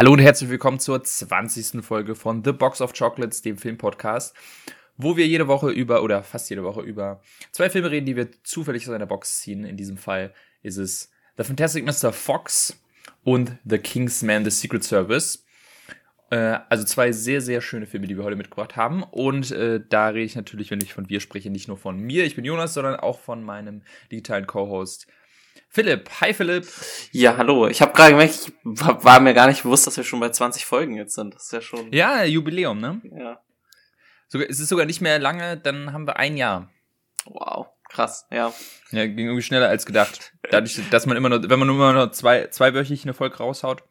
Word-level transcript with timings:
Hallo 0.00 0.14
und 0.14 0.20
herzlich 0.20 0.48
willkommen 0.48 0.80
zur 0.80 1.04
20. 1.04 1.84
Folge 1.84 2.14
von 2.14 2.42
The 2.42 2.52
Box 2.52 2.80
of 2.80 2.94
Chocolates, 2.94 3.42
dem 3.42 3.58
Filmpodcast, 3.58 4.34
wo 4.96 5.18
wir 5.18 5.26
jede 5.26 5.46
Woche 5.46 5.68
über 5.68 6.02
oder 6.02 6.22
fast 6.22 6.48
jede 6.48 6.64
Woche 6.64 6.80
über 6.80 7.20
zwei 7.52 7.68
Filme 7.68 7.90
reden, 7.90 8.06
die 8.06 8.16
wir 8.16 8.28
zufällig 8.42 8.88
aus 8.88 8.94
einer 8.94 9.04
Box 9.04 9.40
ziehen. 9.42 9.66
In 9.66 9.76
diesem 9.76 9.98
Fall 9.98 10.32
ist 10.62 10.78
es 10.78 11.12
The 11.36 11.44
Fantastic 11.44 11.84
Mr. 11.84 12.14
Fox 12.14 12.82
und 13.24 13.58
The 13.66 13.76
Kingsman, 13.76 14.42
The 14.42 14.50
Secret 14.50 14.84
Service. 14.84 15.44
Äh, 16.30 16.60
also 16.70 16.84
zwei 16.84 17.12
sehr, 17.12 17.42
sehr 17.42 17.60
schöne 17.60 17.84
Filme, 17.84 18.06
die 18.06 18.16
wir 18.16 18.24
heute 18.24 18.36
mitgebracht 18.36 18.76
haben. 18.76 19.02
Und 19.02 19.50
äh, 19.50 19.82
da 19.86 20.08
rede 20.08 20.24
ich 20.24 20.34
natürlich, 20.34 20.70
wenn 20.70 20.80
ich 20.80 20.94
von 20.94 21.10
wir 21.10 21.20
spreche, 21.20 21.50
nicht 21.50 21.68
nur 21.68 21.76
von 21.76 21.98
mir, 21.98 22.24
ich 22.24 22.36
bin 22.36 22.46
Jonas, 22.46 22.72
sondern 22.72 22.96
auch 22.96 23.20
von 23.20 23.44
meinem 23.44 23.82
digitalen 24.10 24.46
Co-Host 24.46 25.08
Philipp. 25.72 26.10
Hi 26.20 26.34
Philipp. 26.34 26.66
Ja, 27.12 27.36
hallo. 27.36 27.68
Ich 27.68 27.80
habe 27.80 27.92
gerade 27.92 28.10
gemerkt, 28.10 28.34
ich 28.34 28.52
war 28.64 29.20
mir 29.20 29.34
gar 29.34 29.46
nicht 29.46 29.62
bewusst, 29.62 29.86
dass 29.86 29.96
wir 29.96 30.02
schon 30.02 30.18
bei 30.18 30.30
20 30.30 30.64
Folgen 30.64 30.96
jetzt 30.96 31.14
sind. 31.14 31.32
Das 31.32 31.44
ist 31.44 31.52
ja 31.52 31.60
schon. 31.60 31.92
Ja, 31.92 32.24
Jubiläum, 32.24 32.80
ne? 32.80 33.00
Ja. 33.04 33.40
Sogar, 34.26 34.50
es 34.50 34.58
ist 34.58 34.68
sogar 34.68 34.84
nicht 34.84 35.00
mehr 35.00 35.20
lange, 35.20 35.56
dann 35.56 35.92
haben 35.92 36.08
wir 36.08 36.16
ein 36.16 36.36
Jahr. 36.36 36.68
Wow, 37.24 37.68
krass, 37.88 38.26
ja. 38.32 38.52
Ja, 38.90 39.06
ging 39.06 39.26
irgendwie 39.26 39.42
schneller 39.42 39.68
als 39.68 39.86
gedacht. 39.86 40.32
Dadurch, 40.50 40.80
dass 40.90 41.06
man 41.06 41.16
immer 41.16 41.28
nur, 41.28 41.48
wenn 41.48 41.58
man 41.58 41.68
nur 41.68 41.76
immer 41.76 41.92
nur 41.92 42.12
zwei, 42.12 42.48
zweiwöchig 42.48 43.04
eine 43.04 43.14
Folge 43.14 43.36
raushaut, 43.36 43.84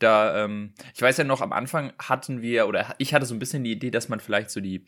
da, 0.00 0.44
ähm, 0.44 0.74
ich 0.94 1.02
weiß 1.02 1.16
ja 1.16 1.24
noch, 1.24 1.42
am 1.42 1.52
Anfang 1.52 1.92
hatten 2.00 2.42
wir, 2.42 2.66
oder 2.66 2.92
ich 2.98 3.14
hatte 3.14 3.26
so 3.26 3.34
ein 3.36 3.38
bisschen 3.38 3.62
die 3.62 3.72
Idee, 3.72 3.92
dass 3.92 4.08
man 4.08 4.18
vielleicht 4.18 4.50
so 4.50 4.60
die, 4.60 4.84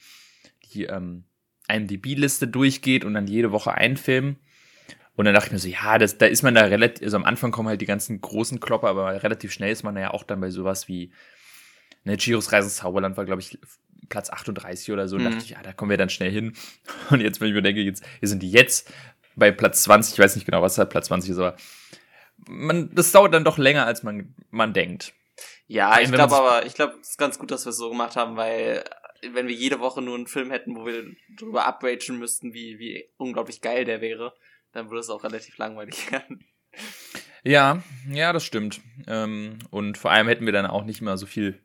die 0.72 0.84
ähm, 0.84 1.24
IMDb-Liste 1.68 2.48
durchgeht 2.48 3.04
und 3.04 3.14
dann 3.14 3.28
jede 3.28 3.52
Woche 3.52 3.72
einen 3.74 3.96
Film. 3.96 4.38
Und 5.16 5.26
dann 5.26 5.34
dachte 5.34 5.46
ich 5.46 5.52
mir 5.52 5.58
so, 5.58 5.68
ja, 5.68 5.98
das, 5.98 6.18
da 6.18 6.26
ist 6.26 6.42
man 6.42 6.54
da 6.54 6.62
relativ, 6.62 7.04
also 7.04 7.16
am 7.16 7.24
Anfang 7.24 7.52
kommen 7.52 7.68
halt 7.68 7.80
die 7.80 7.86
ganzen 7.86 8.20
großen 8.20 8.58
Klopper, 8.58 8.88
aber 8.88 9.22
relativ 9.22 9.52
schnell 9.52 9.70
ist 9.70 9.84
man 9.84 9.96
ja 9.96 10.12
auch 10.12 10.24
dann 10.24 10.40
bei 10.40 10.50
sowas 10.50 10.88
wie, 10.88 11.12
ne, 12.02 12.16
Giros 12.16 12.52
Reisen 12.52 12.66
ins 12.66 12.76
Zauberland 12.76 13.16
war, 13.16 13.24
glaube 13.24 13.40
ich, 13.40 13.58
Platz 14.08 14.30
38 14.30 14.92
oder 14.92 15.08
so. 15.08 15.16
Und 15.16 15.22
mhm. 15.22 15.30
dachte 15.30 15.44
ich, 15.44 15.50
ja, 15.50 15.62
da 15.62 15.72
kommen 15.72 15.90
wir 15.90 15.98
dann 15.98 16.10
schnell 16.10 16.30
hin. 16.30 16.54
Und 17.10 17.20
jetzt, 17.20 17.40
wenn 17.40 17.48
ich 17.48 17.54
mir 17.54 17.62
denke, 17.62 17.80
jetzt, 17.80 18.04
hier 18.18 18.28
sind 18.28 18.42
die 18.42 18.50
jetzt 18.50 18.92
bei 19.36 19.50
Platz 19.50 19.82
20, 19.84 20.14
ich 20.14 20.18
weiß 20.18 20.36
nicht 20.36 20.46
genau, 20.46 20.62
was 20.62 20.78
halt 20.78 20.90
Platz 20.90 21.06
20 21.06 21.30
ist, 21.30 21.38
aber 21.38 21.56
man, 22.48 22.94
das 22.94 23.12
dauert 23.12 23.34
dann 23.34 23.44
doch 23.44 23.58
länger, 23.58 23.86
als 23.86 24.02
man, 24.02 24.34
man 24.50 24.72
denkt. 24.72 25.12
Ja, 25.66 25.98
ich 26.00 26.12
glaube 26.12 26.36
aber, 26.36 26.66
ich 26.66 26.74
glaube, 26.74 26.94
es 27.00 27.10
ist 27.10 27.18
ganz 27.18 27.38
gut, 27.38 27.50
dass 27.50 27.64
wir 27.64 27.70
es 27.70 27.76
so 27.76 27.88
gemacht 27.88 28.16
haben, 28.16 28.36
weil 28.36 28.84
wenn 29.32 29.48
wir 29.48 29.54
jede 29.54 29.80
Woche 29.80 30.02
nur 30.02 30.14
einen 30.14 30.26
Film 30.26 30.50
hätten, 30.50 30.76
wo 30.76 30.86
wir 30.86 31.04
drüber 31.36 31.66
upragen 31.66 32.18
müssten, 32.18 32.52
wie, 32.52 32.78
wie 32.78 33.08
unglaublich 33.16 33.60
geil 33.60 33.84
der 33.84 34.00
wäre, 34.00 34.34
dann 34.74 34.90
würde 34.90 35.00
es 35.00 35.10
auch 35.10 35.24
relativ 35.24 35.56
langweilig 35.56 36.10
werden. 36.12 36.44
Ja, 37.42 37.82
ja, 38.10 38.32
das 38.32 38.44
stimmt. 38.44 38.80
Ähm, 39.06 39.58
und 39.70 39.98
vor 39.98 40.10
allem 40.10 40.28
hätten 40.28 40.46
wir 40.46 40.52
dann 40.52 40.66
auch 40.66 40.84
nicht 40.84 41.00
mehr 41.00 41.16
so 41.16 41.26
viel 41.26 41.60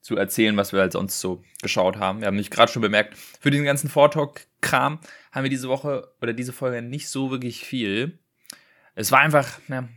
zu 0.00 0.16
erzählen, 0.16 0.56
was 0.56 0.72
wir 0.72 0.80
halt 0.80 0.92
sonst 0.92 1.20
so 1.20 1.42
geschaut 1.62 1.96
haben. 1.96 2.20
Wir 2.20 2.28
haben 2.28 2.36
nicht 2.36 2.52
gerade 2.52 2.70
schon 2.70 2.82
bemerkt, 2.82 3.16
für 3.16 3.50
diesen 3.50 3.64
ganzen 3.64 3.90
Vortalk-Kram 3.90 5.00
haben 5.32 5.42
wir 5.42 5.50
diese 5.50 5.68
Woche 5.68 6.12
oder 6.22 6.32
diese 6.32 6.52
Folge 6.52 6.80
nicht 6.80 7.08
so 7.08 7.32
wirklich 7.32 7.64
viel. 7.64 8.18
Es 8.94 9.10
war 9.10 9.18
einfach, 9.18 9.58
ja, 9.68 9.88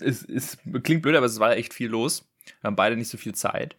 es, 0.00 0.24
es 0.24 0.58
klingt 0.82 1.02
blöd, 1.02 1.14
aber 1.14 1.26
es 1.26 1.38
war 1.38 1.56
echt 1.56 1.72
viel 1.72 1.88
los. 1.88 2.28
Wir 2.60 2.68
haben 2.68 2.76
beide 2.76 2.96
nicht 2.96 3.08
so 3.08 3.16
viel 3.16 3.34
Zeit. 3.34 3.76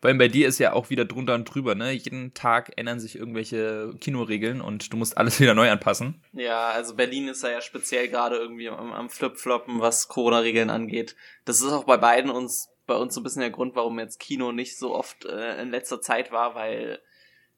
Vor 0.00 0.08
allem 0.08 0.18
bei 0.18 0.28
dir 0.28 0.46
ist 0.46 0.58
ja 0.58 0.72
auch 0.72 0.90
wieder 0.90 1.04
drunter 1.04 1.34
und 1.34 1.44
drüber, 1.44 1.74
ne? 1.74 1.92
Jeden 1.92 2.34
Tag 2.34 2.72
ändern 2.76 3.00
sich 3.00 3.16
irgendwelche 3.16 3.94
Kinoregeln 4.00 4.60
und 4.60 4.92
du 4.92 4.96
musst 4.96 5.16
alles 5.16 5.40
wieder 5.40 5.54
neu 5.54 5.70
anpassen. 5.70 6.22
Ja, 6.32 6.68
also 6.68 6.94
Berlin 6.94 7.28
ist 7.28 7.42
ja 7.42 7.60
speziell 7.60 8.08
gerade 8.08 8.36
irgendwie 8.36 8.68
am, 8.68 8.92
am 8.92 9.10
Flip-Floppen, 9.10 9.80
was 9.80 10.08
Corona-Regeln 10.08 10.70
angeht. 10.70 11.16
Das 11.44 11.60
ist 11.60 11.72
auch 11.72 11.84
bei 11.84 11.96
beiden 11.96 12.30
uns, 12.30 12.68
bei 12.86 12.94
uns 12.94 13.14
so 13.14 13.20
ein 13.20 13.24
bisschen 13.24 13.40
der 13.40 13.50
Grund, 13.50 13.74
warum 13.74 13.98
jetzt 13.98 14.20
Kino 14.20 14.52
nicht 14.52 14.78
so 14.78 14.94
oft 14.94 15.24
äh, 15.24 15.60
in 15.60 15.70
letzter 15.70 16.00
Zeit 16.00 16.30
war, 16.30 16.54
weil 16.54 17.00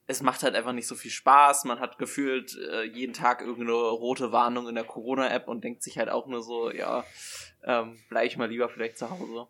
es 0.07 0.23
macht 0.23 0.41
halt 0.41 0.55
einfach 0.55 0.73
nicht 0.73 0.87
so 0.87 0.95
viel 0.95 1.11
Spaß. 1.11 1.65
Man 1.65 1.79
hat 1.79 1.99
gefühlt 1.99 2.57
äh, 2.57 2.83
jeden 2.83 3.13
Tag 3.13 3.41
irgendeine 3.41 3.73
rote 3.73 4.31
Warnung 4.31 4.67
in 4.67 4.73
der 4.73 4.83
Corona-App 4.83 5.47
und 5.47 5.63
denkt 5.63 5.83
sich 5.83 5.99
halt 5.99 6.09
auch 6.09 6.25
nur 6.25 6.41
so, 6.41 6.71
ja, 6.71 7.03
ähm, 7.63 7.99
bleib 8.09 8.25
ich 8.25 8.35
mal 8.35 8.49
lieber 8.49 8.69
vielleicht 8.69 8.97
zu 8.97 9.11
Hause. 9.11 9.47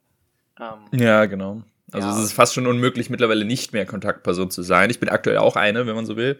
Ähm, 0.59 0.85
ja, 0.91 1.25
genau. 1.27 1.63
Also 1.91 2.07
ja. 2.07 2.17
es 2.17 2.25
ist 2.25 2.33
fast 2.33 2.53
schon 2.53 2.67
unmöglich, 2.67 3.09
mittlerweile 3.09 3.45
nicht 3.45 3.73
mehr 3.73 3.85
Kontaktperson 3.85 4.51
zu 4.51 4.61
sein. 4.61 4.89
Ich 4.89 4.99
bin 4.99 5.09
aktuell 5.09 5.37
auch 5.37 5.55
eine, 5.55 5.87
wenn 5.87 5.95
man 5.95 6.05
so 6.05 6.17
will. 6.17 6.39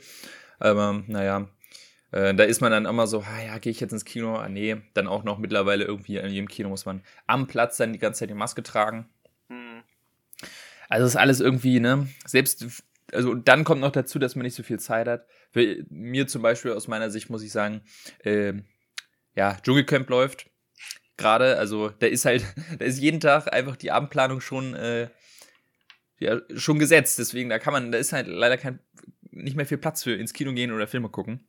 Aber 0.60 1.04
naja, 1.08 1.48
äh, 2.12 2.34
da 2.34 2.44
ist 2.44 2.62
man 2.62 2.72
dann 2.72 2.86
immer 2.86 3.08
so, 3.08 3.22
ah, 3.22 3.44
ja, 3.46 3.58
gehe 3.58 3.72
ich 3.72 3.80
jetzt 3.80 3.92
ins 3.92 4.06
Kino? 4.06 4.36
Ah, 4.36 4.50
nee, 4.50 4.78
dann 4.94 5.08
auch 5.08 5.24
noch 5.24 5.38
mittlerweile 5.38 5.86
irgendwie 5.86 6.18
in 6.18 6.32
jedem 6.32 6.48
Kino 6.48 6.70
muss 6.70 6.86
man 6.86 7.02
am 7.28 7.48
Platz 7.48 7.78
dann 7.78 7.94
die 7.94 8.00
ganze 8.00 8.20
Zeit 8.20 8.30
die 8.30 8.36
Maske 8.36 8.64
tragen. 8.64 9.10
Hm. 9.50 9.84
Also 10.88 11.06
ist 11.06 11.16
alles 11.16 11.40
irgendwie, 11.40 11.80
ne, 11.80 12.08
selbst, 12.26 12.66
also 13.14 13.36
dann 13.36 13.64
kommt 13.64 13.82
noch 13.82 13.92
dazu, 13.92 14.18
dass 14.18 14.36
man 14.36 14.44
nicht 14.44 14.56
so 14.56 14.64
viel 14.64 14.80
Zeit 14.80 15.08
hat. 15.08 15.28
Für 15.52 15.78
mir 15.90 16.28
zum 16.28 16.42
Beispiel 16.42 16.72
aus 16.72 16.88
meiner 16.88 17.12
Sicht 17.12 17.30
muss 17.30 17.44
ich 17.44 17.52
sagen, 17.52 17.82
äh, 18.24 18.54
ja, 19.36 19.58
Dschungelcamp 19.62 20.10
läuft 20.10 20.50
gerade, 21.20 21.58
also 21.58 21.90
da 21.90 22.08
ist 22.08 22.26
halt, 22.26 22.44
da 22.80 22.86
ist 22.86 23.00
jeden 23.00 23.20
Tag 23.20 23.54
einfach 23.54 23.76
die 23.76 23.92
Abendplanung 23.92 24.42
schon 24.42 24.74
äh, 24.74 25.10
ja, 26.20 26.40
schon 26.56 26.80
gesetzt. 26.80 27.20
Deswegen, 27.20 27.50
da 27.50 27.60
kann 27.60 27.74
man, 27.74 27.92
da 27.92 27.98
ist 27.98 28.14
halt 28.14 28.28
leider 28.28 28.58
kein, 28.58 28.80
nicht 29.32 29.56
mehr 29.56 29.66
viel 29.66 29.78
Platz 29.78 30.04
für 30.04 30.14
ins 30.14 30.34
Kino 30.34 30.54
gehen 30.54 30.72
oder 30.72 30.88
Filme 30.88 31.10
gucken. 31.10 31.48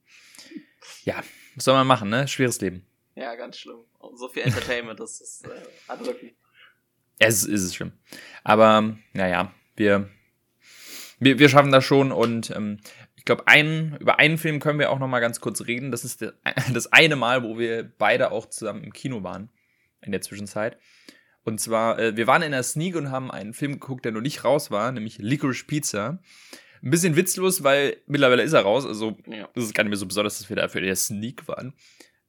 Ja, 1.05 1.23
was 1.55 1.65
soll 1.65 1.75
man 1.75 1.87
machen, 1.87 2.09
ne? 2.09 2.29
Schweres 2.29 2.61
Leben. 2.61 2.87
Ja, 3.15 3.35
ganz 3.35 3.59
schlimm. 3.59 3.81
So 4.15 4.29
viel 4.29 4.43
Entertainment, 4.43 4.99
das 4.99 5.21
ist 5.21 5.47
äh, 5.47 5.51
erdrückend. 5.89 6.33
Es 7.19 7.45
ist 7.45 7.65
es 7.65 7.75
schlimm. 7.75 7.93
Aber, 8.45 8.97
naja, 9.13 9.53
wir, 9.77 10.09
wir, 11.19 11.39
wir 11.39 11.49
schaffen 11.49 11.71
das 11.71 11.85
schon 11.85 12.13
und 12.13 12.51
ähm, 12.51 12.79
ich 13.17 13.27
glaube, 13.27 13.47
einen, 13.47 13.97
über 13.99 14.19
einen 14.19 14.39
Film 14.39 14.61
können 14.61 14.79
wir 14.79 14.91
auch 14.91 14.99
noch 14.99 15.07
mal 15.07 15.21
ganz 15.21 15.41
kurz 15.41 15.67
reden. 15.67 15.91
Das 15.91 16.05
ist 16.05 16.23
das 16.73 16.93
eine 16.93 17.17
Mal, 17.17 17.43
wo 17.43 17.59
wir 17.59 17.85
beide 17.99 18.31
auch 18.31 18.47
zusammen 18.47 18.83
im 18.83 18.93
Kino 18.93 19.23
waren 19.23 19.51
in 20.01 20.13
der 20.13 20.23
Zwischenzeit. 20.23 20.79
Und 21.45 21.61
zwar, 21.61 21.99
äh, 21.99 22.17
wir 22.17 22.27
waren 22.27 22.43
in 22.43 22.53
der 22.53 22.63
Sneak 22.63 22.97
und 22.97 23.11
haben 23.11 23.31
einen 23.31 23.55
Film 23.55 23.73
geguckt, 23.73 24.05
der 24.05 24.13
noch 24.13 24.21
nicht 24.21 24.45
raus 24.45 24.71
war, 24.71 24.93
nämlich 24.93 25.19
Licorice 25.19 25.65
Pizza. 25.67 26.21
Ein 26.83 26.91
bisschen 26.91 27.17
witzlos, 27.17 27.63
weil 27.63 27.97
mittlerweile 28.07 28.43
ist 28.43 28.53
er 28.53 28.63
raus. 28.63 28.87
Also, 28.87 29.17
ja. 29.27 29.49
das 29.55 29.65
ist 29.65 29.75
gar 29.75 29.85
nicht 29.85 29.91
mehr 29.91 29.99
so 29.99 30.07
besonders, 30.07 30.39
dass 30.39 30.49
wir 30.49 30.57
da 30.57 30.69
für 30.69 30.81
der 30.81 30.97
Sneak 30.97 31.47
waren. 31.49 31.75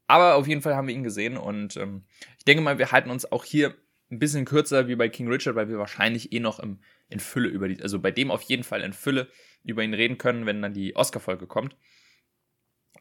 Aber 0.08 0.36
auf 0.36 0.48
jeden 0.48 0.62
Fall 0.62 0.76
haben 0.76 0.88
wir 0.88 0.96
ihn 0.96 1.04
gesehen 1.04 1.38
und 1.38 1.78
ähm, 1.78 2.04
ich 2.38 2.44
denke 2.44 2.62
mal, 2.62 2.78
wir 2.78 2.92
halten 2.92 3.10
uns 3.10 3.32
auch 3.32 3.46
hier 3.46 3.74
ein 4.12 4.20
bisschen 4.20 4.44
kürzer 4.44 4.90
wie 4.90 4.96
bei 4.96 5.08
King 5.08 5.30
Richard, 5.30 5.56
weil 5.56 5.70
wir 5.70 5.78
wahrscheinlich 5.78 6.34
eh 6.34 6.42
noch 6.42 6.60
im, 6.60 6.80
in 7.08 7.22
Fülle 7.22 7.48
über 7.48 7.70
die, 7.70 7.82
also 7.82 7.98
bei 8.00 8.12
dem 8.12 8.30
auf 8.30 8.42
jeden 8.42 8.64
Fall 8.64 8.82
in 8.82 8.92
Fülle 8.92 9.30
über 9.64 9.84
ihn 9.84 9.94
reden 9.94 10.18
können, 10.18 10.46
wenn 10.46 10.62
dann 10.62 10.74
die 10.74 10.96
Oscar-Folge 10.98 11.48
kommt. 11.48 11.78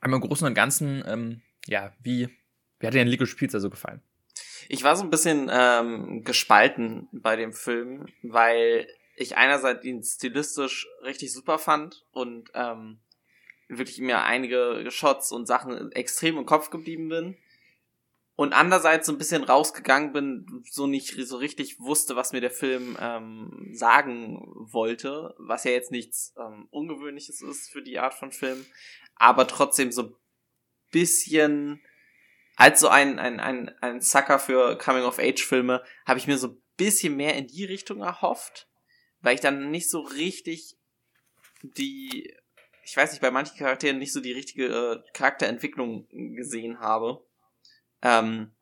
Aber 0.00 0.14
im 0.14 0.20
Großen 0.20 0.46
und 0.46 0.54
Ganzen, 0.54 1.02
ähm, 1.06 1.42
ja, 1.66 1.92
wie, 2.00 2.28
wie 2.78 2.86
hat 2.86 2.94
dir 2.94 2.98
denn 2.98 3.08
Licorice 3.08 3.34
Pizza 3.34 3.58
so 3.58 3.70
gefallen? 3.70 4.00
Ich 4.72 4.84
war 4.84 4.94
so 4.94 5.02
ein 5.02 5.10
bisschen 5.10 5.50
ähm, 5.52 6.22
gespalten 6.22 7.08
bei 7.10 7.34
dem 7.34 7.52
Film, 7.52 8.06
weil 8.22 8.86
ich 9.16 9.36
einerseits 9.36 9.84
ihn 9.84 10.00
stilistisch 10.04 10.86
richtig 11.02 11.32
super 11.32 11.58
fand 11.58 12.06
und 12.12 12.52
ähm, 12.54 13.00
wirklich 13.66 13.98
mir 13.98 14.22
einige 14.22 14.88
Shots 14.92 15.32
und 15.32 15.46
Sachen 15.46 15.90
extrem 15.90 16.38
im 16.38 16.46
Kopf 16.46 16.70
geblieben 16.70 17.08
bin. 17.08 17.36
Und 18.36 18.52
andererseits 18.52 19.08
so 19.08 19.12
ein 19.12 19.18
bisschen 19.18 19.42
rausgegangen 19.42 20.12
bin, 20.12 20.62
so 20.70 20.86
nicht 20.86 21.16
so 21.26 21.38
richtig 21.38 21.80
wusste, 21.80 22.14
was 22.14 22.32
mir 22.32 22.40
der 22.40 22.52
Film 22.52 22.96
ähm, 23.00 23.70
sagen 23.72 24.40
wollte, 24.54 25.34
was 25.38 25.64
ja 25.64 25.72
jetzt 25.72 25.90
nichts 25.90 26.32
ähm, 26.38 26.68
Ungewöhnliches 26.70 27.42
ist 27.42 27.72
für 27.72 27.82
die 27.82 27.98
Art 27.98 28.14
von 28.14 28.30
Film, 28.30 28.64
aber 29.16 29.48
trotzdem 29.48 29.90
so 29.90 30.02
ein 30.04 30.14
bisschen 30.92 31.82
als 32.60 32.80
so 32.80 32.88
ein, 32.88 33.18
ein, 33.18 33.40
ein, 33.40 33.74
ein 33.80 34.02
Sucker 34.02 34.38
für 34.38 34.76
Coming-of-Age-Filme 34.76 35.82
habe 36.04 36.18
ich 36.18 36.26
mir 36.26 36.36
so 36.36 36.48
ein 36.48 36.62
bisschen 36.76 37.16
mehr 37.16 37.34
in 37.34 37.46
die 37.46 37.64
Richtung 37.64 38.02
erhofft, 38.02 38.68
weil 39.22 39.34
ich 39.34 39.40
dann 39.40 39.70
nicht 39.70 39.88
so 39.88 40.00
richtig 40.00 40.76
die, 41.62 42.34
ich 42.84 42.94
weiß 42.94 43.12
nicht, 43.12 43.22
bei 43.22 43.30
manchen 43.30 43.56
Charakteren 43.56 43.98
nicht 43.98 44.12
so 44.12 44.20
die 44.20 44.32
richtige 44.32 44.66
äh, 44.66 45.02
Charakterentwicklung 45.14 46.06
gesehen 46.36 46.80
habe. 46.80 47.24
Ähm, 48.02 48.54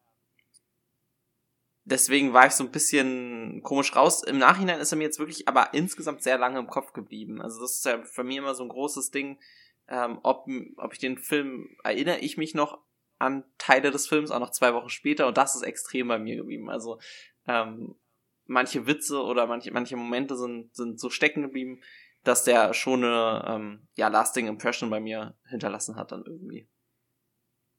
deswegen 1.83 2.33
war 2.33 2.47
ich 2.47 2.53
so 2.53 2.63
ein 2.63 2.71
bisschen 2.71 3.65
komisch 3.65 3.97
raus. 3.97 4.23
Im 4.23 4.39
Nachhinein 4.39 4.79
ist 4.79 4.93
er 4.93 4.99
mir 4.99 5.05
jetzt 5.05 5.19
wirklich 5.19 5.49
aber 5.49 5.75
insgesamt 5.75 6.23
sehr 6.23 6.39
lange 6.39 6.61
im 6.61 6.69
Kopf 6.69 6.93
geblieben. 6.93 7.43
Also 7.43 7.61
das 7.61 7.79
ist 7.79 7.85
ja 7.85 8.01
für 8.05 8.23
mich 8.23 8.37
immer 8.37 8.55
so 8.55 8.63
ein 8.63 8.69
großes 8.69 9.11
Ding, 9.11 9.41
ähm, 9.89 10.21
ob, 10.23 10.47
ob 10.77 10.93
ich 10.93 11.01
den 11.01 11.19
Film, 11.19 11.77
erinnere 11.83 12.19
ich 12.19 12.37
mich 12.37 12.55
noch 12.55 12.79
an 13.19 13.45
Teile 13.59 13.91
des 13.91 14.07
Films, 14.07 14.31
auch 14.31 14.41
noch 14.41 14.51
zwei 14.51 14.75
Wochen 14.75 14.89
später, 14.89 15.27
und 15.27 15.37
das 15.37 15.57
ist 15.57 15.63
extrem 15.63 16.09
bei 16.09 16.19
mir 16.19 16.37
geblieben. 16.37 16.71
Also 16.71 17.01
ähm, 17.47 17.97
manche 18.47 18.87
Witze 18.87 19.23
oder 19.23 19.47
manche, 19.47 19.73
manche 19.73 19.97
Momente 19.97 20.37
sind, 20.37 20.75
sind 20.75 21.01
so 21.01 21.11
stecken 21.11 21.43
geblieben, 21.43 21.81
dass 22.25 22.45
der 22.45 22.75
schon 22.75 23.05
eine 23.05 23.45
ähm, 23.49 23.89
ja, 23.97 24.09
lasting 24.09 24.49
Impression 24.49 24.91
bei 24.91 25.01
mir 25.01 25.37
hinterlassen 25.49 25.97
hat 25.97 26.13
dann 26.13 26.25
irgendwie. 26.27 26.69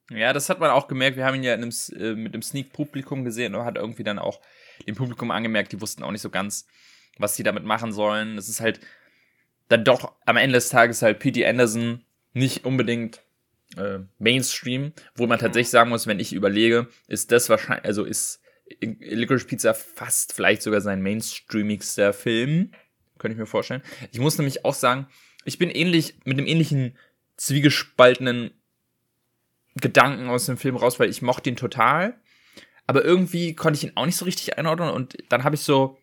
Ja, 0.09 0.33
das 0.33 0.49
hat 0.49 0.59
man 0.59 0.71
auch 0.71 0.87
gemerkt. 0.87 1.17
Wir 1.17 1.25
haben 1.25 1.35
ihn 1.35 1.43
ja 1.43 1.53
einem, 1.53 1.71
äh, 1.95 2.15
mit 2.15 2.33
dem 2.33 2.41
Sneak-Publikum 2.41 3.25
gesehen 3.25 3.53
und 3.53 3.63
hat 3.63 3.75
irgendwie 3.75 4.03
dann 4.03 4.17
auch 4.17 4.41
dem 4.87 4.95
Publikum 4.95 5.29
angemerkt, 5.29 5.71
die 5.71 5.81
wussten 5.81 6.03
auch 6.03 6.11
nicht 6.11 6.21
so 6.21 6.29
ganz, 6.29 6.65
was 7.17 7.35
sie 7.35 7.43
damit 7.43 7.63
machen 7.63 7.91
sollen. 7.91 8.37
Es 8.37 8.49
ist 8.49 8.61
halt 8.61 8.79
dann 9.67 9.83
doch 9.83 10.15
am 10.25 10.37
Ende 10.37 10.53
des 10.55 10.69
Tages 10.69 11.01
halt 11.01 11.19
P.T. 11.19 11.45
Anderson 11.45 12.03
nicht 12.33 12.65
unbedingt 12.65 13.21
äh, 13.77 13.99
Mainstream, 14.17 14.93
wo 15.15 15.27
man 15.27 15.39
tatsächlich 15.39 15.69
sagen 15.69 15.89
muss, 15.89 16.07
wenn 16.07 16.19
ich 16.19 16.33
überlege, 16.33 16.87
ist 17.07 17.31
das 17.31 17.49
wahrscheinlich, 17.49 17.85
also 17.85 18.03
ist 18.03 18.41
Licorice 18.81 19.45
Pizza 19.45 19.73
fast 19.73 20.33
vielleicht 20.33 20.61
sogar 20.61 20.81
sein 20.81 21.01
mainstreamigster 21.01 22.13
Film, 22.13 22.71
könnte 23.17 23.33
ich 23.33 23.39
mir 23.39 23.45
vorstellen. 23.45 23.81
Ich 24.11 24.19
muss 24.19 24.37
nämlich 24.37 24.65
auch 24.65 24.73
sagen, 24.73 25.07
ich 25.45 25.57
bin 25.57 25.69
ähnlich 25.69 26.15
mit 26.25 26.37
einem 26.37 26.47
ähnlichen 26.47 26.97
zwiegespaltenen 27.37 28.51
Gedanken 29.75 30.29
aus 30.29 30.45
dem 30.45 30.57
Film 30.57 30.75
raus, 30.75 30.99
weil 30.99 31.09
ich 31.09 31.21
mochte 31.21 31.49
ihn 31.49 31.55
total, 31.55 32.19
aber 32.85 33.03
irgendwie 33.03 33.55
konnte 33.55 33.77
ich 33.77 33.83
ihn 33.83 33.95
auch 33.95 34.05
nicht 34.05 34.17
so 34.17 34.25
richtig 34.25 34.57
einordnen 34.57 34.89
und 34.89 35.17
dann 35.29 35.43
habe 35.43 35.55
ich 35.55 35.61
so 35.61 35.97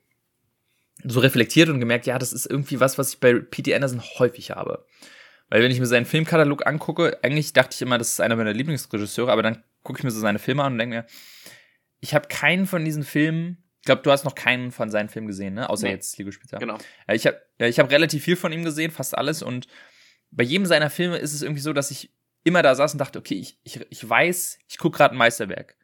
so 1.05 1.21
reflektiert 1.21 1.69
und 1.69 1.79
gemerkt, 1.79 2.07
ja, 2.07 2.19
das 2.19 2.33
ist 2.33 2.47
irgendwie 2.47 2.81
was, 2.81 2.97
was 2.97 3.13
ich 3.13 3.21
bei 3.21 3.35
P.T. 3.35 3.75
Anderson 3.75 4.03
häufig 4.19 4.53
habe. 4.53 4.87
Weil 5.49 5.63
wenn 5.63 5.71
ich 5.71 5.79
mir 5.79 5.87
seinen 5.87 6.07
Filmkatalog 6.07 6.67
angucke, 6.67 7.19
eigentlich 7.23 7.53
dachte 7.53 7.75
ich 7.75 7.83
immer, 7.83 7.99
das 7.99 8.13
ist 8.13 8.21
einer 8.21 8.37
meiner 8.37 8.53
Lieblingsregisseure, 8.53 9.31
aber 9.31 9.43
dann 9.43 9.63
gucke 9.83 10.01
ich 10.01 10.05
mir 10.05 10.11
so 10.11 10.21
seine 10.21 10.39
Filme 10.39 10.65
an 10.65 10.73
und 10.73 10.79
denke 10.79 10.97
mir, 10.97 11.07
ich 12.01 12.15
habe 12.15 12.29
keinen 12.29 12.67
von 12.67 12.85
diesen 12.85 13.05
Filmen, 13.05 13.65
ich 13.81 13.87
glaube, 13.87 14.03
du 14.03 14.11
hast 14.11 14.25
noch 14.25 14.35
keinen 14.35 14.73
von 14.73 14.91
seinen 14.91 15.09
Filmen 15.09 15.29
gesehen, 15.29 15.55
ne? 15.55 15.71
Außer 15.71 15.87
nee. 15.87 15.93
jetzt 15.93 16.19
Lego 16.19 16.33
Spitzer. 16.33 16.59
Genau. 16.59 16.77
Ich 17.07 17.27
habe 17.27 17.41
ich 17.59 17.79
hab 17.79 17.91
relativ 17.91 18.25
viel 18.25 18.35
von 18.35 18.53
ihm 18.53 18.65
gesehen, 18.65 18.91
fast 18.91 19.17
alles. 19.17 19.43
Und 19.43 19.69
bei 20.33 20.43
jedem 20.43 20.67
seiner 20.67 20.91
Filme 20.91 21.19
ist 21.19 21.33
es 21.33 21.43
irgendwie 21.43 21.61
so, 21.61 21.73
dass 21.73 21.93
ich 21.93 22.13
immer 22.43 22.63
da 22.63 22.75
saß 22.75 22.95
und 22.95 22.99
dachte, 22.99 23.19
okay, 23.19 23.35
ich, 23.35 23.61
ich, 23.63 23.81
ich 23.89 24.09
weiß, 24.09 24.59
ich 24.67 24.79
gucke 24.79 24.97
gerade 24.99 25.15
ein 25.15 25.19
Meisterwerk. 25.19 25.77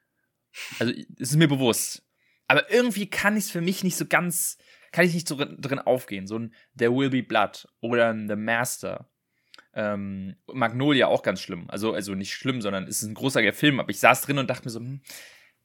Also 0.81 0.93
es 0.93 1.31
ist 1.31 1.37
mir 1.37 1.49
bewusst. 1.49 2.05
Aber 2.49 2.71
irgendwie 2.71 3.09
kann 3.09 3.37
ich 3.37 3.45
es 3.45 3.51
für 3.51 3.61
mich 3.61 3.85
nicht 3.85 3.97
so 3.97 4.07
ganz, 4.07 4.59
kann 4.91 5.05
ich 5.05 5.15
nicht 5.15 5.29
so 5.29 5.37
drin 5.37 5.79
aufgehen. 5.79 6.27
So 6.27 6.39
ein 6.39 6.55
There 6.77 6.95
Will 6.95 7.11
Be 7.11 7.23
Blood 7.23 7.69
oder 7.81 8.13
ein 8.13 8.29
The 8.29 8.37
Master. 8.37 9.12
Ähm, 9.75 10.37
Magnolia 10.53 11.07
auch 11.07 11.23
ganz 11.23 11.41
schlimm. 11.41 11.67
Also, 11.69 11.95
also 11.95 12.15
nicht 12.15 12.35
schlimm, 12.35 12.61
sondern 12.61 12.85
es 12.85 13.03
ist 13.03 13.09
ein 13.09 13.15
großartiger 13.15 13.53
Film. 13.53 13.81
Aber 13.81 13.91
ich 13.91 14.01
saß 14.01 14.23
drin 14.23 14.39
und 14.39 14.51
dachte 14.51 14.65
mir 14.65 14.71
so, 14.71 14.81
hm, 14.81 15.01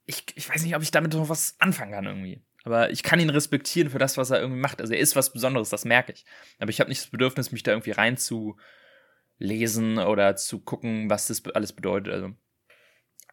ich, 0.05 0.23
ich 0.35 0.49
weiß 0.49 0.63
nicht, 0.63 0.75
ob 0.75 0.81
ich 0.81 0.91
damit 0.91 1.13
noch 1.13 1.29
was 1.29 1.55
anfangen 1.59 1.91
kann 1.91 2.05
irgendwie. 2.05 2.41
Aber 2.63 2.89
ich 2.89 3.03
kann 3.03 3.19
ihn 3.19 3.29
respektieren 3.29 3.89
für 3.89 3.99
das, 3.99 4.17
was 4.17 4.29
er 4.29 4.41
irgendwie 4.41 4.59
macht. 4.59 4.81
Also 4.81 4.93
er 4.93 4.99
ist 4.99 5.15
was 5.15 5.31
Besonderes, 5.31 5.69
das 5.69 5.85
merke 5.85 6.13
ich. 6.13 6.25
Aber 6.59 6.69
ich 6.69 6.79
habe 6.79 6.89
nicht 6.89 7.01
das 7.01 7.09
Bedürfnis, 7.09 7.51
mich 7.51 7.63
da 7.63 7.71
irgendwie 7.71 7.91
reinzulesen 7.91 9.99
oder 9.99 10.35
zu 10.35 10.59
gucken, 10.59 11.09
was 11.09 11.27
das 11.27 11.43
alles 11.53 11.73
bedeutet. 11.73 12.13
Also. 12.13 12.33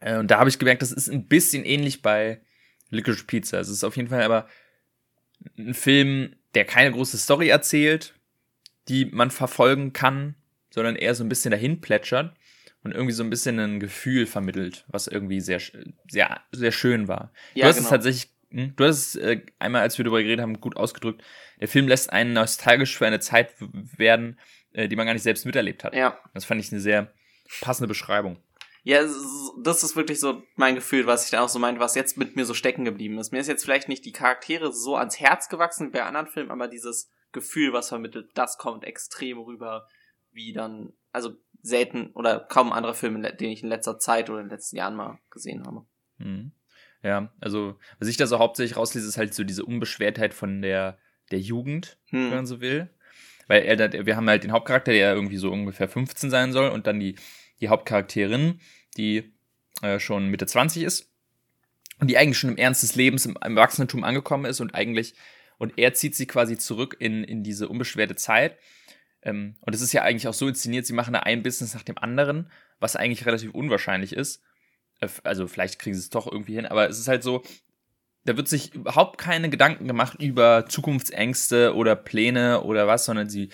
Äh, 0.00 0.18
und 0.18 0.30
da 0.30 0.38
habe 0.38 0.48
ich 0.48 0.58
gemerkt, 0.58 0.82
das 0.82 0.92
ist 0.92 1.08
ein 1.08 1.26
bisschen 1.26 1.64
ähnlich 1.64 2.02
bei 2.02 2.40
Licorice 2.90 3.24
Pizza. 3.24 3.58
Es 3.58 3.68
ist 3.68 3.84
auf 3.84 3.96
jeden 3.96 4.08
Fall 4.08 4.22
aber 4.22 4.48
ein 5.58 5.74
Film, 5.74 6.36
der 6.54 6.64
keine 6.64 6.92
große 6.92 7.18
Story 7.18 7.48
erzählt, 7.48 8.14
die 8.88 9.06
man 9.06 9.30
verfolgen 9.30 9.92
kann, 9.92 10.36
sondern 10.74 10.96
eher 10.96 11.14
so 11.14 11.22
ein 11.22 11.28
bisschen 11.28 11.52
dahin 11.52 11.80
plätschert 11.80 12.34
und 12.82 12.90
irgendwie 12.90 13.12
so 13.12 13.22
ein 13.22 13.30
bisschen 13.30 13.60
ein 13.60 13.78
Gefühl 13.78 14.26
vermittelt, 14.26 14.84
was 14.88 15.06
irgendwie 15.06 15.40
sehr, 15.40 15.60
sehr, 16.08 16.40
sehr 16.50 16.72
schön 16.72 17.06
war. 17.06 17.32
Ja, 17.54 17.62
du 17.62 17.68
hast 17.68 17.76
genau. 17.76 17.86
es 17.86 17.90
tatsächlich, 17.90 18.32
hm, 18.50 18.72
du 18.74 18.84
hast 18.84 19.14
es 19.14 19.16
äh, 19.16 19.40
einmal, 19.60 19.82
als 19.82 19.96
wir 19.98 20.04
darüber 20.04 20.20
geredet 20.20 20.42
haben, 20.42 20.60
gut 20.60 20.76
ausgedrückt. 20.76 21.22
Der 21.60 21.68
Film 21.68 21.86
lässt 21.86 22.12
einen 22.12 22.32
nostalgisch 22.32 22.98
für 22.98 23.06
eine 23.06 23.20
Zeit 23.20 23.54
werden, 23.96 24.36
äh, 24.72 24.88
die 24.88 24.96
man 24.96 25.06
gar 25.06 25.12
nicht 25.12 25.22
selbst 25.22 25.46
miterlebt 25.46 25.84
hat. 25.84 25.94
Ja. 25.94 26.18
Das 26.34 26.44
fand 26.44 26.60
ich 26.60 26.72
eine 26.72 26.80
sehr 26.80 27.12
passende 27.60 27.86
Beschreibung. 27.86 28.38
Ja, 28.82 29.00
das 29.62 29.84
ist 29.84 29.94
wirklich 29.94 30.18
so 30.18 30.42
mein 30.56 30.74
Gefühl, 30.74 31.06
was 31.06 31.24
ich 31.24 31.30
dann 31.30 31.40
auch 31.40 31.48
so 31.48 31.60
meinte, 31.60 31.80
was 31.80 31.94
jetzt 31.94 32.18
mit 32.18 32.34
mir 32.34 32.44
so 32.44 32.52
stecken 32.52 32.84
geblieben 32.84 33.16
ist. 33.18 33.30
Mir 33.30 33.38
ist 33.38 33.46
jetzt 33.46 33.64
vielleicht 33.64 33.88
nicht 33.88 34.04
die 34.04 34.12
Charaktere 34.12 34.72
so 34.72 34.96
ans 34.96 35.20
Herz 35.20 35.48
gewachsen 35.48 35.86
wie 35.86 35.92
bei 35.92 36.02
anderen 36.02 36.26
Filmen, 36.26 36.50
aber 36.50 36.66
dieses 36.66 37.12
Gefühl, 37.30 37.72
was 37.72 37.90
vermittelt, 37.90 38.30
das 38.34 38.58
kommt 38.58 38.84
extrem 38.84 39.38
rüber, 39.38 39.86
wie 40.34 40.52
dann, 40.52 40.92
also 41.12 41.36
selten 41.62 42.10
oder 42.14 42.40
kaum 42.40 42.72
andere 42.72 42.94
Filme, 42.94 43.34
den 43.34 43.50
ich 43.50 43.62
in 43.62 43.68
letzter 43.68 43.98
Zeit 43.98 44.28
oder 44.28 44.40
in 44.40 44.46
den 44.46 44.52
letzten 44.52 44.76
Jahren 44.76 44.96
mal 44.96 45.18
gesehen 45.30 45.66
habe. 45.66 45.86
Mhm. 46.18 46.52
Ja, 47.02 47.30
also 47.40 47.78
was 47.98 48.08
ich 48.08 48.16
da 48.16 48.26
so 48.26 48.38
hauptsächlich 48.38 48.76
rauslese, 48.76 49.06
ist 49.06 49.18
halt 49.18 49.34
so 49.34 49.44
diese 49.44 49.64
Unbeschwertheit 49.64 50.32
von 50.32 50.62
der, 50.62 50.98
der 51.30 51.38
Jugend, 51.38 51.98
hm. 52.06 52.30
wenn 52.30 52.36
man 52.36 52.46
so 52.46 52.60
will. 52.60 52.88
Weil 53.46 53.62
er, 53.62 54.06
wir 54.06 54.16
haben 54.16 54.28
halt 54.28 54.42
den 54.42 54.52
Hauptcharakter, 54.52 54.92
der 54.92 55.14
irgendwie 55.14 55.36
so 55.36 55.50
ungefähr 55.50 55.86
15 55.86 56.30
sein 56.30 56.52
soll 56.52 56.70
und 56.70 56.86
dann 56.86 56.98
die, 56.98 57.16
die 57.60 57.68
Hauptcharakterin, 57.68 58.60
die 58.96 59.34
äh, 59.82 59.98
schon 59.98 60.28
Mitte 60.28 60.46
20 60.46 60.82
ist 60.82 61.12
und 62.00 62.08
die 62.08 62.16
eigentlich 62.16 62.38
schon 62.38 62.50
im 62.50 62.56
Ernst 62.56 62.82
des 62.82 62.96
Lebens, 62.96 63.26
im, 63.26 63.36
im 63.44 63.56
Erwachsenentum 63.56 64.02
angekommen 64.02 64.46
ist 64.46 64.60
und 64.60 64.74
eigentlich, 64.74 65.14
und 65.58 65.74
er 65.76 65.92
zieht 65.92 66.14
sie 66.14 66.26
quasi 66.26 66.56
zurück 66.56 66.96
in, 66.98 67.22
in 67.22 67.42
diese 67.42 67.68
unbeschwerte 67.68 68.16
Zeit 68.16 68.56
ähm, 69.24 69.56
und 69.60 69.74
es 69.74 69.80
ist 69.80 69.92
ja 69.92 70.02
eigentlich 70.02 70.28
auch 70.28 70.34
so 70.34 70.46
inszeniert, 70.46 70.86
sie 70.86 70.92
machen 70.92 71.14
da 71.14 71.20
ein 71.20 71.42
Business 71.42 71.74
nach 71.74 71.82
dem 71.82 71.98
anderen, 71.98 72.50
was 72.78 72.96
eigentlich 72.96 73.26
relativ 73.26 73.52
unwahrscheinlich 73.52 74.12
ist. 74.12 74.42
Äh, 75.00 75.08
also 75.24 75.48
vielleicht 75.48 75.78
kriegen 75.78 75.94
sie 75.94 76.00
es 76.00 76.10
doch 76.10 76.30
irgendwie 76.30 76.54
hin, 76.54 76.66
aber 76.66 76.88
es 76.88 76.98
ist 76.98 77.08
halt 77.08 77.22
so, 77.22 77.42
da 78.24 78.36
wird 78.36 78.48
sich 78.48 78.74
überhaupt 78.74 79.18
keine 79.18 79.50
Gedanken 79.50 79.88
gemacht 79.88 80.20
über 80.20 80.66
Zukunftsängste 80.66 81.74
oder 81.74 81.96
Pläne 81.96 82.62
oder 82.62 82.86
was, 82.86 83.06
sondern 83.06 83.28
sie, 83.28 83.48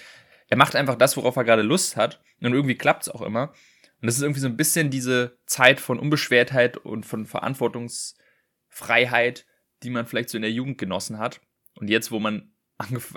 er 0.49 0.57
macht 0.57 0.77
einfach 0.77 0.97
das, 0.97 1.17
worauf 1.17 1.37
er 1.37 1.45
gerade 1.45 1.63
Lust 1.63 1.97
hat 1.97 2.21
und 2.41 2.53
irgendwie 2.53 2.77
klappt 2.77 3.05
es 3.05 3.09
auch 3.09 3.23
immer. 3.23 3.53
Und 4.01 4.07
das 4.07 4.17
ist 4.17 4.23
irgendwie 4.23 4.41
so 4.41 4.49
ein 4.49 4.57
bisschen 4.57 4.91
diese 4.91 5.39
Zeit 5.47 5.81
von 5.81 5.99
Unbeschwertheit 5.99 6.77
und 6.79 7.05
von 7.05 7.27
Verantwortungsfreiheit, 7.27 9.47
die 9.83 9.91
man 9.91 10.07
vielleicht 10.07 10.31
so 10.31 10.39
in 10.39 10.43
der 10.43 10.53
Jugend 10.53 10.79
genossen 10.79 11.19
hat. 11.19 11.43
Und 11.75 11.91
jetzt, 11.91 12.11
wo 12.11 12.19
man 12.19 12.55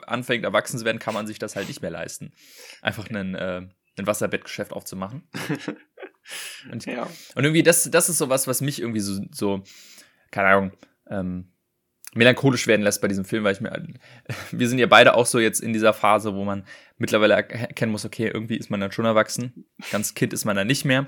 anfängt, 0.06 0.44
erwachsen 0.44 0.80
zu 0.80 0.86
werden, 0.86 1.00
kann 1.00 1.14
man 1.14 1.28
sich 1.28 1.40
das 1.40 1.56
halt 1.56 1.68
nicht 1.68 1.82
mehr 1.82 1.92
leisten. 1.92 2.34
Einfach 2.82 3.10
einen, 3.10 3.36
äh, 3.36 3.62
ein 3.98 4.08
Wasserbettgeschäft 4.08 4.74
aufzumachen. 4.74 5.28
Und, 6.72 6.86
ja. 6.86 7.04
und 7.36 7.44
irgendwie, 7.44 7.64
das, 7.64 7.92
das 7.92 8.08
ist 8.08 8.18
sowas, 8.18 8.48
was 8.48 8.62
mich 8.62 8.80
irgendwie 8.80 9.02
so, 9.02 9.22
so 9.32 9.62
keine 10.32 10.48
Ahnung, 10.48 10.72
ähm, 11.10 11.52
melancholisch 12.14 12.68
werden 12.68 12.82
lässt 12.82 13.02
bei 13.02 13.08
diesem 13.08 13.26
Film, 13.26 13.44
weil 13.44 13.54
ich 13.54 13.62
mir, 13.62 13.72
wir 14.52 14.70
sind 14.70 14.80
ja 14.80 14.88
beide 14.88 15.16
auch 15.16 15.26
so 15.26 15.40
jetzt 15.40 15.60
in 15.60 15.74
dieser 15.74 15.94
Phase, 15.94 16.34
wo 16.34 16.44
man 16.46 16.66
mittlerweile 16.98 17.34
erkennen 17.34 17.92
muss, 17.92 18.06
okay, 18.06 18.30
irgendwie 18.34 18.58
ist 18.58 18.70
man 18.70 18.80
dann 18.80 18.92
schon 18.92 19.06
erwachsen. 19.06 19.66
Ganz 19.92 20.14
Kind 20.14 20.34
ist 20.34 20.46
man 20.46 20.56
dann 20.56 20.68
nicht 20.68 20.86
mehr. 20.86 21.06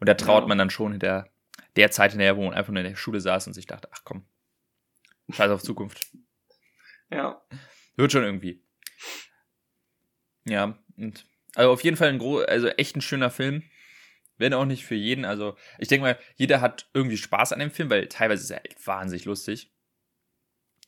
Und 0.00 0.08
da 0.08 0.14
traut 0.14 0.44
ja. 0.44 0.48
man 0.48 0.58
dann 0.58 0.70
schon 0.70 0.92
hinter 0.92 1.28
der 1.76 1.90
Zeit 1.90 2.12
hinterher, 2.12 2.36
wo 2.36 2.44
man 2.44 2.54
einfach 2.54 2.72
nur 2.72 2.82
in 2.82 2.88
der 2.88 2.96
Schule 2.96 3.20
saß 3.20 3.46
und 3.46 3.52
sich 3.52 3.66
dachte, 3.66 3.88
ach 3.92 4.02
komm, 4.04 4.24
scheiß 5.30 5.50
auf 5.50 5.62
Zukunft. 5.62 6.10
Ja. 7.10 7.42
Wird 7.96 8.12
schon 8.12 8.24
irgendwie. 8.24 8.62
Ja, 10.46 10.78
und 10.96 11.26
also 11.54 11.70
auf 11.70 11.82
jeden 11.82 11.96
Fall 11.96 12.08
ein 12.08 12.18
gro 12.18 12.38
also 12.38 12.68
echt 12.68 12.96
ein 12.96 13.00
schöner 13.00 13.30
Film. 13.30 13.62
Wenn 14.36 14.52
auch 14.52 14.64
nicht 14.64 14.84
für 14.84 14.96
jeden. 14.96 15.24
Also, 15.24 15.56
ich 15.78 15.86
denke 15.86 16.02
mal, 16.02 16.18
jeder 16.34 16.60
hat 16.60 16.88
irgendwie 16.92 17.16
Spaß 17.16 17.52
an 17.52 17.60
dem 17.60 17.70
Film, 17.70 17.88
weil 17.88 18.08
teilweise 18.08 18.42
ist 18.42 18.50
er 18.50 18.64
echt 18.66 18.84
wahnsinnig 18.84 19.26
lustig. 19.26 19.70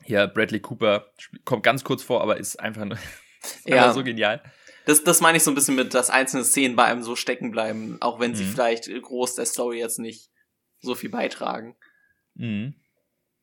Hier, 0.02 0.26
Bradley 0.26 0.60
Cooper 0.60 1.12
kommt 1.44 1.62
ganz 1.62 1.84
kurz 1.84 2.02
vor, 2.02 2.22
aber 2.22 2.38
ist 2.38 2.58
einfach, 2.58 2.84
nur, 2.84 2.98
ja. 3.64 3.92
so 3.92 4.02
genial. 4.02 4.42
Das, 4.84 5.04
das 5.04 5.20
meine 5.20 5.36
ich 5.36 5.44
so 5.44 5.50
ein 5.52 5.54
bisschen 5.54 5.76
mit, 5.76 5.94
dass 5.94 6.10
einzelne 6.10 6.44
Szenen 6.44 6.74
bei 6.76 6.84
einem 6.84 7.02
so 7.02 7.14
stecken 7.14 7.52
bleiben, 7.52 7.98
auch 8.00 8.18
wenn 8.18 8.34
sie 8.34 8.44
mhm. 8.44 8.50
vielleicht 8.50 8.90
groß 9.02 9.36
der 9.36 9.46
Story 9.46 9.78
jetzt 9.78 9.98
nicht 9.98 10.30
so 10.80 10.94
viel 10.94 11.10
beitragen. 11.10 11.76
Mhm. 12.34 12.74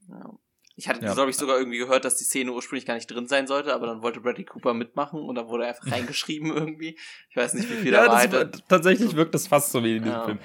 Ja. 0.10 0.38
Ich 0.76 0.88
hatte, 0.88 1.06
ja. 1.06 1.14
glaube 1.14 1.30
ich, 1.30 1.38
sogar 1.38 1.60
irgendwie 1.60 1.78
gehört, 1.78 2.04
dass 2.04 2.16
die 2.16 2.24
Szene 2.24 2.52
ursprünglich 2.52 2.88
gar 2.88 2.96
nicht 2.96 3.06
drin 3.06 3.28
sein 3.28 3.46
sollte, 3.46 3.76
aber 3.76 3.86
dann 3.86 4.02
wollte 4.02 4.22
Bradley 4.22 4.44
Cooper 4.44 4.74
mitmachen 4.74 5.22
und 5.22 5.36
dann 5.36 5.48
wurde 5.48 5.66
er 5.66 5.70
einfach 5.70 5.92
reingeschrieben 5.92 6.52
irgendwie. 6.52 6.98
Ich 7.30 7.36
weiß 7.36 7.54
nicht, 7.54 7.70
wie 7.70 7.76
viel 7.76 7.94
ja, 7.94 8.06
da 8.06 8.32
war. 8.32 8.52
Tatsächlich 8.68 9.16
wirkt 9.16 9.36
das 9.36 9.48
fast 9.48 9.72
so 9.72 9.84
wie 9.84 9.98
in 9.98 10.04
diesem 10.04 10.18
ja. 10.18 10.26
Film. 10.26 10.40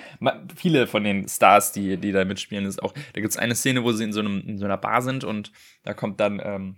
viele 0.55 0.87
von 0.87 1.03
den 1.03 1.27
Stars, 1.29 1.73
die, 1.73 1.97
die 1.97 2.13
da 2.13 2.27
mitspielen, 2.27 2.67
ist 2.67 2.83
auch, 2.83 2.93
da 2.93 3.21
gibt 3.21 3.31
es 3.31 3.39
eine 3.39 3.55
Szene, 3.55 3.85
wo 3.85 3.93
sie 3.93 4.05
in 4.05 4.13
so, 4.13 4.21
einem, 4.21 4.43
in 4.47 4.59
so 4.59 4.67
einer 4.67 4.77
Bar 4.77 5.01
sind 5.01 5.25
und 5.25 5.51
da 5.85 5.95
kommt 5.95 6.21
dann 6.21 6.43
ähm, 6.45 6.77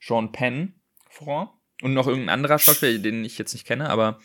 Sean 0.00 0.32
Penn 0.32 0.74
vor 1.08 1.56
und 1.82 1.94
noch 1.94 2.08
irgendein 2.08 2.30
anderer 2.30 2.58
Schauspieler, 2.58 2.98
den 2.98 3.24
ich 3.24 3.38
jetzt 3.38 3.52
nicht 3.52 3.66
kenne, 3.66 3.88
aber 3.88 4.18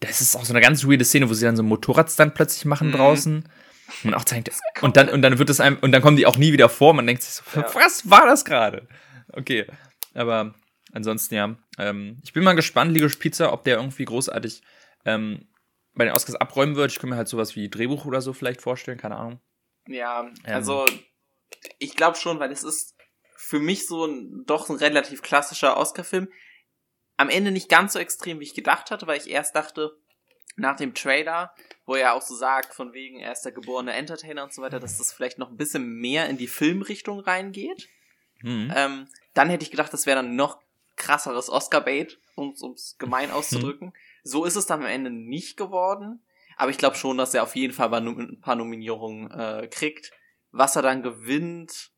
das 0.00 0.20
ist 0.20 0.36
auch 0.36 0.44
so 0.44 0.52
eine 0.52 0.60
ganz 0.60 0.84
weirde 0.84 1.04
Szene, 1.04 1.28
wo 1.28 1.34
sie 1.34 1.44
dann 1.44 1.56
so 1.56 1.62
einen 1.62 1.68
Motorradstand 1.68 2.34
plötzlich 2.34 2.64
machen 2.64 2.88
mhm. 2.88 2.92
draußen 2.92 3.48
und 4.04 4.14
auch 4.14 4.24
zeigt, 4.24 4.50
und 4.80 4.96
dann, 4.96 5.08
und 5.08 5.22
dann 5.22 5.38
wird 5.38 5.50
es 5.50 5.60
einem, 5.60 5.78
und 5.80 5.92
dann 5.92 6.02
kommen 6.02 6.16
die 6.16 6.26
auch 6.26 6.36
nie 6.36 6.52
wieder 6.52 6.68
vor. 6.68 6.94
Man 6.94 7.06
denkt 7.06 7.22
sich 7.22 7.34
so, 7.34 7.42
ja. 7.54 7.66
was 7.74 8.08
war 8.10 8.26
das 8.26 8.44
gerade? 8.44 8.88
Okay. 9.32 9.66
Aber 10.14 10.54
ansonsten 10.92 11.34
ja. 11.34 11.56
Ähm, 11.78 12.20
ich 12.24 12.32
bin 12.32 12.44
mal 12.44 12.54
gespannt, 12.54 12.92
Ligosch 12.92 13.16
Pizza, 13.16 13.52
ob 13.52 13.64
der 13.64 13.76
irgendwie 13.76 14.04
großartig 14.04 14.62
ähm, 15.04 15.48
bei 15.94 16.04
den 16.04 16.14
Oscars 16.14 16.36
abräumen 16.36 16.76
wird. 16.76 16.92
Ich 16.92 16.98
kann 16.98 17.10
mir 17.10 17.16
halt 17.16 17.28
sowas 17.28 17.56
wie 17.56 17.68
Drehbuch 17.68 18.04
oder 18.04 18.20
so 18.20 18.32
vielleicht 18.32 18.62
vorstellen, 18.62 18.98
keine 18.98 19.16
Ahnung. 19.16 19.40
Ja, 19.86 20.22
ähm. 20.22 20.34
also 20.44 20.86
ich 21.78 21.96
glaube 21.96 22.16
schon, 22.16 22.40
weil 22.40 22.52
es 22.52 22.62
ist 22.62 22.94
für 23.36 23.58
mich 23.58 23.86
so 23.86 24.04
ein 24.04 24.44
doch 24.46 24.68
ein 24.68 24.76
relativ 24.76 25.22
klassischer 25.22 25.76
Oscar-Film. 25.76 26.28
Am 27.16 27.30
Ende 27.30 27.50
nicht 27.50 27.68
ganz 27.68 27.94
so 27.94 27.98
extrem, 27.98 28.40
wie 28.40 28.44
ich 28.44 28.54
gedacht 28.54 28.90
hatte, 28.90 29.06
weil 29.06 29.18
ich 29.18 29.30
erst 29.30 29.56
dachte, 29.56 29.92
nach 30.58 30.76
dem 30.76 30.94
Trailer, 30.94 31.52
wo 31.86 31.94
er 31.94 32.14
auch 32.14 32.22
so 32.22 32.34
sagt, 32.34 32.74
von 32.74 32.92
wegen, 32.92 33.20
er 33.20 33.32
ist 33.32 33.42
der 33.42 33.52
geborene 33.52 33.92
Entertainer 33.92 34.44
und 34.44 34.52
so 34.52 34.60
weiter, 34.60 34.80
dass 34.80 34.98
das 34.98 35.12
vielleicht 35.12 35.38
noch 35.38 35.50
ein 35.50 35.56
bisschen 35.56 35.86
mehr 35.86 36.28
in 36.28 36.36
die 36.36 36.48
Filmrichtung 36.48 37.20
reingeht. 37.20 37.88
Mhm. 38.42 38.72
Ähm, 38.74 39.08
dann 39.34 39.48
hätte 39.48 39.64
ich 39.64 39.70
gedacht, 39.70 39.92
das 39.92 40.06
wäre 40.06 40.16
dann 40.16 40.36
noch 40.36 40.60
krasseres 40.96 41.48
Oscar-Bait, 41.48 42.18
um 42.34 42.54
es 42.74 42.96
gemein 42.98 43.30
auszudrücken. 43.30 43.88
Mhm. 43.88 43.92
So 44.24 44.44
ist 44.44 44.56
es 44.56 44.66
dann 44.66 44.80
am 44.80 44.86
Ende 44.86 45.10
nicht 45.10 45.56
geworden. 45.56 46.22
Aber 46.56 46.70
ich 46.72 46.78
glaube 46.78 46.96
schon, 46.96 47.16
dass 47.16 47.34
er 47.34 47.44
auf 47.44 47.54
jeden 47.54 47.72
Fall 47.72 47.92
ein 47.94 48.40
paar 48.40 48.56
Nominierungen 48.56 49.30
äh, 49.30 49.68
kriegt. 49.68 50.10
Was 50.50 50.74
er 50.74 50.82
dann 50.82 51.02
gewinnt, 51.02 51.92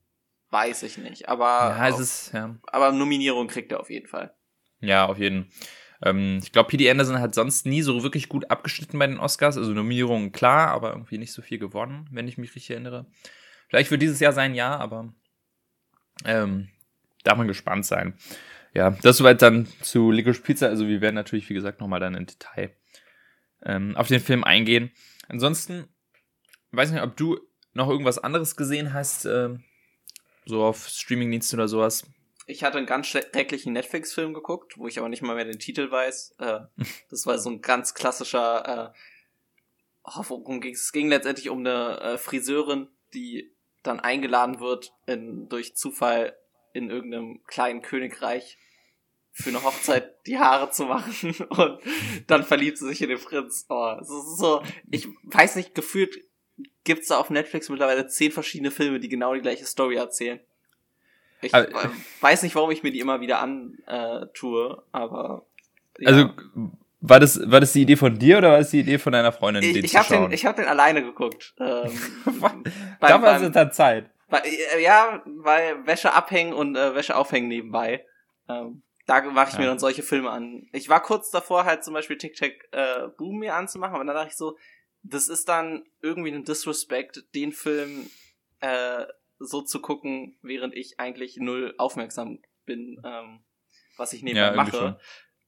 weiß 0.50 0.82
ich 0.82 0.98
nicht. 0.98 1.28
Aber, 1.30 1.46
ja, 1.46 1.88
es 1.88 1.98
ist, 1.98 2.32
ja. 2.34 2.56
aber 2.64 2.92
Nominierung 2.92 3.48
kriegt 3.48 3.72
er 3.72 3.80
auf 3.80 3.88
jeden 3.88 4.06
Fall. 4.06 4.34
Ja, 4.80 5.06
auf 5.06 5.18
jeden 5.18 5.44
Fall. 5.44 5.68
Ähm, 6.02 6.40
ich 6.42 6.52
glaube, 6.52 6.68
P.D. 6.68 6.90
Anderson 6.90 7.20
hat 7.20 7.34
sonst 7.34 7.66
nie 7.66 7.82
so 7.82 8.02
wirklich 8.02 8.28
gut 8.28 8.50
abgeschnitten 8.50 8.98
bei 8.98 9.06
den 9.06 9.18
Oscars. 9.18 9.56
Also 9.56 9.72
Nominierungen 9.72 10.32
klar, 10.32 10.68
aber 10.68 10.90
irgendwie 10.92 11.18
nicht 11.18 11.32
so 11.32 11.42
viel 11.42 11.58
gewonnen, 11.58 12.08
wenn 12.10 12.28
ich 12.28 12.38
mich 12.38 12.54
richtig 12.54 12.70
erinnere. 12.70 13.06
Vielleicht 13.68 13.90
wird 13.90 14.02
dieses 14.02 14.20
Jahr 14.20 14.32
sein 14.32 14.54
Jahr, 14.54 14.80
aber 14.80 15.12
ähm, 16.24 16.68
darf 17.24 17.38
man 17.38 17.48
gespannt 17.48 17.86
sein. 17.86 18.14
Ja, 18.74 18.90
das 19.02 19.16
soweit 19.16 19.42
dann 19.42 19.66
zu 19.82 20.10
Licorice 20.10 20.42
Pizza. 20.42 20.68
Also 20.68 20.86
wir 20.86 21.00
werden 21.00 21.14
natürlich, 21.14 21.48
wie 21.48 21.54
gesagt, 21.54 21.80
nochmal 21.80 22.00
dann 22.00 22.14
in 22.14 22.26
Detail 22.26 22.70
ähm, 23.62 23.96
auf 23.96 24.08
den 24.08 24.20
Film 24.20 24.44
eingehen. 24.44 24.90
Ansonsten, 25.28 25.88
weiß 26.72 26.90
nicht, 26.92 27.02
ob 27.02 27.16
du 27.16 27.38
noch 27.72 27.88
irgendwas 27.88 28.18
anderes 28.18 28.56
gesehen 28.56 28.92
hast, 28.92 29.24
äh, 29.26 29.50
so 30.46 30.64
auf 30.64 30.88
Streamingdiensten 30.88 31.58
oder 31.58 31.68
sowas. 31.68 32.06
Ich 32.46 32.64
hatte 32.64 32.78
einen 32.78 32.86
ganz 32.86 33.06
schrecklichen 33.06 33.72
Netflix-Film 33.72 34.34
geguckt, 34.34 34.78
wo 34.78 34.86
ich 34.88 34.98
aber 34.98 35.08
nicht 35.08 35.22
mal 35.22 35.36
mehr 35.36 35.44
den 35.44 35.58
Titel 35.58 35.90
weiß. 35.90 36.36
Äh, 36.38 36.60
das 37.10 37.26
war 37.26 37.38
so 37.38 37.50
ein 37.50 37.60
ganz 37.60 37.94
klassischer. 37.94 38.92
Äh, 38.94 38.98
oh, 40.04 40.24
worum 40.28 40.60
ging 40.60 40.74
es? 40.74 40.84
Es 40.84 40.92
ging 40.92 41.08
letztendlich 41.08 41.50
um 41.50 41.60
eine 41.60 42.00
äh, 42.00 42.18
Friseurin, 42.18 42.88
die 43.14 43.52
dann 43.82 44.00
eingeladen 44.00 44.60
wird, 44.60 44.92
in, 45.06 45.48
durch 45.48 45.74
Zufall 45.74 46.36
in 46.72 46.90
irgendeinem 46.90 47.42
kleinen 47.46 47.82
Königreich 47.82 48.58
für 49.32 49.50
eine 49.50 49.62
Hochzeit 49.62 50.26
die 50.26 50.38
Haare 50.38 50.70
zu 50.70 50.84
machen 50.84 51.34
und 51.50 51.80
dann 52.26 52.44
verliebt 52.44 52.78
sie 52.78 52.88
sich 52.88 53.02
in 53.02 53.08
den 53.08 53.20
Prinz. 53.20 53.66
Oh, 53.68 53.96
es 54.00 54.08
ist 54.08 54.38
so, 54.38 54.62
ich 54.90 55.08
weiß 55.24 55.56
nicht, 55.56 55.74
gefühlt 55.74 56.18
gibt's 56.84 57.08
da 57.08 57.18
auf 57.18 57.30
Netflix 57.30 57.68
mittlerweile 57.68 58.06
zehn 58.06 58.32
verschiedene 58.32 58.70
Filme, 58.70 59.00
die 59.00 59.08
genau 59.08 59.34
die 59.34 59.40
gleiche 59.40 59.64
Story 59.64 59.96
erzählen. 59.96 60.40
Ich 61.42 61.54
also, 61.54 61.68
weiß 62.20 62.42
nicht, 62.42 62.54
warum 62.54 62.70
ich 62.70 62.82
mir 62.82 62.92
die 62.92 63.00
immer 63.00 63.20
wieder 63.20 63.40
antue, 63.40 64.70
äh, 64.70 64.82
aber. 64.92 65.46
Ja. 65.98 66.08
Also, 66.08 66.30
war 67.00 67.18
das, 67.18 67.40
war 67.50 67.60
das 67.60 67.72
die 67.72 67.82
Idee 67.82 67.96
von 67.96 68.18
dir 68.18 68.38
oder 68.38 68.50
war 68.50 68.58
das 68.58 68.70
die 68.70 68.80
Idee 68.80 68.98
von 68.98 69.12
deiner 69.12 69.32
Freundin? 69.32 69.62
Ich, 69.62 69.76
ich 69.76 69.96
habe 69.96 70.08
den, 70.08 70.32
ich 70.32 70.44
hab 70.44 70.56
den 70.56 70.66
alleine 70.66 71.02
geguckt. 71.02 71.54
Ähm, 71.58 71.90
da 73.00 73.22
war 73.22 73.40
es 73.40 73.52
dann 73.52 73.72
Zeit. 73.72 74.10
Weil, 74.28 74.42
äh, 74.44 74.82
ja, 74.82 75.22
weil 75.24 75.86
Wäsche 75.86 76.12
abhängen 76.12 76.52
und 76.52 76.76
äh, 76.76 76.94
Wäsche 76.94 77.16
aufhängen 77.16 77.48
nebenbei. 77.48 78.04
Ähm, 78.48 78.82
da 79.06 79.22
mache 79.22 79.48
ich 79.48 79.54
ja. 79.54 79.60
mir 79.60 79.66
dann 79.66 79.78
solche 79.78 80.02
Filme 80.02 80.30
an. 80.30 80.68
Ich 80.72 80.88
war 80.88 81.02
kurz 81.02 81.30
davor, 81.30 81.64
halt 81.64 81.82
zum 81.84 81.94
Beispiel 81.94 82.18
Tic 82.18 82.36
Tac 82.36 82.52
äh, 82.70 83.08
Boom 83.16 83.38
mir 83.38 83.54
anzumachen, 83.54 83.94
aber 83.94 84.04
dann 84.04 84.14
dachte 84.14 84.28
ich 84.30 84.36
so, 84.36 84.56
das 85.02 85.28
ist 85.28 85.48
dann 85.48 85.84
irgendwie 86.02 86.32
ein 86.32 86.44
Disrespect, 86.44 87.24
den 87.34 87.52
Film 87.52 88.10
äh, 88.60 89.04
so 89.40 89.62
zu 89.62 89.80
gucken, 89.80 90.38
während 90.42 90.74
ich 90.74 91.00
eigentlich 91.00 91.38
null 91.38 91.74
aufmerksam 91.78 92.40
bin, 92.66 93.00
ähm, 93.04 93.42
was 93.96 94.12
ich 94.12 94.22
nebenbei 94.22 94.50
ja, 94.50 94.54
mache. 94.54 95.00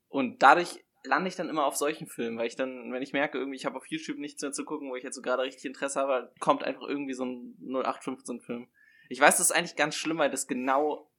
Und 0.09 0.43
dadurch 0.43 0.85
lande 1.05 1.29
ich 1.29 1.37
dann 1.37 1.49
immer 1.49 1.67
auf 1.67 1.77
solchen 1.77 2.07
Filmen, 2.07 2.39
weil 2.39 2.47
ich 2.47 2.57
dann, 2.57 2.93
wenn 2.93 3.03
ich 3.03 3.13
merke, 3.13 3.39
irgendwie, 3.39 3.57
ich 3.57 3.67
habe 3.67 3.77
auf 3.77 3.87
YouTube 3.87 4.19
nichts 4.19 4.41
mehr 4.43 4.53
zu 4.53 4.65
gucken, 4.65 4.91
wo 4.91 4.97
ich 4.97 5.05
jetzt 5.05 5.17
so 5.17 5.23
gerade 5.23 5.43
richtig 5.43 5.65
Interesse 5.65 6.01
habe, 6.01 6.33
kommt 6.41 6.65
einfach 6.65 6.83
irgendwie 6.89 7.15
so 7.15 7.25
ein 7.25 7.57
0815-Film. 7.61 8.69
Ich 9.09 9.21
weiß, 9.21 9.37
das 9.37 9.51
ist 9.51 9.53
eigentlich 9.57 9.77
ganz 9.77 9.95
schlimm, 9.95 10.19
weil 10.19 10.31
das 10.31 10.47
genau 10.47 11.11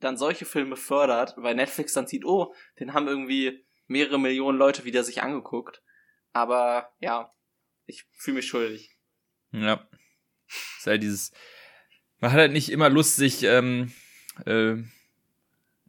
dann 0.00 0.16
solche 0.16 0.44
Filme 0.44 0.76
fördert, 0.76 1.34
weil 1.36 1.54
Netflix 1.54 1.94
dann 1.94 2.06
sieht, 2.06 2.24
oh, 2.24 2.54
den 2.78 2.92
haben 2.92 3.08
irgendwie 3.08 3.64
mehrere 3.86 4.18
Millionen 4.18 4.58
Leute 4.58 4.84
wieder 4.84 5.04
sich 5.04 5.22
angeguckt. 5.22 5.82
Aber 6.32 6.92
ja, 6.98 7.32
ich 7.86 8.04
fühle 8.12 8.36
mich 8.36 8.46
schuldig. 8.46 8.98
Ja. 9.52 9.88
Ist 10.46 10.86
halt 10.86 11.02
dieses. 11.02 11.32
Man 12.24 12.32
hat 12.32 12.40
halt 12.40 12.52
nicht 12.52 12.72
immer 12.72 12.88
Lust, 12.88 13.16
sich 13.16 13.42
ähm, 13.42 13.92
äh, 14.46 14.76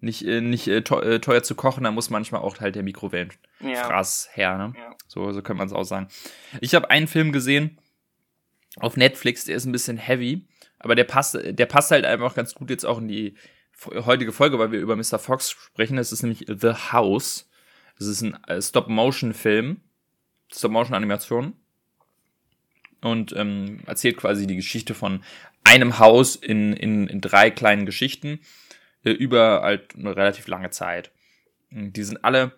nicht, 0.01 0.27
äh, 0.27 0.41
nicht 0.41 0.67
äh, 0.67 0.79
äh, 0.79 1.19
teuer 1.19 1.43
zu 1.43 1.55
kochen, 1.55 1.85
da 1.85 1.91
muss 1.91 2.09
manchmal 2.09 2.41
auch 2.41 2.59
halt 2.59 2.75
der 2.75 2.83
Mikrowellenfraß 2.83 4.27
ja. 4.31 4.35
her, 4.35 4.57
ne? 4.57 4.73
Ja. 4.77 4.97
So, 5.07 5.31
so 5.31 5.41
könnte 5.41 5.59
man 5.59 5.67
es 5.67 5.73
auch 5.73 5.85
sagen. 5.85 6.09
Ich 6.59 6.75
habe 6.75 6.89
einen 6.89 7.07
Film 7.07 7.31
gesehen 7.31 7.79
auf 8.81 8.97
Netflix, 8.97 9.45
der 9.45 9.55
ist 9.55 9.63
ein 9.63 9.71
bisschen 9.71 9.95
heavy, 9.95 10.45
aber 10.77 10.95
der 10.95 11.05
passt, 11.05 11.39
der 11.41 11.65
passt 11.67 11.91
halt 11.91 12.03
einfach 12.03 12.35
ganz 12.35 12.53
gut 12.53 12.69
jetzt 12.69 12.85
auch 12.85 12.97
in 12.97 13.07
die 13.07 13.37
heutige 13.85 14.33
Folge, 14.33 14.59
weil 14.59 14.73
wir 14.73 14.81
über 14.81 14.97
Mr. 14.97 15.19
Fox 15.19 15.51
sprechen. 15.51 15.95
Das 15.95 16.11
ist 16.11 16.21
nämlich 16.21 16.47
The 16.49 16.91
House. 16.91 17.49
Das 17.97 18.09
ist 18.09 18.21
ein 18.21 18.37
äh, 18.43 18.61
Stop-Motion-Film, 18.61 19.79
Stop-Motion-Animation 20.51 21.53
und 23.05 23.35
ähm, 23.35 23.79
erzählt 23.85 24.17
quasi 24.17 24.47
die 24.47 24.55
Geschichte 24.55 24.93
von 24.93 25.23
einem 25.63 25.99
Haus 25.99 26.35
in, 26.35 26.73
in, 26.73 27.07
in 27.07 27.21
drei 27.21 27.51
kleinen 27.51 27.85
Geschichten 27.85 28.39
äh, 29.03 29.11
über 29.11 29.61
halt 29.61 29.95
eine 29.95 30.15
relativ 30.15 30.47
lange 30.47 30.71
Zeit. 30.71 31.11
Die 31.69 32.03
sind 32.03 32.23
alle 32.23 32.53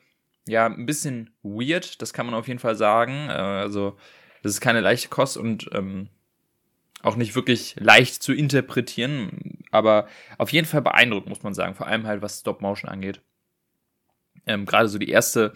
ja 0.48 0.66
ein 0.66 0.86
bisschen 0.86 1.32
weird, 1.44 2.02
das 2.02 2.14
kann 2.14 2.26
man 2.26 2.36
auf 2.36 2.48
jeden 2.48 2.60
Fall 2.60 2.76
sagen. 2.76 3.30
Äh, 3.30 3.34
also 3.34 3.98
das 4.42 4.54
ist 4.54 4.62
keine 4.62 4.80
leichte 4.80 5.10
Kost 5.10 5.36
und 5.36 5.70
ähm, 5.74 6.08
auch 7.04 7.18
nicht 7.18 7.36
wirklich 7.36 7.76
leicht 7.78 8.24
zu 8.24 8.34
interpretieren, 8.34 9.60
aber 9.72 10.08
auf 10.38 10.52
jeden 10.52 10.68
Fall 10.68 10.82
beeindruckend, 10.82 11.30
muss 11.30 11.44
man 11.44 11.54
sagen. 11.54 11.76
Vor 11.76 11.88
allem 11.88 12.08
halt, 12.08 12.22
was 12.22 12.40
Stop 12.40 12.62
Motion 12.62 12.90
angeht. 12.90 13.22
Ähm, 14.46 14.66
Gerade 14.66 14.88
so 14.88 14.98
die 14.98 15.10
erste, 15.10 15.54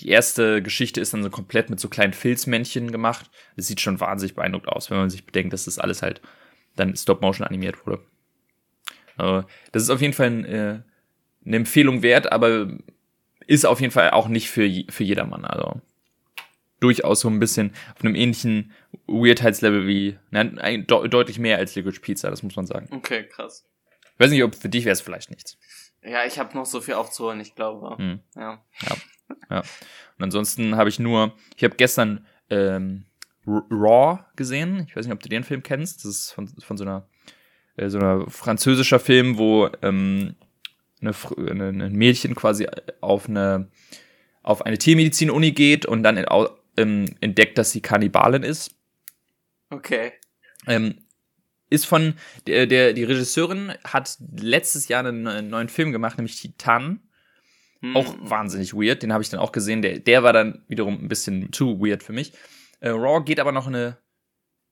die 0.00 0.08
erste 0.08 0.62
Geschichte 0.62 1.00
ist 1.00 1.12
dann 1.12 1.22
so 1.22 1.30
komplett 1.30 1.70
mit 1.70 1.80
so 1.80 1.88
kleinen 1.88 2.12
Filzmännchen 2.12 2.92
gemacht. 2.92 3.30
Das 3.56 3.66
sieht 3.66 3.80
schon 3.80 4.00
wahnsinnig 4.00 4.34
beeindruckend 4.34 4.70
aus, 4.70 4.90
wenn 4.90 4.98
man 4.98 5.10
sich 5.10 5.26
bedenkt, 5.26 5.52
dass 5.52 5.64
das 5.64 5.78
alles 5.78 6.02
halt 6.02 6.20
dann 6.76 6.96
Stop 6.96 7.20
Motion 7.20 7.46
animiert 7.46 7.86
wurde. 7.86 8.00
Also, 9.16 9.48
das 9.72 9.82
ist 9.82 9.90
auf 9.90 10.00
jeden 10.00 10.14
Fall 10.14 10.26
ein, 10.28 10.44
äh, 10.44 10.80
eine 11.44 11.56
Empfehlung 11.56 12.02
wert, 12.02 12.30
aber 12.30 12.68
ist 13.46 13.66
auf 13.66 13.80
jeden 13.80 13.92
Fall 13.92 14.10
auch 14.10 14.28
nicht 14.28 14.50
für, 14.50 14.70
für 14.88 15.04
jedermann. 15.04 15.44
Also 15.44 15.80
durchaus 16.80 17.20
so 17.20 17.28
ein 17.28 17.40
bisschen 17.40 17.72
auf 17.96 18.04
einem 18.04 18.14
ähnlichen 18.14 18.72
Weirdheitslevel 19.06 19.86
wie, 19.86 20.18
nein, 20.30 20.86
de 20.86 21.08
deutlich 21.08 21.38
mehr 21.38 21.58
als 21.58 21.74
Liquid 21.74 21.98
Pizza, 22.00 22.30
das 22.30 22.42
muss 22.42 22.54
man 22.54 22.66
sagen. 22.66 22.88
Okay, 22.92 23.26
krass. 23.26 23.66
Ich 24.14 24.20
weiß 24.20 24.30
nicht, 24.30 24.44
ob 24.44 24.54
für 24.54 24.68
dich 24.68 24.84
wäre 24.84 24.92
es 24.92 25.00
vielleicht 25.00 25.30
nichts. 25.30 25.58
Ja, 26.02 26.24
ich 26.24 26.38
habe 26.38 26.56
noch 26.56 26.66
so 26.66 26.80
viel 26.80 26.94
aufzuholen, 26.94 27.40
ich 27.40 27.54
glaube. 27.54 27.96
Hm. 27.98 28.20
Ja. 28.36 28.62
ja. 28.82 28.96
Ja. 29.50 29.60
Und 29.60 30.24
ansonsten 30.24 30.76
habe 30.76 30.88
ich 30.88 30.98
nur, 30.98 31.34
ich 31.56 31.64
habe 31.64 31.76
gestern 31.76 32.26
ähm, 32.50 33.04
Raw 33.46 34.24
gesehen. 34.36 34.84
Ich 34.88 34.96
weiß 34.96 35.06
nicht, 35.06 35.14
ob 35.14 35.22
du 35.22 35.28
den 35.28 35.44
Film 35.44 35.62
kennst. 35.62 36.04
Das 36.04 36.10
ist 36.10 36.32
von, 36.32 36.48
von 36.48 36.76
so 36.76 36.84
einer 36.84 37.06
äh, 37.76 37.88
so 37.88 37.98
einer 37.98 38.28
französischer 38.28 39.00
Film, 39.00 39.38
wo 39.38 39.70
ähm, 39.82 40.34
eine, 41.00 41.14
eine, 41.36 41.68
ein 41.86 41.92
Mädchen 41.92 42.34
quasi 42.34 42.66
auf 43.00 43.28
eine 43.28 43.68
auf 44.42 44.64
eine 44.64 44.78
Tiermedizin-Uni 44.78 45.52
geht 45.52 45.84
und 45.84 46.02
dann 46.02 46.16
in, 46.16 46.26
ähm, 46.76 47.06
entdeckt, 47.20 47.58
dass 47.58 47.70
sie 47.70 47.82
Kannibalin 47.82 48.42
ist. 48.42 48.74
Okay. 49.68 50.12
Ähm, 50.66 51.02
ist 51.70 51.86
von 51.86 52.14
der, 52.46 52.66
der 52.66 52.94
die 52.94 53.04
Regisseurin 53.04 53.74
hat 53.84 54.16
letztes 54.40 54.88
Jahr 54.88 55.04
einen, 55.04 55.26
einen 55.26 55.50
neuen 55.50 55.68
Film 55.68 55.92
gemacht, 55.92 56.16
nämlich 56.16 56.40
Titan. 56.40 57.00
Hm. 57.80 57.96
Auch 57.96 58.14
wahnsinnig 58.20 58.74
weird, 58.74 59.02
den 59.02 59.12
habe 59.12 59.22
ich 59.22 59.30
dann 59.30 59.40
auch 59.40 59.52
gesehen. 59.52 59.82
Der, 59.82 59.98
der 59.98 60.22
war 60.22 60.32
dann 60.32 60.64
wiederum 60.68 60.94
ein 61.02 61.08
bisschen 61.08 61.52
zu 61.52 61.80
weird 61.80 62.02
für 62.02 62.12
mich. 62.12 62.32
Äh, 62.80 62.90
Raw 62.90 63.24
geht 63.24 63.40
aber 63.40 63.52
noch 63.52 63.68
in 63.68 63.74
eine, 63.74 63.98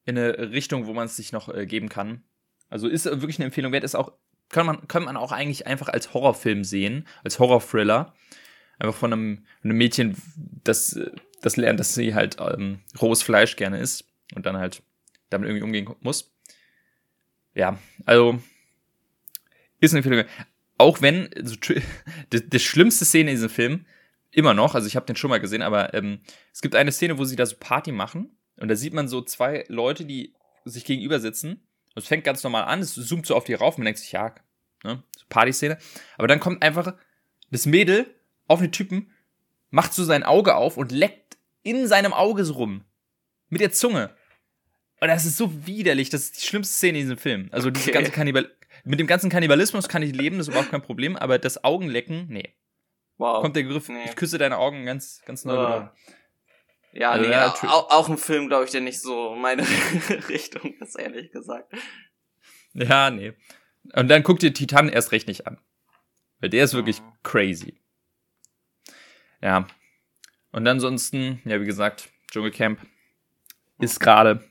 in 0.04 0.18
eine 0.18 0.50
Richtung, 0.50 0.86
wo 0.86 0.92
man 0.92 1.06
es 1.06 1.16
sich 1.16 1.32
noch 1.32 1.48
äh, 1.48 1.66
geben 1.66 1.88
kann. 1.88 2.24
Also 2.68 2.88
ist 2.88 3.04
wirklich 3.04 3.38
eine 3.38 3.46
Empfehlung 3.46 3.72
wert. 3.72 3.84
Ist 3.84 3.94
auch 3.94 4.12
kann 4.48 4.66
man 4.66 4.86
kann 4.88 5.04
man 5.04 5.16
auch 5.16 5.32
eigentlich 5.32 5.66
einfach 5.66 5.88
als 5.88 6.14
Horrorfilm 6.14 6.64
sehen, 6.64 7.06
als 7.24 7.38
Horror-Thriller. 7.38 8.14
Einfach 8.78 8.94
von 8.94 9.12
einem, 9.12 9.46
einem 9.62 9.76
Mädchen, 9.76 10.16
das 10.64 10.94
äh, 10.94 11.10
das 11.42 11.56
lernt, 11.56 11.78
dass 11.78 11.94
sie 11.94 12.14
halt 12.14 12.36
ähm, 12.40 12.80
rohes 13.00 13.22
Fleisch 13.22 13.56
gerne 13.56 13.78
isst 13.78 14.04
und 14.34 14.46
dann 14.46 14.56
halt 14.56 14.82
damit 15.30 15.48
irgendwie 15.48 15.64
umgehen 15.64 15.88
muss. 16.00 16.32
Ja, 17.54 17.78
also 18.04 18.40
ist 19.80 19.92
eine 19.92 19.98
Empfehlung. 19.98 20.26
Auch 20.78 21.00
wenn 21.00 21.32
also, 21.34 21.56
die, 21.56 21.82
die 22.48 22.58
schlimmste 22.58 23.04
Szene 23.04 23.30
in 23.30 23.36
diesem 23.36 23.50
Film 23.50 23.86
immer 24.30 24.54
noch, 24.54 24.74
also 24.74 24.86
ich 24.86 24.96
habe 24.96 25.06
den 25.06 25.16
schon 25.16 25.30
mal 25.30 25.40
gesehen, 25.40 25.62
aber 25.62 25.94
ähm, 25.94 26.20
es 26.52 26.60
gibt 26.60 26.74
eine 26.74 26.92
Szene, 26.92 27.18
wo 27.18 27.24
sie 27.24 27.36
da 27.36 27.46
so 27.46 27.56
Party 27.58 27.92
machen 27.92 28.36
und 28.56 28.68
da 28.68 28.76
sieht 28.76 28.92
man 28.92 29.08
so 29.08 29.22
zwei 29.22 29.64
Leute, 29.68 30.04
die 30.04 30.34
sich 30.64 30.84
gegenüber 30.84 31.20
sitzen. 31.20 31.62
Und 31.94 32.02
es 32.02 32.08
fängt 32.08 32.24
ganz 32.24 32.42
normal 32.42 32.64
an, 32.64 32.80
es 32.80 32.94
zoomt 32.94 33.26
so 33.26 33.34
auf 33.34 33.44
die 33.44 33.54
rauf 33.54 33.74
und 33.74 33.78
man 33.78 33.86
denkt 33.86 34.00
sich, 34.00 34.12
ja, 34.12 34.34
ne, 34.84 35.02
so 35.16 35.24
Party-Szene. 35.28 35.78
Aber 36.18 36.28
dann 36.28 36.40
kommt 36.40 36.62
einfach 36.62 36.94
das 37.50 37.66
Mädel 37.66 38.06
auf 38.48 38.60
den 38.60 38.72
Typen, 38.72 39.12
macht 39.70 39.94
so 39.94 40.04
sein 40.04 40.22
Auge 40.22 40.56
auf 40.56 40.76
und 40.76 40.92
leckt 40.92 41.38
in 41.62 41.86
seinem 41.86 42.12
Auge 42.12 42.44
so 42.44 42.54
rum. 42.54 42.84
Mit 43.48 43.60
der 43.60 43.72
Zunge. 43.72 44.14
Und 45.00 45.08
das 45.08 45.24
ist 45.24 45.36
so 45.36 45.66
widerlich. 45.66 46.10
Das 46.10 46.22
ist 46.22 46.36
die 46.42 46.46
schlimmste 46.46 46.74
Szene 46.74 46.98
in 46.98 47.04
diesem 47.04 47.18
Film. 47.18 47.48
Also 47.52 47.68
okay. 47.68 47.78
diese 47.78 47.92
ganze 47.92 48.10
Kannibal 48.10 48.50
mit 48.86 49.00
dem 49.00 49.06
ganzen 49.06 49.30
Kannibalismus 49.30 49.88
kann 49.88 50.02
ich 50.02 50.14
leben, 50.14 50.38
das 50.38 50.46
ist 50.46 50.52
überhaupt 50.52 50.70
kein 50.70 50.82
Problem, 50.82 51.16
aber 51.16 51.38
das 51.38 51.64
Augenlecken, 51.64 52.26
nee. 52.28 52.54
Wow. 53.18 53.42
Kommt 53.42 53.56
der 53.56 53.64
Griff, 53.64 53.88
nee. 53.88 54.04
ich 54.04 54.14
küsse 54.14 54.38
deine 54.38 54.58
Augen 54.58 54.86
ganz, 54.86 55.22
ganz 55.26 55.44
neu. 55.44 55.54
Uh. 55.54 55.88
Ja, 56.92 57.10
also, 57.10 57.26
nee, 57.26 57.32
ja, 57.32 57.48
auch, 57.48 57.90
auch 57.90 58.08
ein 58.08 58.16
Film, 58.16 58.48
glaube 58.48 58.64
ich, 58.64 58.70
der 58.70 58.80
nicht 58.80 59.00
so 59.00 59.34
meine 59.34 59.62
Richtung 60.28 60.74
ist, 60.80 60.98
ehrlich 60.98 61.30
gesagt. 61.30 61.72
Ja, 62.72 63.10
nee. 63.10 63.34
Und 63.94 64.08
dann 64.08 64.22
guck 64.22 64.38
dir 64.38 64.52
Titan 64.52 64.88
erst 64.88 65.12
recht 65.12 65.28
nicht 65.28 65.46
an. 65.46 65.58
Weil 66.40 66.50
der 66.50 66.64
ist 66.64 66.74
wirklich 66.74 67.00
mhm. 67.02 67.12
crazy. 67.22 67.80
Ja. 69.42 69.66
Und 70.52 70.66
ansonsten, 70.66 71.42
ja, 71.44 71.60
wie 71.60 71.66
gesagt, 71.66 72.08
Dschungelcamp 72.30 72.80
ist 73.78 74.00
gerade 74.00 74.42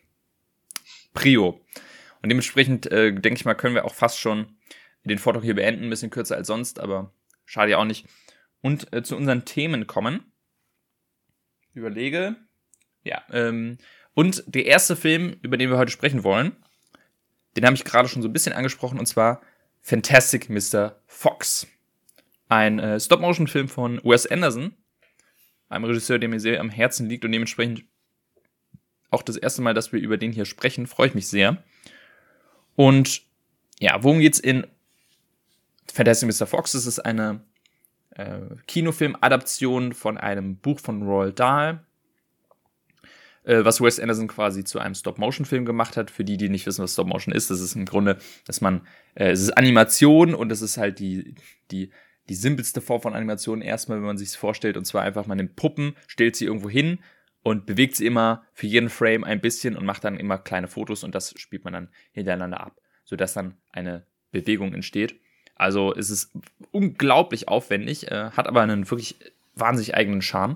Prio. 1.14 1.62
Und 2.26 2.30
dementsprechend, 2.30 2.92
äh, 2.92 3.14
denke 3.14 3.38
ich 3.38 3.46
mal, 3.46 3.54
können 3.54 3.76
wir 3.76 3.86
auch 3.86 3.94
fast 3.94 4.20
schon 4.20 4.48
den 5.04 5.20
Vortrag 5.20 5.44
hier 5.44 5.54
beenden, 5.54 5.84
ein 5.84 5.90
bisschen 5.92 6.10
kürzer 6.10 6.36
als 6.36 6.48
sonst, 6.48 6.80
aber 6.80 7.14
schade 7.46 7.70
ja 7.70 7.78
auch 7.78 7.86
nicht. 7.86 8.08
Und 8.62 8.92
äh, 8.94 9.04
zu 9.04 9.16
unseren 9.16 9.46
Themen 9.46 9.86
kommen. 9.86 10.24
Überlege. 11.76 12.36
Ja, 13.04 13.22
ähm, 13.32 13.78
und 14.16 14.44
der 14.48 14.66
erste 14.66 14.96
Film, 14.96 15.38
über 15.44 15.56
den 15.56 15.70
wir 15.70 15.78
heute 15.78 15.92
sprechen 15.92 16.24
wollen, 16.24 16.56
den 17.56 17.64
habe 17.64 17.76
ich 17.76 17.84
gerade 17.84 18.10
schon 18.10 18.24
so 18.24 18.28
ein 18.28 18.34
bisschen 18.34 18.54
angesprochen, 18.54 18.98
und 18.98 19.06
zwar 19.06 19.44
Fantastic 19.82 20.50
Mr. 20.50 21.00
Fox. 21.06 21.68
Ein 22.50 22.80
äh, 22.80 23.00
Stop-Motion-Film 23.00 23.70
von 23.70 24.02
Wes 24.04 24.26
Anderson, 24.26 24.74
einem 25.70 25.86
Regisseur, 25.86 26.18
der 26.18 26.30
mir 26.30 26.40
sehr 26.40 26.60
am 26.60 26.72
Herzen 26.72 27.08
liegt 27.08 27.24
und 27.24 27.34
dementsprechend 27.34 27.86
auch 29.12 29.22
das 29.22 29.38
erste 29.38 29.62
Mal, 29.62 29.76
dass 29.76 29.94
wir 29.94 30.00
über 30.00 30.18
den 30.18 30.32
hier 30.32 30.46
sprechen, 30.46 30.88
freue 30.88 31.10
ich 31.10 31.14
mich 31.14 31.28
sehr. 31.28 31.64
Und 32.76 33.22
ja, 33.80 34.04
worum 34.04 34.20
geht's 34.20 34.40
in 34.40 34.68
Fantastic 35.92 36.30
Mr. 36.30 36.48
Fox? 36.48 36.74
Es 36.74 36.86
ist 36.86 37.00
eine 37.00 37.42
äh, 38.12 38.40
Kinofilm-Adaption 38.68 39.94
von 39.94 40.18
einem 40.18 40.58
Buch 40.58 40.80
von 40.80 41.04
Roald 41.04 41.40
Dahl, 41.40 41.86
äh, 43.44 43.64
was 43.64 43.82
Wes 43.82 44.00
Anderson 44.00 44.28
quasi 44.28 44.64
zu 44.64 44.80
einem 44.80 44.96
Stop-Motion-Film 44.96 45.66
gemacht 45.66 45.98
hat. 45.98 46.12
Für 46.12 46.24
die, 46.24 46.38
die 46.38 46.50
nicht 46.50 46.66
wissen, 46.66 46.84
was 46.84 46.94
Stop-Motion 46.94 47.34
ist, 47.34 47.50
das 47.50 47.62
ist 47.62 47.76
im 47.76 47.86
Grunde, 47.86 48.18
dass 48.46 48.62
man, 48.62 48.88
äh, 49.16 49.32
es 49.32 49.42
ist 49.42 49.58
Animation 49.58 50.34
und 50.34 50.50
das 50.50 50.62
ist 50.62 50.78
halt 50.78 51.00
die, 51.00 51.36
die, 51.72 51.92
die 52.30 52.36
simpelste 52.36 52.82
Form 52.82 53.02
von 53.02 53.14
Animation 53.14 53.62
erstmal, 53.62 54.00
wenn 54.00 54.06
man 54.06 54.18
sich 54.18 54.32
vorstellt, 54.32 54.78
und 54.78 54.86
zwar 54.86 55.04
einfach, 55.04 55.28
man 55.28 55.38
nimmt 55.38 55.56
Puppen, 55.56 55.96
stellt 56.08 56.36
sie 56.36 56.46
irgendwo 56.46 56.70
hin 56.70 57.00
und 57.46 57.68
bewegt 57.68 57.96
sie 57.96 58.08
immer 58.08 58.44
für 58.54 58.66
jeden 58.66 58.90
Frame 58.90 59.24
ein 59.24 59.40
bisschen 59.40 59.78
und 59.78 59.86
macht 59.86 60.04
dann 60.04 60.18
immer 60.18 60.40
kleine 60.40 60.68
Fotos 60.68 61.04
und 61.04 61.14
das 61.14 61.32
spielt 61.38 61.64
man 61.64 61.74
dann 61.74 61.90
hintereinander 62.12 62.60
ab, 62.60 62.82
sodass 63.04 63.36
dann 63.36 63.56
eine 63.72 64.08
Bewegung 64.32 64.74
entsteht. 64.74 65.20
Also 65.54 65.94
es 65.94 66.10
ist 66.10 66.36
unglaublich 66.72 67.48
aufwendig, 67.48 68.12
äh, 68.12 68.32
hat 68.32 68.48
aber 68.48 68.64
einen 68.64 68.90
wirklich 68.90 69.20
wahnsinnig 69.54 69.94
eigenen 69.94 70.24
Charme. 70.24 70.56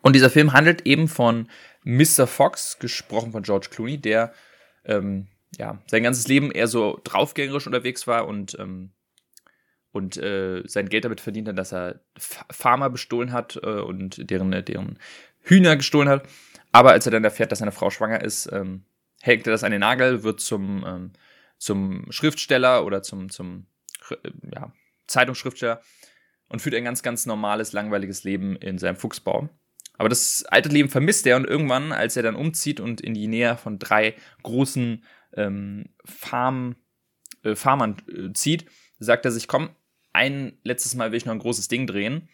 Und 0.00 0.14
dieser 0.14 0.30
Film 0.30 0.52
handelt 0.52 0.86
eben 0.86 1.08
von 1.08 1.48
Mr. 1.82 2.28
Fox, 2.28 2.78
gesprochen 2.78 3.32
von 3.32 3.42
George 3.42 3.66
Clooney, 3.68 3.98
der 3.98 4.32
ähm, 4.84 5.26
ja, 5.58 5.82
sein 5.88 6.04
ganzes 6.04 6.28
Leben 6.28 6.52
eher 6.52 6.68
so 6.68 7.00
draufgängerisch 7.02 7.66
unterwegs 7.66 8.06
war 8.06 8.28
und, 8.28 8.56
ähm, 8.60 8.92
und 9.90 10.18
äh, 10.18 10.62
sein 10.66 10.88
Geld 10.88 11.04
damit 11.04 11.20
verdient 11.20 11.48
hat, 11.48 11.58
dass 11.58 11.72
er 11.72 12.00
Farmer 12.16 12.90
bestohlen 12.90 13.32
hat 13.32 13.58
äh, 13.60 13.80
und 13.80 14.30
deren, 14.30 14.52
deren 14.64 15.00
Hühner 15.48 15.76
gestohlen 15.76 16.08
hat. 16.08 16.28
Aber 16.72 16.92
als 16.92 17.06
er 17.06 17.12
dann 17.12 17.24
erfährt, 17.24 17.52
dass 17.52 17.60
seine 17.60 17.72
Frau 17.72 17.90
schwanger 17.90 18.22
ist, 18.22 18.50
ähm, 18.52 18.84
hängt 19.20 19.46
er 19.46 19.52
das 19.52 19.64
an 19.64 19.72
den 19.72 19.80
Nagel, 19.80 20.22
wird 20.22 20.40
zum, 20.40 20.84
ähm, 20.86 21.12
zum 21.58 22.10
Schriftsteller 22.10 22.84
oder 22.84 23.02
zum, 23.02 23.30
zum 23.30 23.66
äh, 24.10 24.30
ja, 24.54 24.72
Zeitungsschriftsteller 25.06 25.80
und 26.48 26.60
führt 26.60 26.74
ein 26.74 26.84
ganz, 26.84 27.02
ganz 27.02 27.26
normales, 27.26 27.72
langweiliges 27.72 28.24
Leben 28.24 28.56
in 28.56 28.78
seinem 28.78 28.96
Fuchsbau. 28.96 29.48
Aber 29.94 30.08
das 30.08 30.44
alte 30.44 30.68
Leben 30.68 30.88
vermisst 30.88 31.26
er 31.26 31.36
und 31.36 31.46
irgendwann, 31.46 31.92
als 31.92 32.16
er 32.16 32.22
dann 32.22 32.36
umzieht 32.36 32.78
und 32.78 33.00
in 33.00 33.14
die 33.14 33.26
Nähe 33.26 33.56
von 33.56 33.78
drei 33.78 34.14
großen 34.42 35.04
ähm, 35.36 35.86
Farm, 36.04 36.76
äh, 37.42 37.56
Farmern 37.56 37.96
äh, 38.08 38.32
zieht, 38.32 38.66
sagt 39.00 39.24
er 39.24 39.32
sich, 39.32 39.48
komm, 39.48 39.70
ein 40.12 40.58
letztes 40.62 40.94
Mal 40.94 41.10
will 41.10 41.18
ich 41.18 41.26
noch 41.26 41.32
ein 41.32 41.40
großes 41.40 41.68
Ding 41.68 41.86
drehen 41.86 42.28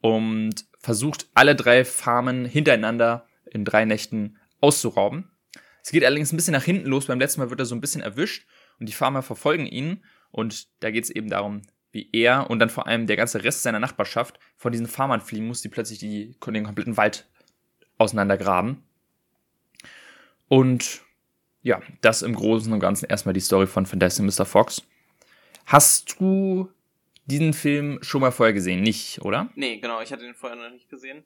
und 0.00 0.67
versucht 0.88 1.28
alle 1.34 1.54
drei 1.54 1.84
Farmen 1.84 2.46
hintereinander 2.46 3.26
in 3.44 3.66
drei 3.66 3.84
Nächten 3.84 4.38
auszurauben. 4.62 5.30
Es 5.82 5.90
geht 5.90 6.02
allerdings 6.02 6.32
ein 6.32 6.36
bisschen 6.36 6.54
nach 6.54 6.64
hinten 6.64 6.88
los. 6.88 7.08
Beim 7.08 7.18
letzten 7.18 7.42
Mal 7.42 7.50
wird 7.50 7.60
er 7.60 7.66
so 7.66 7.74
ein 7.74 7.82
bisschen 7.82 8.00
erwischt 8.00 8.46
und 8.80 8.88
die 8.88 8.94
Farmer 8.94 9.20
verfolgen 9.20 9.66
ihn. 9.66 10.02
Und 10.30 10.66
da 10.82 10.90
geht 10.90 11.04
es 11.04 11.10
eben 11.10 11.28
darum, 11.28 11.60
wie 11.92 12.08
er 12.14 12.48
und 12.48 12.58
dann 12.58 12.70
vor 12.70 12.86
allem 12.86 13.06
der 13.06 13.16
ganze 13.18 13.44
Rest 13.44 13.64
seiner 13.64 13.80
Nachbarschaft 13.80 14.40
von 14.56 14.72
diesen 14.72 14.86
Farmern 14.86 15.20
fliehen 15.20 15.46
muss, 15.46 15.60
die 15.60 15.68
plötzlich 15.68 15.98
die, 15.98 16.38
den 16.46 16.64
kompletten 16.64 16.96
Wald 16.96 17.28
auseinandergraben. 17.98 18.82
Und 20.48 21.02
ja, 21.60 21.82
das 22.00 22.22
im 22.22 22.34
Großen 22.34 22.72
und 22.72 22.80
Ganzen 22.80 23.04
erstmal 23.04 23.34
die 23.34 23.40
Story 23.40 23.66
von 23.66 23.84
Fantastic 23.84 24.24
Mr. 24.24 24.46
Fox. 24.46 24.82
Hast 25.66 26.18
du 26.18 26.70
diesen 27.28 27.52
Film 27.52 27.98
schon 28.02 28.20
mal 28.20 28.32
vorher 28.32 28.54
gesehen, 28.54 28.82
nicht, 28.82 29.20
oder? 29.22 29.50
Nee, 29.54 29.78
genau, 29.78 30.00
ich 30.00 30.12
hatte 30.12 30.24
den 30.24 30.34
vorher 30.34 30.58
noch 30.58 30.70
nicht 30.70 30.88
gesehen. 30.88 31.24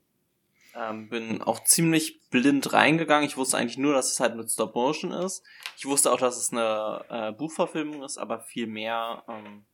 Ähm, 0.75 1.09
bin 1.09 1.43
auch 1.43 1.65
ziemlich 1.65 2.21
blind 2.31 2.73
reingegangen. 2.73 3.27
Ich 3.27 3.37
wusste 3.37 3.59
eigentlich 3.59 3.79
nur, 3.79 3.93
dass 3.93 4.11
es 4.11 4.21
halt 4.21 4.37
mit 4.37 4.51
Stop 4.51 4.75
Motion 4.75 5.13
ist. 5.13 5.45
Ich 5.77 5.85
wusste 5.85 6.11
auch, 6.11 6.19
dass 6.19 6.37
es 6.37 6.51
eine 6.51 7.05
äh, 7.09 7.33
Buchverfilmung 7.33 8.03
ist, 8.03 8.19
aber 8.19 8.41
viel 8.41 8.67
mehr 8.67 9.23
ähm, 9.29 9.65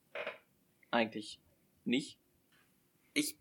eigentlich 0.90 1.38
nicht. 1.84 2.18
Ich 3.14 3.36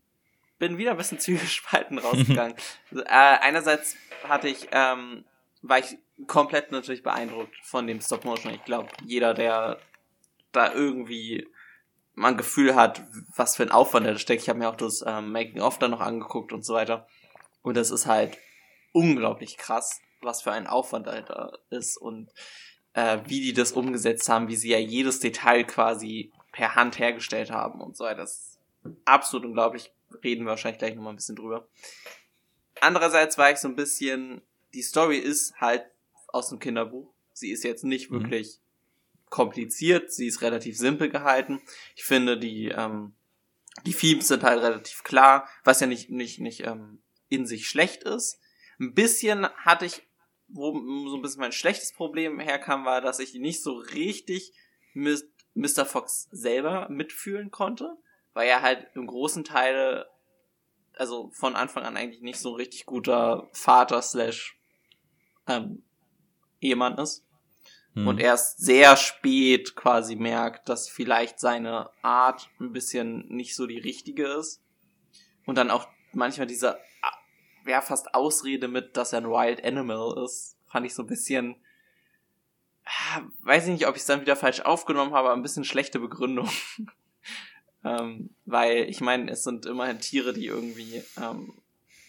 bin 0.60 0.78
wieder 0.78 0.92
ein 0.92 0.98
bisschen 0.98 1.20
zwiegespalten 1.20 1.98
rausgegangen. 1.98 2.56
äh, 2.96 3.04
einerseits 3.06 3.96
hatte 4.24 4.48
ich, 4.48 4.68
ähm, 4.72 5.26
war 5.62 5.80
ich 5.80 5.98
komplett 6.28 6.72
natürlich 6.72 7.04
beeindruckt 7.04 7.56
von 7.64 7.88
dem 7.88 8.02
Stop 8.02 8.24
Motion. 8.24 8.54
Ich 8.54 8.64
glaube, 8.66 8.90
jeder, 9.04 9.34
der 9.34 9.80
da 10.52 10.74
irgendwie 10.74 11.48
man 12.18 12.34
ein 12.34 12.38
Gefühl 12.38 12.76
hat, 12.76 13.04
was 13.36 13.56
für 13.56 13.64
ein 13.64 13.72
Aufwand 13.72 14.08
da 14.08 14.18
steckt. 14.18 14.42
Ich 14.42 14.50
habe 14.50 14.58
mir 14.58 14.70
auch 14.70 14.76
das 14.76 15.04
ähm, 15.06 15.32
Making-of 15.32 15.78
da 15.78 15.88
noch 15.88 16.02
angeguckt 16.02 16.52
und 16.52 16.66
so 16.66 16.74
weiter. 16.74 17.08
Und 17.62 17.78
das 17.78 17.92
ist 17.92 18.08
halt 18.08 18.38
unglaublich 18.92 19.58
krass, 19.58 20.02
was 20.22 20.42
für 20.42 20.52
ein 20.52 20.66
Aufwand 20.66 21.06
dahinter 21.06 21.60
ist 21.70 21.96
und 21.96 22.32
äh, 22.94 23.20
wie 23.26 23.42
die 23.42 23.54
das 23.54 23.72
umgesetzt 23.72 24.28
haben, 24.30 24.48
wie 24.48 24.56
sie 24.56 24.70
ja 24.70 24.80
jedes 24.80 25.20
Detail 25.20 25.64
quasi 25.64 26.32
per 26.52 26.74
Hand 26.74 26.98
hergestellt 26.98 27.52
haben 27.52 27.82
und 27.82 27.96
so 27.96 28.06
weiter. 28.06 28.22
Das 28.22 28.32
ist 28.34 28.60
absolut 29.06 29.46
unglaublich. 29.46 29.92
Reden 30.24 30.46
wir 30.46 30.52
wahrscheinlich 30.52 30.80
gleich 30.80 30.96
nochmal 30.96 31.14
ein 31.14 31.18
bisschen 31.18 31.36
drüber. 31.36 31.68
Andererseits 32.82 33.38
war 33.38 33.52
ich 33.52 33.58
so 33.58 33.68
ein 33.68 33.76
bisschen, 33.76 34.42
die 34.74 34.82
Story 34.82 35.18
ist 35.18 35.62
halt 35.62 35.86
aus 36.30 36.50
dem 36.50 36.58
Kinderbuch. 36.58 37.14
Sie 37.34 37.52
ist 37.52 37.64
jetzt 37.64 37.84
nicht 37.84 38.10
mhm. 38.10 38.22
wirklich 38.24 38.60
kompliziert, 39.30 40.12
sie 40.12 40.28
ist 40.28 40.42
relativ 40.42 40.78
simpel 40.78 41.10
gehalten. 41.10 41.62
Ich 41.96 42.04
finde, 42.04 42.38
die, 42.38 42.70
ähm, 42.70 43.14
die 43.86 43.94
Themes 43.94 44.28
sind 44.28 44.44
halt 44.44 44.62
relativ 44.62 45.04
klar, 45.04 45.48
was 45.64 45.80
ja 45.80 45.88
nicht, 45.88 46.10
nicht, 46.10 46.40
nicht 46.40 46.66
ähm, 46.66 47.00
in 47.30 47.46
sich 47.46 47.68
schlecht 47.68 48.04
ist. 48.04 48.40
Ein 48.80 48.94
bisschen 48.94 49.48
hatte 49.50 49.86
ich, 49.86 50.04
wo 50.48 50.72
so 51.10 51.16
ein 51.16 51.22
bisschen 51.22 51.42
mein 51.42 51.52
schlechtes 51.52 51.94
Problem 51.94 52.40
herkam, 52.40 52.86
war, 52.86 53.02
dass 53.02 53.20
ich 53.20 53.34
nicht 53.34 53.62
so 53.62 53.74
richtig 53.74 54.54
mit 54.94 55.30
Mr. 55.56 55.86
Fox 55.86 56.28
selber 56.32 56.88
mitfühlen 56.90 57.52
konnte, 57.52 57.98
weil 58.34 58.48
er 58.48 58.62
halt 58.62 58.88
im 58.96 59.08
großen 59.08 59.44
Teil, 59.44 60.06
also 60.94 61.30
von 61.32 61.56
Anfang 61.56 61.84
an 61.84 61.98
eigentlich 61.98 62.22
nicht 62.22 62.40
so 62.40 62.52
ein 62.52 62.56
richtig 62.56 62.86
guter 62.86 63.50
Vater 63.52 64.02
slash 64.02 64.58
ähm, 65.48 65.84
Ehemann 66.62 66.98
ist. 66.98 67.27
Hm. 67.98 68.08
Und 68.08 68.20
erst 68.20 68.60
sehr 68.60 68.96
spät 68.96 69.76
quasi 69.76 70.16
merkt, 70.16 70.70
dass 70.70 70.88
vielleicht 70.88 71.40
seine 71.40 71.90
Art 72.04 72.48
ein 72.60 72.72
bisschen 72.72 73.28
nicht 73.28 73.56
so 73.56 73.66
die 73.66 73.80
richtige 73.80 74.28
ist. 74.28 74.62
Und 75.48 75.58
dann 75.58 75.72
auch 75.72 75.88
manchmal 76.14 76.46
diese, 76.46 76.78
ja, 77.66 77.82
fast 77.82 78.14
Ausrede 78.14 78.68
mit, 78.68 78.98
dass 78.98 79.14
er 79.14 79.22
ein 79.22 79.30
Wild 79.30 79.66
Animal 79.66 80.24
ist, 80.24 80.58
fand 80.68 80.86
ich 80.86 80.94
so 80.94 81.02
ein 81.02 81.08
bisschen, 81.08 81.56
ah, 82.86 83.22
weiß 83.42 83.64
ich 83.64 83.72
nicht, 83.72 83.88
ob 83.88 83.96
ich 83.96 84.02
es 84.02 84.08
dann 84.08 84.22
wieder 84.22 84.36
falsch 84.36 84.62
aufgenommen 84.62 85.14
habe, 85.14 85.30
aber 85.30 85.36
ein 85.36 85.42
bisschen 85.42 85.64
schlechte 85.64 86.00
Begründung. 86.00 86.50
ähm, 87.84 88.30
weil, 88.46 88.88
ich 88.90 89.02
meine, 89.02 89.32
es 89.32 89.44
sind 89.44 89.66
immerhin 89.66 90.00
Tiere, 90.00 90.34
die 90.34 90.46
irgendwie 90.46 91.04
ähm, 91.20 91.52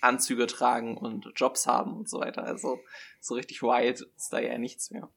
Anzüge 0.03 0.47
tragen 0.49 0.99
und 0.99 1.33
Jobs 1.35 1.67
haben 1.67 1.97
und 1.97 2.11
so 2.11 2.21
weiter. 2.21 2.45
Also 2.45 2.79
so 3.21 3.37
richtig 3.37 3.63
wild 3.63 4.03
ist 4.19 4.35
da 4.35 4.39
ja 4.39 4.59
nichts 4.59 4.91
mehr. 4.91 5.09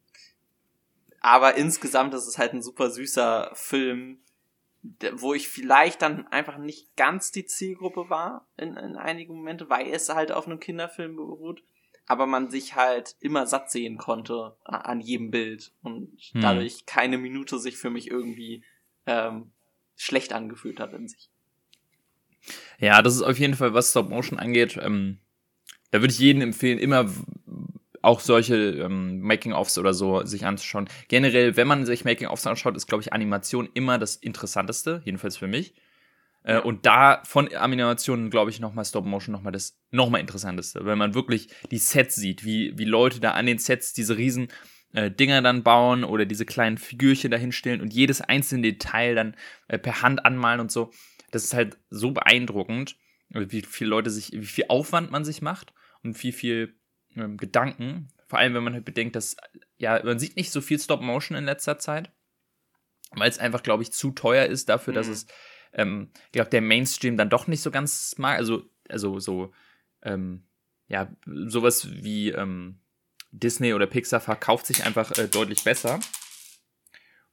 Aber 1.21 1.55
insgesamt 1.55 2.13
ist 2.13 2.27
es 2.27 2.37
halt 2.37 2.53
ein 2.53 2.63
super 2.63 2.89
süßer 2.89 3.51
Film, 3.53 4.19
wo 5.13 5.33
ich 5.35 5.47
vielleicht 5.47 6.01
dann 6.01 6.27
einfach 6.27 6.57
nicht 6.57 6.95
ganz 6.97 7.31
die 7.31 7.45
Zielgruppe 7.45 8.09
war 8.09 8.47
in, 8.57 8.75
in 8.75 8.97
einigen 8.97 9.35
Momente, 9.35 9.69
weil 9.69 9.87
es 9.93 10.09
halt 10.09 10.31
auf 10.31 10.47
einem 10.47 10.59
Kinderfilm 10.59 11.15
beruht. 11.15 11.63
aber 12.07 12.25
man 12.25 12.49
sich 12.49 12.75
halt 12.75 13.15
immer 13.19 13.45
satt 13.45 13.71
sehen 13.71 13.97
konnte 13.97 14.57
an 14.63 14.99
jedem 14.99 15.31
Bild 15.31 15.71
und 15.83 16.11
hm. 16.31 16.41
dadurch 16.41 16.85
keine 16.85 17.17
Minute 17.17 17.59
sich 17.59 17.77
für 17.77 17.89
mich 17.89 18.09
irgendwie 18.09 18.63
ähm, 19.05 19.51
schlecht 19.95 20.33
angefühlt 20.33 20.79
hat 20.79 20.93
in 20.93 21.07
sich. 21.07 21.29
Ja, 22.79 23.01
das 23.01 23.15
ist 23.15 23.21
auf 23.21 23.37
jeden 23.37 23.53
Fall, 23.53 23.73
was 23.73 23.91
Stop 23.91 24.09
Motion 24.09 24.39
angeht. 24.39 24.77
Ähm, 24.81 25.19
da 25.91 26.01
würde 26.01 26.11
ich 26.11 26.19
jedem 26.19 26.41
empfehlen, 26.41 26.79
immer 26.79 27.09
auch 28.01 28.19
solche 28.19 28.55
ähm, 28.55 29.21
Making-ofs 29.21 29.77
oder 29.77 29.93
so 29.93 30.23
sich 30.23 30.45
anzuschauen. 30.45 30.89
Generell, 31.07 31.55
wenn 31.55 31.67
man 31.67 31.85
sich 31.85 32.05
Making-ofs 32.05 32.47
anschaut, 32.47 32.75
ist, 32.75 32.87
glaube 32.87 33.03
ich, 33.03 33.13
Animation 33.13 33.69
immer 33.73 33.97
das 33.97 34.15
Interessanteste, 34.15 35.01
jedenfalls 35.05 35.37
für 35.37 35.47
mich. 35.47 35.73
Äh, 36.43 36.59
und 36.59 36.85
da 36.85 37.21
von 37.23 37.53
Animationen, 37.53 38.29
glaube 38.29 38.49
ich, 38.49 38.59
nochmal 38.59 38.85
Stop-Motion 38.85 39.31
nochmal 39.31 39.51
das 39.51 39.77
nochmal 39.91 40.21
Interessanteste, 40.21 40.85
wenn 40.85 40.97
man 40.97 41.13
wirklich 41.13 41.49
die 41.69 41.77
Sets 41.77 42.15
sieht, 42.15 42.43
wie, 42.43 42.77
wie 42.77 42.85
Leute 42.85 43.19
da 43.19 43.31
an 43.31 43.45
den 43.45 43.59
Sets 43.59 43.93
diese 43.93 44.17
riesen 44.17 44.47
äh, 44.93 45.11
Dinger 45.11 45.41
dann 45.41 45.63
bauen 45.63 46.03
oder 46.03 46.25
diese 46.25 46.45
kleinen 46.45 46.77
Figürchen 46.77 47.31
dahinstellen 47.31 47.81
und 47.81 47.93
jedes 47.93 48.21
einzelne 48.21 48.63
Detail 48.63 49.15
dann 49.15 49.35
äh, 49.67 49.77
per 49.77 50.01
Hand 50.01 50.25
anmalen 50.25 50.59
und 50.59 50.71
so. 50.71 50.91
Das 51.31 51.43
ist 51.43 51.53
halt 51.53 51.77
so 51.89 52.11
beeindruckend, 52.11 52.97
wie 53.29 53.61
viele 53.61 53.89
Leute 53.89 54.09
sich, 54.09 54.33
wie 54.33 54.45
viel 54.45 54.65
Aufwand 54.67 55.11
man 55.11 55.23
sich 55.23 55.41
macht 55.41 55.73
und 56.03 56.21
wie 56.23 56.33
viel 56.33 56.75
ähm, 57.15 57.37
Gedanken. 57.37 58.09
Vor 58.27 58.39
allem, 58.39 58.53
wenn 58.53 58.63
man 58.63 58.73
halt 58.73 58.85
bedenkt, 58.85 59.15
dass, 59.15 59.35
ja, 59.77 60.01
man 60.03 60.19
sieht 60.19 60.35
nicht 60.35 60.51
so 60.51 60.61
viel 60.61 60.79
Stop-Motion 60.79 61.37
in 61.37 61.45
letzter 61.45 61.79
Zeit, 61.79 62.11
weil 63.11 63.29
es 63.29 63.39
einfach, 63.39 63.63
glaube 63.63 63.83
ich, 63.83 63.91
zu 63.91 64.11
teuer 64.11 64.45
ist 64.45 64.69
dafür, 64.69 64.93
mhm. 64.93 64.95
dass 64.95 65.07
es, 65.07 65.27
ähm, 65.73 66.11
ich 66.27 66.31
glaube, 66.31 66.49
der 66.49 66.61
Mainstream 66.61 67.17
dann 67.17 67.29
doch 67.29 67.47
nicht 67.47 67.61
so 67.61 67.71
ganz 67.71 68.15
mag. 68.17 68.37
Also, 68.37 68.63
also 68.87 69.19
so, 69.19 69.53
ähm, 70.01 70.43
ja, 70.87 71.09
sowas 71.25 71.87
wie 72.03 72.29
ähm, 72.29 72.79
Disney 73.31 73.73
oder 73.73 73.87
Pixar 73.87 74.19
verkauft 74.19 74.65
sich 74.65 74.85
einfach 74.85 75.17
äh, 75.17 75.27
deutlich 75.27 75.63
besser. 75.63 75.99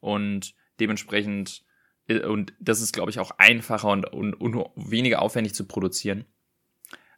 Und 0.00 0.54
dementsprechend, 0.80 1.64
äh, 2.06 2.20
und 2.20 2.52
das 2.60 2.80
ist, 2.80 2.92
glaube 2.92 3.10
ich, 3.10 3.18
auch 3.18 3.32
einfacher 3.38 3.88
und, 3.88 4.04
und, 4.06 4.34
und 4.34 4.70
weniger 4.76 5.22
aufwendig 5.22 5.54
zu 5.54 5.66
produzieren. 5.66 6.24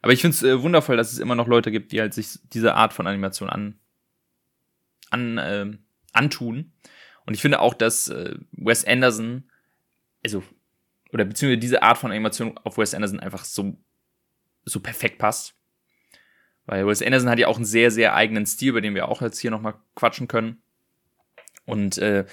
Aber 0.01 0.13
ich 0.13 0.21
finde 0.21 0.35
es 0.35 0.43
äh, 0.43 0.61
wundervoll, 0.61 0.97
dass 0.97 1.13
es 1.13 1.19
immer 1.19 1.35
noch 1.35 1.47
Leute 1.47 1.71
gibt, 1.71 1.91
die 1.91 2.01
halt 2.01 2.13
sich 2.13 2.39
diese 2.53 2.73
Art 2.75 2.93
von 2.93 3.07
Animation 3.07 3.49
an, 3.49 3.79
an 5.09 5.37
äh, 5.37 5.77
antun. 6.13 6.73
Und 7.25 7.33
ich 7.35 7.41
finde 7.41 7.59
auch, 7.59 7.73
dass 7.73 8.07
äh, 8.07 8.35
Wes 8.51 8.85
Anderson, 8.85 9.49
also, 10.23 10.43
oder 11.13 11.25
beziehungsweise 11.25 11.59
diese 11.59 11.83
Art 11.83 11.97
von 11.97 12.11
Animation 12.11 12.57
auf 12.63 12.77
Wes 12.77 12.93
Anderson 12.93 13.19
einfach 13.19 13.45
so, 13.45 13.77
so 14.65 14.79
perfekt 14.79 15.19
passt. 15.19 15.55
Weil 16.65 16.87
Wes 16.87 17.01
Anderson 17.01 17.29
hat 17.29 17.39
ja 17.39 17.47
auch 17.47 17.57
einen 17.57 17.65
sehr, 17.65 17.91
sehr 17.91 18.15
eigenen 18.15 18.45
Stil, 18.45 18.69
über 18.69 18.81
den 18.81 18.95
wir 18.95 19.07
auch 19.07 19.21
jetzt 19.21 19.39
hier 19.39 19.51
nochmal 19.51 19.75
quatschen 19.95 20.27
können. 20.27 20.61
Und 21.65 21.99
äh, 21.99 22.25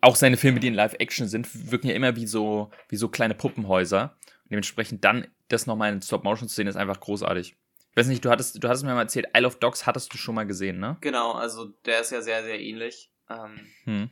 auch 0.00 0.16
seine 0.16 0.36
Filme, 0.36 0.60
die 0.60 0.68
in 0.68 0.74
Live-Action 0.74 1.28
sind, 1.28 1.70
wirken 1.70 1.88
ja 1.88 1.94
immer 1.94 2.16
wie 2.16 2.26
so, 2.26 2.70
wie 2.88 2.96
so 2.96 3.08
kleine 3.08 3.34
Puppenhäuser. 3.34 4.16
Und 4.44 4.50
dementsprechend 4.52 5.04
dann 5.04 5.26
das 5.48 5.66
nochmal 5.66 5.92
in 5.92 6.02
Stop-Motion 6.02 6.48
zu 6.48 6.54
sehen, 6.54 6.66
ist 6.66 6.76
einfach 6.76 7.00
großartig. 7.00 7.56
Ich 7.90 7.96
weiß 7.96 8.06
nicht, 8.06 8.24
du 8.24 8.30
hattest, 8.30 8.62
du 8.62 8.68
hattest 8.68 8.84
mir 8.84 8.94
mal 8.94 9.02
erzählt, 9.02 9.26
Isle 9.34 9.46
of 9.46 9.58
Dogs 9.58 9.86
hattest 9.86 10.12
du 10.12 10.18
schon 10.18 10.34
mal 10.34 10.46
gesehen, 10.46 10.78
ne? 10.78 10.96
Genau, 11.00 11.32
also 11.32 11.66
der 11.84 12.00
ist 12.00 12.12
ja 12.12 12.22
sehr, 12.22 12.42
sehr 12.44 12.60
ähnlich. 12.60 13.10
Ähm, 13.28 13.66
hm. 13.84 14.10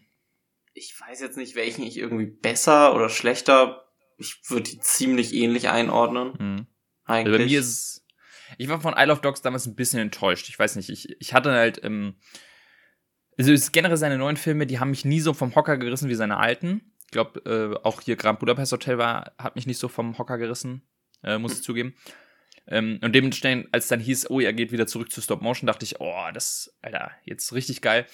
Ich 0.74 0.94
weiß 1.00 1.20
jetzt 1.20 1.36
nicht, 1.36 1.54
welchen 1.54 1.84
ich 1.84 1.98
irgendwie 1.98 2.26
besser 2.26 2.94
oder 2.94 3.08
schlechter. 3.08 3.88
Ich 4.18 4.40
würde 4.48 4.70
die 4.70 4.80
ziemlich 4.80 5.34
ähnlich 5.34 5.68
einordnen. 5.68 6.38
Hm. 6.38 6.66
Eigentlich. 7.04 7.32
Also 7.34 7.44
bei 7.44 7.50
mir 7.50 7.60
ist 7.60 7.68
es. 7.68 8.06
Ich 8.58 8.68
war 8.68 8.80
von 8.80 8.94
Isle 8.96 9.12
of 9.12 9.20
Dogs 9.20 9.42
damals 9.42 9.66
ein 9.66 9.74
bisschen 9.74 10.00
enttäuscht. 10.00 10.48
Ich 10.48 10.58
weiß 10.58 10.76
nicht, 10.76 10.88
ich, 10.88 11.20
ich 11.20 11.34
hatte 11.34 11.52
halt, 11.52 11.82
ähm, 11.84 12.14
also 13.38 13.52
generell 13.72 13.96
seine 13.96 14.18
neuen 14.18 14.36
Filme, 14.36 14.66
die 14.66 14.78
haben 14.78 14.90
mich 14.90 15.04
nie 15.04 15.20
so 15.20 15.34
vom 15.34 15.54
Hocker 15.54 15.76
gerissen 15.76 16.08
wie 16.08 16.14
seine 16.14 16.38
alten. 16.38 16.92
Ich 17.04 17.10
glaube, 17.10 17.40
äh, 17.44 17.86
auch 17.86 18.00
hier 18.00 18.16
Grand 18.16 18.38
Budapest 18.38 18.72
Hotel 18.72 18.98
war, 18.98 19.32
hat 19.38 19.56
mich 19.56 19.66
nicht 19.66 19.78
so 19.78 19.88
vom 19.88 20.16
Hocker 20.18 20.38
gerissen, 20.38 20.82
äh, 21.26 21.38
muss 21.38 21.54
ich 21.54 21.62
zugeben. 21.62 21.94
Ähm, 22.66 22.98
und 23.02 23.14
dementsprechend, 23.14 23.68
als 23.72 23.88
dann 23.88 24.00
hieß, 24.00 24.30
oh, 24.30 24.40
er 24.40 24.52
geht 24.52 24.72
wieder 24.72 24.86
zurück 24.86 25.12
zu 25.12 25.20
Stop 25.20 25.42
Motion, 25.42 25.66
dachte 25.66 25.84
ich, 25.84 26.00
oh, 26.00 26.24
das, 26.32 26.74
Alter, 26.82 27.12
jetzt 27.24 27.52
richtig 27.52 27.82
geil. 27.82 28.06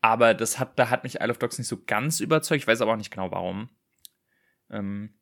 Aber 0.00 0.34
das 0.34 0.58
hat, 0.58 0.78
da 0.78 0.90
hat 0.90 1.04
mich 1.04 1.20
Isle 1.20 1.30
of 1.30 1.38
Dogs 1.38 1.58
nicht 1.58 1.68
so 1.68 1.82
ganz 1.84 2.20
überzeugt. 2.20 2.62
Ich 2.62 2.66
weiß 2.66 2.80
aber 2.80 2.92
auch 2.92 2.96
nicht 2.96 3.10
genau 3.10 3.30
warum. 3.30 3.70
Ähm, 4.70 5.14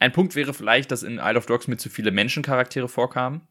ein 0.00 0.12
Punkt 0.12 0.34
wäre 0.34 0.52
vielleicht, 0.52 0.90
dass 0.90 1.02
in 1.02 1.18
Isle 1.18 1.38
of 1.38 1.46
Dogs 1.46 1.68
mir 1.68 1.76
zu 1.76 1.88
viele 1.88 2.10
Menschencharaktere 2.10 2.88
vorkamen. 2.88 3.46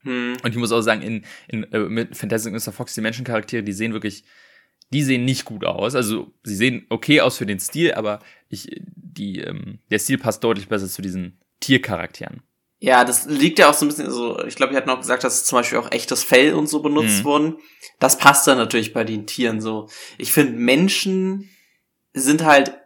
Hm. 0.00 0.36
Und 0.42 0.50
ich 0.50 0.56
muss 0.56 0.72
auch 0.72 0.80
sagen, 0.80 1.02
in, 1.02 1.24
in 1.48 1.64
äh, 1.72 1.78
mit 1.78 2.16
Fantastic 2.16 2.52
Mr. 2.52 2.72
Fox, 2.72 2.94
die 2.94 3.00
Menschencharaktere, 3.00 3.62
die 3.62 3.72
sehen 3.72 3.92
wirklich 3.92 4.24
die 4.92 5.02
sehen 5.02 5.24
nicht 5.24 5.44
gut 5.44 5.64
aus. 5.64 5.94
Also 5.94 6.32
sie 6.42 6.54
sehen 6.54 6.86
okay 6.88 7.20
aus 7.20 7.36
für 7.36 7.46
den 7.46 7.58
Stil, 7.58 7.94
aber 7.94 8.20
ich, 8.48 8.80
die, 8.94 9.40
ähm, 9.40 9.80
der 9.90 9.98
Stil 9.98 10.18
passt 10.18 10.44
deutlich 10.44 10.68
besser 10.68 10.88
zu 10.88 11.02
diesen 11.02 11.38
Tiercharakteren. 11.60 12.42
Ja, 12.84 13.06
das 13.06 13.24
liegt 13.24 13.58
ja 13.58 13.70
auch 13.70 13.74
so 13.74 13.86
ein 13.86 13.88
bisschen 13.88 14.10
so, 14.10 14.44
ich 14.44 14.56
glaube, 14.56 14.74
ihr 14.74 14.76
hatten 14.76 14.90
auch 14.90 14.98
gesagt, 14.98 15.24
dass 15.24 15.46
zum 15.46 15.56
Beispiel 15.56 15.78
auch 15.78 15.90
echtes 15.90 16.22
Fell 16.22 16.52
und 16.52 16.66
so 16.66 16.82
benutzt 16.82 17.20
mhm. 17.20 17.24
wurden. 17.24 17.58
Das 17.98 18.18
passt 18.18 18.46
dann 18.46 18.58
natürlich 18.58 18.92
bei 18.92 19.04
den 19.04 19.26
Tieren 19.26 19.62
so. 19.62 19.88
Ich 20.18 20.34
finde, 20.34 20.52
Menschen 20.52 21.48
sind 22.12 22.44
halt, 22.44 22.78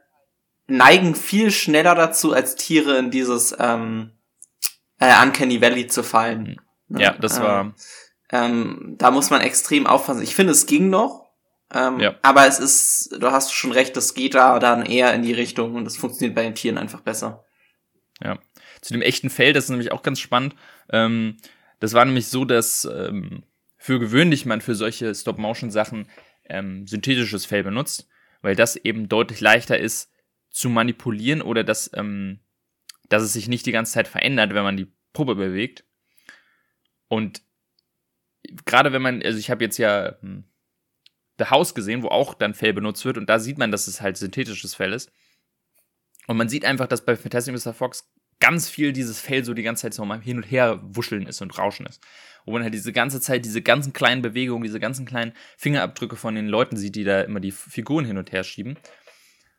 neigen 0.69 1.17
viel 1.17 1.51
schneller 1.51 1.97
dazu, 1.97 2.33
als 2.33 2.55
Tiere 2.55 2.97
in 2.97 3.11
dieses 3.11 3.57
ähm, 3.59 4.13
äh, 5.01 5.21
Uncanny 5.21 5.61
Valley 5.61 5.89
zu 5.89 6.05
fallen. 6.05 6.61
Mhm. 6.87 7.01
Ja, 7.01 7.15
das 7.15 7.41
war. 7.41 7.75
Ähm, 8.31 8.95
da 8.99 9.11
muss 9.11 9.31
man 9.31 9.41
extrem 9.41 9.89
aufpassen. 9.89 10.23
Ich 10.23 10.37
finde, 10.37 10.53
es 10.53 10.67
ging 10.67 10.91
noch, 10.91 11.27
ähm, 11.75 11.99
ja. 11.99 12.15
Aber 12.23 12.47
es 12.47 12.61
ist, 12.61 13.17
du 13.19 13.33
hast 13.33 13.53
schon 13.53 13.73
recht, 13.73 13.97
das 13.97 14.15
geht 14.15 14.37
da 14.37 14.61
dann 14.61 14.87
eher 14.87 15.13
in 15.13 15.23
die 15.23 15.33
Richtung 15.33 15.75
und 15.75 15.85
das 15.85 15.97
funktioniert 15.97 16.37
bei 16.37 16.45
den 16.45 16.55
Tieren 16.55 16.79
einfach 16.79 17.01
besser. 17.01 17.45
Ja. 18.23 18.39
Zu 18.81 18.93
dem 18.93 19.03
echten 19.03 19.31
Fell, 19.31 19.53
das 19.53 19.65
ist 19.65 19.71
nämlich 19.71 19.93
auch 19.93 20.03
ganz 20.03 20.21
spannend. 20.21 20.55
Ähm, 20.91 21.37
das 21.81 21.93
war 21.95 22.05
nämlich 22.05 22.29
so, 22.29 22.45
dass 22.45 22.85
ähm, 22.85 23.43
für 23.77 23.99
gewöhnlich 23.99 24.47
man 24.47 24.61
für 24.61 24.75
solche 24.75 25.15
Stop-Motion-Sachen 25.15 26.09
ähm, 26.49 26.87
synthetisches 26.87 27.47
Fell 27.47 27.63
benutzt, 27.63 28.09
weil 28.43 28.57
das 28.57 28.77
eben 28.77 29.09
deutlich 29.09 29.41
leichter 29.41 29.79
ist 29.79 30.11
zu 30.51 30.69
manipulieren 30.69 31.43
oder 31.43 31.65
dass, 31.65 31.91
ähm, 31.95 32.41
dass 33.09 33.23
es 33.23 33.33
sich 33.33 33.49
nicht 33.49 33.67
die 33.67 33.73
ganze 33.73 33.93
Zeit 33.93 34.09
verändert, 34.09 34.55
wenn 34.55 34.65
man 34.65 34.77
die 34.77 34.93
Puppe 35.13 35.35
bewegt. 35.35 35.85
Und 37.09 37.43
gerade 38.65 38.93
wenn 38.93 39.03
man, 39.03 39.23
also 39.23 39.39
ich 39.39 39.51
habe 39.51 39.65
jetzt 39.65 39.79
ja 39.79 40.17
hm, 40.21 40.45
The 41.39 41.47
House 41.47 41.75
gesehen, 41.75 42.03
wo 42.03 42.09
auch 42.09 42.35
dann 42.35 42.55
Fell 42.55 42.73
benutzt 42.73 43.05
wird 43.05 43.17
und 43.17 43.29
da 43.29 43.39
sieht 43.39 43.59
man, 43.59 43.71
dass 43.71 43.87
es 43.87 44.01
halt 44.01 44.17
synthetisches 44.17 44.75
Fell 44.75 44.93
ist. 44.93 45.13
Und 46.27 46.37
man 46.37 46.49
sieht 46.49 46.65
einfach, 46.65 46.89
dass 46.89 47.05
bei 47.05 47.17
Fantastic 47.17 47.55
Mr. 47.55 47.73
Fox 47.73 48.11
ganz 48.41 48.69
viel 48.69 48.93
dieses 48.93 49.21
Fell 49.21 49.45
so 49.45 49.55
die 49.55 49.63
ganze 49.63 49.83
Zeit 49.83 49.95
so 49.95 50.05
mal 50.05 50.21
hin 50.21 50.37
und 50.39 50.45
her 50.45 50.81
wuscheln 50.83 51.27
ist 51.27 51.41
und 51.41 51.57
rauschen 51.59 51.87
ist. 51.87 52.03
Wo 52.45 52.53
man 52.53 52.63
halt 52.63 52.75
diese 52.75 52.93
ganze 52.93 53.21
Zeit 53.21 53.45
diese 53.45 53.63
ganzen 53.63 53.93
kleinen 53.93 54.23
Bewegungen, 54.23 54.63
diese 54.63 54.81
ganzen 54.81 55.07
kleinen 55.07 55.33
Fingerabdrücke 55.57 56.17
von 56.17 56.35
den 56.35 56.49
Leuten 56.49 56.77
sieht, 56.77 56.95
die 56.95 57.05
da 57.05 57.23
immer 57.23 57.41
die 57.41 57.51
Figuren 57.51 58.05
hin 58.05 58.19
und 58.19 58.33
her 58.33 58.45
schieben. 58.45 58.79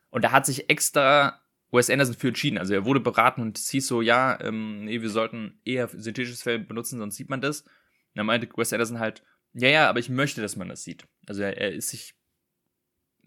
Und 0.09 0.23
da 0.23 0.31
hat 0.31 0.45
sich 0.45 0.69
extra 0.69 1.41
Wes 1.71 1.89
Anderson 1.89 2.15
für 2.15 2.29
entschieden. 2.29 2.57
Also 2.57 2.73
er 2.73 2.85
wurde 2.85 2.99
beraten 2.99 3.41
und 3.41 3.57
es 3.57 3.69
hieß 3.69 3.85
so, 3.85 4.01
ja, 4.01 4.39
ähm, 4.41 4.85
nee, 4.85 5.01
wir 5.01 5.09
sollten 5.09 5.59
eher 5.65 5.87
synthetisches 5.87 6.41
Fell 6.41 6.59
benutzen, 6.59 6.97
sonst 6.97 7.15
sieht 7.15 7.29
man 7.29 7.41
das. 7.41 7.61
Und 7.61 7.69
dann 8.15 8.25
meinte 8.25 8.49
Wes 8.55 8.73
Anderson 8.73 8.99
halt, 8.99 9.23
ja, 9.53 9.69
ja, 9.69 9.89
aber 9.89 9.99
ich 9.99 10.09
möchte, 10.09 10.41
dass 10.41 10.55
man 10.55 10.69
das 10.69 10.83
sieht. 10.83 11.05
Also 11.27 11.41
er, 11.41 11.57
er 11.57 11.71
ist 11.71 11.89
sich. 11.89 12.15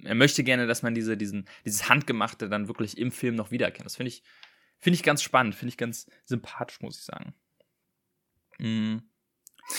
Er 0.04 0.14
möchte 0.14 0.42
gerne, 0.42 0.66
dass 0.66 0.82
man 0.82 0.94
diese, 0.94 1.16
diesen, 1.16 1.46
dieses 1.64 1.88
Handgemachte 1.88 2.48
dann 2.48 2.66
wirklich 2.66 2.98
im 2.98 3.12
Film 3.12 3.36
noch 3.36 3.50
wiedererkennt. 3.50 3.84
Das 3.84 3.96
finde 3.96 4.08
ich, 4.08 4.22
finde 4.82 4.96
ich 4.96 5.02
ganz 5.02 5.22
spannend, 5.22 5.54
finde 5.54 5.70
ich 5.70 5.78
ganz 5.78 6.06
sympathisch, 6.24 6.80
muss 6.80 6.98
ich 6.98 7.04
sagen. 7.04 7.34
Mhm. 8.58 9.02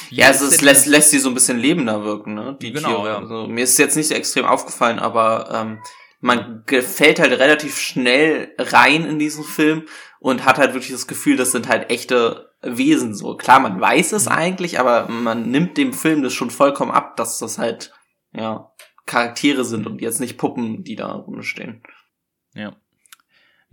Ja, 0.10 0.28
also 0.28 0.46
es 0.46 0.62
lässt, 0.62 0.88
lässt 0.88 1.12
sie 1.12 1.20
so 1.20 1.30
ein 1.30 1.34
bisschen 1.34 1.60
lebender 1.60 2.04
wirken, 2.06 2.34
ne? 2.34 2.58
Die 2.62 2.72
genau, 2.72 2.88
Tiere. 2.88 3.08
Ja. 3.10 3.18
Also, 3.18 3.48
mir 3.48 3.66
ist 3.66 3.72
es 3.72 3.78
jetzt 3.78 3.98
nicht 3.98 4.08
so 4.08 4.16
extrem 4.16 4.46
aufgefallen, 4.46 4.98
aber 4.98 5.50
ähm, 5.54 5.84
man 6.22 6.64
fällt 6.66 7.20
halt 7.20 7.34
relativ 7.34 7.78
schnell 7.78 8.56
rein 8.58 9.06
in 9.06 9.20
diesen 9.20 9.44
Film 9.44 9.88
und 10.20 10.46
hat 10.46 10.58
halt 10.58 10.74
wirklich 10.74 10.94
das 10.94 11.06
Gefühl, 11.06 11.36
das 11.36 11.52
sind 11.52 11.68
halt 11.68 11.90
echte 11.90 12.50
Wesen 12.62 13.14
so. 13.14 13.36
Klar, 13.36 13.60
man 13.60 13.82
weiß 13.82 14.14
es 14.14 14.26
mhm. 14.26 14.32
eigentlich, 14.32 14.80
aber 14.80 15.10
man 15.10 15.52
nimmt 15.52 15.78
dem 15.78 15.92
Film 15.92 16.24
das 16.24 16.34
schon 16.34 16.50
vollkommen 16.50 16.92
ab, 16.92 17.18
dass 17.18 17.40
das 17.40 17.58
halt, 17.58 17.94
ja, 18.32 18.72
Charaktere 19.06 19.66
sind 19.66 19.86
und 19.86 20.02
jetzt 20.02 20.22
nicht 20.22 20.38
Puppen, 20.38 20.86
die 20.86 20.96
da 20.96 21.12
rumstehen. 21.12 21.84
Ja. 22.56 22.78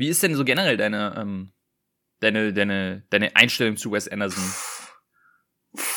Wie 0.01 0.09
ist 0.09 0.23
denn 0.23 0.35
so 0.35 0.47
generell 0.47 0.79
deine, 0.79 1.15
ähm, 1.19 1.53
deine, 2.21 2.55
deine, 2.55 3.05
deine 3.11 3.37
Einstellung 3.37 3.77
zu 3.77 3.93
Wes 3.93 4.09
Anderson? 4.09 4.43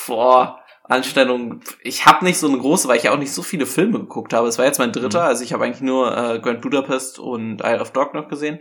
Boah, 0.05 0.59
Einstellung. 0.83 1.61
Ich 1.83 2.05
habe 2.05 2.25
nicht 2.25 2.37
so 2.37 2.49
eine 2.49 2.57
große, 2.57 2.89
weil 2.89 2.97
ich 2.97 3.03
ja 3.03 3.13
auch 3.13 3.17
nicht 3.17 3.31
so 3.31 3.41
viele 3.41 3.65
Filme 3.65 3.99
geguckt 3.99 4.33
habe. 4.33 4.49
Es 4.49 4.57
war 4.57 4.65
jetzt 4.65 4.77
mein 4.77 4.91
dritter, 4.91 5.21
mhm. 5.21 5.27
also 5.27 5.45
ich 5.45 5.53
habe 5.53 5.63
eigentlich 5.63 5.79
nur 5.79 6.17
äh, 6.17 6.39
Grand 6.39 6.59
Budapest 6.59 7.17
und 7.17 7.61
Isle 7.61 7.79
of 7.79 7.93
Dog 7.93 8.13
noch 8.13 8.27
gesehen. 8.27 8.59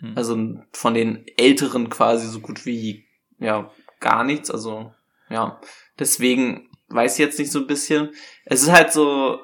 Mhm. 0.00 0.12
Also 0.16 0.36
von 0.72 0.94
den 0.94 1.24
älteren 1.36 1.88
quasi 1.88 2.26
so 2.26 2.40
gut 2.40 2.66
wie 2.66 3.06
ja 3.38 3.70
gar 4.00 4.24
nichts. 4.24 4.50
Also 4.50 4.92
ja, 5.28 5.60
deswegen 6.00 6.68
weiß 6.88 7.12
ich 7.12 7.24
jetzt 7.24 7.38
nicht 7.38 7.52
so 7.52 7.60
ein 7.60 7.68
bisschen. 7.68 8.10
Es 8.44 8.64
ist 8.64 8.72
halt 8.72 8.92
so, 8.92 9.38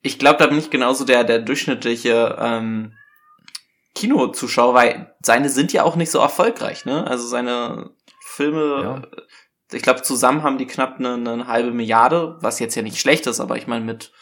ich 0.00 0.20
glaube, 0.20 0.38
da 0.38 0.46
bin 0.46 0.58
ich 0.58 0.70
genauso 0.70 1.04
der, 1.04 1.24
der 1.24 1.40
durchschnittliche 1.40 2.36
ähm, 2.38 2.94
Kinozuschauer, 3.94 4.74
weil 4.74 5.14
seine 5.22 5.48
sind 5.48 5.72
ja 5.72 5.82
auch 5.82 5.96
nicht 5.96 6.10
so 6.10 6.18
erfolgreich, 6.18 6.84
ne? 6.84 7.06
Also 7.06 7.26
seine 7.26 7.90
Filme, 8.20 8.82
ja. 8.82 9.02
ich 9.72 9.82
glaube, 9.82 10.02
zusammen 10.02 10.42
haben 10.42 10.58
die 10.58 10.66
knapp 10.66 10.98
eine, 10.98 11.14
eine, 11.14 11.46
halbe 11.46 11.72
Milliarde, 11.72 12.38
was 12.40 12.60
jetzt 12.60 12.74
ja 12.76 12.82
nicht 12.82 13.00
schlecht 13.00 13.26
ist, 13.26 13.40
aber 13.40 13.56
ich 13.56 13.66
meine, 13.66 13.84
mit 13.84 14.12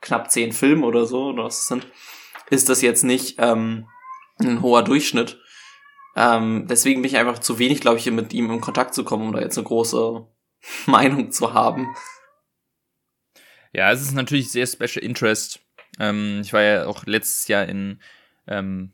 knapp 0.00 0.30
zehn 0.30 0.52
Filmen 0.52 0.84
oder 0.84 1.06
so, 1.06 1.28
oder 1.28 1.44
was 1.44 1.66
sind, 1.66 1.86
ist 2.50 2.68
das 2.68 2.82
jetzt 2.82 3.02
nicht 3.02 3.36
ähm, 3.38 3.88
ein 4.38 4.62
hoher 4.62 4.82
Durchschnitt. 4.82 5.40
Ähm, 6.14 6.66
deswegen 6.68 7.02
bin 7.02 7.10
ich 7.10 7.16
einfach 7.16 7.38
zu 7.38 7.58
wenig, 7.58 7.80
glaube 7.80 7.98
ich, 7.98 8.10
mit 8.10 8.32
ihm 8.32 8.50
in 8.50 8.60
Kontakt 8.60 8.94
zu 8.94 9.04
kommen, 9.04 9.26
um 9.26 9.32
da 9.32 9.40
jetzt 9.40 9.58
eine 9.58 9.66
große 9.66 10.26
Meinung 10.86 11.30
zu 11.30 11.54
haben. 11.54 11.94
Ja, 13.72 13.92
es 13.92 14.00
ist 14.00 14.14
natürlich 14.14 14.50
sehr 14.50 14.66
Special 14.66 15.04
Interest. 15.04 15.60
Ähm, 15.98 16.40
ich 16.42 16.52
war 16.52 16.62
ja 16.62 16.86
auch 16.86 17.04
letztes 17.04 17.48
Jahr 17.48 17.66
in, 17.66 18.00
ähm, 18.46 18.92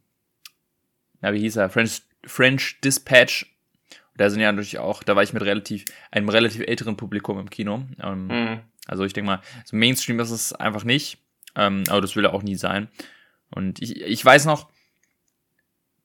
na, 1.22 1.32
wie 1.32 1.40
hieß 1.40 1.56
er? 1.56 1.70
French, 1.70 2.02
French 2.24 2.80
Dispatch. 2.82 3.46
Da 4.16 4.28
sind 4.28 4.40
ja 4.40 4.52
natürlich 4.52 4.78
auch, 4.78 5.02
da 5.02 5.16
war 5.16 5.22
ich 5.22 5.32
mit 5.32 5.42
relativ, 5.42 5.86
einem 6.10 6.28
relativ 6.28 6.60
älteren 6.66 6.96
Publikum 6.96 7.38
im 7.38 7.48
Kino. 7.48 7.86
Ähm, 8.02 8.26
mhm. 8.26 8.60
Also 8.86 9.04
ich 9.04 9.14
denke 9.14 9.26
mal, 9.26 9.40
so 9.64 9.76
Mainstream 9.76 10.20
ist 10.20 10.30
es 10.30 10.52
einfach 10.52 10.84
nicht. 10.84 11.18
Ähm, 11.54 11.84
aber 11.88 12.00
das 12.00 12.16
will 12.16 12.24
er 12.24 12.34
auch 12.34 12.42
nie 12.42 12.56
sein. 12.56 12.88
Und 13.50 13.80
ich, 13.80 14.00
ich 14.00 14.24
weiß 14.24 14.46
noch, 14.46 14.70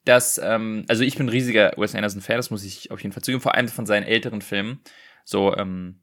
dass, 0.05 0.37
ähm, 0.37 0.85
also 0.87 1.03
ich 1.03 1.17
bin 1.17 1.25
ein 1.25 1.29
riesiger 1.29 1.73
Wes 1.77 1.95
Anderson-Fan, 1.95 2.37
das 2.37 2.49
muss 2.49 2.63
ich 2.63 2.91
auf 2.91 3.01
jeden 3.01 3.13
Fall 3.13 3.23
zugeben, 3.23 3.41
vor 3.41 3.55
allem 3.55 3.67
von 3.67 3.85
seinen 3.85 4.03
älteren 4.03 4.41
Filmen. 4.41 4.79
So, 5.25 5.55
ähm, 5.55 6.01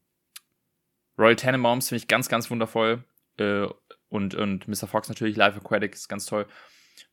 Royal 1.19 1.37
Tenenbaums 1.37 1.89
finde 1.89 2.03
ich 2.03 2.09
ganz, 2.09 2.29
ganz 2.29 2.51
wundervoll. 2.51 3.05
Äh, 3.39 3.67
und, 4.09 4.35
und 4.35 4.69
Mr. 4.69 4.87
Fox 4.87 5.09
natürlich, 5.09 5.37
Life 5.37 5.59
Aquatic 5.59 5.95
ist 5.95 6.09
ganz 6.09 6.27
toll. 6.27 6.47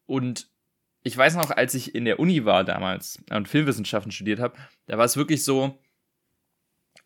Und 0.06 0.51
ich 1.04 1.18
weiß 1.18 1.36
noch, 1.36 1.52
als 1.52 1.74
ich 1.74 1.96
in 1.96 2.06
der 2.06 2.20
Uni 2.20 2.46
war 2.46 2.64
damals 2.64 3.24
und 3.30 3.48
Filmwissenschaften 3.48 4.12
studiert 4.12 4.40
habe, 4.40 4.58
da 4.86 4.98
war 4.98 5.06
es 5.06 5.18
wirklich 5.18 5.44
so, 5.44 5.80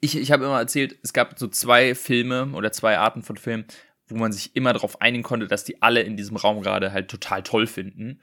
ich, 0.02 0.18
ich 0.18 0.32
habe 0.32 0.46
immer 0.46 0.60
erzählt, 0.60 0.98
es 1.04 1.14
gab 1.14 1.40
so 1.40 1.48
zwei 1.48 1.96
Filme 1.96 2.52
oder 2.54 2.72
zwei 2.72 2.98
Arten 2.98 3.24
von 3.24 3.38
Filmen, 3.38 3.66
wo 4.08 4.16
man 4.16 4.32
sich 4.32 4.56
immer 4.56 4.74
darauf 4.74 5.02
einigen 5.02 5.24
konnte, 5.24 5.48
dass 5.48 5.64
die 5.64 5.82
alle 5.82 6.02
in 6.02 6.18
diesem 6.18 6.38
Raum 6.38 6.62
gerade 6.62 6.92
halt 6.92 7.10
total 7.10 7.44
toll 7.44 7.68
finden. 7.68 8.22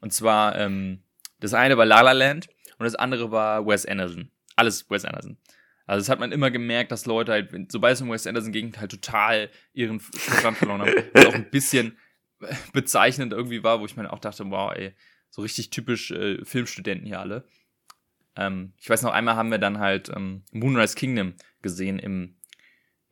Und 0.00 0.12
zwar, 0.12 0.56
ähm, 0.56 1.02
das 1.40 1.54
eine 1.54 1.76
war 1.76 1.86
La 1.86 2.00
La 2.00 2.12
Land 2.12 2.48
und 2.78 2.84
das 2.84 2.94
andere 2.94 3.30
war 3.30 3.66
Wes 3.66 3.84
Anderson. 3.86 4.30
Alles 4.56 4.88
Wes 4.90 5.04
Anderson. 5.04 5.36
Also 5.86 6.02
das 6.02 6.08
hat 6.08 6.20
man 6.20 6.32
immer 6.32 6.50
gemerkt, 6.50 6.92
dass 6.92 7.04
Leute 7.04 7.32
halt, 7.32 7.50
sobald 7.72 7.94
es 7.94 8.00
um 8.00 8.10
Wes 8.10 8.26
Anderson 8.26 8.52
ging, 8.52 8.76
halt 8.78 8.92
total 8.92 9.50
ihren 9.72 9.98
Verstand 9.98 10.56
verloren 10.56 10.82
haben. 10.82 10.94
Was 11.12 11.26
auch 11.26 11.34
ein 11.34 11.50
bisschen 11.50 11.98
bezeichnend 12.72 13.32
irgendwie 13.32 13.62
war, 13.62 13.80
wo 13.80 13.86
ich 13.86 13.96
mir 13.96 14.12
auch 14.12 14.18
dachte, 14.18 14.44
wow, 14.50 14.72
ey, 14.74 14.94
so 15.30 15.42
richtig 15.42 15.70
typisch 15.70 16.10
äh, 16.10 16.44
Filmstudenten 16.44 17.06
hier 17.06 17.20
alle. 17.20 17.44
Ähm, 18.36 18.72
ich 18.78 18.88
weiß 18.88 19.02
noch, 19.02 19.12
einmal 19.12 19.36
haben 19.36 19.50
wir 19.50 19.58
dann 19.58 19.78
halt 19.78 20.08
ähm, 20.08 20.44
Moonrise 20.52 20.94
Kingdom 20.94 21.34
gesehen 21.62 21.98
im, 21.98 22.36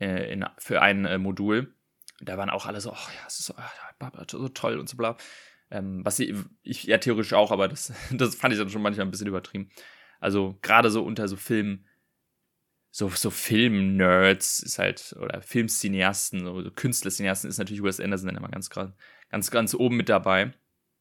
äh, 0.01 0.33
in, 0.33 0.45
für 0.59 0.83
ein 0.83 1.05
äh, 1.05 1.19
Modul. 1.19 1.75
Da 2.21 2.37
waren 2.37 2.51
auch 2.51 2.67
alle 2.67 2.81
so, 2.81 2.91
oh 2.91 2.95
ja, 2.95 3.27
es 3.27 3.39
ist 3.39 3.47
so, 3.47 3.55
oh, 3.57 4.23
so 4.31 4.49
toll 4.49 4.79
und 4.79 4.89
so 4.89 4.97
bla. 4.97 5.17
Ähm, 5.71 6.05
was 6.05 6.19
ich, 6.19 6.35
ich, 6.63 6.85
ja 6.85 6.99
theoretisch 6.99 7.35
auch, 7.35 7.53
aber 7.53 7.69
das, 7.69 7.93
das 8.11 8.35
fand 8.35 8.53
ich 8.53 8.59
dann 8.59 8.71
schon 8.71 8.83
manchmal 8.83 9.07
ein 9.07 9.11
bisschen 9.11 9.27
übertrieben. 9.27 9.71
Also 10.21 10.59
gerade 10.63 10.91
so 10.91 11.05
unter 11.05 11.29
so 11.29 11.37
Filmen, 11.37 11.87
so, 12.91 13.09
so 13.11 13.31
Film-Nerds 13.31 14.61
ist 14.61 14.79
halt, 14.79 15.15
oder 15.21 15.43
Filmcineasten, 15.43 16.45
so, 16.45 16.63
so 16.63 16.71
Künstlercineasten 16.71 17.49
ist 17.49 17.59
natürlich 17.59 17.83
Wes 17.83 18.01
Anderson 18.01 18.29
dann 18.29 18.37
immer 18.37 18.49
ganz, 18.49 18.71
ganz, 19.31 19.51
ganz 19.51 19.75
oben 19.75 19.97
mit 19.97 20.09
dabei. 20.09 20.53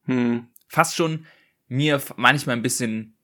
Hm. 0.04 0.46
Fast 0.68 0.96
schon 0.96 1.26
mir 1.68 2.00
manchmal 2.16 2.56
ein 2.56 2.62
bisschen 2.62 3.16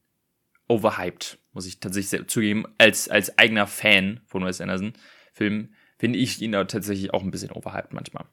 overhyped, 0.69 1.39
muss 1.53 1.67
ich 1.67 1.81
tatsächlich 1.81 2.27
zugeben, 2.29 2.65
als, 2.79 3.09
als 3.09 3.39
eigener 3.39 3.67
Fan 3.67 4.21
von 4.27 4.45
Wes 4.45 4.61
Anderson 4.61 4.95
Film 5.33 5.75
finde 5.99 6.19
ich 6.19 6.41
ihn 6.41 6.53
da 6.53 6.65
tatsächlich 6.65 7.13
auch 7.13 7.23
ein 7.23 7.31
bisschen 7.31 7.51
overhyped 7.51 7.93
manchmal. 7.93 8.25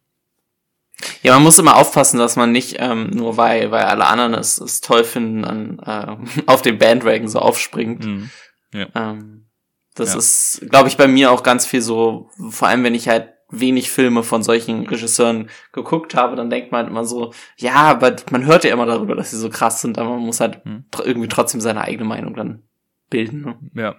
Ja, 1.24 1.34
man 1.34 1.44
muss 1.44 1.58
immer 1.58 1.78
aufpassen, 1.78 2.20
dass 2.20 2.36
man 2.36 2.52
nicht 2.52 2.76
ähm, 2.80 3.10
nur 3.10 3.38
weil, 3.38 3.72
weil 3.72 3.84
alle 3.84 4.06
anderen 4.06 4.34
es, 4.34 4.60
es 4.60 4.82
toll 4.82 5.04
finden, 5.04 5.46
an, 5.46 5.80
äh, 5.80 6.42
auf 6.46 6.62
den 6.62 6.78
Bandwagon 6.78 7.28
so 7.28 7.40
aufspringt. 7.40 8.06
Mhm. 8.06 8.30
Ja. 8.74 8.88
Ähm, 8.94 9.48
das 9.96 10.14
ja. 10.14 10.20
ist, 10.20 10.66
glaube 10.70 10.90
ich, 10.90 10.98
bei 10.98 11.08
mir 11.08 11.32
auch 11.32 11.44
ganz 11.44 11.66
viel 11.66 11.82
so, 11.82 12.30
vor 12.50 12.68
allem 12.68 12.84
wenn 12.84 12.96
ich 12.96 13.10
halt 13.10 13.34
wenig 13.52 13.92
Filme 13.92 14.24
von 14.24 14.44
solchen 14.44 14.88
Regisseuren 14.88 15.50
geguckt 15.74 16.16
habe, 16.16 16.36
dann 16.36 16.50
denkt 16.50 16.72
man 16.72 16.80
halt 16.80 16.90
immer 16.90 17.06
so, 17.06 17.34
ja, 17.58 17.76
aber 17.76 18.16
man 18.32 18.46
hört 18.46 18.64
ja 18.64 18.74
immer 18.74 18.86
darüber, 18.86 19.16
dass 19.16 19.32
sie 19.32 19.38
so 19.38 19.50
krass 19.50 19.82
sind, 19.82 20.00
aber 20.00 20.12
man 20.12 20.22
muss 20.22 20.40
halt 20.40 20.66
mhm. 20.66 20.86
irgendwie 21.04 21.28
trotzdem 21.28 21.62
seine 21.62 21.82
eigene 21.82 22.06
Meinung 22.06 22.34
dann 22.34 22.64
bilden. 23.10 23.42
Ne? 23.42 23.60
Ja. 23.76 23.96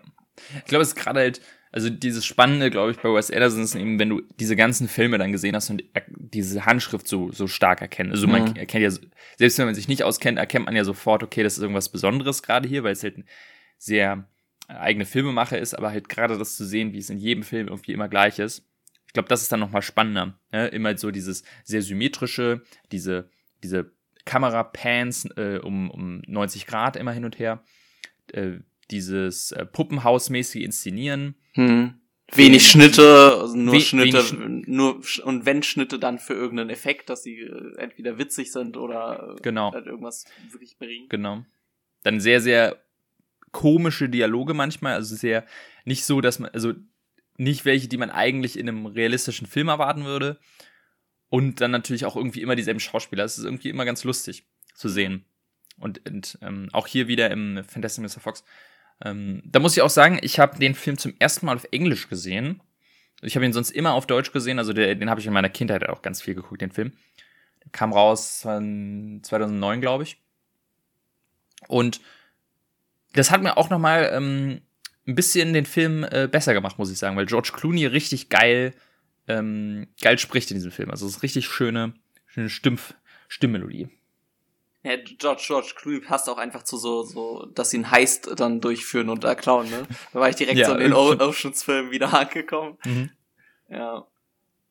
Ich 0.56 0.64
glaube, 0.64 0.82
es 0.82 0.88
ist 0.88 0.96
gerade 0.96 1.20
halt, 1.20 1.40
also 1.70 1.88
dieses 1.88 2.24
Spannende, 2.24 2.70
glaube 2.70 2.90
ich, 2.90 2.98
bei 2.98 3.08
Wes 3.10 3.30
Anderson 3.30 3.62
ist 3.62 3.74
eben, 3.74 3.98
wenn 3.98 4.08
du 4.08 4.22
diese 4.40 4.56
ganzen 4.56 4.88
Filme 4.88 5.18
dann 5.18 5.32
gesehen 5.32 5.54
hast 5.54 5.70
und 5.70 5.84
diese 6.16 6.66
Handschrift 6.66 7.06
so, 7.06 7.30
so 7.30 7.46
stark 7.46 7.80
erkennen. 7.80 8.10
Also 8.10 8.26
man 8.26 8.50
mhm. 8.50 8.56
erkennt 8.56 8.82
ja, 8.82 8.90
selbst 9.38 9.58
wenn 9.58 9.66
man 9.66 9.74
sich 9.74 9.88
nicht 9.88 10.02
auskennt, 10.02 10.38
erkennt 10.38 10.66
man 10.66 10.76
ja 10.76 10.84
sofort, 10.84 11.22
okay, 11.22 11.42
das 11.42 11.56
ist 11.56 11.62
irgendwas 11.62 11.90
Besonderes 11.90 12.42
gerade 12.42 12.68
hier, 12.68 12.84
weil 12.84 12.92
es 12.92 13.02
halt 13.02 13.24
sehr 13.78 14.28
eigene 14.68 15.04
Filmemacher 15.04 15.58
ist, 15.58 15.74
aber 15.74 15.90
halt 15.90 16.08
gerade 16.08 16.38
das 16.38 16.56
zu 16.56 16.64
sehen, 16.64 16.92
wie 16.92 16.98
es 16.98 17.10
in 17.10 17.18
jedem 17.18 17.42
Film 17.42 17.68
irgendwie 17.68 17.92
immer 17.92 18.08
gleich 18.08 18.38
ist. 18.38 18.66
Ich 19.12 19.14
glaube, 19.14 19.28
das 19.28 19.42
ist 19.42 19.52
dann 19.52 19.60
nochmal 19.60 19.82
spannender. 19.82 20.38
Ne? 20.52 20.68
Immer 20.68 20.96
so 20.96 21.10
dieses 21.10 21.44
sehr 21.64 21.82
symmetrische, 21.82 22.62
diese, 22.92 23.28
diese 23.62 23.92
Kamerapans 24.24 25.26
äh, 25.36 25.60
um, 25.62 25.90
um 25.90 26.22
90 26.26 26.66
Grad 26.66 26.96
immer 26.96 27.12
hin 27.12 27.26
und 27.26 27.38
her, 27.38 27.62
äh, 28.32 28.52
dieses 28.90 29.52
äh, 29.52 29.66
Puppenhausmäßige 29.66 30.62
Inszenieren. 30.62 31.34
Hm. 31.52 32.00
Wenig 32.34 32.66
Schnitte, 32.66 33.36
also 33.38 33.54
nur 33.54 33.74
We 33.74 33.80
Schnitte, 33.82 34.24
nur 34.66 35.02
und 35.24 35.44
wenn 35.44 35.62
Schnitte 35.62 35.98
dann 35.98 36.18
für 36.18 36.32
irgendeinen 36.32 36.70
Effekt, 36.70 37.10
dass 37.10 37.22
sie 37.22 37.40
äh, 37.40 37.76
entweder 37.76 38.16
witzig 38.16 38.50
sind 38.50 38.78
oder 38.78 39.36
äh, 39.36 39.42
genau. 39.42 39.74
halt 39.74 39.84
irgendwas 39.84 40.24
wirklich 40.50 40.78
bringen. 40.78 41.10
Genau. 41.10 41.44
Dann 42.02 42.18
sehr, 42.18 42.40
sehr 42.40 42.82
komische 43.50 44.08
Dialoge 44.08 44.54
manchmal, 44.54 44.94
also 44.94 45.14
sehr 45.14 45.44
nicht 45.84 46.06
so, 46.06 46.22
dass 46.22 46.38
man, 46.38 46.50
also 46.54 46.72
nicht 47.36 47.64
welche, 47.64 47.88
die 47.88 47.96
man 47.96 48.10
eigentlich 48.10 48.58
in 48.58 48.68
einem 48.68 48.86
realistischen 48.86 49.46
Film 49.46 49.68
erwarten 49.68 50.04
würde. 50.04 50.38
Und 51.28 51.60
dann 51.60 51.70
natürlich 51.70 52.04
auch 52.04 52.16
irgendwie 52.16 52.42
immer 52.42 52.56
dieselben 52.56 52.80
Schauspieler. 52.80 53.24
Es 53.24 53.38
ist 53.38 53.44
irgendwie 53.44 53.70
immer 53.70 53.86
ganz 53.86 54.04
lustig 54.04 54.44
zu 54.74 54.88
sehen. 54.88 55.24
Und, 55.78 56.06
und 56.08 56.38
ähm, 56.42 56.68
auch 56.72 56.86
hier 56.86 57.08
wieder 57.08 57.30
im 57.30 57.64
Fantastic 57.64 58.04
Mr. 58.04 58.20
Fox. 58.20 58.44
Ähm, 59.02 59.42
da 59.46 59.58
muss 59.58 59.76
ich 59.76 59.82
auch 59.82 59.90
sagen, 59.90 60.18
ich 60.22 60.38
habe 60.38 60.58
den 60.58 60.74
Film 60.74 60.98
zum 60.98 61.14
ersten 61.18 61.46
Mal 61.46 61.56
auf 61.56 61.66
Englisch 61.72 62.08
gesehen. 62.08 62.60
Ich 63.22 63.34
habe 63.36 63.46
ihn 63.46 63.52
sonst 63.52 63.70
immer 63.70 63.94
auf 63.94 64.06
Deutsch 64.06 64.32
gesehen, 64.32 64.58
also 64.58 64.72
der, 64.72 64.94
den 64.94 65.08
habe 65.08 65.20
ich 65.20 65.26
in 65.26 65.32
meiner 65.32 65.48
Kindheit 65.48 65.88
auch 65.88 66.02
ganz 66.02 66.20
viel 66.20 66.34
geguckt, 66.34 66.60
den 66.60 66.72
Film. 66.72 66.92
Kam 67.70 67.92
raus 67.92 68.40
2009, 68.40 69.80
glaube 69.80 70.02
ich. 70.02 70.20
Und 71.68 72.00
das 73.12 73.30
hat 73.30 73.42
mir 73.42 73.56
auch 73.56 73.70
noch 73.70 73.78
mal 73.78 74.10
ähm, 74.12 74.60
ein 75.06 75.14
bisschen 75.14 75.52
den 75.52 75.66
Film 75.66 76.04
äh, 76.04 76.28
besser 76.30 76.54
gemacht, 76.54 76.78
muss 76.78 76.90
ich 76.90 76.98
sagen, 76.98 77.16
weil 77.16 77.26
George 77.26 77.50
Clooney 77.52 77.86
richtig 77.86 78.28
geil, 78.28 78.74
ähm, 79.28 79.88
geil 80.00 80.18
spricht 80.18 80.50
in 80.50 80.56
diesem 80.56 80.70
Film. 80.70 80.90
Also 80.90 81.06
es 81.06 81.16
ist 81.16 81.22
richtig 81.22 81.46
schöne, 81.46 81.94
schöne 82.26 82.48
Stimm 82.48 82.78
Stimmmelodie. 83.28 83.88
Ja, 84.84 84.96
George, 84.96 85.42
George 85.46 85.72
Clooney 85.76 86.00
passt 86.00 86.28
auch 86.28 86.38
einfach 86.38 86.64
zu 86.64 86.76
so, 86.76 87.02
so, 87.04 87.46
dass 87.46 87.70
sie 87.70 87.78
einen 87.78 87.90
Heist 87.90 88.30
dann 88.36 88.60
durchführen 88.60 89.08
und 89.08 89.24
erklauen, 89.24 89.70
ne? 89.70 89.86
Da 90.12 90.20
war 90.20 90.28
ich 90.28 90.36
direkt 90.36 90.58
ja, 90.58 90.66
so 90.66 90.74
in 90.74 90.80
den 90.80 90.92
Oceans-Filmen 90.92 91.92
wieder 91.92 92.12
angekommen. 92.18 92.78
Mhm. 92.84 93.10
Ja. 93.68 94.06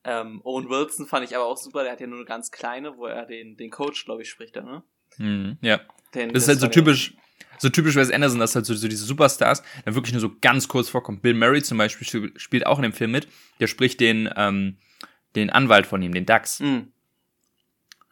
Ähm, 0.03 0.41
Owen 0.43 0.69
Wilson 0.69 1.07
fand 1.07 1.25
ich 1.25 1.35
aber 1.35 1.45
auch 1.45 1.57
super, 1.57 1.83
der 1.83 1.93
hat 1.93 2.01
ja 2.01 2.07
nur 2.07 2.19
eine 2.19 2.25
ganz 2.25 2.51
kleine, 2.51 2.97
wo 2.97 3.05
er 3.05 3.25
den, 3.25 3.55
den 3.55 3.69
Coach, 3.69 4.05
glaube 4.05 4.23
ich, 4.23 4.29
spricht, 4.29 4.55
ne? 4.55 4.83
Mhm, 5.17 5.57
ja. 5.61 5.79
Den, 6.13 6.33
das 6.33 6.43
ist 6.43 6.49
halt 6.49 6.59
so 6.59 6.67
typisch, 6.67 7.15
so 7.57 7.69
typisch 7.69 7.95
Wes 7.95 8.11
Anderson, 8.11 8.39
dass 8.39 8.55
halt 8.55 8.65
so, 8.65 8.73
so 8.73 8.87
diese 8.87 9.05
Superstars 9.05 9.63
dann 9.85 9.95
wirklich 9.95 10.13
nur 10.13 10.21
so 10.21 10.31
ganz 10.41 10.67
kurz 10.67 10.89
vorkommen. 10.89 11.19
Bill 11.19 11.33
Murray 11.33 11.61
zum 11.61 11.77
Beispiel 11.77 12.31
spielt 12.35 12.65
auch 12.65 12.77
in 12.77 12.83
dem 12.83 12.93
Film 12.93 13.11
mit. 13.11 13.27
Der 13.59 13.67
spricht 13.67 13.99
den, 13.99 14.29
ähm, 14.35 14.77
den 15.35 15.49
Anwalt 15.49 15.85
von 15.85 16.01
ihm, 16.01 16.13
den 16.13 16.25
Dax. 16.25 16.59
Mhm. 16.59 16.91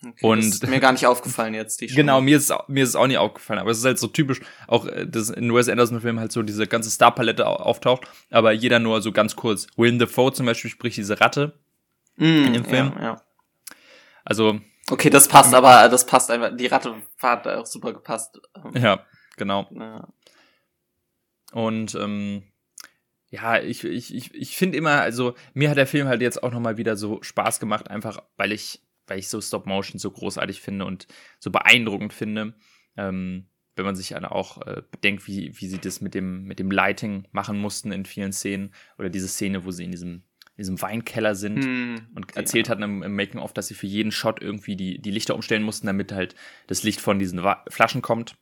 Okay, 0.02 0.26
und 0.26 0.40
ist 0.40 0.66
mir 0.66 0.80
gar 0.80 0.94
nicht 0.94 1.06
aufgefallen 1.06 1.54
jetzt. 1.54 1.82
Die 1.82 1.88
genau, 1.96 2.22
mir 2.22 2.38
ist 2.38 2.54
mir 2.68 2.84
ist 2.84 2.90
es 2.90 2.96
auch 2.96 3.08
nicht 3.08 3.18
aufgefallen, 3.18 3.60
aber 3.60 3.72
es 3.72 3.80
ist 3.80 3.86
halt 3.86 4.00
so 4.00 4.08
typisch, 4.08 4.40
auch 4.68 4.86
äh, 4.86 5.06
dass 5.06 5.30
in 5.30 5.54
Wes 5.54 5.68
Anderson 5.68 6.00
Filmen 6.00 6.20
halt 6.20 6.32
so 6.32 6.42
diese 6.42 6.68
ganze 6.68 6.90
Starpalette 6.90 7.46
auftaucht, 7.46 8.08
aber 8.32 8.54
jeder 8.54 8.80
nur 8.80 9.02
so 9.02 9.12
ganz 9.12 9.36
kurz. 9.36 9.68
Willem 9.76 10.00
Dafoe 10.00 10.32
zum 10.32 10.46
Beispiel 10.46 10.72
spricht 10.72 10.96
diese 10.96 11.20
Ratte 11.20 11.60
mm, 12.16 12.24
in 12.24 12.54
dem 12.54 12.66
Film. 12.66 12.94
Ja, 12.96 13.04
ja. 13.04 13.22
Also 14.24 14.62
okay, 14.90 15.10
das 15.10 15.28
passt, 15.28 15.54
aber 15.54 15.90
das 15.90 16.06
passt 16.06 16.32
einfach. 16.32 16.56
Die 16.56 16.68
Ratte 16.68 16.96
hat 17.22 17.48
auch 17.48 17.66
super 17.66 17.92
gepasst. 17.92 18.40
Ja, 18.76 19.06
genau. 19.38 19.68
Ja. 19.72 20.08
Und 21.52 21.96
ähm, 21.96 22.44
ja, 23.30 23.60
ich, 23.60 23.84
ich, 23.84 24.14
ich, 24.14 24.34
ich 24.34 24.58
finde 24.58 24.78
immer, 24.78 25.02
also 25.02 25.36
mir 25.54 25.70
hat 25.70 25.78
der 25.78 25.88
Film 25.88 26.08
halt 26.08 26.22
jetzt 26.22 26.42
auch 26.42 26.52
nochmal 26.52 26.78
wieder 26.78 26.96
so 26.96 27.22
Spaß 27.22 27.60
gemacht, 27.60 27.90
einfach 27.90 28.24
weil 28.38 28.52
ich, 28.52 28.82
weil 29.08 29.20
ich 29.20 29.30
so 29.30 29.40
Stop 29.42 29.66
Motion 29.66 30.00
so 30.00 30.12
großartig 30.12 30.62
finde 30.62 30.86
und 30.86 31.08
so 31.40 31.52
beeindruckend 31.52 32.14
finde. 32.14 32.56
Ähm, 32.98 33.48
wenn 33.80 33.86
man 33.86 33.96
sich 33.96 34.16
auch 34.16 34.62
äh, 34.68 34.82
bedenkt, 34.92 35.26
wie, 35.28 35.54
wie 35.60 35.68
sie 35.68 35.80
das 35.80 36.02
mit 36.02 36.14
dem, 36.14 36.44
mit 36.44 36.60
dem 36.60 36.70
Lighting 36.70 37.28
machen 37.32 37.60
mussten 37.60 37.92
in 37.92 38.06
vielen 38.06 38.34
Szenen. 38.34 38.74
Oder 38.98 39.10
diese 39.10 39.30
Szene, 39.30 39.64
wo 39.64 39.72
sie 39.72 39.86
in 39.86 39.92
diesem, 39.92 40.12
in 40.12 40.58
diesem 40.58 40.82
Weinkeller 40.82 41.34
sind 41.34 41.64
hm, 41.64 42.08
und 42.14 42.36
erzählt 42.36 42.68
ja. 42.68 42.72
hatten 42.72 42.84
im, 42.84 43.04
im 43.04 43.16
Making-of, 43.16 43.54
dass 43.54 43.68
sie 43.68 43.76
für 43.76 43.88
jeden 43.88 44.12
Shot 44.12 44.42
irgendwie 44.42 44.76
die, 44.76 45.00
die 45.02 45.12
Lichter 45.12 45.34
umstellen 45.34 45.64
mussten, 45.64 45.88
damit 45.88 46.12
halt 46.12 46.36
das 46.68 46.84
Licht 46.84 47.00
von 47.00 47.20
diesen 47.20 47.42
Wa 47.42 47.64
Flaschen 47.70 48.02
kommt. 48.02 48.36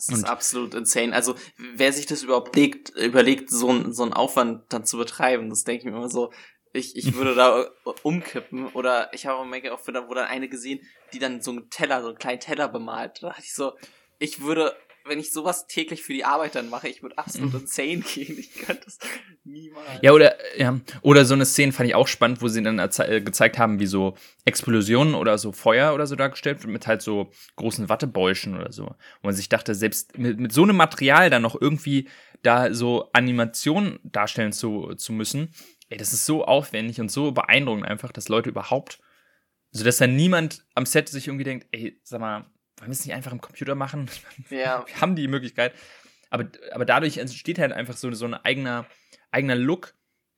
Das 0.00 0.16
ist 0.16 0.24
und 0.24 0.30
absolut 0.30 0.74
insane. 0.74 1.14
Also, 1.14 1.34
wer 1.74 1.92
sich 1.92 2.06
das 2.06 2.22
überhaupt 2.22 2.56
legt, 2.56 2.88
überlegt, 2.90 3.50
so, 3.50 3.70
ein, 3.70 3.92
so 3.92 4.02
einen 4.02 4.14
Aufwand 4.14 4.64
dann 4.72 4.86
zu 4.86 4.96
betreiben, 4.96 5.50
das 5.50 5.64
denke 5.64 5.80
ich 5.80 5.90
mir 5.90 5.96
immer 5.96 6.08
so, 6.08 6.32
ich, 6.72 6.96
ich 6.96 7.14
würde 7.16 7.34
da 7.34 7.68
umkippen. 8.02 8.68
Oder 8.68 9.12
ich 9.12 9.26
habe 9.26 9.38
auch 9.38 9.44
Make-up, 9.44 9.80
wo 9.86 10.14
dann 10.14 10.26
eine 10.26 10.48
gesehen, 10.48 10.80
die 11.12 11.18
dann 11.18 11.42
so 11.42 11.50
einen 11.50 11.68
Teller, 11.68 12.00
so 12.00 12.08
einen 12.08 12.18
kleinen 12.18 12.40
Teller 12.40 12.68
bemalt. 12.68 13.22
Da 13.22 13.28
dachte 13.28 13.42
ich 13.44 13.52
so, 13.52 13.72
ich 14.18 14.40
würde, 14.40 14.74
wenn 15.04 15.18
ich 15.18 15.32
sowas 15.32 15.66
täglich 15.66 16.02
für 16.02 16.12
die 16.12 16.24
Arbeit 16.24 16.54
dann 16.54 16.68
mache, 16.68 16.88
ich 16.88 17.02
würde 17.02 17.18
absolut 17.18 17.52
mhm. 17.52 17.60
insane 17.60 18.00
gehen. 18.14 18.38
Ich 18.38 18.54
könnte 18.54 18.84
das 18.84 18.98
niemals. 19.44 19.86
Ja, 20.02 20.12
oder, 20.12 20.36
ja, 20.56 20.80
oder 21.02 21.24
so 21.24 21.34
eine 21.34 21.46
Szene 21.46 21.72
fand 21.72 21.88
ich 21.88 21.94
auch 21.94 22.08
spannend, 22.08 22.42
wo 22.42 22.48
sie 22.48 22.62
dann 22.62 22.78
äh, 22.78 23.20
gezeigt 23.20 23.58
haben, 23.58 23.80
wie 23.80 23.86
so 23.86 24.16
Explosionen 24.44 25.14
oder 25.14 25.38
so 25.38 25.52
Feuer 25.52 25.94
oder 25.94 26.06
so 26.06 26.16
dargestellt 26.16 26.62
wird, 26.62 26.72
mit 26.72 26.86
halt 26.86 27.02
so 27.02 27.30
großen 27.56 27.88
Wattebäuschen 27.88 28.56
oder 28.58 28.72
so. 28.72 28.86
Wo 28.86 29.28
man 29.28 29.34
sich 29.34 29.48
dachte, 29.48 29.74
selbst 29.74 30.18
mit, 30.18 30.38
mit 30.38 30.52
so 30.52 30.62
einem 30.62 30.76
Material 30.76 31.30
dann 31.30 31.42
noch 31.42 31.60
irgendwie 31.60 32.08
da 32.42 32.72
so 32.72 33.10
Animationen 33.12 33.98
darstellen 34.02 34.52
zu, 34.52 34.94
zu 34.94 35.12
müssen, 35.12 35.52
ey, 35.88 35.98
das 35.98 36.12
ist 36.12 36.24
so 36.24 36.44
aufwendig 36.44 37.00
und 37.00 37.10
so 37.10 37.32
beeindruckend 37.32 37.84
einfach, 37.84 38.12
dass 38.12 38.28
Leute 38.28 38.48
überhaupt, 38.48 39.00
also 39.72 39.84
dass 39.84 39.98
dann 39.98 40.16
niemand 40.16 40.64
am 40.74 40.86
Set 40.86 41.08
sich 41.08 41.28
irgendwie 41.28 41.44
denkt, 41.44 41.66
ey, 41.72 42.00
sag 42.02 42.20
mal, 42.20 42.46
wollen 42.80 42.90
wir 42.90 42.92
es 42.92 43.04
nicht 43.04 43.14
einfach 43.14 43.32
im 43.32 43.40
Computer 43.40 43.74
machen? 43.74 44.10
Ja. 44.50 44.84
Wir 44.86 45.00
haben 45.00 45.14
die 45.14 45.28
Möglichkeit. 45.28 45.74
Aber, 46.30 46.46
aber 46.72 46.84
dadurch 46.84 47.18
entsteht 47.18 47.58
halt 47.58 47.72
einfach 47.72 47.96
so, 47.96 48.10
so 48.12 48.24
ein 48.24 48.34
eigener, 48.34 48.86
eigener 49.30 49.56
Look, 49.56 49.94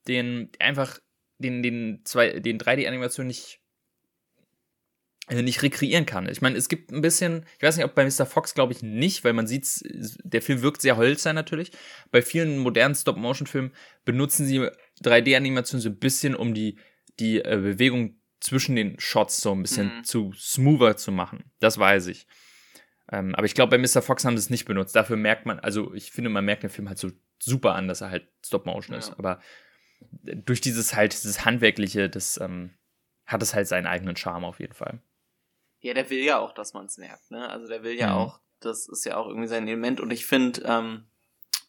den 0.08 0.50
einfach 0.58 0.98
den, 1.38 1.62
den, 1.62 2.02
den 2.04 2.58
3D-Animationen 2.58 3.28
nicht, 3.28 3.60
also 5.26 5.42
nicht 5.42 5.62
rekreieren 5.62 6.06
kann. 6.06 6.28
Ich 6.28 6.40
meine, 6.40 6.56
es 6.56 6.68
gibt 6.68 6.90
ein 6.90 7.00
bisschen, 7.00 7.46
ich 7.58 7.62
weiß 7.62 7.76
nicht, 7.76 7.84
ob 7.84 7.94
bei 7.94 8.04
Mr. 8.04 8.26
Fox 8.26 8.54
glaube 8.54 8.72
ich 8.72 8.82
nicht, 8.82 9.22
weil 9.24 9.34
man 9.34 9.46
sieht, 9.46 9.66
der 9.84 10.42
Film 10.42 10.62
wirkt 10.62 10.82
sehr 10.82 10.96
hölzern 10.96 11.34
natürlich. 11.34 11.72
Bei 12.10 12.22
vielen 12.22 12.58
modernen 12.58 12.94
Stop-Motion-Filmen 12.94 13.72
benutzen 14.04 14.46
sie 14.46 14.68
3D-Animationen 15.02 15.82
so 15.82 15.90
ein 15.90 15.98
bisschen, 15.98 16.34
um 16.34 16.54
die, 16.54 16.78
die 17.18 17.38
äh, 17.38 17.58
Bewegung 17.60 18.21
zwischen 18.42 18.74
den 18.74 18.98
Shots 18.98 19.40
so 19.40 19.52
ein 19.52 19.62
bisschen 19.62 19.98
mhm. 19.98 20.04
zu 20.04 20.32
smoother 20.34 20.96
zu 20.96 21.12
machen. 21.12 21.44
Das 21.60 21.78
weiß 21.78 22.08
ich. 22.08 22.26
Ähm, 23.10 23.34
aber 23.36 23.46
ich 23.46 23.54
glaube, 23.54 23.70
bei 23.70 23.78
Mr. 23.78 24.02
Fox 24.02 24.24
haben 24.24 24.36
sie 24.36 24.42
es 24.42 24.50
nicht 24.50 24.64
benutzt. 24.64 24.96
Dafür 24.96 25.16
merkt 25.16 25.46
man, 25.46 25.60
also 25.60 25.94
ich 25.94 26.10
finde, 26.10 26.28
man 26.28 26.44
merkt 26.44 26.64
den 26.64 26.70
Film 26.70 26.88
halt 26.88 26.98
so 26.98 27.10
super 27.38 27.74
an, 27.74 27.86
dass 27.86 28.00
er 28.00 28.10
halt 28.10 28.26
Stop-Motion 28.44 28.94
ja. 28.94 28.98
ist. 28.98 29.12
Aber 29.16 29.40
durch 30.10 30.60
dieses 30.60 30.96
halt, 30.96 31.12
dieses 31.12 31.44
Handwerkliche, 31.44 32.10
das 32.10 32.38
ähm, 32.38 32.74
hat 33.26 33.42
es 33.42 33.54
halt 33.54 33.68
seinen 33.68 33.86
eigenen 33.86 34.16
Charme 34.16 34.44
auf 34.44 34.58
jeden 34.58 34.74
Fall. 34.74 35.00
Ja, 35.78 35.94
der 35.94 36.10
will 36.10 36.20
ja 36.20 36.38
auch, 36.38 36.52
dass 36.52 36.74
man 36.74 36.86
es 36.86 36.98
merkt, 36.98 37.30
ne? 37.30 37.48
Also 37.48 37.68
der 37.68 37.84
will 37.84 37.94
ja 37.94 38.08
mhm. 38.08 38.16
auch, 38.16 38.40
das 38.58 38.88
ist 38.88 39.04
ja 39.04 39.16
auch 39.16 39.28
irgendwie 39.28 39.48
sein 39.48 39.68
Element. 39.68 40.00
Und 40.00 40.12
ich 40.12 40.26
finde, 40.26 40.62
ähm, 40.64 41.04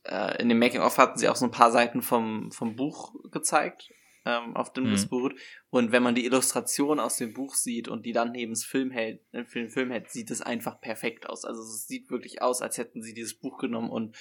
äh, 0.06 0.42
in 0.42 0.50
dem 0.50 0.58
Making-of 0.58 0.98
hatten 0.98 1.20
sie 1.20 1.30
auch 1.30 1.36
so 1.36 1.46
ein 1.46 1.52
paar 1.52 1.72
Seiten 1.72 2.02
vom, 2.02 2.52
vom 2.52 2.76
Buch 2.76 3.14
gezeigt 3.32 3.92
ähm, 4.26 4.56
auf 4.56 4.74
dem 4.74 4.86
mhm. 4.86 4.92
das 4.92 5.08
beruht. 5.08 5.36
Und 5.70 5.92
wenn 5.92 6.04
man 6.04 6.16
die 6.16 6.26
Illustration 6.26 7.00
aus 7.00 7.18
dem 7.18 7.34
Buch 7.34 7.56
sieht 7.56 7.88
und 7.88 8.06
die 8.06 8.14
dann 8.14 8.32
neben 8.32 8.54
das 8.54 8.64
Film 8.64 8.92
hält, 8.92 9.22
äh, 9.32 9.44
für 9.46 9.60
den 9.60 9.70
Film 9.70 9.92
hält, 9.92 10.10
sieht 10.10 10.32
es 10.32 10.42
einfach 10.42 10.80
perfekt 10.80 11.30
aus. 11.30 11.46
Also 11.46 11.62
es 11.62 11.88
sieht 11.88 12.10
wirklich 12.10 12.42
aus, 12.42 12.62
als 12.62 12.78
hätten 12.78 13.02
sie 13.02 13.14
dieses 13.14 13.34
Buch 13.34 13.58
genommen 13.58 13.90
und 13.90 14.16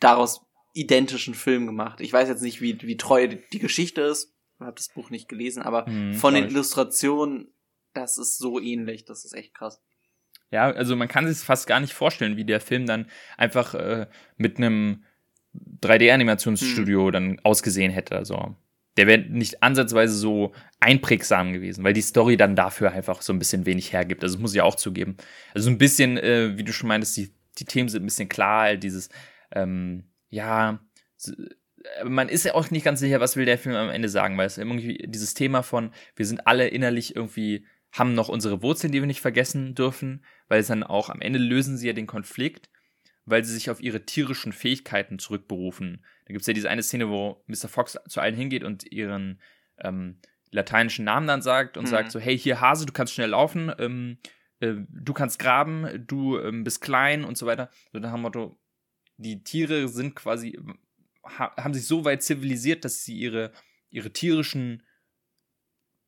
daraus 0.00 0.46
identischen 0.74 1.34
Film 1.34 1.66
gemacht. 1.66 2.00
Ich 2.00 2.12
weiß 2.12 2.28
jetzt 2.28 2.42
nicht, 2.42 2.60
wie, 2.60 2.80
wie 2.82 2.96
treu 2.96 3.28
die 3.28 3.58
Geschichte 3.58 4.02
ist. 4.02 4.34
Ich 4.56 4.60
habe 4.60 4.74
das 4.76 4.88
Buch 4.88 5.10
nicht 5.10 5.28
gelesen, 5.28 5.62
aber 5.62 5.88
mhm, 5.88 6.14
von 6.14 6.34
den 6.34 6.46
Illustrationen, 6.46 7.52
das 7.92 8.18
ist 8.18 8.38
so 8.38 8.60
ähnlich. 8.60 9.04
Das 9.04 9.24
ist 9.24 9.34
echt 9.34 9.54
krass. 9.54 9.82
Ja, 10.50 10.70
also 10.70 10.94
man 10.94 11.08
kann 11.08 11.26
sich 11.26 11.44
fast 11.44 11.66
gar 11.66 11.80
nicht 11.80 11.92
vorstellen, 11.92 12.36
wie 12.36 12.44
der 12.44 12.60
Film 12.60 12.86
dann 12.86 13.08
einfach 13.36 13.74
äh, 13.74 14.06
mit 14.36 14.58
einem 14.58 15.04
3D-Animationsstudio 15.82 17.06
hm. 17.06 17.12
dann 17.12 17.40
ausgesehen 17.42 17.92
hätte. 17.92 18.16
Also 18.16 18.56
der 18.96 19.06
wäre 19.06 19.20
nicht 19.20 19.62
ansatzweise 19.62 20.14
so 20.14 20.52
einprägsam 20.80 21.52
gewesen, 21.52 21.84
weil 21.84 21.92
die 21.92 22.02
Story 22.02 22.36
dann 22.36 22.56
dafür 22.56 22.92
einfach 22.92 23.22
so 23.22 23.32
ein 23.32 23.38
bisschen 23.38 23.66
wenig 23.66 23.92
hergibt. 23.92 24.22
Also 24.22 24.36
das 24.36 24.42
muss 24.42 24.54
ich 24.54 24.60
auch 24.60 24.76
zugeben. 24.76 25.16
Also 25.52 25.66
so 25.66 25.70
ein 25.70 25.78
bisschen, 25.78 26.16
äh, 26.16 26.56
wie 26.56 26.64
du 26.64 26.72
schon 26.72 26.88
meintest, 26.88 27.16
die, 27.16 27.34
die 27.58 27.64
Themen 27.64 27.88
sind 27.88 28.02
ein 28.02 28.06
bisschen 28.06 28.28
klar, 28.28 28.76
dieses, 28.76 29.08
ähm, 29.52 30.04
ja, 30.30 30.80
man 32.04 32.28
ist 32.28 32.44
ja 32.44 32.54
auch 32.54 32.70
nicht 32.70 32.84
ganz 32.84 33.00
sicher, 33.00 33.20
was 33.20 33.36
will 33.36 33.44
der 33.44 33.58
Film 33.58 33.74
am 33.74 33.90
Ende 33.90 34.08
sagen, 34.08 34.38
weil 34.38 34.46
es 34.46 34.58
irgendwie 34.58 35.04
dieses 35.06 35.34
Thema 35.34 35.62
von, 35.62 35.92
wir 36.16 36.26
sind 36.26 36.46
alle 36.46 36.68
innerlich 36.68 37.14
irgendwie, 37.16 37.66
haben 37.92 38.14
noch 38.14 38.28
unsere 38.28 38.62
Wurzeln, 38.62 38.92
die 38.92 39.00
wir 39.00 39.06
nicht 39.06 39.20
vergessen 39.20 39.74
dürfen, 39.74 40.24
weil 40.48 40.60
es 40.60 40.68
dann 40.68 40.82
auch 40.82 41.10
am 41.10 41.20
Ende 41.20 41.38
lösen 41.38 41.76
sie 41.76 41.86
ja 41.86 41.92
den 41.92 42.06
Konflikt 42.06 42.68
weil 43.26 43.44
sie 43.44 43.54
sich 43.54 43.70
auf 43.70 43.80
ihre 43.80 44.04
tierischen 44.04 44.52
Fähigkeiten 44.52 45.18
zurückberufen. 45.18 46.04
Da 46.26 46.32
gibt 46.32 46.40
es 46.40 46.46
ja 46.46 46.54
diese 46.54 46.70
eine 46.70 46.82
Szene, 46.82 47.08
wo 47.08 47.42
Mr. 47.46 47.68
Fox 47.68 47.98
zu 48.08 48.20
allen 48.20 48.34
hingeht 48.34 48.64
und 48.64 48.90
ihren 48.90 49.40
ähm, 49.78 50.18
lateinischen 50.50 51.04
Namen 51.04 51.26
dann 51.26 51.42
sagt 51.42 51.76
und 51.76 51.84
mhm. 51.84 51.88
sagt 51.88 52.12
so, 52.12 52.18
hey, 52.18 52.38
hier 52.38 52.60
Hase, 52.60 52.86
du 52.86 52.92
kannst 52.92 53.12
schnell 53.12 53.30
laufen, 53.30 53.72
ähm, 53.78 54.18
äh, 54.60 54.74
du 54.88 55.12
kannst 55.12 55.38
graben, 55.38 56.04
du 56.06 56.38
ähm, 56.38 56.64
bist 56.64 56.80
klein 56.80 57.24
und 57.24 57.36
so 57.36 57.46
weiter. 57.46 57.70
So 57.92 57.98
nach 57.98 58.12
dem 58.12 58.22
Motto, 58.22 58.58
die 59.16 59.42
Tiere 59.42 59.88
sind 59.88 60.14
quasi, 60.14 60.58
ha 61.24 61.54
haben 61.56 61.74
sich 61.74 61.86
so 61.86 62.04
weit 62.04 62.22
zivilisiert, 62.22 62.84
dass 62.84 63.04
sie 63.04 63.16
ihre, 63.18 63.52
ihre 63.90 64.10
tierischen 64.10 64.82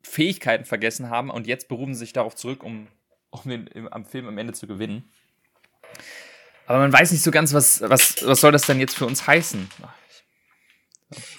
Fähigkeiten 0.02 0.64
vergessen 0.64 1.10
haben 1.10 1.30
und 1.30 1.46
jetzt 1.46 1.68
berufen 1.68 1.94
sie 1.94 2.00
sich 2.00 2.12
darauf 2.12 2.36
zurück, 2.36 2.62
um, 2.62 2.86
um 3.30 3.42
den, 3.44 3.66
im, 3.66 3.88
am 3.88 4.04
Film 4.04 4.28
am 4.28 4.38
Ende 4.38 4.52
zu 4.52 4.66
gewinnen. 4.66 5.10
Aber 6.66 6.78
man 6.78 6.92
weiß 6.92 7.12
nicht 7.12 7.22
so 7.22 7.30
ganz, 7.30 7.52
was, 7.52 7.80
was, 7.82 8.24
was 8.26 8.40
soll 8.40 8.52
das 8.52 8.66
denn 8.66 8.80
jetzt 8.80 8.96
für 8.96 9.06
uns 9.06 9.26
heißen? 9.26 9.68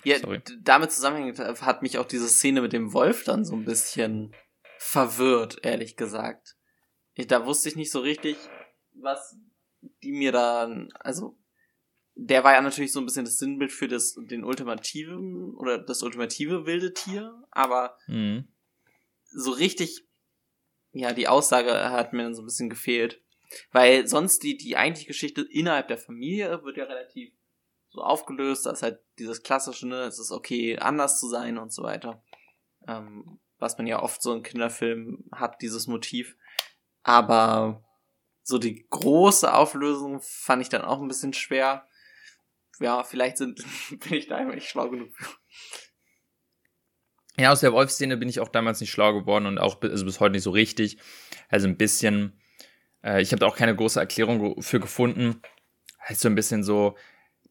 Ja, 0.04 0.20
Sorry. 0.20 0.42
damit 0.62 0.92
zusammenhängend 0.92 1.40
hat 1.40 1.82
mich 1.82 1.98
auch 1.98 2.06
diese 2.06 2.30
Szene 2.30 2.62
mit 2.62 2.74
dem 2.74 2.94
Wolf 2.94 3.24
dann 3.24 3.44
so 3.44 3.56
ein 3.56 3.66
bisschen 3.66 4.34
verwirrt, 4.78 5.60
ehrlich 5.64 5.96
gesagt. 5.96 6.56
Ich, 7.16 7.28
da 7.28 7.46
wusste 7.46 7.70
ich 7.70 7.76
nicht 7.76 7.92
so 7.92 8.00
richtig, 8.00 8.38
was 8.94 9.36
die 10.04 10.12
mir 10.12 10.32
da, 10.32 10.72
also 11.00 11.38
der 12.16 12.44
war 12.44 12.54
ja 12.54 12.62
natürlich 12.62 12.94
so 12.94 13.00
ein 13.00 13.06
bisschen 13.06 13.26
das 13.26 13.38
Sinnbild 13.38 13.72
für 13.72 13.88
das, 13.88 14.16
den 14.16 14.44
ultimativen 14.44 15.54
oder 15.56 15.78
das 15.78 16.02
ultimative 16.02 16.66
wilde 16.66 16.94
Tier, 16.94 17.44
aber 17.52 17.98
mhm. 18.08 18.48
so 19.26 19.52
richtig, 19.52 20.06
ja, 20.94 21.14
die 21.14 21.28
Aussage 21.28 21.92
hat 21.92 22.14
mir 22.14 22.24
dann 22.24 22.36
so 22.36 22.42
ein 22.42 22.46
bisschen 22.46 22.70
gefehlt. 22.70 23.22
Weil 23.72 24.08
sonst 24.08 24.44
die, 24.44 24.58
die 24.58 24.76
eigentliche 24.76 25.08
Geschichte 25.08 25.42
innerhalb 25.42 25.88
der 25.88 25.98
Familie 25.98 26.64
wird 26.64 26.78
ja 26.78 26.84
relativ 26.84 27.32
so 27.98 28.04
aufgelöst, 28.04 28.66
dass 28.66 28.84
halt 28.84 29.00
dieses 29.20 29.44
klassische, 29.44 29.88
ne, 29.88 30.02
es 30.04 30.20
ist 30.20 30.32
okay, 30.32 30.78
anders 30.78 31.20
zu 31.20 31.28
sein 31.28 31.58
und 31.58 31.74
so 31.74 31.84
weiter. 31.84 32.24
Ähm, 32.88 33.40
was 33.60 33.78
man 33.78 33.88
ja 33.88 34.02
oft 34.02 34.22
so 34.22 34.34
in 34.34 34.44
Kinderfilmen 34.44 35.30
hat, 35.32 35.62
dieses 35.62 35.88
Motiv. 35.88 36.36
Aber 37.04 37.84
so 38.44 38.58
die 38.58 38.88
große 38.90 39.52
Auflösung 39.52 40.22
fand 40.22 40.62
ich 40.62 40.70
dann 40.70 40.84
auch 40.84 41.02
ein 41.02 41.08
bisschen 41.08 41.34
schwer. 41.34 41.88
Ja, 42.80 43.04
vielleicht 43.04 43.38
sind, 43.38 43.66
bin 43.90 44.14
ich 44.14 44.28
da 44.28 44.44
nicht 44.44 44.70
schlau 44.70 44.90
genug. 44.90 45.12
Ja, 47.40 47.52
aus 47.52 47.60
der 47.60 47.74
Wolf-Szene 47.74 48.18
bin 48.18 48.30
ich 48.30 48.40
auch 48.40 48.50
damals 48.50 48.80
nicht 48.80 48.92
schlau 48.92 49.14
geworden 49.14 49.46
und 49.46 49.58
auch 49.60 49.76
bis, 49.76 49.92
also 49.92 50.06
bis 50.06 50.20
heute 50.20 50.34
nicht 50.34 50.44
so 50.44 50.52
richtig. 50.52 50.98
Also 51.50 51.68
ein 51.68 51.78
bisschen 51.78 52.40
äh, 53.04 53.22
ich 53.22 53.32
habe 53.32 53.40
da 53.40 53.48
auch 53.48 53.56
keine 53.56 53.76
große 53.76 54.00
Erklärung 54.00 54.62
für 54.62 54.80
gefunden. 54.80 55.42
Heißt 56.08 56.22
so 56.22 56.30
ein 56.30 56.36
bisschen 56.36 56.64
so, 56.64 56.96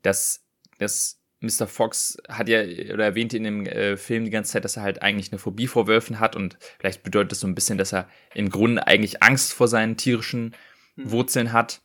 dass, 0.06 0.44
dass 0.78 1.20
Mr. 1.40 1.66
Fox 1.66 2.16
hat 2.28 2.48
ja 2.48 2.62
oder 2.62 3.04
erwähnt 3.04 3.34
in 3.34 3.44
dem 3.44 3.66
äh, 3.66 3.96
Film 3.96 4.24
die 4.24 4.30
ganze 4.30 4.52
Zeit, 4.52 4.64
dass 4.64 4.76
er 4.76 4.82
halt 4.82 5.02
eigentlich 5.02 5.32
eine 5.32 5.38
Phobie 5.38 5.66
vor 5.66 5.86
Wölfen 5.86 6.18
hat 6.18 6.34
und 6.34 6.56
vielleicht 6.78 7.02
bedeutet 7.02 7.32
das 7.32 7.40
so 7.40 7.46
ein 7.46 7.54
bisschen, 7.54 7.76
dass 7.76 7.92
er 7.92 8.08
im 8.34 8.48
Grunde 8.50 8.86
eigentlich 8.86 9.22
Angst 9.22 9.52
vor 9.52 9.68
seinen 9.68 9.96
tierischen 9.96 10.54
mhm. 10.96 11.10
Wurzeln 11.10 11.52
hat 11.52 11.82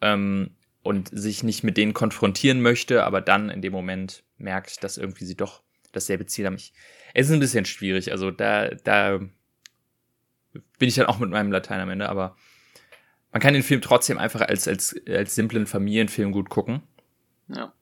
ähm, 0.00 0.56
und 0.82 1.10
sich 1.12 1.42
nicht 1.42 1.62
mit 1.62 1.76
denen 1.76 1.94
konfrontieren 1.94 2.60
möchte, 2.60 3.04
aber 3.04 3.20
dann 3.20 3.50
in 3.50 3.62
dem 3.62 3.72
Moment 3.72 4.24
merkt, 4.36 4.82
dass 4.82 4.98
irgendwie 4.98 5.24
sie 5.24 5.36
doch 5.36 5.62
dasselbe 5.92 6.26
Ziel 6.26 6.46
haben. 6.46 6.56
Ich, 6.56 6.72
es 7.14 7.26
ist 7.26 7.32
ein 7.32 7.40
bisschen 7.40 7.64
schwierig, 7.66 8.10
also 8.10 8.30
da, 8.30 8.68
da 8.68 9.18
bin 10.78 10.88
ich 10.88 10.96
dann 10.96 11.06
auch 11.06 11.18
mit 11.18 11.30
meinem 11.30 11.52
Latein 11.52 11.80
am 11.80 11.90
Ende, 11.90 12.08
aber 12.08 12.36
man 13.30 13.40
kann 13.40 13.54
den 13.54 13.62
Film 13.62 13.80
trotzdem 13.80 14.18
einfach 14.18 14.40
als, 14.40 14.66
als, 14.66 14.96
als 15.08 15.34
simplen 15.34 15.66
Familienfilm 15.66 16.32
gut 16.32 16.48
gucken. 16.48 16.82
Ja. 17.48 17.72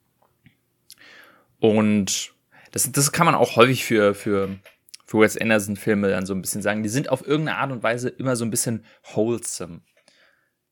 Und 1.61 2.35
das, 2.73 2.91
das 2.93 3.13
kann 3.13 3.27
man 3.27 3.35
auch 3.35 3.57
häufig 3.57 3.85
für, 3.85 4.15
für, 4.15 4.59
für 5.07 5.21
Wes 5.21 5.39
Anderson-Filme 5.39 6.11
dann 6.11 6.27
so 6.27 6.35
ein 6.35 6.43
bisschen 6.43 6.63
sagen. 6.63 6.83
Die 6.83 6.89
sind 6.89 7.09
auf 7.09 7.27
irgendeine 7.27 7.59
Art 7.59 7.73
und 7.73 7.83
Weise 7.83 8.09
immer 8.09 8.37
so 8.37 8.45
ein 8.45 8.51
bisschen 8.51 8.85
wholesome. 9.15 9.81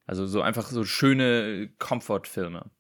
Also 0.07 0.26
so 0.26 0.43
einfach 0.43 0.68
so 0.70 0.84
schöne 0.84 1.70
Comfort-Filme. 1.78 2.70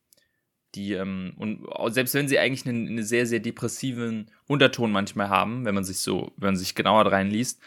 Die, 0.74 0.94
ähm, 0.94 1.34
und 1.36 1.66
selbst 1.92 2.14
wenn 2.14 2.28
sie 2.28 2.38
eigentlich 2.38 2.66
einen, 2.66 2.88
einen, 2.88 3.04
sehr, 3.04 3.26
sehr 3.26 3.40
depressiven 3.40 4.30
Unterton 4.46 4.90
manchmal 4.90 5.28
haben, 5.28 5.64
wenn 5.64 5.74
man 5.74 5.84
sich 5.84 5.98
so, 5.98 6.32
wenn 6.36 6.48
man 6.48 6.56
sich 6.56 6.74
genauer 6.74 7.10
reinliest, 7.12 7.60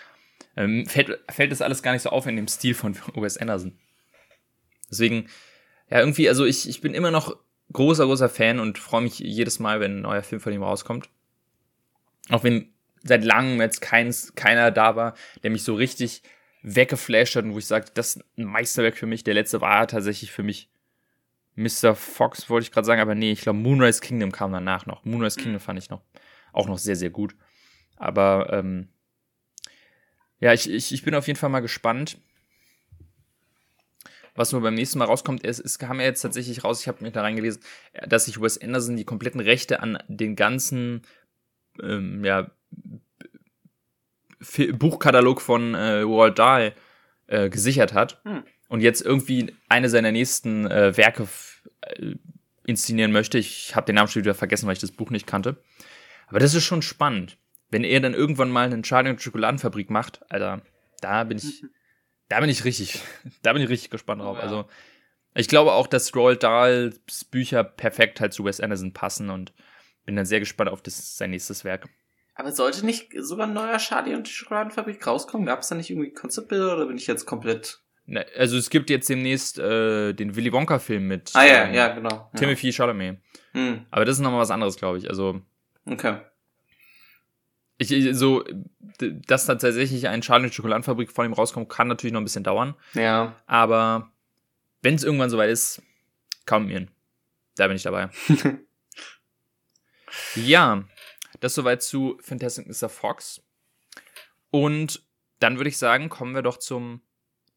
ähm, 0.57 0.85
fällt, 0.87 1.19
fällt 1.29 1.51
das 1.51 1.61
alles 1.61 1.83
gar 1.83 1.93
nicht 1.93 2.01
so 2.01 2.09
auf 2.09 2.25
in 2.25 2.35
dem 2.35 2.47
Stil 2.47 2.73
von 2.73 2.95
Wes 3.15 3.37
Anderson. 3.37 3.77
Deswegen, 4.89 5.27
ja, 5.89 5.99
irgendwie, 5.99 6.27
also 6.29 6.45
ich, 6.45 6.67
ich 6.67 6.81
bin 6.81 6.93
immer 6.93 7.11
noch 7.11 7.37
großer, 7.73 8.05
großer 8.05 8.29
Fan 8.29 8.59
und 8.59 8.77
freue 8.77 9.01
mich 9.01 9.19
jedes 9.19 9.59
Mal, 9.59 9.79
wenn 9.79 9.97
ein 9.97 10.01
neuer 10.01 10.23
Film 10.23 10.41
von 10.41 10.53
ihm 10.53 10.63
rauskommt. 10.63 11.09
Auch 12.29 12.43
wenn 12.43 12.73
seit 13.03 13.23
langem 13.23 13.61
jetzt 13.61 13.81
keins, 13.81 14.33
keiner 14.35 14.71
da 14.71 14.95
war, 14.95 15.15
der 15.43 15.51
mich 15.51 15.63
so 15.63 15.75
richtig 15.75 16.23
weggeflasht 16.63 17.35
hat 17.35 17.45
und 17.45 17.53
wo 17.53 17.59
ich 17.59 17.67
sagte, 17.67 17.91
das 17.93 18.15
ist 18.15 18.25
ein 18.37 18.45
Meisterwerk 18.45 18.97
für 18.97 19.05
mich. 19.05 19.23
Der 19.23 19.35
letzte 19.35 19.61
war 19.61 19.87
tatsächlich 19.87 20.31
für 20.31 20.43
mich 20.43 20.69
Mr. 21.55 21.95
Fox, 21.95 22.49
wollte 22.49 22.65
ich 22.65 22.71
gerade 22.71 22.85
sagen, 22.85 23.01
aber 23.01 23.15
nee, 23.15 23.31
ich 23.31 23.41
glaube 23.41 23.59
Moonrise 23.59 24.01
Kingdom 24.01 24.31
kam 24.31 24.51
danach 24.51 24.85
noch. 24.85 25.05
Moonrise 25.05 25.39
Kingdom 25.39 25.61
fand 25.61 25.79
ich 25.79 25.89
noch 25.89 26.01
auch 26.55 26.67
noch 26.67 26.77
sehr, 26.77 26.95
sehr 26.95 27.09
gut. 27.09 27.35
Aber 27.97 28.51
ähm, 28.51 28.87
ja, 30.39 30.53
ich, 30.53 30.69
ich, 30.69 30.93
ich 30.93 31.03
bin 31.03 31.15
auf 31.15 31.27
jeden 31.27 31.37
Fall 31.37 31.49
mal 31.49 31.59
gespannt 31.59 32.17
was 34.35 34.51
nur 34.51 34.61
beim 34.61 34.75
nächsten 34.75 34.99
Mal 34.99 35.05
rauskommt, 35.05 35.43
ist, 35.43 35.59
es 35.59 35.79
kam 35.79 35.99
ja 35.99 36.05
jetzt 36.05 36.21
tatsächlich 36.21 36.63
raus, 36.63 36.81
ich 36.81 36.87
habe 36.87 37.03
mir 37.03 37.11
da 37.11 37.21
reingelesen, 37.21 37.61
dass 38.07 38.25
sich 38.25 38.41
Wes 38.41 38.61
Anderson 38.61 38.97
die 38.97 39.05
kompletten 39.05 39.39
Rechte 39.39 39.79
an 39.79 39.97
den 40.07 40.35
ganzen 40.35 41.01
ähm, 41.81 42.23
ja, 42.23 42.51
Buchkatalog 44.73 45.41
von 45.41 45.73
äh, 45.73 46.01
Roald 46.01 46.37
Dahl 46.37 46.73
äh, 47.27 47.49
gesichert 47.49 47.93
hat 47.93 48.21
hm. 48.23 48.43
und 48.67 48.81
jetzt 48.81 49.01
irgendwie 49.01 49.55
eine 49.69 49.89
seiner 49.89 50.11
nächsten 50.11 50.69
äh, 50.69 50.95
Werke 50.97 51.27
äh, 51.81 52.15
inszenieren 52.65 53.11
möchte. 53.11 53.37
Ich 53.37 53.75
habe 53.75 53.85
den 53.85 53.95
Namen 53.95 54.09
schon 54.09 54.23
wieder 54.23 54.35
vergessen, 54.35 54.67
weil 54.67 54.73
ich 54.73 54.79
das 54.79 54.91
Buch 54.91 55.11
nicht 55.11 55.27
kannte. 55.27 55.57
Aber 56.27 56.39
das 56.39 56.53
ist 56.53 56.63
schon 56.63 56.81
spannend. 56.81 57.37
Wenn 57.69 57.83
er 57.83 57.99
dann 57.99 58.13
irgendwann 58.13 58.49
mal 58.49 58.65
eine 58.65 58.81
Charlie 58.81 59.09
und 59.09 59.21
Schokoladenfabrik 59.21 59.89
macht, 59.89 60.19
Alter, 60.29 60.61
da 61.01 61.23
bin 61.23 61.37
ich, 61.37 61.63
Da 62.29 62.39
bin 62.39 62.49
ich 62.49 62.65
richtig, 62.65 62.99
da 63.41 63.53
bin 63.53 63.61
ich 63.61 63.69
richtig 63.69 63.89
gespannt 63.89 64.21
drauf. 64.21 64.37
Oh, 64.37 64.39
ja. 64.39 64.43
Also, 64.43 64.65
ich 65.35 65.47
glaube 65.47 65.73
auch, 65.73 65.87
dass 65.87 66.15
Roald 66.15 66.43
Dahls 66.43 67.25
Bücher 67.25 67.63
perfekt 67.63 68.21
halt 68.21 68.33
zu 68.33 68.45
Wes 68.45 68.61
Anderson 68.61 68.93
passen 68.93 69.29
und 69.29 69.53
bin 70.05 70.15
dann 70.15 70.25
sehr 70.25 70.39
gespannt 70.39 70.69
auf 70.69 70.81
das, 70.81 71.17
sein 71.17 71.31
nächstes 71.31 71.65
Werk. 71.65 71.89
Aber 72.35 72.51
sollte 72.51 72.85
nicht 72.85 73.11
sogar 73.17 73.47
ein 73.47 73.53
neuer 73.53 73.77
Charlie 73.77 74.13
und 74.13 74.27
die 74.27 74.31
Schokoladenfabrik 74.31 75.05
rauskommen? 75.05 75.45
Gab 75.45 75.61
es 75.61 75.69
da 75.69 75.75
nicht 75.75 75.89
irgendwie 75.89 76.11
Konzeptbilder 76.11 76.75
oder 76.75 76.85
bin 76.85 76.97
ich 76.97 77.07
jetzt 77.07 77.25
komplett. 77.25 77.79
Ne, 78.05 78.25
also 78.37 78.57
es 78.57 78.69
gibt 78.69 78.89
jetzt 78.89 79.09
demnächst 79.09 79.57
äh, 79.57 80.13
den 80.13 80.35
Willy 80.35 80.51
Wonka-Film 80.51 81.07
mit 81.07 81.31
ah, 81.33 81.45
ja, 81.45 81.63
ähm, 81.65 81.73
ja, 81.73 81.87
genau. 81.89 82.29
Timothy 82.35 82.67
ja. 82.67 82.73
Chalamet. 82.73 83.19
Hm. 83.53 83.85
Aber 83.89 84.05
das 84.05 84.17
ist 84.17 84.21
nochmal 84.21 84.41
was 84.41 84.51
anderes, 84.51 84.75
glaube 84.75 84.97
ich. 84.97 85.09
Also. 85.09 85.41
Okay 85.85 86.17
ich, 87.77 88.15
so, 88.15 88.43
dass 88.99 89.45
tatsächlich 89.45 90.07
ein 90.07 90.21
Charlie 90.21 90.51
Schokoladenfabrik 90.51 91.11
von 91.11 91.25
ihm 91.25 91.33
rauskommt, 91.33 91.69
kann 91.69 91.87
natürlich 91.87 92.13
noch 92.13 92.21
ein 92.21 92.25
bisschen 92.25 92.43
dauern. 92.43 92.75
Ja. 92.93 93.35
Aber 93.47 94.11
wenn 94.81 94.95
es 94.95 95.03
irgendwann 95.03 95.29
soweit 95.29 95.49
ist, 95.49 95.81
kaum 96.45 96.67
mir. 96.67 96.87
Da 97.55 97.67
bin 97.67 97.75
ich 97.75 97.83
dabei. 97.83 98.09
ja, 100.35 100.83
das 101.39 101.55
soweit 101.55 101.83
zu 101.83 102.17
Fantastic 102.21 102.67
Mr. 102.67 102.89
Fox. 102.89 103.41
Und 104.51 105.03
dann 105.39 105.57
würde 105.57 105.69
ich 105.69 105.77
sagen, 105.77 106.09
kommen 106.09 106.33
wir 106.33 106.41
doch 106.41 106.57
zum 106.57 107.01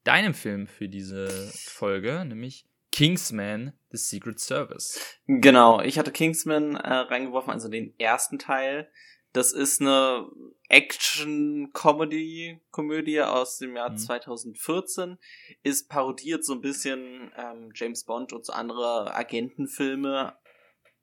deinem 0.05 0.35
Film 0.35 0.67
für 0.67 0.89
diese 0.89 1.29
Folge, 1.53 2.25
nämlich 2.25 2.67
Kingsman, 2.93 3.75
The 3.91 3.99
Secret 3.99 4.41
Service. 4.41 5.01
Genau, 5.27 5.81
ich 5.81 5.99
hatte 5.99 6.11
Kingsman 6.11 6.77
äh, 6.77 6.93
reingeworfen, 6.93 7.53
also 7.53 7.69
den 7.69 7.95
ersten 7.99 8.39
Teil. 8.39 8.91
Das 9.33 9.53
ist 9.53 9.81
eine 9.81 10.29
Action-Comedy-Komödie 10.69 13.23
aus 13.23 13.59
dem 13.59 13.77
Jahr 13.77 13.91
mhm. 13.91 13.99
2014. 13.99 15.19
Ist 15.63 15.89
parodiert 15.89 16.45
so 16.45 16.55
ein 16.55 16.61
bisschen 16.61 17.31
ähm, 17.37 17.71
James 17.75 18.05
Bond 18.05 18.33
und 18.33 18.47
so 18.47 18.53
andere 18.53 19.15
Agentenfilme. 19.15 20.37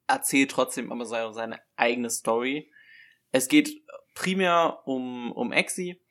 Erzählt 0.08 0.52
trotzdem 0.52 0.92
aber 0.92 1.06
seine 1.06 1.62
eigene 1.76 2.10
Story. 2.10 2.72
Es 3.32 3.48
geht 3.48 3.84
primär 4.14 4.82
um, 4.86 5.32
um 5.32 5.52
Exi. 5.52 6.02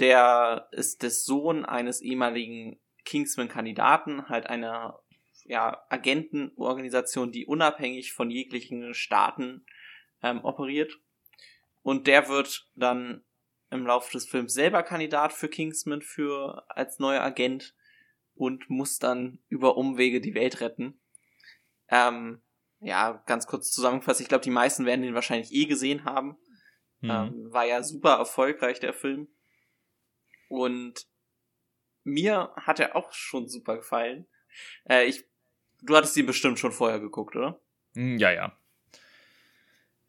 Der 0.00 0.68
ist 0.72 1.02
der 1.02 1.10
Sohn 1.10 1.64
eines 1.64 2.00
ehemaligen 2.00 2.80
Kingsman-Kandidaten, 3.04 4.28
halt 4.28 4.46
einer 4.46 4.98
ja, 5.44 5.84
Agentenorganisation, 5.88 7.32
die 7.32 7.46
unabhängig 7.46 8.12
von 8.12 8.30
jeglichen 8.30 8.94
Staaten 8.94 9.64
ähm, 10.22 10.44
operiert. 10.44 10.98
Und 11.88 12.06
der 12.06 12.28
wird 12.28 12.68
dann 12.74 13.24
im 13.70 13.86
Laufe 13.86 14.12
des 14.12 14.28
Films 14.28 14.52
selber 14.52 14.82
Kandidat 14.82 15.32
für 15.32 15.48
Kingsman 15.48 16.02
für 16.02 16.62
als 16.68 16.98
neuer 16.98 17.22
Agent 17.22 17.74
und 18.34 18.68
muss 18.68 18.98
dann 18.98 19.38
über 19.48 19.78
Umwege 19.78 20.20
die 20.20 20.34
Welt 20.34 20.60
retten. 20.60 21.00
Ähm, 21.88 22.42
ja, 22.80 23.22
ganz 23.24 23.46
kurz 23.46 23.70
zusammengefasst, 23.70 24.20
ich 24.20 24.28
glaube, 24.28 24.44
die 24.44 24.50
meisten 24.50 24.84
werden 24.84 25.00
den 25.00 25.14
wahrscheinlich 25.14 25.50
eh 25.50 25.64
gesehen 25.64 26.04
haben. 26.04 26.36
Mhm. 27.00 27.10
Ähm, 27.10 27.52
war 27.52 27.64
ja 27.64 27.82
super 27.82 28.16
erfolgreich, 28.16 28.80
der 28.80 28.92
Film. 28.92 29.28
Und 30.50 31.06
mir 32.04 32.52
hat 32.56 32.80
er 32.80 32.96
auch 32.96 33.14
schon 33.14 33.48
super 33.48 33.76
gefallen. 33.78 34.28
Äh, 34.84 35.06
ich, 35.06 35.24
du 35.80 35.96
hattest 35.96 36.18
ihn 36.18 36.26
bestimmt 36.26 36.58
schon 36.58 36.72
vorher 36.72 37.00
geguckt, 37.00 37.34
oder? 37.34 37.62
Hm, 37.94 38.18
ja, 38.18 38.30
ja. 38.30 38.57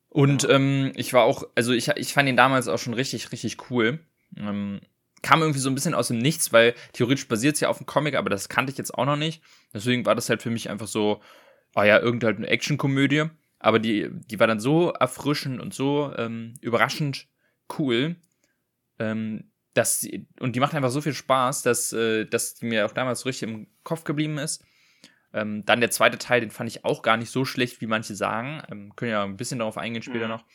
Und 0.09 0.43
ja. 0.43 0.49
ähm, 0.49 0.91
ich 0.95 1.13
war 1.13 1.23
auch, 1.23 1.43
also 1.55 1.71
ich, 1.71 1.87
ich 1.89 2.13
fand 2.13 2.27
ihn 2.27 2.37
damals 2.37 2.67
auch 2.67 2.79
schon 2.79 2.93
richtig, 2.93 3.31
richtig 3.31 3.69
cool. 3.69 3.99
Ähm, 4.37 4.81
kam 5.21 5.41
irgendwie 5.41 5.59
so 5.59 5.69
ein 5.69 5.75
bisschen 5.75 5.93
aus 5.93 6.07
dem 6.07 6.17
Nichts, 6.17 6.51
weil 6.53 6.73
theoretisch 6.93 7.27
basiert 7.27 7.55
es 7.55 7.61
ja 7.61 7.69
auf 7.69 7.77
dem 7.77 7.85
Comic, 7.85 8.15
aber 8.15 8.29
das 8.29 8.49
kannte 8.49 8.71
ich 8.71 8.77
jetzt 8.77 8.93
auch 8.93 9.05
noch 9.05 9.17
nicht. 9.17 9.43
Deswegen 9.73 10.05
war 10.05 10.15
das 10.15 10.29
halt 10.29 10.41
für 10.41 10.49
mich 10.49 10.69
einfach 10.69 10.87
so, 10.87 11.21
oh 11.75 11.83
ja, 11.83 11.99
irgendeine 11.99 12.37
halt 12.39 12.49
Actionkomödie. 12.49 13.25
Aber 13.59 13.79
die, 13.79 14.09
die 14.11 14.39
war 14.39 14.47
dann 14.47 14.59
so 14.59 14.91
erfrischend 14.91 15.59
und 15.61 15.73
so 15.73 16.13
ähm, 16.17 16.53
überraschend 16.61 17.27
cool, 17.77 18.15
ähm, 18.97 19.51
dass 19.73 19.99
sie, 19.99 20.27
und 20.39 20.55
die 20.55 20.59
macht 20.59 20.73
einfach 20.73 20.89
so 20.89 21.01
viel 21.01 21.13
Spaß, 21.13 21.61
dass, 21.61 21.93
äh, 21.93 22.25
dass 22.25 22.55
die 22.55 22.65
mir 22.65 22.85
auch 22.85 22.93
damals 22.93 23.21
so 23.21 23.29
richtig 23.29 23.49
im 23.49 23.67
Kopf 23.83 24.05
geblieben 24.05 24.37
ist. 24.37 24.63
Ähm, 25.33 25.63
dann 25.65 25.79
der 25.79 25.91
zweite 25.91 26.17
Teil, 26.17 26.41
den 26.41 26.51
fand 26.51 26.69
ich 26.69 26.85
auch 26.85 27.01
gar 27.01 27.17
nicht 27.17 27.29
so 27.29 27.45
schlecht, 27.45 27.81
wie 27.81 27.87
manche 27.87 28.15
sagen. 28.15 28.63
Ähm, 28.71 28.95
können 28.95 29.11
ja 29.11 29.23
ein 29.23 29.37
bisschen 29.37 29.59
darauf 29.59 29.77
eingehen 29.77 30.03
später 30.03 30.25
mhm. 30.25 30.31
noch. 30.31 30.45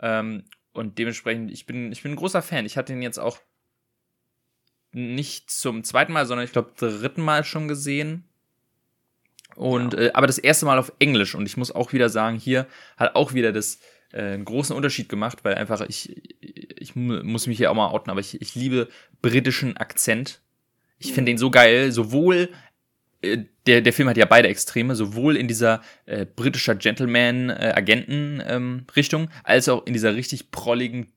Ähm, 0.00 0.44
und 0.72 0.98
dementsprechend, 0.98 1.50
ich 1.50 1.66
bin, 1.66 1.92
ich 1.92 2.02
bin 2.02 2.12
ein 2.12 2.16
großer 2.16 2.42
Fan. 2.42 2.64
Ich 2.64 2.76
hatte 2.76 2.92
ihn 2.92 3.02
jetzt 3.02 3.18
auch 3.18 3.38
nicht 4.92 5.50
zum 5.50 5.84
zweiten 5.84 6.12
Mal, 6.12 6.26
sondern 6.26 6.44
ich 6.44 6.52
glaube 6.52 6.72
dritten 6.76 7.22
Mal 7.22 7.44
schon 7.44 7.68
gesehen. 7.68 8.28
Und 9.54 9.94
ja. 9.94 10.00
äh, 10.00 10.12
aber 10.12 10.26
das 10.26 10.38
erste 10.38 10.66
Mal 10.66 10.78
auf 10.78 10.92
Englisch. 10.98 11.34
Und 11.34 11.46
ich 11.46 11.56
muss 11.56 11.72
auch 11.72 11.92
wieder 11.92 12.08
sagen, 12.08 12.38
hier 12.38 12.66
hat 12.96 13.14
auch 13.16 13.34
wieder 13.34 13.52
das 13.52 13.80
äh, 14.12 14.22
einen 14.22 14.44
großen 14.44 14.76
Unterschied 14.76 15.08
gemacht, 15.08 15.44
weil 15.44 15.54
einfach 15.54 15.80
ich, 15.88 16.22
ich 16.40 16.94
muss 16.94 17.46
mich 17.46 17.58
hier 17.58 17.70
auch 17.70 17.74
mal 17.74 17.88
outen, 17.88 18.10
aber 18.10 18.20
ich, 18.20 18.40
ich 18.40 18.54
liebe 18.54 18.88
britischen 19.20 19.76
Akzent. 19.76 20.40
Ich 20.98 21.08
finde 21.08 21.22
mhm. 21.22 21.26
den 21.26 21.38
so 21.38 21.50
geil, 21.50 21.90
sowohl 21.92 22.50
der, 23.66 23.80
der 23.80 23.92
Film 23.92 24.08
hat 24.08 24.16
ja 24.16 24.26
beide 24.26 24.48
Extreme, 24.48 24.94
sowohl 24.96 25.36
in 25.36 25.46
dieser 25.48 25.82
äh, 26.06 26.26
britischer 26.26 26.74
Gentleman-Agenten-Richtung, 26.74 29.22
äh, 29.22 29.26
ähm, 29.26 29.32
als 29.44 29.68
auch 29.68 29.86
in 29.86 29.92
dieser 29.92 30.16
richtig 30.16 30.50
prolligen 30.50 31.12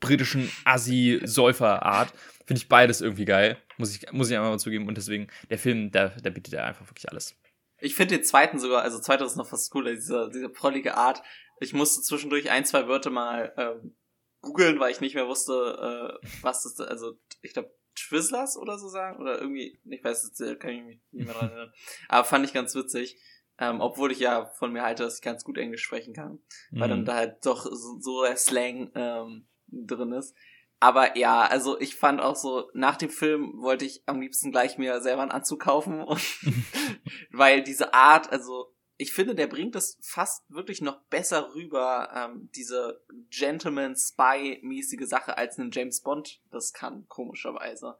britischen 0.00 0.50
Assi-Säufer-Art. 0.64 2.12
Finde 2.46 2.60
ich 2.60 2.68
beides 2.68 3.00
irgendwie 3.00 3.24
geil. 3.24 3.56
Muss 3.76 3.94
ich, 3.94 4.10
muss 4.12 4.28
ich 4.30 4.36
einfach 4.36 4.50
mal 4.50 4.58
zugeben. 4.58 4.88
Und 4.88 4.96
deswegen, 4.96 5.28
der 5.50 5.58
Film, 5.58 5.90
da, 5.90 6.08
da 6.08 6.30
bietet 6.30 6.54
er 6.54 6.66
einfach 6.66 6.88
wirklich 6.88 7.10
alles. 7.10 7.36
Ich 7.78 7.94
finde 7.94 8.16
den 8.16 8.24
zweiten 8.24 8.58
sogar, 8.58 8.82
also 8.82 8.98
zweiter 8.98 9.24
ist 9.24 9.36
noch 9.36 9.48
fast 9.48 9.70
cooler, 9.70 9.94
diese, 9.94 10.30
diese 10.32 10.50
prollige 10.50 10.96
Art. 10.96 11.22
Ich 11.60 11.72
musste 11.72 12.02
zwischendurch 12.02 12.50
ein, 12.50 12.64
zwei 12.64 12.88
Wörter 12.88 13.10
mal 13.10 13.52
ähm, 13.56 13.94
googeln, 14.42 14.80
weil 14.80 14.90
ich 14.90 15.00
nicht 15.00 15.14
mehr 15.14 15.28
wusste, 15.28 16.18
äh, 16.22 16.26
was 16.42 16.62
das, 16.62 16.80
also 16.80 17.16
ich 17.42 17.54
glaube, 17.54 17.70
Twizzlers 17.94 18.56
oder 18.56 18.78
so 18.78 18.88
sagen. 18.88 19.20
Oder 19.20 19.40
irgendwie, 19.40 19.78
ich 19.84 20.04
weiß, 20.04 20.24
jetzt 20.24 20.60
kann 20.60 20.70
ich 20.70 20.82
mich 20.82 21.00
nicht 21.12 21.26
mehr 21.26 21.34
dran 21.34 21.50
erinnern. 21.50 21.72
Aber 22.08 22.24
fand 22.24 22.44
ich 22.44 22.52
ganz 22.52 22.74
witzig. 22.74 23.18
Ähm, 23.58 23.80
obwohl 23.82 24.10
ich 24.10 24.20
ja 24.20 24.46
von 24.46 24.72
mir 24.72 24.82
halte, 24.82 25.02
dass 25.02 25.16
ich 25.16 25.22
ganz 25.22 25.44
gut 25.44 25.58
Englisch 25.58 25.82
sprechen 25.82 26.14
kann. 26.14 26.38
Mhm. 26.70 26.80
Weil 26.80 26.88
dann 26.88 27.00
mhm. 27.00 27.04
da 27.04 27.16
halt 27.16 27.44
doch 27.44 27.64
so, 27.64 28.00
so 28.00 28.22
der 28.24 28.36
Slang 28.36 28.90
ähm, 28.94 29.46
drin 29.68 30.12
ist. 30.12 30.34
Aber 30.82 31.18
ja, 31.18 31.42
also 31.42 31.78
ich 31.78 31.94
fand 31.94 32.22
auch 32.22 32.36
so, 32.36 32.70
nach 32.72 32.96
dem 32.96 33.10
Film 33.10 33.60
wollte 33.60 33.84
ich 33.84 34.02
am 34.06 34.20
liebsten 34.20 34.50
gleich 34.50 34.78
mir 34.78 35.02
selber 35.02 35.20
einen 35.20 35.30
Anzug 35.30 35.60
kaufen. 35.60 36.00
Und 36.00 36.22
weil 37.32 37.62
diese 37.62 37.92
Art, 37.92 38.32
also 38.32 38.72
ich 39.00 39.14
finde, 39.14 39.34
der 39.34 39.46
bringt 39.46 39.74
es 39.76 39.98
fast 40.02 40.44
wirklich 40.50 40.82
noch 40.82 41.00
besser 41.04 41.54
rüber, 41.54 42.10
ähm, 42.14 42.50
diese 42.54 43.02
Gentleman-Spy-mäßige 43.30 45.06
Sache, 45.08 45.38
als 45.38 45.56
ein 45.56 45.70
James 45.72 46.02
Bond 46.02 46.42
das 46.50 46.74
kann, 46.74 47.08
komischerweise. 47.08 47.96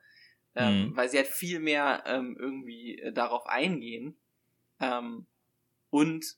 Ähm, 0.54 0.90
mhm. 0.90 0.96
Weil 0.96 1.08
sie 1.08 1.16
halt 1.16 1.28
viel 1.28 1.58
mehr 1.58 2.02
ähm, 2.04 2.36
irgendwie 2.38 2.98
äh, 2.98 3.12
darauf 3.14 3.46
eingehen 3.46 4.20
ähm, 4.78 5.26
und 5.88 6.36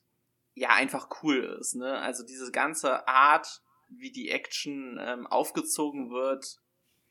ja, 0.53 0.69
einfach 0.69 1.09
cool 1.23 1.57
ist, 1.59 1.75
ne? 1.75 1.99
Also 1.99 2.23
diese 2.23 2.49
ganze 2.51 3.05
Art, 3.07 3.63
wie 3.89 4.11
die 4.11 4.29
Action 4.29 4.97
ähm, 5.01 5.27
aufgezogen 5.27 6.09
wird, 6.09 6.61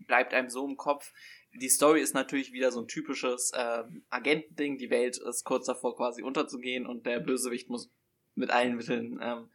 bleibt 0.06 0.34
einem 0.34 0.50
so 0.50 0.66
im 0.66 0.76
Kopf. 0.76 1.12
Die 1.54 1.68
Story 1.68 2.00
ist 2.00 2.14
natürlich 2.14 2.52
wieder 2.52 2.72
so 2.72 2.80
ein 2.80 2.88
typisches 2.88 3.52
äh, 3.52 3.84
Agentending. 4.10 4.78
Die 4.78 4.90
Welt 4.90 5.18
ist 5.18 5.44
kurz 5.44 5.66
davor 5.66 5.96
quasi 5.96 6.22
unterzugehen 6.22 6.86
und 6.86 7.06
der 7.06 7.20
Bösewicht 7.20 7.68
muss 7.68 7.90
mit 8.34 8.50
allen 8.50 8.76
Mitteln 8.76 9.20
ähm, 9.22 9.48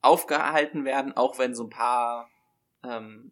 aufgehalten 0.00 0.84
werden, 0.84 1.12
auch 1.12 1.38
wenn 1.38 1.54
so 1.54 1.64
ein 1.64 1.70
paar 1.70 2.28
ähm, 2.82 3.30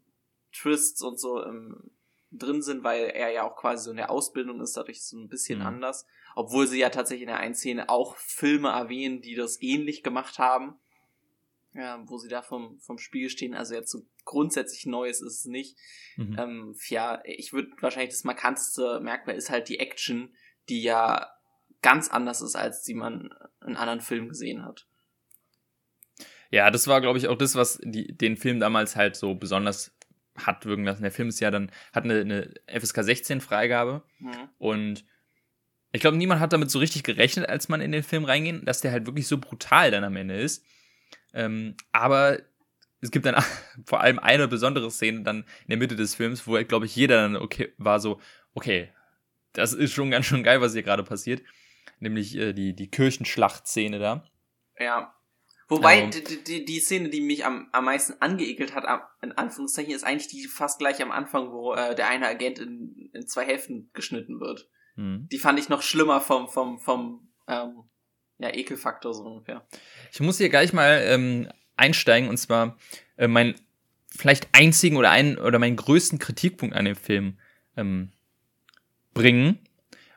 Twists 0.53 1.03
und 1.03 1.19
so 1.19 1.45
ähm, 1.45 1.91
drin 2.31 2.63
sind, 2.63 2.85
weil 2.85 3.07
er 3.07 3.31
ja 3.31 3.43
auch 3.43 3.57
quasi 3.57 3.85
so 3.85 3.91
in 3.91 3.97
der 3.97 4.11
Ausbildung 4.11 4.61
ist, 4.61 4.77
dadurch 4.77 5.03
so 5.03 5.19
ein 5.19 5.29
bisschen 5.29 5.59
mhm. 5.59 5.67
anders. 5.67 6.07
Obwohl 6.35 6.67
sie 6.67 6.79
ja 6.79 6.89
tatsächlich 6.91 7.23
in 7.23 7.29
der 7.29 7.39
einen 7.39 7.55
Szene 7.55 7.89
auch 7.89 8.17
Filme 8.17 8.69
erwähnen, 8.69 9.21
die 9.21 9.35
das 9.35 9.61
ähnlich 9.61 10.03
gemacht 10.03 10.39
haben 10.39 10.79
ja, 11.75 12.03
wo 12.07 12.19
sie 12.19 12.29
da 12.29 12.43
vom, 12.43 12.79
vom 12.81 12.99
Spiel 12.99 13.31
stehen. 13.31 13.55
Also 13.55 13.75
jetzt 13.75 13.91
so 13.91 14.03
grundsätzlich 14.25 14.87
Neues 14.87 15.21
ist 15.21 15.41
es 15.41 15.45
nicht. 15.45 15.77
Mhm. 16.17 16.37
Ähm, 16.39 16.75
ja, 16.89 17.23
ich 17.25 17.53
würde 17.53 17.71
wahrscheinlich 17.81 18.11
das 18.11 18.25
markanteste 18.25 19.01
Merkmal 19.01 19.37
ist 19.37 19.51
halt 19.51 19.69
die 19.69 19.79
Action, 19.79 20.35
die 20.69 20.83
ja 20.83 21.31
ganz 21.83 22.09
anders 22.09 22.41
ist, 22.41 22.55
als 22.55 22.83
die 22.83 22.95
man 22.95 23.31
in 23.67 23.77
anderen 23.77 24.01
Filmen 24.01 24.29
gesehen 24.29 24.65
hat. 24.65 24.87
Ja, 26.51 26.71
das 26.71 26.87
war, 26.87 27.01
glaube 27.01 27.19
ich, 27.19 27.29
auch 27.29 27.37
das, 27.37 27.55
was 27.55 27.81
die, 27.83 28.17
den 28.17 28.37
Film 28.37 28.61
damals 28.61 28.95
halt 28.95 29.17
so 29.17 29.35
besonders 29.35 29.97
hat 30.37 30.65
wirken 30.67 30.85
lassen. 30.85 31.03
Der 31.03 31.13
Film 31.13 31.29
ist 31.29 31.41
ja 31.41 31.51
dann, 31.51 31.71
hat 31.93 32.05
eine, 32.05 32.21
eine 32.21 32.55
FSK 32.67 33.03
16 33.03 33.41
Freigabe 33.41 34.03
mhm. 34.19 34.49
und 34.59 35.05
ich 35.93 36.01
glaube, 36.01 36.17
niemand 36.17 36.41
hat 36.41 36.53
damit 36.53 36.71
so 36.71 36.79
richtig 36.79 37.03
gerechnet, 37.03 37.49
als 37.49 37.69
man 37.69 37.83
in 37.83 37.93
den 37.93 38.03
Film 38.03 38.25
reinging, 38.25 38.65
dass 38.65 38.81
der 38.81 38.93
halt 38.93 39.07
wirklich 39.07 39.27
so 39.27 39.39
brutal 39.39 39.91
dann 39.91 40.05
am 40.05 40.17
Ende 40.17 40.41
ist. 40.41 40.65
Ähm, 41.35 41.77
aber 41.93 42.39
es 43.03 43.11
gibt 43.11 43.27
dann 43.27 43.43
vor 43.85 44.01
allem 44.01 44.19
eine 44.19 44.49
besondere 44.49 44.91
Szene 44.91 45.23
dann 45.23 45.39
in 45.41 45.69
der 45.69 45.77
Mitte 45.77 45.97
des 45.97 46.15
Films, 46.15 46.47
wo, 46.47 46.53
glaube 46.65 46.87
ich, 46.87 46.97
jeder 46.97 47.17
dann 47.17 47.37
okay 47.37 47.75
war 47.77 48.01
so, 48.01 48.21
okay, 48.55 48.91
das 49.53 49.75
ist 49.75 49.93
schon 49.93 50.11
ganz 50.11 50.25
schön 50.25 50.43
geil, 50.43 50.63
was 50.63 50.73
hier 50.73 50.83
gerade 50.83 51.03
passiert. 51.03 51.43
Nämlich 51.99 52.37
äh, 52.37 52.53
die, 52.53 52.75
die 52.75 52.89
Kirchenschlachtszene 52.89 53.99
da. 53.99 54.25
Ja. 54.79 55.15
Wobei, 55.69 56.05
also, 56.05 56.21
die, 56.21 56.45
die, 56.45 56.65
die 56.65 56.81
Szene, 56.81 57.09
die 57.09 57.21
mich 57.21 57.45
am, 57.45 57.69
am 57.73 57.85
meisten 57.85 58.15
angeekelt 58.21 58.75
hat, 58.75 58.85
in 59.23 59.33
Anführungszeichen, 59.33 59.95
ist 59.95 60.05
eigentlich 60.05 60.29
die 60.29 60.47
fast 60.47 60.79
gleich 60.79 61.03
am 61.03 61.11
Anfang, 61.11 61.51
wo 61.51 61.75
äh, 61.75 61.95
der 61.95 62.09
eine 62.09 62.29
Agent 62.29 62.59
in, 62.59 63.11
in 63.13 63.27
zwei 63.27 63.47
Hälften 63.47 63.91
geschnitten 63.95 64.41
wird. 64.41 64.69
Mhm. 64.97 65.29
Die 65.31 65.39
fand 65.39 65.59
ich 65.59 65.69
noch 65.69 65.83
schlimmer 65.83 66.21
vom, 66.21 66.49
vom, 66.49 66.79
vom 66.79 67.33
ähm, 67.49 67.85
ja, 68.39 68.55
Ekelfaktor 68.55 69.15
so 69.15 69.23
ungefähr. 69.25 69.67
Ich 70.13 70.21
muss 70.21 70.39
hier 70.39 70.51
gleich 70.51 70.73
mal 70.73 71.01
ähm, 71.07 71.49
einsteigen 71.77 72.29
und 72.29 72.37
zwar 72.37 72.77
äh, 73.17 73.29
mein 73.29 73.55
vielleicht 74.15 74.49
einzigen 74.53 74.97
oder 74.97 75.11
einen 75.11 75.39
oder 75.39 75.59
meinen 75.59 75.77
größten 75.77 76.19
Kritikpunkt 76.19 76.77
an 76.77 76.85
dem 76.85 76.97
Film 76.97 77.39
ähm, 77.77 78.13
bringen. 79.15 79.59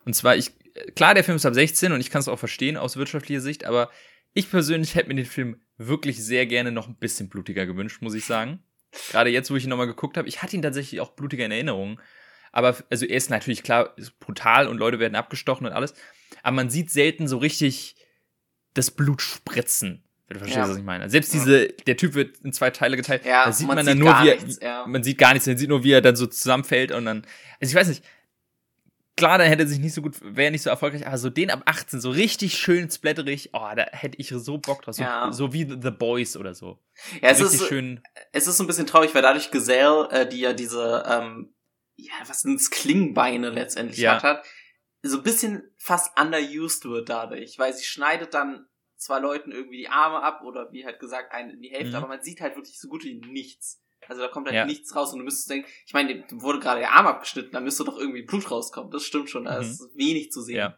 Und 0.03 0.15
zwar, 0.15 0.35
ich, 0.35 0.51
klar, 0.95 1.13
der 1.13 1.23
Film 1.23 1.37
ist 1.37 1.45
ab 1.45 1.53
16 1.53 1.91
und 1.91 2.01
ich 2.01 2.09
kann 2.09 2.19
es 2.19 2.27
auch 2.27 2.39
verstehen 2.39 2.77
aus 2.77 2.97
wirtschaftlicher 2.97 3.41
Sicht, 3.41 3.65
aber 3.65 3.89
ich 4.33 4.49
persönlich 4.49 4.95
hätte 4.95 5.07
mir 5.07 5.15
den 5.15 5.25
Film 5.25 5.61
wirklich 5.77 6.23
sehr 6.23 6.45
gerne 6.45 6.71
noch 6.71 6.87
ein 6.87 6.95
bisschen 6.95 7.29
blutiger 7.29 7.65
gewünscht, 7.65 8.01
muss 8.01 8.13
ich 8.13 8.25
sagen. 8.25 8.59
Gerade 9.11 9.29
jetzt, 9.29 9.49
wo 9.49 9.55
ich 9.55 9.63
ihn 9.63 9.69
nochmal 9.69 9.87
geguckt 9.87 10.17
habe, 10.17 10.27
ich 10.27 10.41
hatte 10.41 10.55
ihn 10.55 10.61
tatsächlich 10.61 11.01
auch 11.01 11.11
blutiger 11.11 11.45
in 11.45 11.51
Erinnerung. 11.51 11.99
Aber, 12.51 12.77
also 12.89 13.05
er 13.05 13.17
ist 13.17 13.29
natürlich 13.29 13.63
klar, 13.63 13.97
ist 13.97 14.17
brutal 14.19 14.67
und 14.67 14.77
Leute 14.77 14.99
werden 14.99 15.15
abgestochen 15.15 15.65
und 15.67 15.73
alles. 15.73 15.93
Aber 16.43 16.55
man 16.55 16.69
sieht 16.69 16.91
selten 16.91 17.27
so 17.27 17.37
richtig 17.37 17.95
das 18.73 18.91
Blut 18.91 19.21
spritzen. 19.21 20.04
Wenn 20.27 20.35
du 20.35 20.39
verstehst, 20.39 20.65
ja. 20.65 20.69
was 20.69 20.77
ich 20.77 20.83
meine. 20.83 21.09
Selbst 21.09 21.33
diese, 21.33 21.67
der 21.67 21.97
Typ 21.97 22.15
wird 22.15 22.37
in 22.39 22.51
zwei 22.51 22.71
Teile 22.71 22.97
geteilt. 22.97 23.25
Ja, 23.25 23.45
da 23.45 23.51
sieht 23.51 23.67
man, 23.67 23.75
man 23.75 23.85
dann 23.85 23.99
nur, 23.99 24.09
wie 24.23 24.29
er, 24.29 24.35
nichts, 24.35 24.59
ja. 24.61 24.85
man 24.87 25.03
sieht 25.03 25.17
gar 25.19 25.33
nichts, 25.33 25.47
man 25.47 25.57
sieht 25.57 25.69
nur, 25.69 25.83
wie 25.83 25.91
er 25.91 26.01
dann 26.01 26.15
so 26.15 26.25
zusammenfällt 26.25 26.91
und 26.91 27.05
dann, 27.05 27.27
also 27.59 27.71
ich 27.71 27.75
weiß 27.75 27.89
nicht, 27.89 28.03
klar, 29.15 29.37
dann 29.37 29.47
hätte 29.47 29.63
er 29.63 29.67
sich 29.67 29.79
nicht 29.79 29.93
so 29.93 30.01
gut, 30.01 30.15
wäre 30.21 30.51
nicht 30.51 30.63
so 30.63 30.69
erfolgreich, 30.69 31.05
aber 31.05 31.17
so 31.17 31.29
den 31.29 31.51
ab 31.51 31.61
18, 31.65 32.01
so 32.01 32.09
richtig 32.09 32.57
schön 32.57 32.89
splatterig, 32.89 33.51
oh, 33.53 33.69
da 33.75 33.85
hätte 33.91 34.17
ich 34.19 34.29
so 34.29 34.57
Bock 34.57 34.81
drauf. 34.81 34.95
So, 34.95 35.03
ja. 35.03 35.31
so 35.31 35.53
wie 35.53 35.63
The 35.63 35.91
Boys 35.91 36.35
oder 36.37 36.53
so. 36.53 36.79
Ja, 37.21 37.29
es 37.29 37.41
richtig 37.41 37.61
ist, 37.61 37.67
schön. 37.67 38.01
Es 38.31 38.47
ist 38.47 38.59
ein 38.59 38.67
bisschen 38.67 38.87
traurig, 38.87 39.13
weil 39.15 39.21
dadurch 39.21 39.51
Gesell, 39.51 40.07
äh, 40.11 40.27
die 40.27 40.39
ja 40.39 40.53
diese, 40.53 41.03
ähm, 41.07 41.53
ja, 41.95 42.13
was 42.27 42.41
sind's, 42.41 42.69
Klingbeine 42.71 43.49
letztendlich 43.49 43.99
ja. 43.99 44.21
hat, 44.21 44.43
so 45.01 45.17
ein 45.17 45.23
bisschen 45.23 45.63
fast 45.77 46.19
underused 46.19 46.85
wird 46.85 47.09
dadurch, 47.09 47.59
weil 47.59 47.73
sie 47.73 47.85
schneidet 47.85 48.33
dann 48.33 48.65
zwei 48.97 49.19
Leuten 49.19 49.51
irgendwie 49.51 49.77
die 49.77 49.89
Arme 49.89 50.21
ab 50.21 50.41
oder 50.43 50.71
wie 50.71 50.85
halt 50.85 50.99
gesagt, 50.99 51.31
einen 51.33 51.51
in 51.51 51.61
die 51.61 51.69
Hälfte, 51.69 51.89
mhm. 51.89 51.95
aber 51.95 52.07
man 52.07 52.23
sieht 52.23 52.41
halt 52.41 52.55
wirklich 52.55 52.79
so 52.79 52.87
gut 52.87 53.03
wie 53.03 53.15
nichts. 53.15 53.81
Also 54.07 54.21
da 54.21 54.27
kommt 54.27 54.47
halt 54.47 54.55
ja. 54.55 54.65
nichts 54.65 54.95
raus 54.95 55.13
und 55.13 55.19
du 55.19 55.25
müsstest 55.25 55.49
denken, 55.49 55.67
ich 55.85 55.93
meine, 55.93 56.23
dem 56.23 56.41
wurde 56.41 56.59
gerade 56.59 56.79
der 56.79 56.93
Arm 56.93 57.07
abgeschnitten, 57.07 57.51
da 57.51 57.59
müsste 57.59 57.83
doch 57.83 57.97
irgendwie 57.97 58.21
Blut 58.21 58.49
rauskommen. 58.51 58.91
Das 58.91 59.03
stimmt 59.03 59.29
schon, 59.29 59.45
da 59.45 59.55
mhm. 59.55 59.61
ist 59.61 59.89
wenig 59.95 60.31
zu 60.31 60.41
sehen. 60.41 60.57
Ja. 60.57 60.77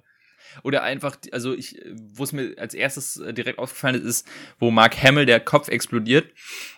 Oder 0.63 0.83
einfach, 0.83 1.17
also 1.31 1.53
ich, 1.53 1.79
wo 2.13 2.23
es 2.23 2.31
mir 2.31 2.55
als 2.57 2.73
erstes 2.73 3.17
äh, 3.17 3.33
direkt 3.33 3.59
aufgefallen 3.59 3.95
ist, 3.95 4.05
ist, 4.05 4.27
wo 4.59 4.71
Mark 4.71 5.01
Hamill 5.01 5.25
der 5.25 5.39
Kopf 5.39 5.67
explodiert 5.67 6.31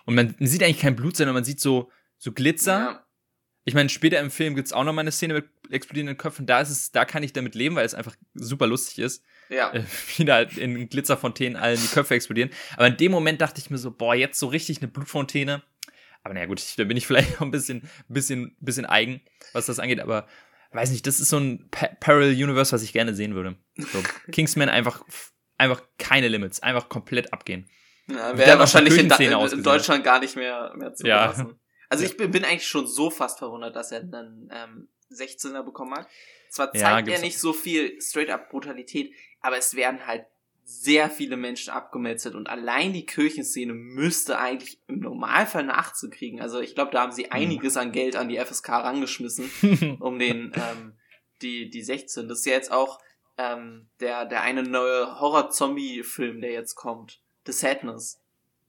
und 0.06 0.16
man 0.16 0.36
sieht 0.40 0.64
eigentlich 0.64 0.80
kein 0.80 0.96
Blut, 0.96 1.18
sondern 1.18 1.36
man 1.36 1.44
sieht 1.44 1.60
so, 1.60 1.92
so 2.18 2.32
Glitzer. 2.32 2.80
Ja. 2.80 3.06
Ich 3.70 3.76
meine, 3.76 3.90
später 3.90 4.20
im 4.20 4.32
Film 4.32 4.56
gibt's 4.56 4.74
auch 4.74 4.84
noch 4.84 4.94
mal 4.94 5.02
eine 5.02 5.12
Szene 5.12 5.36
mit 5.36 5.46
explodierenden 5.70 6.18
Köpfen. 6.18 6.48
Da 6.48 6.60
ist 6.60 6.72
es, 6.72 6.92
da 6.92 7.06
kann 7.06 7.22
ich 7.22 7.34
damit 7.34 7.54
leben, 7.54 7.76
weil 7.76 7.86
es 7.86 7.94
einfach 7.94 8.16
super 8.34 8.66
lustig 8.66 8.98
ist. 8.98 9.24
Ja. 9.50 9.72
Äh, 9.72 9.84
wie 10.18 10.26
da 10.26 10.42
in 10.42 10.90
Glitzerfontänen 10.90 11.56
allen 11.56 11.80
die 11.80 11.88
Köpfe 11.88 12.16
explodieren. 12.16 12.50
Aber 12.78 12.88
in 12.88 12.98
dem 12.98 13.12
Moment 13.12 13.42
dachte 13.42 13.62
ich 13.62 13.70
mir 13.70 13.78
so, 13.78 13.92
boah, 13.92 14.16
jetzt 14.16 14.40
so 14.40 14.48
richtig 14.48 14.80
eine 14.80 14.88
Blutfontäne. 14.88 15.62
Aber 16.24 16.34
naja, 16.34 16.48
gut, 16.48 16.64
da 16.78 16.84
bin 16.84 16.98
ich 16.98 17.06
vielleicht 17.08 17.38
auch 17.38 17.42
ein 17.42 17.52
bisschen, 17.52 17.88
bisschen, 18.08 18.58
bisschen 18.60 18.88
eigen, 18.88 19.22
was 19.54 19.68
das 19.68 19.78
angeht. 19.78 20.00
Aber 20.00 20.28
weiß 20.72 20.90
nicht, 20.90 21.06
das 21.06 21.20
ist 21.20 21.30
so 21.30 21.38
ein 21.38 21.70
pa 21.70 21.90
Parallel 22.00 22.44
Universe, 22.44 22.72
was 22.72 22.82
ich 22.82 22.92
gerne 22.92 23.14
sehen 23.14 23.36
würde. 23.36 23.56
So, 23.78 24.02
Kingsman 24.32 24.70
einfach, 24.70 25.06
einfach 25.60 25.84
keine 26.00 26.28
Limits, 26.28 26.60
einfach 26.64 26.90
komplett 26.90 27.34
abgehen. 27.34 27.70
Ja, 28.08 28.36
wäre 28.36 28.58
wahrscheinlich 28.58 28.98
in, 28.98 29.12
in, 29.12 29.64
Deutschland 29.64 30.04
gar 30.04 30.20
nicht 30.20 30.36
mehr, 30.36 30.74
mehr 30.76 30.96
zu 30.96 31.06
ja. 31.06 31.36
Also 31.90 32.06
ich 32.06 32.18
bin, 32.18 32.32
bin 32.32 32.46
eigentlich 32.46 32.68
schon 32.68 32.88
so 32.88 33.10
fast 33.10 33.40
verwundert, 33.40 33.76
dass 33.76 33.92
er 33.92 34.02
einen 34.02 34.50
ähm, 34.54 34.88
16er 35.12 35.64
bekommen 35.64 35.96
hat. 35.96 36.08
Zwar 36.50 36.72
zeigt 36.72 37.08
ja, 37.08 37.16
er 37.16 37.22
nicht 37.22 37.40
so 37.40 37.54
viel 37.54 38.00
straight-up 38.02 38.50
Brutalität, 38.50 39.14
aber 39.42 39.58
es 39.58 39.76
werden 39.76 40.06
halt 40.06 40.26
sehr 40.64 41.10
viele 41.10 41.36
Menschen 41.36 41.72
abgemetzelt 41.72 42.36
und 42.36 42.48
allein 42.48 42.94
die 42.94 43.06
Kirchenszene 43.06 43.74
müsste 43.74 44.38
eigentlich 44.38 44.80
im 44.88 45.00
Normalfall 45.00 45.64
eine 45.64 45.76
18 45.76 46.12
kriegen. 46.12 46.42
Also 46.42 46.60
ich 46.60 46.76
glaube, 46.76 46.92
da 46.92 47.02
haben 47.02 47.12
sie 47.12 47.24
hm. 47.24 47.32
einiges 47.32 47.76
an 47.76 47.92
Geld 47.92 48.16
an 48.16 48.30
die 48.30 48.38
FSK 48.38 48.70
rangeschmissen, 48.70 49.50
um 50.00 50.20
den 50.20 50.52
ähm, 50.56 50.94
die 51.42 51.72
die 51.72 51.82
16. 51.82 52.28
Das 52.28 52.40
ist 52.40 52.46
ja 52.46 52.54
jetzt 52.54 52.72
auch 52.72 53.00
ähm, 53.40 53.88
der 54.00 54.26
der 54.26 54.44
eine 54.44 54.62
neue 54.62 55.20
Horror-Zombie-Film, 55.20 56.42
der 56.42 56.52
jetzt 56.52 56.76
kommt, 56.76 57.20
The 57.48 57.52
Sadness. 57.52 58.20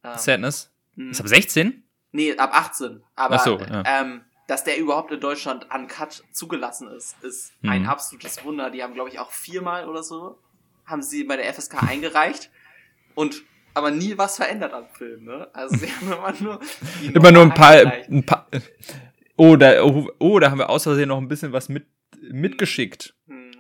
Ähm, 0.03 0.17
Sadness. 0.17 0.73
Hm. 0.97 1.11
Ist 1.11 1.21
ab 1.21 1.29
16? 1.29 1.85
Nee, 2.13 2.37
ab 2.37 2.51
18. 2.53 3.03
Aber 3.15 3.39
so, 3.39 3.59
ja. 3.59 3.83
ähm, 3.87 4.23
dass 4.47 4.65
der 4.65 4.79
überhaupt 4.79 5.13
in 5.13 5.21
Deutschland 5.21 5.67
uncut 5.73 6.25
zugelassen 6.33 6.89
ist, 6.89 7.23
ist 7.23 7.53
mhm. 7.63 7.71
ein 7.71 7.87
absolutes 7.87 8.45
Wunder. 8.45 8.71
Die 8.71 8.83
haben, 8.83 8.95
glaube 8.95 9.09
ich, 9.11 9.19
auch 9.19 9.31
viermal 9.31 9.89
oder 9.89 10.03
so, 10.03 10.39
haben 10.85 11.03
sie 11.03 11.25
bei 11.25 11.37
der 11.37 11.53
FSK 11.53 11.83
eingereicht 11.89 12.51
und 13.15 13.45
aber 13.73 13.93
nie 13.93 14.19
was 14.19 14.37
verändert 14.37 14.73
am 14.73 14.89
Film, 14.89 15.25
ne? 15.25 15.49
Also 15.53 15.77
sie 15.77 15.87
haben 15.87 16.13
immer 16.13 16.35
nur 16.41 16.61
immer 17.15 17.31
nur 17.31 17.43
ein 17.43 17.55
paar, 17.55 17.73
ein 17.73 18.27
paar 18.27 18.49
oh, 19.37 19.55
da, 19.55 19.85
oh, 19.85 20.11
oh, 20.19 20.39
da 20.41 20.51
haben 20.51 20.59
wir 20.59 20.69
aus 20.69 20.83
Versehen 20.83 21.09
noch 21.09 21.19
ein 21.19 21.29
bisschen 21.29 21.53
was 21.53 21.69
mit 21.69 21.87
mitgeschickt. 22.21 23.15
Hm. 23.29 23.53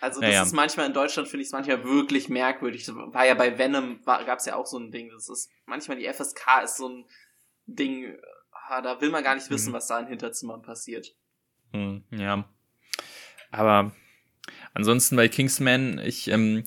Also 0.00 0.20
das 0.20 0.28
naja. 0.28 0.42
ist 0.42 0.52
manchmal 0.52 0.86
in 0.86 0.92
Deutschland 0.92 1.28
finde 1.28 1.42
ich 1.42 1.48
es 1.48 1.52
manchmal 1.52 1.82
wirklich 1.82 2.28
merkwürdig. 2.28 2.86
War 2.88 3.26
ja 3.26 3.34
bei 3.34 3.58
Venom 3.58 4.00
gab 4.04 4.38
es 4.38 4.44
ja 4.44 4.56
auch 4.56 4.66
so 4.66 4.78
ein 4.78 4.90
Ding. 4.90 5.10
Das 5.10 5.30
ist 5.30 5.50
manchmal 5.64 5.96
die 5.96 6.06
FSK 6.12 6.62
ist 6.64 6.76
so 6.76 6.88
ein 6.88 7.04
Ding, 7.66 8.16
ah, 8.68 8.82
da 8.82 9.00
will 9.00 9.10
man 9.10 9.24
gar 9.24 9.34
nicht 9.34 9.50
wissen, 9.50 9.70
mhm. 9.70 9.74
was 9.74 9.86
da 9.86 10.00
in 10.00 10.06
Hinterzimmern 10.06 10.62
passiert. 10.62 11.14
Mhm, 11.72 12.04
ja. 12.10 12.48
Aber 13.50 13.92
ansonsten 14.72 15.16
bei 15.16 15.28
Kingsman, 15.28 15.98
ich, 15.98 16.28
ähm, 16.28 16.64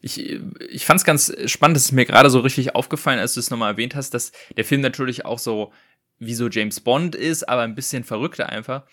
ich, 0.00 0.20
ich 0.20 0.86
fand 0.86 1.00
es 1.00 1.04
ganz 1.04 1.32
spannend, 1.46 1.76
das 1.76 1.86
ist 1.86 1.92
mir 1.92 2.06
gerade 2.06 2.30
so 2.30 2.40
richtig 2.40 2.74
aufgefallen, 2.74 3.18
als 3.18 3.34
du 3.34 3.40
es 3.40 3.50
nochmal 3.50 3.72
erwähnt 3.72 3.94
hast, 3.94 4.14
dass 4.14 4.32
der 4.56 4.64
Film 4.64 4.80
natürlich 4.80 5.24
auch 5.24 5.38
so 5.38 5.72
wie 6.18 6.34
so 6.34 6.48
James 6.48 6.80
Bond 6.80 7.14
ist, 7.14 7.48
aber 7.48 7.62
ein 7.62 7.74
bisschen 7.74 8.04
verrückter 8.04 8.48
einfach. 8.48 8.84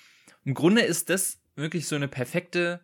Im 0.44 0.54
Grunde 0.54 0.82
ist 0.82 1.10
das 1.10 1.42
wirklich 1.56 1.88
so 1.88 1.96
eine 1.96 2.08
perfekte 2.08 2.82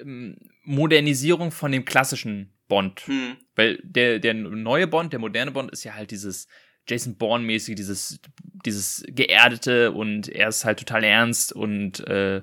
ähm, 0.00 0.36
Modernisierung 0.64 1.50
von 1.50 1.72
dem 1.72 1.84
klassischen 1.84 2.52
Bond. 2.68 3.00
Hm. 3.06 3.36
Weil 3.54 3.78
der, 3.82 4.18
der 4.18 4.34
neue 4.34 4.86
Bond, 4.86 5.12
der 5.12 5.20
moderne 5.20 5.50
Bond 5.50 5.70
ist 5.70 5.84
ja 5.84 5.94
halt 5.94 6.10
dieses 6.10 6.48
Jason 6.88 7.16
Bourne-mäßige, 7.16 7.74
dieses, 7.74 8.20
dieses 8.64 9.04
geerdete 9.08 9.92
und 9.92 10.28
er 10.28 10.48
ist 10.48 10.64
halt 10.64 10.78
total 10.78 11.04
ernst 11.04 11.52
und 11.52 12.00
äh, 12.06 12.42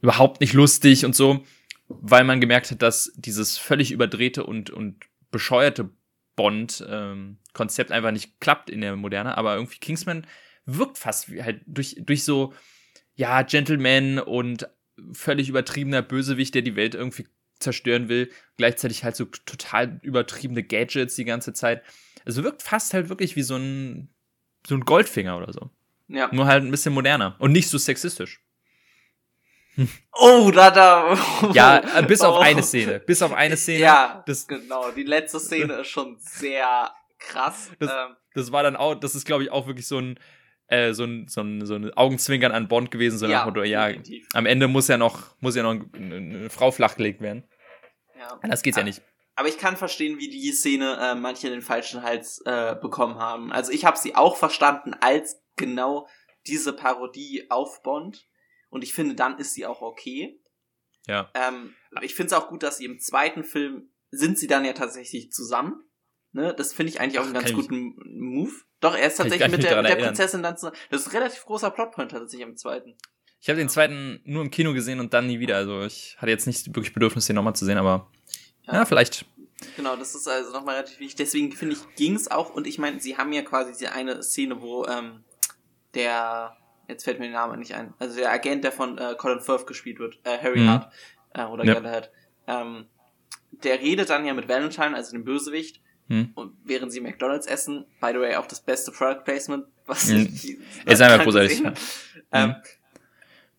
überhaupt 0.00 0.40
nicht 0.40 0.52
lustig 0.52 1.04
und 1.04 1.14
so, 1.14 1.44
weil 1.88 2.24
man 2.24 2.40
gemerkt 2.40 2.70
hat, 2.70 2.82
dass 2.82 3.12
dieses 3.16 3.58
völlig 3.58 3.92
überdrehte 3.92 4.44
und, 4.44 4.70
und 4.70 5.04
bescheuerte 5.30 5.90
Bond-Konzept 6.36 7.90
ähm, 7.90 7.96
einfach 7.96 8.12
nicht 8.12 8.40
klappt 8.40 8.70
in 8.70 8.80
der 8.80 8.96
Moderne, 8.96 9.36
aber 9.36 9.54
irgendwie 9.54 9.78
Kingsman 9.78 10.26
wirkt 10.66 10.98
fast 10.98 11.30
wie 11.30 11.42
halt 11.42 11.62
durch, 11.66 11.96
durch 12.00 12.24
so, 12.24 12.52
ja, 13.14 13.42
Gentleman 13.42 14.18
und 14.18 14.68
völlig 15.12 15.48
übertriebener 15.48 16.02
Bösewicht, 16.02 16.54
der 16.54 16.62
die 16.62 16.76
Welt 16.76 16.94
irgendwie 16.94 17.26
zerstören 17.58 18.08
will, 18.08 18.30
gleichzeitig 18.56 19.04
halt 19.04 19.16
so 19.16 19.24
total 19.24 19.98
übertriebene 20.02 20.62
Gadgets 20.62 21.14
die 21.14 21.24
ganze 21.24 21.52
Zeit. 21.52 21.82
Es 22.26 22.42
wirkt 22.42 22.62
fast 22.62 22.92
halt 22.92 23.08
wirklich 23.08 23.36
wie 23.36 23.42
so 23.42 23.56
ein, 23.56 24.10
so 24.66 24.74
ein 24.74 24.82
Goldfinger 24.82 25.38
oder 25.38 25.52
so. 25.52 25.70
Ja. 26.08 26.28
Nur 26.32 26.46
halt 26.46 26.64
ein 26.64 26.70
bisschen 26.70 26.92
moderner 26.92 27.36
und 27.38 27.52
nicht 27.52 27.68
so 27.68 27.78
sexistisch. 27.78 28.42
Oh, 30.18 30.50
da, 30.50 30.70
da. 30.70 31.18
ja, 31.52 31.98
äh, 31.98 32.02
bis 32.02 32.22
auf 32.22 32.36
oh. 32.36 32.40
eine 32.40 32.62
Szene. 32.62 32.98
Bis 33.00 33.20
auf 33.20 33.34
eine 33.34 33.58
Szene. 33.58 33.80
Ja, 33.80 34.24
das, 34.26 34.46
genau. 34.46 34.90
Die 34.90 35.02
letzte 35.02 35.38
Szene 35.38 35.74
ist 35.74 35.88
schon 35.88 36.16
sehr 36.18 36.90
krass. 37.18 37.70
Das, 37.78 37.90
ähm. 37.90 38.16
das 38.34 38.52
war 38.52 38.62
dann 38.62 38.76
auch, 38.76 38.94
das 38.94 39.14
ist, 39.14 39.26
glaube 39.26 39.42
ich, 39.42 39.50
auch 39.50 39.66
wirklich 39.66 39.86
so 39.86 39.98
ein, 39.98 40.18
äh, 40.68 40.94
so 40.94 41.04
ein, 41.04 41.28
so 41.28 41.42
ein, 41.42 41.66
so 41.66 41.74
ein 41.74 41.92
Augenzwinkern 41.94 42.52
an 42.52 42.68
Bond 42.68 42.90
gewesen, 42.90 43.18
so 43.18 43.26
ja, 43.26 43.38
nach 43.38 43.44
Motto, 43.46 43.62
ja, 43.62 43.88
definitiv. 43.88 44.26
am 44.32 44.46
Ende 44.46 44.68
muss 44.68 44.88
ja 44.88 44.96
noch, 44.96 45.36
muss 45.40 45.54
ja 45.54 45.62
noch 45.62 45.76
eine, 45.94 46.48
Frau 46.50 46.70
flachgelegt 46.70 47.20
werden. 47.20 47.44
Ja. 48.18 48.38
Das 48.48 48.62
geht's 48.62 48.78
ja 48.78 48.82
nicht. 48.82 49.02
Aber 49.36 49.48
ich 49.48 49.58
kann 49.58 49.76
verstehen, 49.76 50.18
wie 50.18 50.30
die 50.30 50.50
Szene 50.50 50.98
äh, 50.98 51.14
manche 51.14 51.50
den 51.50 51.60
falschen 51.60 52.02
Hals 52.02 52.40
äh, 52.46 52.74
bekommen 52.80 53.18
haben. 53.18 53.52
Also 53.52 53.70
ich 53.70 53.84
habe 53.84 53.98
sie 53.98 54.14
auch 54.14 54.36
verstanden 54.36 54.94
als 54.94 55.42
genau 55.56 56.08
diese 56.46 56.72
Parodie 56.72 57.46
auf 57.50 57.82
Bond. 57.82 58.26
Und 58.70 58.82
ich 58.82 58.94
finde, 58.94 59.14
dann 59.14 59.38
ist 59.38 59.52
sie 59.54 59.66
auch 59.66 59.82
okay. 59.82 60.40
Ja. 61.06 61.30
Ähm, 61.34 61.74
ich 62.02 62.14
finde 62.14 62.34
es 62.34 62.40
auch 62.40 62.48
gut, 62.48 62.62
dass 62.62 62.78
sie 62.78 62.86
im 62.86 62.98
zweiten 62.98 63.44
Film 63.44 63.90
sind 64.10 64.38
sie 64.38 64.46
dann 64.46 64.64
ja 64.64 64.72
tatsächlich 64.72 65.30
zusammen. 65.30 65.84
Ne? 66.32 66.54
Das 66.56 66.72
finde 66.72 66.92
ich 66.92 67.00
eigentlich 67.00 67.18
auch 67.18 67.24
Ach, 67.24 67.26
einen 67.26 67.34
ganz 67.34 67.52
guten 67.52 67.94
Move. 68.04 68.52
Doch, 68.80 68.96
er 68.96 69.06
ist 69.06 69.16
tatsächlich 69.16 69.50
mit 69.50 69.62
der, 69.62 69.82
mit 69.82 69.90
der 69.90 69.96
Prinzessin 69.96 70.42
dann 70.42 70.56
zusammen. 70.56 70.76
Das 70.90 71.02
ist 71.02 71.08
ein 71.08 71.16
relativ 71.16 71.44
großer 71.44 71.70
Plotpoint 71.70 72.10
tatsächlich 72.10 72.46
im 72.46 72.56
zweiten. 72.56 72.94
Ich 73.40 73.48
habe 73.48 73.58
den 73.58 73.68
zweiten 73.68 74.20
nur 74.24 74.42
im 74.42 74.50
Kino 74.50 74.72
gesehen 74.72 74.98
und 74.98 75.14
dann 75.14 75.26
nie 75.26 75.40
wieder. 75.40 75.56
Also 75.56 75.82
ich 75.82 76.16
hatte 76.18 76.30
jetzt 76.30 76.46
nicht 76.46 76.66
wirklich 76.68 76.92
Bedürfnis, 76.92 77.26
den 77.26 77.36
nochmal 77.36 77.54
zu 77.54 77.64
sehen, 77.64 77.78
aber 77.78 78.10
ja, 78.66 78.74
ja 78.74 78.84
vielleicht. 78.84 79.26
Genau, 79.76 79.96
das 79.96 80.14
ist 80.14 80.28
also 80.28 80.52
nochmal 80.52 80.76
relativ 80.76 81.00
wichtig. 81.00 81.16
Deswegen 81.16 81.52
finde 81.52 81.76
ich, 81.76 81.96
ging 81.96 82.14
es 82.14 82.30
auch. 82.30 82.50
Und 82.50 82.66
ich 82.66 82.78
meine, 82.78 83.00
sie 83.00 83.16
haben 83.16 83.32
ja 83.32 83.42
quasi 83.42 83.72
diese 83.72 83.92
eine 83.92 84.22
Szene, 84.22 84.60
wo 84.60 84.84
ähm, 84.86 85.24
der, 85.94 86.56
jetzt 86.88 87.04
fällt 87.04 87.18
mir 87.18 87.30
der 87.30 87.40
Name 87.40 87.56
nicht 87.56 87.74
ein, 87.74 87.94
also 87.98 88.16
der 88.16 88.30
Agent, 88.30 88.64
der 88.64 88.72
von 88.72 88.98
äh, 88.98 89.14
Colin 89.16 89.40
Firth 89.40 89.66
gespielt 89.66 89.98
wird, 89.98 90.18
äh, 90.24 90.38
Harry 90.38 90.60
mhm. 90.60 90.68
Hart 90.68 90.92
äh, 91.34 91.44
oder 91.44 91.64
ja. 91.64 91.74
Galahad, 91.74 92.10
ähm, 92.46 92.86
der 93.50 93.80
redet 93.80 94.10
dann 94.10 94.26
ja 94.26 94.34
mit 94.34 94.48
Valentine, 94.48 94.94
also 94.94 95.12
dem 95.12 95.24
Bösewicht, 95.24 95.80
hm. 96.08 96.32
Und 96.34 96.56
während 96.64 96.92
sie 96.92 97.00
McDonalds 97.00 97.46
essen, 97.46 97.84
by 98.00 98.10
the 98.12 98.20
way 98.20 98.36
auch 98.36 98.46
das 98.46 98.60
beste 98.60 98.92
Product 98.92 99.24
Placement, 99.24 99.64
was 99.86 100.08
hm. 100.08 100.28
ich 100.32 100.56
ist 100.86 101.02
einfach 101.02 101.24
großartig. 101.24 101.62
Ähm, 101.64 101.74
hm. 102.32 102.54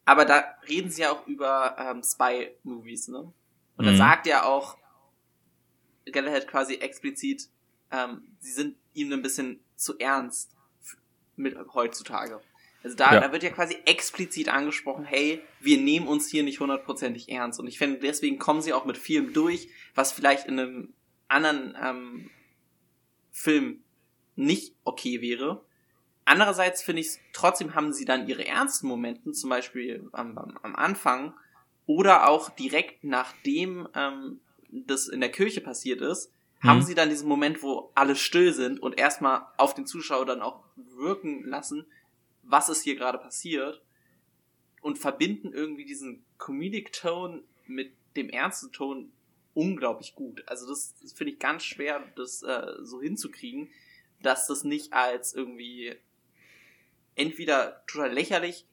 Aber 0.06 0.24
da 0.24 0.44
reden 0.70 0.90
sie 0.90 1.02
ja 1.02 1.12
auch 1.12 1.28
über 1.28 1.76
ähm, 1.78 2.02
Spy-Movies, 2.02 3.10
ne? 3.10 3.34
Und 3.76 3.86
da 3.86 3.92
hm. 3.92 3.98
sagt 3.98 4.28
er 4.28 4.46
auch 4.46 4.78
Galahad 6.12 6.48
quasi 6.48 6.76
explizit, 6.76 7.50
ähm, 7.92 8.24
sie 8.40 8.52
sind 8.52 8.78
ihm 8.94 9.12
ein 9.14 9.22
bisschen 9.22 9.60
zu 9.76 9.98
ernst 10.00 10.56
mit 11.36 11.58
heutzutage. 11.74 12.42
Also 12.84 12.96
da, 12.96 13.14
ja. 13.14 13.20
da 13.20 13.32
wird 13.32 13.44
ja 13.44 13.50
quasi 13.50 13.78
explizit 13.86 14.50
angesprochen, 14.50 15.04
hey, 15.04 15.42
wir 15.60 15.78
nehmen 15.78 16.08
uns 16.08 16.30
hier 16.30 16.44
nicht 16.44 16.60
hundertprozentig 16.60 17.30
ernst. 17.30 17.60
Und 17.60 17.68
ich 17.68 17.78
finde, 17.78 18.00
deswegen 18.00 18.40
kommen 18.40 18.62
sie 18.62 18.74
auch 18.74 18.86
mit 18.86 18.98
vielem 18.98 19.34
durch, 19.34 19.70
was 19.96 20.12
vielleicht 20.12 20.48
in 20.48 20.60
einem 20.60 20.94
anderen 21.28 21.76
ähm, 21.82 22.30
Film 23.32 23.84
nicht 24.36 24.76
okay 24.84 25.22
wäre. 25.22 25.64
Andererseits 26.26 26.84
finde 26.84 27.02
ich 27.02 27.20
trotzdem 27.34 27.74
haben 27.76 27.94
sie 27.94 28.06
dann 28.06 28.28
ihre 28.28 28.46
ernsten 28.46 28.88
Momente, 28.88 29.32
zum 29.32 29.50
Beispiel 29.50 30.08
am, 30.12 30.38
am 30.38 30.76
Anfang 30.76 31.34
oder 31.86 32.28
auch 32.28 32.50
direkt 32.50 33.04
nachdem 33.04 33.88
ähm, 33.96 34.40
das 34.70 35.08
in 35.08 35.22
der 35.22 35.32
Kirche 35.32 35.62
passiert 35.62 36.02
ist, 36.02 36.32
mhm. 36.62 36.68
haben 36.68 36.82
sie 36.82 36.96
dann 36.96 37.10
diesen 37.10 37.28
Moment, 37.28 37.62
wo 37.64 37.92
alle 37.96 38.16
still 38.16 38.54
sind 38.54 38.80
und 38.82 38.98
erstmal 38.98 39.48
auf 39.58 39.74
den 39.74 39.86
Zuschauer 39.86 40.26
dann 40.26 40.42
auch 40.42 40.64
wirken 40.76 41.44
lassen, 41.46 41.86
was 42.44 42.70
ist 42.70 42.84
hier 42.84 42.96
gerade 42.96 43.18
passiert 43.18 43.82
und 44.82 44.98
verbinden 44.98 45.54
irgendwie 45.54 45.86
diesen 45.86 46.24
Comedic 46.38 46.94
Tone 46.94 47.44
mit 47.66 47.92
dem 48.16 48.30
ernsten 48.30 48.72
Ton 48.72 49.12
unglaublich 49.54 50.16
gut. 50.16 50.44
Also 50.48 50.68
das, 50.68 50.96
das 51.02 51.14
finde 51.14 51.34
ich 51.34 51.40
ganz 51.40 51.64
schwer, 51.64 52.04
das 52.16 52.44
äh, 52.44 52.74
so 52.82 53.02
hinzukriegen, 53.02 53.70
dass 54.22 54.48
das 54.48 54.64
nicht 54.64 54.94
als 54.94 55.34
irgendwie 55.34 55.96
entweder 57.16 57.84
total 57.88 58.14
lächerlich 58.14 58.66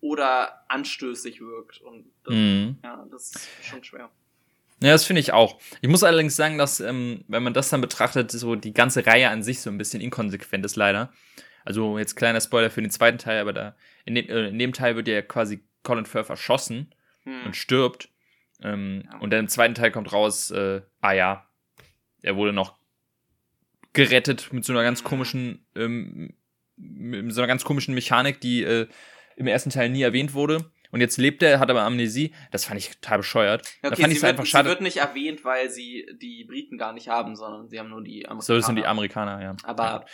oder 0.00 0.64
anstößig 0.70 1.40
wirkt. 1.40 1.80
Und 1.80 2.10
das, 2.24 2.34
mhm. 2.34 2.78
ja, 2.82 3.06
das 3.10 3.34
ist 3.34 3.48
schon 3.62 3.82
schwer. 3.84 4.10
Ja, 4.80 4.92
das 4.92 5.04
finde 5.04 5.20
ich 5.20 5.32
auch. 5.32 5.58
Ich 5.80 5.88
muss 5.88 6.04
allerdings 6.04 6.36
sagen, 6.36 6.56
dass, 6.56 6.80
ähm, 6.80 7.24
wenn 7.26 7.42
man 7.42 7.54
das 7.54 7.68
dann 7.68 7.80
betrachtet, 7.80 8.30
so 8.30 8.54
die 8.54 8.72
ganze 8.72 9.06
Reihe 9.06 9.28
an 9.28 9.42
sich 9.42 9.60
so 9.60 9.70
ein 9.70 9.78
bisschen 9.78 10.00
inkonsequent 10.00 10.64
ist, 10.64 10.76
leider. 10.76 11.12
Also 11.64 11.98
jetzt 11.98 12.14
kleiner 12.14 12.40
Spoiler 12.40 12.70
für 12.70 12.80
den 12.80 12.90
zweiten 12.90 13.18
Teil, 13.18 13.40
aber 13.40 13.52
da 13.52 13.76
in 14.04 14.14
dem, 14.14 14.28
äh, 14.28 14.48
in 14.48 14.58
dem 14.58 14.72
Teil 14.72 14.96
wird 14.96 15.08
ja 15.08 15.20
quasi 15.22 15.64
Colin 15.82 16.06
Firth 16.06 16.30
erschossen 16.30 16.94
hm. 17.24 17.46
und 17.46 17.56
stirbt. 17.56 18.08
Ähm, 18.62 19.02
ja. 19.04 19.18
Und 19.18 19.30
dann 19.30 19.40
im 19.40 19.48
zweiten 19.48 19.74
Teil 19.74 19.90
kommt 19.90 20.12
raus, 20.12 20.50
äh, 20.50 20.82
ah 21.00 21.12
ja, 21.12 21.46
er 22.22 22.36
wurde 22.36 22.52
noch 22.52 22.78
gerettet 23.92 24.52
mit 24.52 24.64
so 24.64 24.72
einer 24.72 24.82
ganz 24.82 25.02
komischen, 25.02 25.66
ähm, 25.74 26.34
mit 26.76 27.34
so 27.34 27.40
einer 27.40 27.48
ganz 27.48 27.64
komischen 27.64 27.94
Mechanik, 27.94 28.40
die 28.40 28.62
äh, 28.62 28.86
im 29.36 29.46
ersten 29.46 29.70
Teil 29.70 29.90
nie 29.90 30.02
erwähnt 30.02 30.34
wurde. 30.34 30.70
Und 30.90 31.00
jetzt 31.00 31.18
lebt 31.18 31.42
er, 31.42 31.58
hat 31.60 31.70
aber 31.70 31.82
Amnesie. 31.82 32.32
Das 32.50 32.64
fand 32.64 32.78
ich 32.78 32.90
total 33.00 33.18
bescheuert. 33.18 33.62
Okay, 33.82 33.90
da 33.90 33.96
fand 33.96 34.12
ich 34.12 34.18
es 34.18 34.24
einfach 34.24 34.46
schade. 34.46 34.68
Sie 34.68 34.70
wird 34.70 34.80
nicht 34.80 34.96
erwähnt, 34.98 35.44
weil 35.44 35.70
sie 35.70 36.06
die 36.20 36.44
Briten 36.44 36.78
gar 36.78 36.92
nicht 36.92 37.08
haben, 37.08 37.36
sondern 37.36 37.68
sie 37.68 37.78
haben 37.78 37.90
nur 37.90 38.02
die 38.02 38.26
Amerikaner. 38.26 38.42
So, 38.42 38.56
das 38.56 38.66
sind 38.66 38.76
die 38.76 38.86
Amerikaner, 38.86 39.42
ja. 39.42 39.56
Aber 39.64 39.82
ja. 39.82 40.04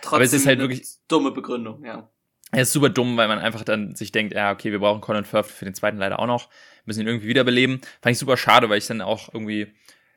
trotzdem 0.00 0.14
aber 0.14 0.24
es 0.24 0.32
ist 0.32 0.46
halt 0.46 0.58
wirklich 0.58 0.86
dumme 1.08 1.30
Begründung, 1.30 1.84
ja. 1.84 2.10
Es 2.52 2.68
ist 2.68 2.72
super 2.72 2.88
dumm, 2.88 3.16
weil 3.16 3.28
man 3.28 3.38
einfach 3.38 3.64
dann 3.64 3.94
sich 3.96 4.12
denkt, 4.12 4.34
ja, 4.34 4.52
okay, 4.52 4.70
wir 4.70 4.78
brauchen 4.78 5.00
Colin 5.00 5.24
Firth 5.24 5.46
für 5.46 5.64
den 5.64 5.74
zweiten 5.74 5.98
leider 5.98 6.20
auch 6.20 6.26
noch, 6.26 6.50
müssen 6.84 7.00
ihn 7.00 7.06
irgendwie 7.06 7.26
wiederbeleben. 7.26 7.80
Fand 8.00 8.12
ich 8.12 8.18
super 8.18 8.36
schade, 8.36 8.68
weil 8.68 8.78
ich 8.78 8.86
dann 8.86 9.00
auch 9.00 9.32
irgendwie 9.32 9.72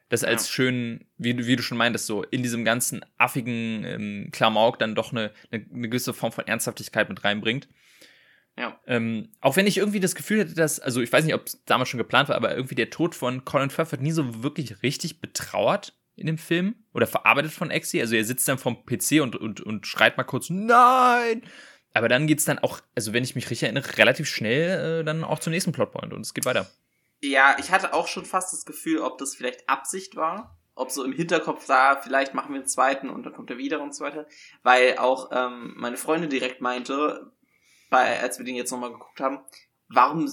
das 0.09 0.23
als 0.23 0.47
ja. 0.47 0.53
schön, 0.53 1.05
wie, 1.17 1.47
wie 1.47 1.55
du 1.55 1.63
schon 1.63 1.77
meintest, 1.77 2.05
so 2.05 2.23
in 2.23 2.43
diesem 2.43 2.63
ganzen 2.63 3.03
affigen 3.17 3.83
ähm, 3.83 4.29
Klamauk 4.31 4.79
dann 4.79 4.95
doch 4.95 5.11
eine, 5.11 5.31
eine, 5.51 5.65
eine 5.73 5.89
gewisse 5.89 6.13
Form 6.13 6.31
von 6.31 6.47
Ernsthaftigkeit 6.47 7.09
mit 7.09 7.23
reinbringt. 7.23 7.67
Ja. 8.57 8.79
Ähm, 8.87 9.29
auch 9.39 9.55
wenn 9.55 9.67
ich 9.67 9.77
irgendwie 9.77 9.99
das 9.99 10.15
Gefühl 10.15 10.41
hatte, 10.41 10.55
dass, 10.55 10.79
also 10.79 11.01
ich 11.01 11.13
weiß 11.13 11.23
nicht, 11.25 11.35
ob 11.35 11.45
es 11.45 11.63
damals 11.65 11.89
schon 11.89 11.99
geplant 11.99 12.29
war, 12.29 12.35
aber 12.35 12.55
irgendwie 12.55 12.75
der 12.75 12.89
Tod 12.89 13.13
von 13.13 13.45
Colin 13.45 13.69
Firth 13.69 13.91
wird 13.91 14.01
nie 14.01 14.11
so 14.11 14.43
wirklich 14.43 14.81
richtig 14.81 15.21
betrauert 15.21 15.93
in 16.15 16.25
dem 16.25 16.39
Film 16.39 16.75
oder 16.93 17.05
verarbeitet 17.05 17.51
von 17.51 17.69
Exi. 17.69 18.01
Also 18.01 18.15
er 18.15 18.25
sitzt 18.25 18.47
dann 18.47 18.57
vom 18.57 18.83
PC 18.85 19.21
und, 19.21 19.35
und, 19.35 19.61
und 19.61 19.85
schreit 19.85 20.17
mal 20.17 20.23
kurz, 20.23 20.49
nein! 20.49 21.43
Aber 21.93 22.09
dann 22.09 22.27
geht's 22.27 22.45
dann 22.45 22.59
auch, 22.59 22.81
also 22.95 23.13
wenn 23.13 23.23
ich 23.23 23.35
mich 23.35 23.49
richtig 23.49 23.63
erinnere, 23.63 23.97
relativ 23.97 24.27
schnell 24.27 25.01
äh, 25.01 25.03
dann 25.03 25.23
auch 25.23 25.39
zum 25.39 25.51
nächsten 25.51 25.71
Plotpoint 25.71 26.13
und 26.13 26.21
es 26.21 26.33
geht 26.33 26.45
weiter. 26.45 26.69
Ja, 27.21 27.55
ich 27.59 27.71
hatte 27.71 27.93
auch 27.93 28.07
schon 28.07 28.25
fast 28.25 28.53
das 28.53 28.65
Gefühl, 28.65 28.99
ob 28.99 29.17
das 29.17 29.35
vielleicht 29.35 29.67
Absicht 29.69 30.15
war, 30.15 30.59
ob 30.75 30.91
so 30.91 31.03
im 31.03 31.11
Hinterkopf 31.11 31.65
da, 31.65 31.99
vielleicht 32.01 32.33
machen 32.33 32.53
wir 32.53 32.59
einen 32.59 32.67
zweiten 32.67 33.09
und 33.09 33.23
dann 33.25 33.33
kommt 33.33 33.49
er 33.49 33.57
wieder 33.57 33.81
und 33.81 33.95
so 33.95 34.03
weiter. 34.03 34.27
Weil 34.61 34.97
auch 34.97 35.31
ähm, 35.31 35.73
meine 35.75 35.97
Freundin 35.97 36.29
direkt 36.29 36.61
meinte, 36.61 37.31
bei, 37.89 38.19
als 38.19 38.37
wir 38.37 38.45
den 38.45 38.55
jetzt 38.55 38.71
nochmal 38.71 38.91
geguckt 38.91 39.19
haben, 39.19 39.39
warum 39.87 40.31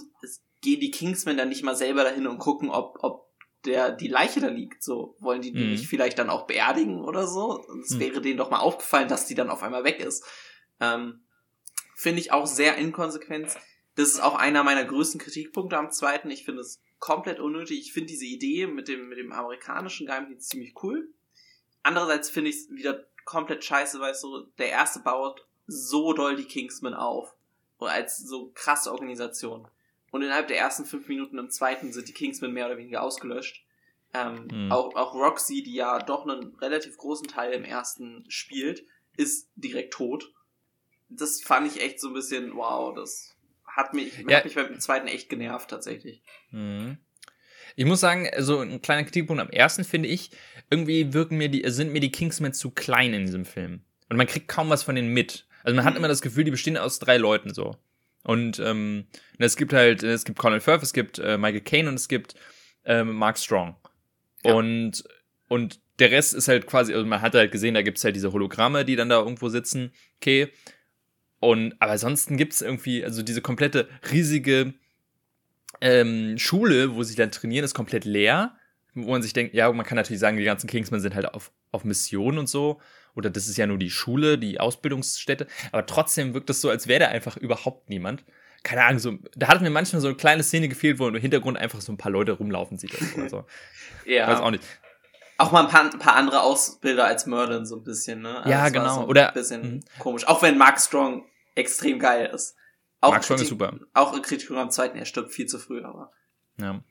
gehen 0.61 0.81
die 0.81 0.91
Kingsmen 0.91 1.37
dann 1.37 1.49
nicht 1.49 1.63
mal 1.63 1.77
selber 1.77 2.05
dahin 2.05 2.27
und 2.27 2.39
gucken, 2.39 2.71
ob, 2.71 2.99
ob 3.03 3.25
der 3.65 3.93
die 3.93 4.09
Leiche 4.09 4.41
da 4.41 4.49
liegt. 4.49 4.83
So, 4.83 5.17
wollen 5.21 5.43
die 5.43 5.53
mhm. 5.53 5.71
nicht 5.71 5.87
vielleicht 5.87 6.19
dann 6.19 6.31
auch 6.31 6.47
beerdigen 6.47 7.03
oder 7.05 7.27
so? 7.27 7.65
Es 7.83 7.91
mhm. 7.91 8.01
wäre 8.01 8.21
denen 8.21 8.39
doch 8.39 8.51
mal 8.51 8.59
aufgefallen, 8.59 9.09
dass 9.09 9.27
die 9.27 9.35
dann 9.35 9.51
auf 9.51 9.63
einmal 9.63 9.85
weg 9.85 10.01
ist. 10.01 10.25
Ähm, 10.81 11.21
Finde 11.95 12.21
ich 12.21 12.33
auch 12.33 12.47
sehr 12.47 12.77
inkonsequent. 12.77 13.57
Das 13.95 14.09
ist 14.09 14.21
auch 14.21 14.35
einer 14.35 14.65
meiner 14.65 14.85
größten 14.85 15.21
Kritikpunkte 15.21 15.79
am 15.79 15.91
zweiten. 15.91 16.31
Ich 16.31 16.45
finde 16.45 16.63
es 16.63 16.83
komplett 16.99 17.39
unnötig. 17.39 17.81
Ich 17.81 17.93
finde 17.93 18.09
diese 18.09 18.27
Idee 18.27 18.67
mit 18.67 18.89
dem, 18.89 19.09
mit 19.09 19.19
dem 19.19 19.33
amerikanischen 19.33 20.07
Geheimdienst 20.07 20.51
ziemlich 20.51 20.75
cool. 20.83 21.09
Andererseits 21.83 22.31
finde 22.31 22.51
ich 22.51 22.57
es 22.57 22.71
wieder 22.71 23.07
komplett 23.25 23.65
scheiße, 23.65 24.01
weil 24.01 24.15
so, 24.15 24.47
der 24.59 24.71
erste 24.71 25.01
baut 25.01 25.47
so 25.67 26.13
doll 26.13 26.37
die 26.37 26.45
Kingsmen 26.45 26.95
auf. 26.95 27.34
Als 27.87 28.19
so 28.19 28.51
krasse 28.55 28.93
Organisation. 28.93 29.69
Und 30.11 30.23
innerhalb 30.23 30.49
der 30.49 30.59
ersten 30.59 30.85
fünf 30.85 31.09
Minuten 31.09 31.39
im 31.39 31.51
zweiten 31.51 31.93
sind 31.93 32.09
die 32.09 32.13
Kingsmen 32.13 32.53
mehr 32.53 32.67
oder 32.67 32.79
weniger 32.79 33.03
ausgelöscht. 33.03 33.65
Ähm, 34.13 34.47
mhm. 34.51 34.71
auch, 34.71 34.95
auch 34.95 35.15
Roxy, 35.15 35.65
die 35.65 35.75
ja 35.75 35.99
doch 35.99 36.25
einen 36.25 36.55
relativ 36.57 36.97
großen 36.97 37.27
Teil 37.27 37.53
im 37.53 37.65
ersten 37.65 38.25
spielt, 38.29 38.85
ist 39.17 39.51
direkt 39.57 39.93
tot. 39.93 40.33
Das 41.09 41.43
fand 41.43 41.67
ich 41.67 41.83
echt 41.83 42.01
so 42.01 42.09
ein 42.09 42.15
bisschen, 42.15 42.55
wow, 42.55 42.95
das 42.95 43.37
hat 43.67 43.93
mich, 43.93 44.17
ja. 44.29 44.37
hat 44.37 44.45
mich 44.45 44.55
beim 44.55 44.79
zweiten 44.79 45.09
echt 45.09 45.29
genervt 45.29 45.69
tatsächlich. 45.69 46.23
Mhm. 46.51 46.99
Ich 47.77 47.85
muss 47.87 48.01
sagen, 48.01 48.29
so 48.39 48.61
ein 48.61 48.81
kleiner 48.83 49.03
Kritikpunkt 49.03 49.43
am 49.43 49.51
ersten 49.51 49.83
finde 49.83 50.09
ich, 50.09 50.31
irgendwie 50.71 51.13
wirken 51.13 51.37
mir 51.37 51.49
die, 51.49 51.69
sind 51.71 51.93
mir 51.93 52.01
die 52.01 52.13
Kingsmen 52.13 52.53
zu 52.53 52.71
klein 52.71 53.13
in 53.15 53.27
diesem 53.27 53.45
Film. 53.45 53.83
Und 54.09 54.17
man 54.17 54.29
kriegt 54.29 54.47
kaum 54.47 54.71
was 54.71 54.85
von 54.85 54.95
denen 54.95 55.13
mit. 55.13 55.49
Also 55.65 55.75
man 55.75 55.85
hat 55.85 55.97
immer 55.97 56.09
das 56.09 56.23
Gefühl, 56.23 56.45
die 56.45 56.51
bestehen 56.53 56.77
aus 56.77 57.01
drei 57.01 57.17
Leuten 57.17 57.53
so. 57.53 57.77
Und 58.23 58.59
ähm, 58.59 59.07
es 59.39 59.57
gibt 59.57 59.73
halt, 59.73 60.03
es 60.03 60.25
gibt 60.25 60.39
Colin 60.39 60.61
Firth, 60.61 60.83
es 60.83 60.93
gibt 60.93 61.19
äh, 61.19 61.37
Michael 61.37 61.61
Caine 61.61 61.89
und 61.89 61.97
es 61.97 62.09
gibt 62.09 62.35
ähm, 62.85 63.15
Mark 63.15 63.39
Strong. 63.39 63.77
Ja. 64.45 64.55
Und, 64.55 65.05
und 65.49 65.81
der 65.99 66.11
Rest 66.11 66.35
ist 66.35 66.49
halt 66.49 66.67
quasi, 66.67 66.95
also 66.95 67.07
man 67.07 67.21
hat 67.21 67.35
halt 67.35 67.53
gesehen, 67.53 67.75
da 67.75 67.83
gibt's 67.83 68.05
halt 68.05 68.17
diese 68.17 68.33
Hologramme, 68.33 68.85
die 68.85 68.97
dann 68.97 69.09
da 69.09 69.19
irgendwo 69.19 69.49
sitzen. 69.49 69.93
Okay. 70.17 70.51
Und, 71.41 71.75
aber 71.81 71.93
ansonsten 71.93 72.37
gibt's 72.37 72.63
irgendwie, 72.63 73.05
also 73.05 73.23
diese 73.23 73.43
komplette 73.43 73.89
riesige 74.11 74.75
ähm, 75.81 76.39
Schule, 76.39 76.95
wo 76.95 77.03
sie 77.03 77.17
dann 77.17 77.31
trainieren, 77.31 77.65
ist 77.65 77.75
komplett 77.75 78.05
leer. 78.05 78.57
Wo 78.95 79.11
man 79.11 79.23
sich 79.23 79.33
denkt, 79.33 79.55
ja, 79.55 79.71
man 79.73 79.85
kann 79.85 79.97
natürlich 79.97 80.21
sagen, 80.21 80.37
die 80.37 80.45
ganzen 80.45 80.69
Kingsmen 80.69 81.01
sind 81.01 81.15
halt 81.15 81.27
auf, 81.27 81.53
auf 81.73 81.85
Mission 81.85 82.39
und 82.39 82.49
so. 82.49 82.81
Oder 83.15 83.31
das 83.31 83.49
ist 83.49 83.57
ja 83.57 83.67
nur 83.67 83.79
die 83.79 83.91
Schule, 83.91 84.39
die 84.39 84.61
Ausbildungsstätte. 84.61 85.47
Aber 85.73 85.87
trotzdem 85.87 86.35
wirkt 86.35 86.49
das 86.49 86.61
so, 86.61 86.71
als 86.71 86.89
wäre 86.89 87.01
da 87.01 87.09
einfach 87.09 87.37
überhaupt 87.37 87.89
niemand 87.89 88.25
keine 88.65 88.83
Ahnung, 88.83 88.99
so, 88.99 89.19
da 89.37 89.49
hat 89.49 89.61
mir 89.61 89.71
manchmal 89.71 90.01
so 90.01 90.09
eine 90.09 90.17
kleine 90.17 90.43
Szene 90.43 90.69
gefehlt, 90.69 90.99
wo 90.99 91.07
im 91.07 91.15
Hintergrund 91.15 91.59
einfach 91.59 91.83
so 91.83 91.93
ein 91.93 91.99
paar 91.99 92.11
Leute 92.11 92.33
rumlaufen 92.33 92.79
sieht 92.79 92.95
oder 93.15 93.29
so. 93.29 93.45
ja. 94.07 94.27
Weiß 94.27 94.41
auch 94.41 94.51
nicht. 94.51 94.65
Auch 95.37 95.53
mal 95.53 95.65
ein 95.65 95.69
paar, 95.69 95.83
ein 95.83 95.99
paar 95.99 96.17
andere 96.17 96.41
Ausbilder 96.41 97.05
als 97.05 97.27
Merlin 97.27 97.67
so 97.67 97.77
ein 97.77 97.85
bisschen, 97.85 98.23
ne? 98.23 98.39
Also 98.39 98.51
ja, 98.51 98.69
genau. 98.71 98.95
So 98.95 99.09
oder 99.09 99.29
ein 99.29 99.35
bisschen 99.35 99.77
mh. 99.77 99.81
komisch. 99.99 100.27
Auch 100.27 100.43
wenn 100.43 100.57
Mark 100.57 100.81
Strong 100.81 101.25
extrem 101.55 101.99
geil 101.99 102.31
ist. 102.35 102.57
Auch 103.01 103.11
Mark 103.11 103.25
Strong 103.25 103.41
ist 103.41 103.49
super. 103.49 103.75
Auch 103.93 104.21
Kritik 104.23 104.51
am 104.53 104.71
zweiten, 104.71 104.97
er 104.97 105.05
stirbt 105.05 105.33
viel 105.33 105.47
zu 105.47 105.59
früh, 105.59 105.83
aber. 105.85 106.11
Ja. 106.59 106.83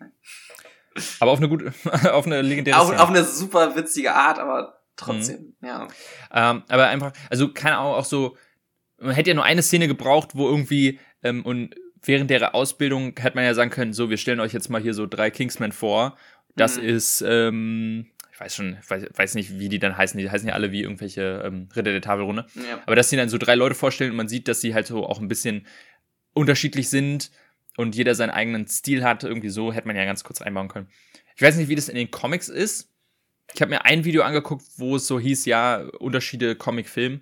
Aber 1.19 1.31
auf 1.31 1.39
eine 1.39 1.49
gute, 1.49 1.73
auf 2.11 2.27
eine 2.27 2.41
legendäre 2.43 2.79
auf, 2.79 2.91
auf 2.91 3.09
eine 3.09 3.23
super 3.23 3.75
witzige 3.75 4.13
Art, 4.13 4.37
aber 4.37 4.82
trotzdem, 4.95 5.55
mhm. 5.59 5.67
ja. 5.67 5.87
Ähm, 6.33 6.63
aber 6.67 6.87
einfach, 6.87 7.13
also 7.29 7.51
keine 7.51 7.77
Ahnung, 7.77 7.93
auch 7.93 8.05
so, 8.05 8.37
man 8.99 9.15
hätte 9.15 9.31
ja 9.31 9.35
nur 9.35 9.43
eine 9.43 9.61
Szene 9.61 9.87
gebraucht, 9.87 10.29
wo 10.33 10.47
irgendwie 10.47 10.99
ähm, 11.23 11.45
und 11.45 11.75
während 12.01 12.29
der 12.29 12.53
Ausbildung 12.53 13.15
hätte 13.17 13.35
man 13.35 13.45
ja 13.45 13.53
sagen 13.53 13.71
können, 13.71 13.93
so, 13.93 14.09
wir 14.09 14.17
stellen 14.17 14.39
euch 14.39 14.53
jetzt 14.53 14.69
mal 14.69 14.81
hier 14.81 14.93
so 14.93 15.05
drei 15.07 15.31
Kingsmen 15.31 15.71
vor. 15.71 16.17
Das 16.55 16.77
mhm. 16.77 16.83
ist, 16.83 17.23
ähm, 17.27 18.07
ich 18.31 18.39
weiß 18.39 18.55
schon, 18.55 18.77
ich 18.81 18.89
weiß, 18.89 19.05
weiß, 19.13 19.35
nicht, 19.35 19.57
wie 19.59 19.69
die 19.69 19.79
dann 19.79 19.97
heißen. 19.97 20.19
Die 20.19 20.29
heißen 20.29 20.47
ja 20.47 20.53
alle 20.53 20.71
wie 20.71 20.81
irgendwelche 20.81 21.43
ähm, 21.45 21.69
Ritter 21.75 21.91
der 21.91 22.01
Tafelrunde. 22.01 22.45
Ja. 22.55 22.81
Aber 22.85 22.95
dass 22.95 23.09
sie 23.09 23.17
dann 23.17 23.29
so 23.29 23.37
drei 23.37 23.55
Leute 23.55 23.75
vorstellen 23.75 24.11
und 24.11 24.17
man 24.17 24.27
sieht, 24.27 24.47
dass 24.47 24.61
sie 24.61 24.73
halt 24.73 24.87
so 24.87 25.05
auch 25.05 25.19
ein 25.19 25.27
bisschen 25.27 25.65
unterschiedlich 26.33 26.89
sind 26.89 27.31
und 27.77 27.95
jeder 27.95 28.15
seinen 28.15 28.31
eigenen 28.31 28.67
Stil 28.67 29.03
hat, 29.03 29.23
irgendwie 29.23 29.49
so, 29.49 29.73
hätte 29.73 29.87
man 29.87 29.95
ja 29.95 30.05
ganz 30.05 30.23
kurz 30.23 30.41
einbauen 30.41 30.67
können. 30.67 30.89
Ich 31.35 31.41
weiß 31.41 31.55
nicht, 31.57 31.69
wie 31.69 31.75
das 31.75 31.89
in 31.89 31.95
den 31.95 32.11
Comics 32.11 32.49
ist. 32.49 32.92
Ich 33.53 33.61
habe 33.61 33.69
mir 33.69 33.85
ein 33.85 34.05
Video 34.05 34.23
angeguckt, 34.23 34.65
wo 34.77 34.95
es 34.95 35.07
so 35.07 35.19
hieß, 35.19 35.45
ja, 35.45 35.83
Unterschiede 35.99 36.55
Comic-Film. 36.55 37.21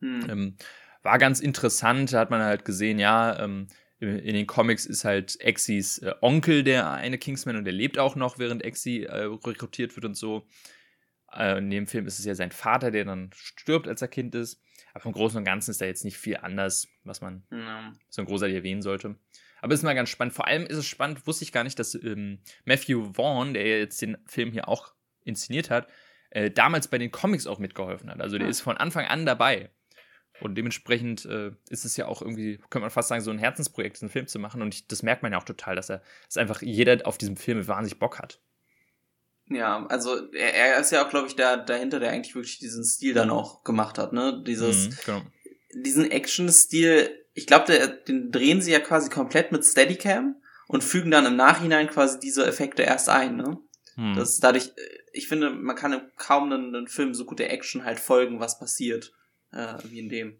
Hm. 0.00 0.26
Ähm, 0.30 0.56
war 1.02 1.18
ganz 1.18 1.40
interessant. 1.40 2.12
Da 2.12 2.20
hat 2.20 2.30
man 2.30 2.42
halt 2.42 2.64
gesehen, 2.64 2.98
ja, 2.98 3.38
ähm, 3.38 3.68
in 4.00 4.34
den 4.34 4.46
Comics 4.46 4.86
ist 4.86 5.04
halt 5.04 5.40
Exis 5.40 5.98
äh, 5.98 6.14
Onkel 6.20 6.62
der 6.62 6.90
eine 6.90 7.18
Kingsman 7.18 7.56
und 7.56 7.64
der 7.64 7.72
lebt 7.72 7.98
auch 7.98 8.14
noch, 8.14 8.38
während 8.38 8.64
Exi 8.64 9.02
äh, 9.02 9.24
rekrutiert 9.24 9.96
wird 9.96 10.04
und 10.04 10.14
so. 10.14 10.46
Äh, 11.32 11.58
in 11.58 11.70
dem 11.70 11.86
Film 11.86 12.06
ist 12.06 12.18
es 12.18 12.24
ja 12.24 12.34
sein 12.34 12.52
Vater, 12.52 12.90
der 12.90 13.04
dann 13.04 13.30
stirbt, 13.34 13.88
als 13.88 14.02
er 14.02 14.08
Kind 14.08 14.34
ist. 14.34 14.62
Aber 14.94 15.06
im 15.06 15.12
Großen 15.12 15.38
und 15.38 15.44
Ganzen 15.44 15.72
ist 15.72 15.80
da 15.80 15.84
jetzt 15.84 16.04
nicht 16.04 16.16
viel 16.16 16.36
anders, 16.36 16.88
was 17.04 17.20
man 17.20 17.42
ja. 17.50 17.92
so 18.08 18.24
großartig 18.24 18.56
erwähnen 18.56 18.82
sollte. 18.82 19.16
Aber 19.60 19.74
es 19.74 19.80
ist 19.80 19.84
mal 19.84 19.94
ganz 19.94 20.08
spannend. 20.08 20.34
Vor 20.34 20.46
allem 20.46 20.64
ist 20.66 20.76
es 20.76 20.86
spannend, 20.86 21.26
wusste 21.26 21.44
ich 21.44 21.52
gar 21.52 21.64
nicht, 21.64 21.78
dass 21.78 21.94
ähm, 21.94 22.38
Matthew 22.64 23.12
Vaughn, 23.14 23.54
der 23.54 23.80
jetzt 23.80 24.00
den 24.00 24.16
Film 24.26 24.52
hier 24.52 24.68
auch 24.68 24.94
inszeniert 25.28 25.70
hat, 25.70 25.88
äh, 26.30 26.50
damals 26.50 26.88
bei 26.88 26.98
den 26.98 27.10
Comics 27.10 27.46
auch 27.46 27.58
mitgeholfen 27.58 28.10
hat. 28.10 28.20
Also 28.20 28.38
der 28.38 28.46
ja. 28.46 28.50
ist 28.50 28.60
von 28.60 28.76
Anfang 28.76 29.06
an 29.06 29.26
dabei. 29.26 29.70
Und 30.40 30.54
dementsprechend 30.54 31.24
äh, 31.24 31.50
ist 31.68 31.84
es 31.84 31.96
ja 31.96 32.06
auch 32.06 32.22
irgendwie, 32.22 32.58
könnte 32.70 32.80
man 32.80 32.90
fast 32.90 33.08
sagen, 33.08 33.22
so 33.22 33.30
ein 33.30 33.38
Herzensprojekt, 33.38 34.00
einen 34.02 34.10
Film 34.10 34.28
zu 34.28 34.38
machen. 34.38 34.62
Und 34.62 34.72
ich, 34.72 34.86
das 34.86 35.02
merkt 35.02 35.22
man 35.22 35.32
ja 35.32 35.38
auch 35.38 35.44
total, 35.44 35.74
dass 35.74 35.90
er, 35.90 36.02
dass 36.26 36.36
einfach 36.36 36.62
jeder 36.62 37.06
auf 37.06 37.18
diesem 37.18 37.36
Film 37.36 37.66
wahnsinnig 37.66 37.98
Bock 37.98 38.18
hat. 38.18 38.40
Ja, 39.50 39.86
also 39.86 40.30
er, 40.32 40.54
er 40.54 40.80
ist 40.80 40.92
ja 40.92 41.04
auch, 41.04 41.10
glaube 41.10 41.26
ich, 41.26 41.34
der 41.34 41.56
dahinter, 41.56 42.00
der 42.00 42.10
eigentlich 42.10 42.34
wirklich 42.34 42.58
diesen 42.58 42.84
Stil 42.84 43.14
dann 43.14 43.30
auch 43.30 43.64
gemacht 43.64 43.98
hat, 43.98 44.12
ne? 44.12 44.42
Dieses, 44.46 44.90
mhm, 44.90 44.96
genau. 45.06 45.22
diesen 45.84 46.10
Action-Stil, 46.10 47.10
ich 47.34 47.46
glaube, 47.46 47.98
den 48.06 48.30
drehen 48.30 48.60
sie 48.60 48.72
ja 48.72 48.80
quasi 48.80 49.08
komplett 49.10 49.50
mit 49.50 49.64
Steadicam 49.64 50.36
und 50.66 50.84
fügen 50.84 51.10
dann 51.10 51.26
im 51.26 51.36
Nachhinein 51.36 51.88
quasi 51.88 52.20
diese 52.20 52.46
Effekte 52.46 52.82
erst 52.82 53.08
ein, 53.08 53.36
ne? 53.36 53.58
Mhm. 53.96 54.14
Das 54.14 54.30
ist 54.30 54.44
dadurch, 54.44 54.72
ich 55.18 55.28
finde, 55.28 55.50
man 55.50 55.76
kann 55.76 56.00
kaum 56.16 56.52
einen, 56.52 56.74
einen 56.74 56.88
Film 56.88 57.12
so 57.12 57.24
gute 57.24 57.48
Action 57.48 57.84
halt 57.84 58.00
folgen, 58.00 58.40
was 58.40 58.58
passiert 58.58 59.12
äh, 59.52 59.74
wie 59.84 59.98
in 59.98 60.08
dem. 60.08 60.38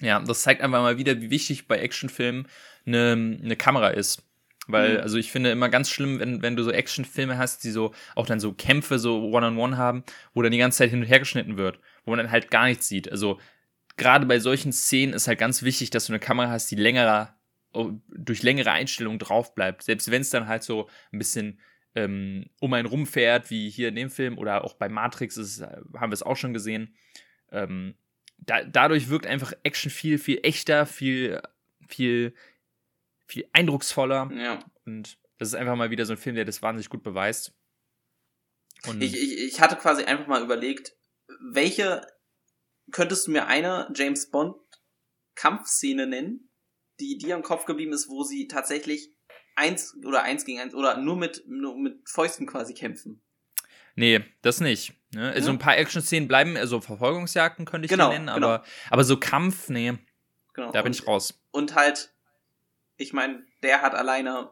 Ja, 0.00 0.20
das 0.20 0.42
zeigt 0.42 0.62
einfach 0.62 0.80
mal 0.80 0.98
wieder, 0.98 1.20
wie 1.20 1.30
wichtig 1.30 1.68
bei 1.68 1.78
Actionfilmen 1.78 2.48
eine, 2.86 3.38
eine 3.42 3.56
Kamera 3.56 3.88
ist. 3.88 4.22
Weil, 4.68 4.94
mhm. 4.94 5.00
also 5.00 5.18
ich 5.18 5.32
finde 5.32 5.50
immer 5.50 5.68
ganz 5.68 5.90
schlimm, 5.90 6.20
wenn, 6.20 6.42
wenn 6.42 6.56
du 6.56 6.62
so 6.62 6.70
Actionfilme 6.70 7.36
hast, 7.36 7.64
die 7.64 7.70
so 7.70 7.92
auch 8.14 8.26
dann 8.26 8.40
so 8.40 8.52
Kämpfe 8.52 8.98
so 8.98 9.24
One-on-One 9.24 9.74
-on 9.74 9.74
-one 9.74 9.76
haben, 9.76 10.04
wo 10.34 10.42
dann 10.42 10.52
die 10.52 10.58
ganze 10.58 10.78
Zeit 10.78 10.90
hin 10.90 11.00
und 11.00 11.06
her 11.06 11.18
geschnitten 11.18 11.56
wird, 11.56 11.80
wo 12.04 12.12
man 12.12 12.18
dann 12.18 12.30
halt 12.30 12.50
gar 12.50 12.66
nichts 12.66 12.86
sieht. 12.86 13.10
Also 13.10 13.40
gerade 13.96 14.26
bei 14.26 14.38
solchen 14.38 14.72
Szenen 14.72 15.14
ist 15.14 15.26
halt 15.26 15.38
ganz 15.38 15.62
wichtig, 15.62 15.90
dass 15.90 16.06
du 16.06 16.12
eine 16.12 16.20
Kamera 16.20 16.50
hast, 16.50 16.70
die 16.70 16.76
längere, 16.76 17.30
oh, 17.72 17.90
durch 18.08 18.44
längere 18.44 18.70
Einstellungen 18.70 19.18
drauf 19.18 19.54
bleibt. 19.54 19.82
Selbst 19.82 20.10
wenn 20.10 20.22
es 20.22 20.30
dann 20.30 20.46
halt 20.46 20.62
so 20.62 20.88
ein 21.12 21.18
bisschen 21.18 21.58
ähm, 21.94 22.46
um 22.60 22.72
einen 22.72 22.88
rumfährt, 22.88 23.50
wie 23.50 23.68
hier 23.70 23.88
in 23.88 23.96
dem 23.96 24.10
Film 24.10 24.38
oder 24.38 24.64
auch 24.64 24.74
bei 24.74 24.88
Matrix 24.88 25.36
ist, 25.36 25.62
haben 25.62 26.10
wir 26.10 26.12
es 26.12 26.22
auch 26.22 26.36
schon 26.36 26.54
gesehen. 26.54 26.94
Ähm, 27.50 27.94
da, 28.38 28.64
dadurch 28.64 29.08
wirkt 29.08 29.26
einfach 29.26 29.52
Action 29.62 29.90
viel, 29.90 30.18
viel 30.18 30.40
echter, 30.42 30.86
viel, 30.86 31.40
viel, 31.88 32.34
viel 33.26 33.48
eindrucksvoller. 33.52 34.30
Ja. 34.34 34.58
Und 34.84 35.18
das 35.38 35.48
ist 35.48 35.54
einfach 35.54 35.76
mal 35.76 35.90
wieder 35.90 36.06
so 36.06 36.14
ein 36.14 36.18
Film, 36.18 36.34
der 36.34 36.44
das 36.44 36.62
wahnsinnig 36.62 36.88
gut 36.88 37.02
beweist. 37.02 37.52
Und 38.86 39.02
ich, 39.02 39.14
ich, 39.14 39.38
ich 39.38 39.60
hatte 39.60 39.76
quasi 39.76 40.04
einfach 40.04 40.26
mal 40.26 40.42
überlegt, 40.42 40.96
welche 41.40 42.06
könntest 42.90 43.26
du 43.26 43.30
mir 43.30 43.46
eine 43.46 43.90
James 43.94 44.30
Bond 44.30 44.56
Kampfszene 45.34 46.06
nennen, 46.06 46.50
die 47.00 47.16
dir 47.18 47.34
im 47.36 47.42
Kopf 47.42 47.64
geblieben 47.64 47.92
ist, 47.92 48.08
wo 48.08 48.22
sie 48.22 48.48
tatsächlich 48.48 49.14
eins 49.56 49.96
oder 50.04 50.22
eins 50.22 50.44
gegen 50.44 50.60
eins 50.60 50.74
oder 50.74 50.96
nur 50.96 51.16
mit, 51.16 51.44
nur 51.46 51.76
mit 51.76 52.08
Fäusten 52.08 52.46
quasi 52.46 52.74
kämpfen? 52.74 53.20
Nee, 53.94 54.24
das 54.40 54.60
nicht. 54.60 54.94
Ne? 55.14 55.30
Also 55.30 55.48
ja. 55.48 55.54
ein 55.54 55.58
paar 55.58 55.76
Action-Szenen 55.76 56.28
bleiben, 56.28 56.56
also 56.56 56.80
Verfolgungsjagden 56.80 57.66
könnte 57.66 57.86
ich 57.86 57.90
genau, 57.90 58.10
nennen, 58.10 58.28
aber, 58.28 58.58
genau. 58.58 58.72
aber 58.90 59.04
so 59.04 59.18
Kampf, 59.18 59.68
nee. 59.68 59.98
Genau. 60.54 60.70
Da 60.72 60.82
bin 60.82 60.90
und, 60.90 61.00
ich 61.00 61.06
raus. 61.06 61.40
Und 61.50 61.74
halt, 61.74 62.12
ich 62.96 63.12
meine, 63.12 63.42
der 63.62 63.82
hat 63.82 63.94
alleine 63.94 64.50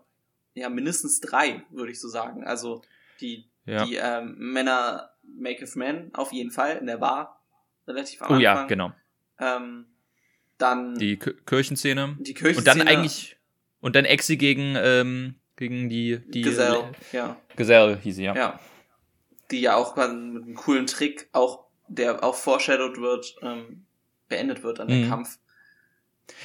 ja 0.55 0.69
mindestens 0.69 1.21
drei, 1.21 1.63
würde 1.71 1.93
ich 1.93 2.01
so 2.01 2.09
sagen. 2.09 2.45
Also 2.45 2.83
die, 3.21 3.49
ja. 3.65 3.85
die 3.85 3.97
ähm, 3.97 4.35
Männer 4.39 5.11
Maketh 5.23 5.77
Men 5.77 6.11
auf 6.15 6.33
jeden 6.33 6.51
Fall 6.51 6.77
in 6.79 6.87
der 6.87 6.99
Bar. 6.99 7.43
Relativ 7.87 8.21
am 8.23 8.27
Anfang. 8.27 8.39
Oh 8.39 8.41
ja, 8.41 8.65
genau. 8.67 8.93
Ähm, 9.39 9.87
dann 10.59 10.95
die 10.97 11.19
Kirchenszene. 11.19 12.17
Die 12.21 12.35
Kirchenszene. 12.35 12.59
Und 12.59 12.67
dann 12.67 12.89
eigentlich 12.89 13.37
und 13.81 13.97
dann 13.97 14.05
Exi 14.05 14.37
gegen 14.37 14.77
ähm, 14.77 15.35
gegen 15.57 15.89
die 15.89 16.21
die 16.29 16.43
Gesell, 16.43 16.85
ja. 17.13 17.37
Gesell 17.57 17.99
hieß 18.03 18.17
sie, 18.17 18.25
ja. 18.25 18.35
Ja 18.35 18.61
die 19.51 19.61
ja 19.61 19.77
auch 19.77 19.97
mit 19.97 20.05
einem 20.05 20.55
coolen 20.55 20.87
Trick, 20.87 21.29
auch 21.33 21.67
der 21.89 22.23
auch 22.23 22.35
foreshadowed 22.35 22.99
wird, 22.99 23.37
ähm, 23.43 23.85
beendet 24.29 24.63
wird 24.63 24.81
an 24.81 24.89
dem 24.89 25.05
mhm. 25.05 25.09
Kampf. 25.09 25.39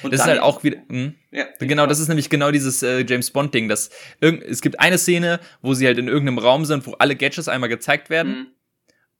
Und 0.02 0.12
das 0.12 0.22
ist 0.22 0.26
halt 0.26 0.40
auch 0.40 0.64
wieder, 0.64 0.78
mh. 0.88 1.12
ja, 1.30 1.46
genau, 1.60 1.86
das 1.86 2.00
ist 2.00 2.08
nämlich 2.08 2.28
genau 2.28 2.50
dieses 2.50 2.82
äh, 2.82 3.04
James 3.06 3.30
Bond 3.30 3.54
Ding, 3.54 3.68
dass 3.68 3.90
irgend, 4.20 4.42
es 4.42 4.60
gibt 4.60 4.80
eine 4.80 4.98
Szene, 4.98 5.38
wo 5.62 5.74
sie 5.74 5.86
halt 5.86 5.98
in 5.98 6.08
irgendeinem 6.08 6.38
Raum 6.38 6.64
sind, 6.64 6.84
wo 6.88 6.94
alle 6.94 7.14
Gadgets 7.14 7.46
einmal 7.46 7.68
gezeigt 7.68 8.10
werden 8.10 8.34
mhm. 8.36 8.46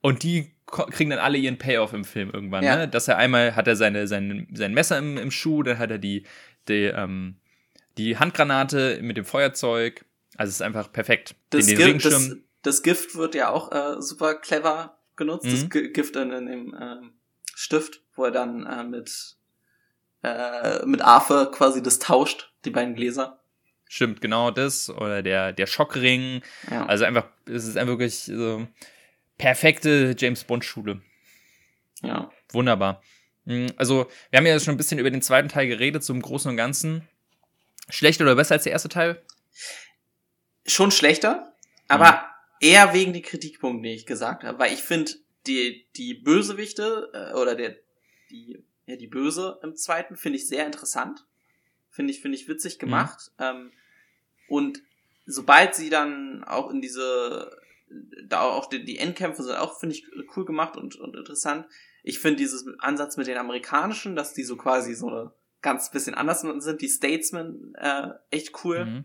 und 0.01 0.25
die 0.25 0.57
kriegen 0.67 1.11
dann 1.11 1.21
alle 1.21 1.39
ihren 1.39 1.59
Payoff 1.59 1.93
im 1.93 2.05
Film 2.05 2.31
irgendwann, 2.33 2.65
ja. 2.65 2.77
ne? 2.77 2.89
Dass 2.89 3.07
er 3.07 3.17
einmal 3.17 3.55
hat 3.55 3.69
er 3.69 3.77
seine 3.77 4.09
sein 4.09 4.49
sein 4.53 4.75
Messer 4.75 4.99
im, 4.99 5.17
im 5.17 5.31
Schuh, 5.31 5.63
dann 5.63 5.79
hat 5.79 5.93
er 5.93 5.99
die 5.99 6.25
die 6.69 6.87
ähm, 6.87 7.37
die 7.99 8.19
Handgranate 8.19 9.01
mit 9.03 9.17
dem 9.17 9.25
Feuerzeug, 9.25 10.05
also 10.37 10.51
es 10.51 10.57
ist 10.57 10.63
einfach 10.63 10.93
perfekt. 10.93 11.35
Das, 11.51 11.67
den, 11.67 11.77
den 11.77 11.87
Regenschirm. 11.87 12.29
Das, 12.29 12.39
das 12.63 12.83
Gift 12.83 13.17
wird 13.17 13.35
ja 13.35 13.51
auch 13.51 13.73
äh, 13.73 14.01
super 14.01 14.35
clever 14.35 14.99
genutzt, 15.17 15.47
mhm. 15.47 15.51
das 15.51 15.71
G 15.71 15.89
Gift 15.89 16.17
in, 16.17 16.31
in 16.31 16.47
dem 16.47 16.77
ähm, 16.81 17.13
Stift, 17.55 18.03
wo 18.15 18.25
er 18.25 18.33
dann 18.33 18.67
äh, 18.67 18.85
mit 18.85 19.37
äh, 20.23 20.85
mit 20.85 21.03
Arthur 21.03 21.51
quasi 21.51 21.83
das 21.83 21.99
tauscht, 21.99 22.53
die 22.65 22.71
beiden 22.71 22.95
Gläser. 22.95 23.41
Stimmt, 23.89 24.21
genau 24.21 24.51
das. 24.51 24.91
Oder 24.91 25.23
der, 25.23 25.53
der 25.53 25.67
Schockring. 25.67 26.43
Ja. 26.71 26.87
Also 26.87 27.05
einfach, 27.05 27.29
es 27.47 27.67
ist 27.67 27.77
einfach 27.77 27.93
wirklich 27.93 28.25
so 28.25 28.67
perfekte 29.39 30.15
James 30.19 30.45
Bond-Schule. 30.45 31.01
Ja. 32.03 32.31
Wunderbar. 32.51 33.03
Hm, 33.47 33.69
also, 33.77 34.09
wir 34.31 34.39
haben 34.39 34.47
ja 34.47 34.59
schon 34.59 34.75
ein 34.75 34.77
bisschen 34.77 34.99
über 34.99 35.11
den 35.11 35.23
zweiten 35.23 35.49
Teil 35.49 35.69
geredet, 35.69 36.03
so 36.03 36.13
im 36.13 36.23
Großen 36.23 36.51
und 36.51 36.57
Ganzen. 36.57 37.07
Schlechter 37.89 38.25
oder 38.25 38.37
besser 38.37 38.55
als 38.55 38.65
der 38.65 38.73
erste 38.73 38.89
Teil? 38.89 39.23
Schon 40.67 40.91
schlechter, 40.91 41.55
aber 41.89 42.13
mhm. 42.13 42.19
eher 42.69 42.95
wegen 42.95 43.13
die 43.13 43.23
Kritikpunkte, 43.23 43.89
die 43.89 43.95
ich 43.95 44.07
gesagt 44.07 44.45
habe. 44.45 44.59
Weil 44.59 44.73
ich 44.73 44.83
finde, 44.83 45.13
die, 45.47 45.87
die 45.97 46.15
Bösewichte 46.15 47.11
äh, 47.13 47.35
oder 47.35 47.55
der, 47.55 47.77
die, 48.31 48.63
ja, 48.87 48.97
die 48.97 49.07
Böse 49.07 49.61
im 49.63 49.77
zweiten 49.77 50.17
finde 50.17 50.39
ich 50.39 50.49
sehr 50.49 50.67
interessant. 50.67 51.25
Finde 51.91 52.13
ich, 52.13 52.21
finde 52.21 52.37
ich 52.37 52.49
witzig 52.49 52.77
mhm. 52.77 52.81
gemacht. 52.81 53.31
Mhm. 53.39 53.45
Ähm, 53.45 53.73
und 54.49 54.83
sobald 55.27 55.75
sie 55.75 55.91
dann 55.91 56.45
auch 56.45 56.71
in 56.71 56.81
diese, 56.81 57.51
da 58.25 58.43
auch 58.43 58.67
die, 58.69 58.85
die 58.85 58.99
Endkämpfe 58.99 59.43
sind 59.43 59.57
auch, 59.57 59.79
finde 59.79 59.95
ich, 59.95 60.07
cool 60.37 60.45
gemacht 60.45 60.77
und, 60.77 60.97
und 60.97 61.17
interessant. 61.17 61.67
Ich 62.03 62.21
finde 62.21 62.39
dieses 62.39 62.67
Ansatz 62.79 63.17
mit 63.17 63.27
den 63.27 63.39
Amerikanischen, 63.39 64.15
dass 64.15 64.33
die 64.33 64.45
so 64.45 64.57
quasi 64.57 64.95
so 64.95 65.09
eine 65.09 65.33
ganz 65.67 65.91
bisschen 65.91 66.15
anders 66.15 66.43
sind, 66.43 66.81
die 66.81 66.89
Statesmen, 66.89 67.75
äh, 67.75 68.11
echt 68.31 68.65
cool. 68.65 68.85
Mhm. 68.85 69.05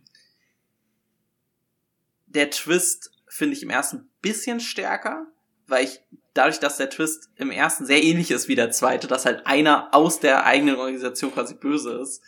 Der 2.28 2.52
Twist 2.52 3.12
finde 3.28 3.56
ich 3.56 3.64
im 3.64 3.72
ersten 3.72 4.08
bisschen 4.22 4.60
stärker, 4.60 5.26
weil 5.66 5.86
ich 5.86 6.02
dadurch, 6.36 6.60
dass 6.60 6.78
der 6.78 6.92
Twist 6.92 7.32
im 7.36 7.50
ersten 7.50 7.88
sehr 7.88 8.04
ähnlich 8.04 8.30
ist 8.30 8.48
wie 8.48 8.54
der 8.54 8.70
zweite, 8.70 9.08
dass 9.08 9.26
halt 9.26 9.48
einer 9.48 9.92
aus 9.92 10.20
der 10.20 10.46
eigenen 10.46 10.76
Organisation 10.76 11.34
quasi 11.34 11.56
böse 11.56 11.94
ist, 11.94 12.22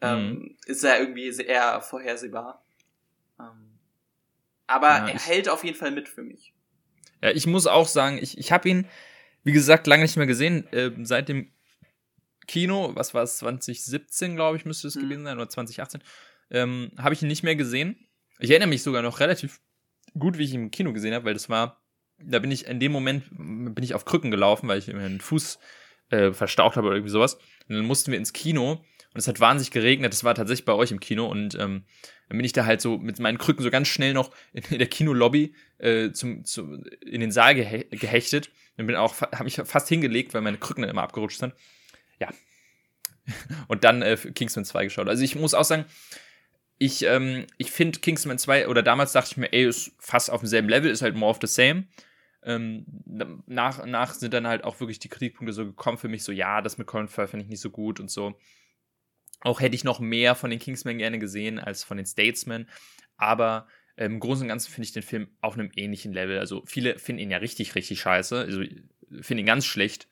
ähm, 0.00 0.28
mhm. 0.28 0.56
ist 0.66 0.82
er 0.82 0.98
irgendwie 0.98 1.30
sehr 1.30 1.80
vorhersehbar. 1.80 2.64
Ähm, 3.38 3.78
aber 4.66 4.88
ja, 4.88 5.06
er 5.06 5.20
hält 5.20 5.48
auf 5.48 5.62
jeden 5.62 5.76
Fall 5.76 5.92
mit 5.92 6.08
für 6.08 6.22
mich. 6.22 6.52
Ja, 7.22 7.30
ich 7.30 7.46
muss 7.46 7.68
auch 7.68 7.86
sagen, 7.86 8.18
ich, 8.20 8.38
ich 8.38 8.50
habe 8.50 8.68
ihn, 8.68 8.88
wie 9.44 9.52
gesagt, 9.52 9.86
lange 9.86 10.02
nicht 10.02 10.16
mehr 10.16 10.26
gesehen. 10.26 10.66
Äh, 10.72 10.90
seit 11.04 11.28
dem 11.28 11.52
Kino, 12.48 12.90
was 12.94 13.14
war 13.14 13.22
es, 13.22 13.38
2017, 13.38 14.34
glaube 14.34 14.56
ich, 14.56 14.64
müsste 14.64 14.88
es 14.88 14.96
mhm. 14.96 15.02
gewesen 15.02 15.24
sein, 15.24 15.36
oder 15.36 15.48
2018, 15.48 16.02
ähm, 16.50 16.90
habe 16.98 17.14
ich 17.14 17.22
ihn 17.22 17.28
nicht 17.28 17.44
mehr 17.44 17.54
gesehen. 17.54 18.08
Ich 18.40 18.50
erinnere 18.50 18.68
mich 18.68 18.82
sogar 18.82 19.02
noch 19.02 19.20
relativ 19.20 19.60
gut, 20.18 20.38
wie 20.38 20.44
ich 20.44 20.52
ihn 20.52 20.62
im 20.62 20.70
Kino 20.70 20.92
gesehen 20.92 21.14
habe, 21.14 21.26
weil 21.26 21.34
das 21.34 21.48
war, 21.48 21.80
da 22.18 22.38
bin 22.40 22.50
ich 22.50 22.66
in 22.66 22.80
dem 22.80 22.90
Moment, 22.90 23.24
bin 23.30 23.84
ich 23.84 23.94
auf 23.94 24.04
Krücken 24.04 24.30
gelaufen, 24.30 24.68
weil 24.68 24.78
ich 24.78 24.88
mir 24.88 25.08
den 25.08 25.20
Fuß 25.20 25.58
äh, 26.10 26.32
verstaucht 26.32 26.76
habe 26.76 26.88
oder 26.88 26.96
irgendwie 26.96 27.12
sowas. 27.12 27.34
Und 27.68 27.76
dann 27.76 27.84
mussten 27.84 28.10
wir 28.10 28.18
ins 28.18 28.32
Kino 28.32 28.72
und 28.72 29.18
es 29.18 29.28
hat 29.28 29.40
wahnsinnig 29.40 29.70
geregnet. 29.70 30.12
Das 30.12 30.24
war 30.24 30.34
tatsächlich 30.34 30.64
bei 30.64 30.72
euch 30.72 30.90
im 30.90 31.00
Kino 31.00 31.26
und 31.26 31.54
ähm, 31.54 31.84
dann 32.28 32.38
bin 32.38 32.44
ich 32.44 32.52
da 32.52 32.64
halt 32.64 32.80
so 32.80 32.98
mit 32.98 33.18
meinen 33.18 33.38
Krücken 33.38 33.62
so 33.62 33.70
ganz 33.70 33.88
schnell 33.88 34.14
noch 34.14 34.30
in, 34.52 34.78
der 34.78 34.86
Kinolobby 34.86 35.54
äh, 35.78 36.12
zum, 36.12 36.44
zum, 36.44 36.84
in 37.04 37.20
den 37.20 37.32
Saal 37.32 37.54
gehe 37.54 37.84
gehechtet 37.90 38.50
und 38.76 38.86
bin 38.86 38.96
auch, 38.96 39.20
habe 39.20 39.44
mich 39.44 39.60
fast 39.64 39.88
hingelegt, 39.88 40.34
weil 40.34 40.42
meine 40.42 40.58
Krücken 40.58 40.82
dann 40.82 40.90
immer 40.90 41.02
abgerutscht 41.02 41.38
sind. 41.38 41.54
Ja. 42.20 42.28
Und 43.68 43.84
dann 43.84 44.02
äh, 44.02 44.16
Kingsman 44.16 44.64
2 44.64 44.84
geschaut. 44.84 45.08
Also 45.08 45.22
ich 45.22 45.34
muss 45.34 45.54
auch 45.54 45.64
sagen, 45.64 45.84
ich, 46.78 47.04
ähm, 47.04 47.46
ich 47.58 47.70
finde 47.70 47.98
Kingsman 47.98 48.38
2, 48.38 48.68
oder 48.68 48.82
damals 48.82 49.12
dachte 49.12 49.32
ich 49.32 49.36
mir, 49.36 49.52
ey, 49.52 49.66
ist 49.66 49.92
fast 49.98 50.30
auf 50.30 50.40
demselben 50.40 50.68
Level, 50.68 50.90
ist 50.90 51.02
halt 51.02 51.16
more 51.16 51.30
of 51.30 51.38
the 51.40 51.48
same. 51.48 51.88
Ähm, 52.42 52.86
nach, 53.46 53.84
nach 53.84 54.14
sind 54.14 54.32
dann 54.32 54.46
halt 54.46 54.62
auch 54.64 54.78
wirklich 54.78 55.00
die 55.00 55.08
Kritikpunkte 55.08 55.52
so 55.52 55.66
gekommen 55.66 55.98
für 55.98 56.08
mich, 56.08 56.22
so, 56.22 56.30
ja, 56.30 56.62
das 56.62 56.78
mit 56.78 56.86
Colin 56.86 57.08
Firth 57.08 57.30
finde 57.30 57.44
ich 57.44 57.50
nicht 57.50 57.60
so 57.60 57.70
gut 57.70 57.98
und 57.98 58.10
so. 58.10 58.38
Auch 59.40 59.60
hätte 59.60 59.74
ich 59.74 59.84
noch 59.84 60.00
mehr 60.00 60.34
von 60.34 60.50
den 60.50 60.58
Kingsmen 60.58 60.98
gerne 60.98 61.18
gesehen 61.18 61.58
als 61.58 61.84
von 61.84 61.96
den 61.96 62.06
Statesmen. 62.06 62.68
Aber 63.16 63.66
ähm, 63.96 64.14
im 64.14 64.20
Großen 64.20 64.42
und 64.42 64.48
Ganzen 64.48 64.70
finde 64.70 64.86
ich 64.86 64.92
den 64.92 65.02
Film 65.02 65.28
auf 65.40 65.54
einem 65.54 65.70
ähnlichen 65.76 66.12
Level. 66.12 66.38
Also 66.38 66.62
viele 66.66 66.98
finden 66.98 67.22
ihn 67.22 67.30
ja 67.30 67.38
richtig, 67.38 67.74
richtig 67.74 68.00
scheiße. 68.00 68.38
Also 68.38 68.62
finden 69.20 69.40
ihn 69.40 69.46
ganz 69.46 69.64
schlecht. 69.64 70.08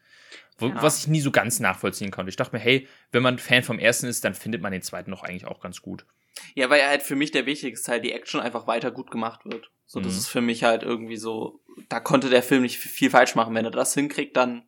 Wo, 0.59 0.69
ja. 0.69 0.83
Was 0.83 1.01
ich 1.01 1.09
nie 1.09 1.21
so 1.21 1.31
ganz 1.31 1.61
nachvollziehen 1.61 2.11
konnte. 2.11 2.31
Ich 2.31 2.37
dachte 2.37 2.57
mir, 2.57 2.63
hey, 2.63 2.89
wenn 3.13 3.23
man 3.23 3.39
Fan 3.39 3.63
vom 3.63 3.79
ersten 3.79 4.07
ist, 4.07 4.25
dann 4.25 4.35
findet 4.35 4.63
man 4.63 4.73
den 4.73 4.83
zweiten 4.83 5.11
doch 5.11 5.23
eigentlich 5.23 5.47
auch 5.47 5.61
ganz 5.61 5.83
gut. 5.83 6.07
Ja, 6.55 6.71
weil 6.71 6.87
halt 6.87 7.03
für 7.03 7.17
mich 7.17 7.31
der 7.31 7.47
wichtigste 7.47 7.91
Teil, 7.91 8.01
die 8.01 8.13
Action 8.13 8.41
einfach 8.41 8.67
weiter 8.67 8.91
gut 8.91 9.11
gemacht 9.11 9.41
wird. 9.45 9.71
So, 9.87 10.01
das 10.01 10.13
mhm. 10.13 10.19
ist 10.19 10.29
für 10.29 10.41
mich 10.41 10.65
halt 10.65 10.83
irgendwie 10.83 11.17
so, 11.17 11.61
da 11.89 12.01
konnte 12.01 12.31
der 12.31 12.43
Film 12.43 12.63
nicht 12.63 12.79
viel 12.79 13.11
falsch 13.11 13.35
machen. 13.35 13.55
Wenn 13.55 13.65
er 13.65 13.71
das 13.71 13.95
hinkriegt, 13.95 14.37
dann, 14.37 14.63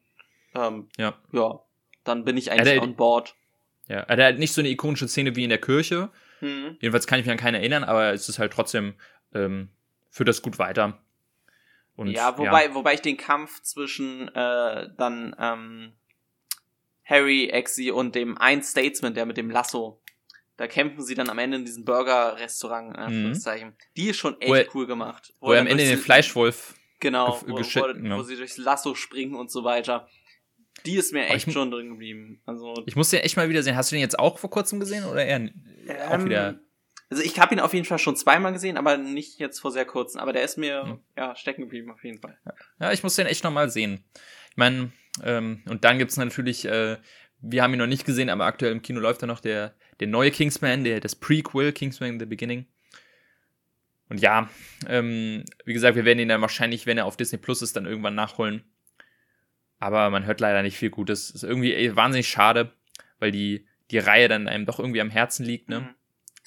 ähm, 0.55 0.89
ja. 0.99 1.19
ja, 1.33 1.61
dann 2.05 2.25
bin 2.25 2.37
ich 2.37 2.51
eigentlich 2.51 2.77
ja, 2.77 2.83
on 2.83 2.97
board. 2.97 3.35
Ja, 3.89 4.01
er 4.01 4.29
hat 4.29 4.39
nicht 4.39 4.53
so 4.53 4.61
eine 4.61 4.69
ikonische 4.69 5.09
Szene 5.09 5.35
wie 5.37 5.45
in 5.45 5.51
der 5.51 5.61
Kirche. 5.61 6.11
Mhm. 6.41 6.77
Jedenfalls 6.81 7.07
kann 7.07 7.19
ich 7.19 7.27
mich 7.27 7.33
an 7.33 7.39
keine 7.39 7.59
erinnern, 7.59 7.85
aber 7.85 8.13
es 8.13 8.29
ist 8.29 8.39
halt 8.39 8.53
trotzdem, 8.53 8.95
ähm, 9.35 9.71
führt 10.11 10.29
das 10.29 10.43
gut 10.43 10.59
weiter. 10.59 10.99
Und, 11.99 12.09
ja, 12.09 12.39
wobei, 12.39 12.67
ja. 12.67 12.75
wobei 12.75 12.95
ich 12.95 13.01
den 13.01 13.17
Kampf 13.17 13.61
zwischen 13.63 14.29
äh, 14.29 14.89
dann 14.97 15.35
ähm, 15.39 15.93
Harry, 17.05 17.49
Exy 17.49 17.91
und 17.91 18.15
dem 18.15 18.39
einen 18.39 18.63
Statesman, 18.63 19.15
der 19.15 19.27
mit 19.27 19.37
dem 19.37 19.51
Lasso, 19.51 20.01
da 20.57 20.69
kämpfen 20.69 21.03
sie 21.03 21.17
dann 21.17 21.29
am 21.29 21.39
Ende 21.39 21.57
in 21.57 21.65
diesem 21.65 21.85
Burger-Restaurant, 21.85 22.97
Anführungszeichen. 22.97 23.71
Mhm. 23.71 23.75
Die 23.97 24.09
ist 24.11 24.17
schon 24.17 24.41
echt 24.41 24.69
er, 24.69 24.75
cool 24.77 24.87
gemacht. 24.87 25.35
Wo, 25.41 25.49
wo 25.49 25.53
er 25.53 25.61
am 25.61 25.67
Ende 25.67 25.85
den 25.85 25.99
Fleischwolf 25.99 26.75
Genau, 27.01 27.41
wo, 27.47 27.59
wo, 27.59 27.93
genau. 27.93 28.19
wo 28.19 28.23
sie 28.23 28.37
durchs 28.37 28.57
Lasso 28.59 28.95
springen 28.95 29.35
und 29.35 29.51
so 29.51 29.65
weiter. 29.65 30.09
Die 30.87 30.97
ist 30.97 31.13
mir 31.13 31.27
echt 31.27 31.49
ich, 31.49 31.53
schon 31.53 31.71
drin 31.71 31.91
geblieben. 31.91 32.41
Also, 32.47 32.75
ich 32.87 32.97
muss 32.97 33.11
den 33.11 33.21
echt 33.21 33.37
mal 33.37 33.49
wieder 33.49 33.63
sehen. 33.63 33.77
Hast 33.77 33.91
du 33.91 33.97
den 33.97 34.01
jetzt 34.01 34.19
auch 34.19 34.39
vor 34.39 34.51
kurzem 34.51 34.81
gesehen 34.81 35.05
oder 35.05 35.25
eher 35.25 35.37
ähm, 35.37 35.53
auch 36.09 36.25
wieder? 36.25 36.61
Also 37.11 37.23
ich 37.23 37.39
habe 37.39 37.55
ihn 37.55 37.61
auf 37.61 37.73
jeden 37.73 37.87
Fall 37.87 37.99
schon 37.99 38.17
zweimal 38.17 38.53
gesehen, 38.53 38.77
aber 38.77 38.99
nicht 38.99 39.39
jetzt 39.39 39.61
vor 39.61 39.73
sehr 39.73 39.87
kurzem. 39.87 40.21
Aber 40.21 40.33
der 40.33 40.43
ist 40.43 40.59
mir 40.59 40.83
hm. 40.83 41.01
ja 41.17 41.35
stecken 41.37 41.63
geblieben 41.63 41.91
auf 41.91 42.05
jeden 42.05 42.21
Fall. 42.21 42.39
Ja, 42.81 42.93
ich 42.93 43.03
muss 43.03 43.17
den 43.17 43.27
echt 43.27 43.45
noch 43.45 43.53
mal 43.53 43.71
sehen. 43.71 44.05
Ich 44.51 44.57
meine, 44.57 44.93
ähm, 45.23 45.63
und 45.67 45.85
dann 45.85 45.99
gibt's 45.99 46.17
natürlich, 46.17 46.67
äh, 46.67 46.99
wir 47.41 47.63
haben 47.63 47.73
ihn 47.73 47.79
noch 47.79 47.87
nicht 47.87 48.05
gesehen, 48.05 48.29
aber 48.29 48.45
aktuell 48.45 48.73
im 48.73 48.83
Kino 48.83 49.01
läuft 49.01 49.23
da 49.23 49.27
noch 49.27 49.41
der 49.41 49.75
der 50.01 50.09
neue 50.09 50.31
Kingsman, 50.31 50.85
der 50.85 51.01
das 51.01 51.17
Prequel 51.17 51.73
Kingsman 51.73 52.11
in 52.11 52.21
the 52.21 52.27
Beginning. 52.27 52.67
Und 54.09 54.21
ja, 54.21 54.49
ähm, 54.87 55.45
wie 55.65 55.75
gesagt, 55.75 55.97
wir 55.97 56.05
werden 56.05 56.19
ihn 56.19 56.29
dann 56.29 56.41
wahrscheinlich, 56.41 56.87
wenn 56.87 56.99
er 56.99 57.05
auf 57.05 57.17
Disney 57.17 57.39
Plus 57.39 57.63
ist, 57.63 57.77
dann 57.77 57.87
irgendwann 57.87 58.15
nachholen. 58.15 58.65
Aber 59.79 60.09
man 60.11 60.25
hört 60.25 60.41
leider 60.41 60.63
nicht 60.63 60.79
viel 60.79 60.91
Gutes. 60.91 61.31
Ist 61.31 61.45
irgendwie 61.45 61.75
ey, 61.75 61.95
wahnsinnig 61.95 62.29
schade, 62.29 62.73
weil 63.19 63.33
die, 63.33 63.67
die 63.91 63.99
Reihe 63.99 64.29
dann 64.29 64.49
einem 64.49 64.67
doch 64.67 64.79
irgendwie 64.79 65.01
am 65.01 65.11
Herzen 65.11 65.45
liegt, 65.45 65.69
ne? 65.69 65.81
Mhm. 65.81 65.95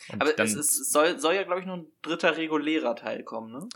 Aber 0.09 0.33
dann, 0.33 0.45
es, 0.45 0.55
ist, 0.55 0.91
soll, 0.91 1.19
soll 1.19 1.35
ja, 1.35 1.43
glaube 1.43 1.61
ich, 1.61 1.65
noch 1.65 1.77
ein 1.77 1.87
dritter 2.01 2.37
regulärer 2.37 2.95
Teil 2.95 3.23
kommen, 3.23 3.51
ne? 3.51 3.69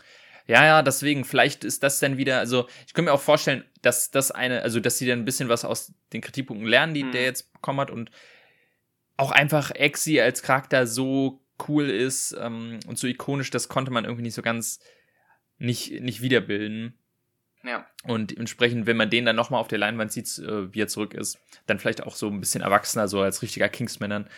Ja, 0.48 0.64
ja, 0.64 0.82
deswegen, 0.82 1.24
vielleicht 1.24 1.64
ist 1.64 1.82
das 1.82 1.98
dann 1.98 2.18
wieder, 2.18 2.38
also 2.38 2.68
ich 2.86 2.94
könnte 2.94 3.10
mir 3.10 3.14
auch 3.14 3.20
vorstellen, 3.20 3.64
dass 3.82 4.12
das 4.12 4.30
eine, 4.30 4.62
also 4.62 4.78
dass 4.78 4.96
sie 4.96 5.06
dann 5.06 5.18
ein 5.18 5.24
bisschen 5.24 5.48
was 5.48 5.64
aus 5.64 5.92
den 6.12 6.20
Kritikpunkten 6.20 6.68
lernen, 6.68 6.94
die 6.94 7.02
mhm. 7.02 7.12
der 7.12 7.24
jetzt 7.24 7.52
bekommen 7.52 7.80
hat 7.80 7.90
und 7.90 8.12
auch 9.16 9.32
einfach 9.32 9.72
Exi 9.72 10.20
als 10.20 10.42
Charakter 10.42 10.86
so 10.86 11.42
cool 11.68 11.90
ist 11.90 12.36
ähm, 12.38 12.78
und 12.86 12.96
so 12.96 13.08
ikonisch, 13.08 13.50
das 13.50 13.68
konnte 13.68 13.90
man 13.90 14.04
irgendwie 14.04 14.22
nicht 14.22 14.34
so 14.34 14.42
ganz 14.42 14.78
nicht, 15.58 16.00
nicht 16.00 16.22
wiederbilden. 16.22 16.98
Ja. 17.64 17.86
Und 18.04 18.36
entsprechend, 18.36 18.86
wenn 18.86 18.96
man 18.96 19.10
den 19.10 19.24
dann 19.24 19.36
nochmal 19.36 19.60
auf 19.60 19.68
der 19.68 19.78
Leinwand 19.78 20.12
sieht, 20.12 20.38
äh, 20.38 20.72
wie 20.72 20.80
er 20.80 20.88
zurück 20.88 21.14
ist, 21.14 21.38
dann 21.66 21.78
vielleicht 21.78 22.02
auch 22.02 22.14
so 22.14 22.28
ein 22.28 22.38
bisschen 22.38 22.62
erwachsener, 22.62 23.08
so 23.08 23.20
als 23.20 23.42
richtiger 23.42 23.68
Kingsman 23.68 24.10
dann. 24.10 24.30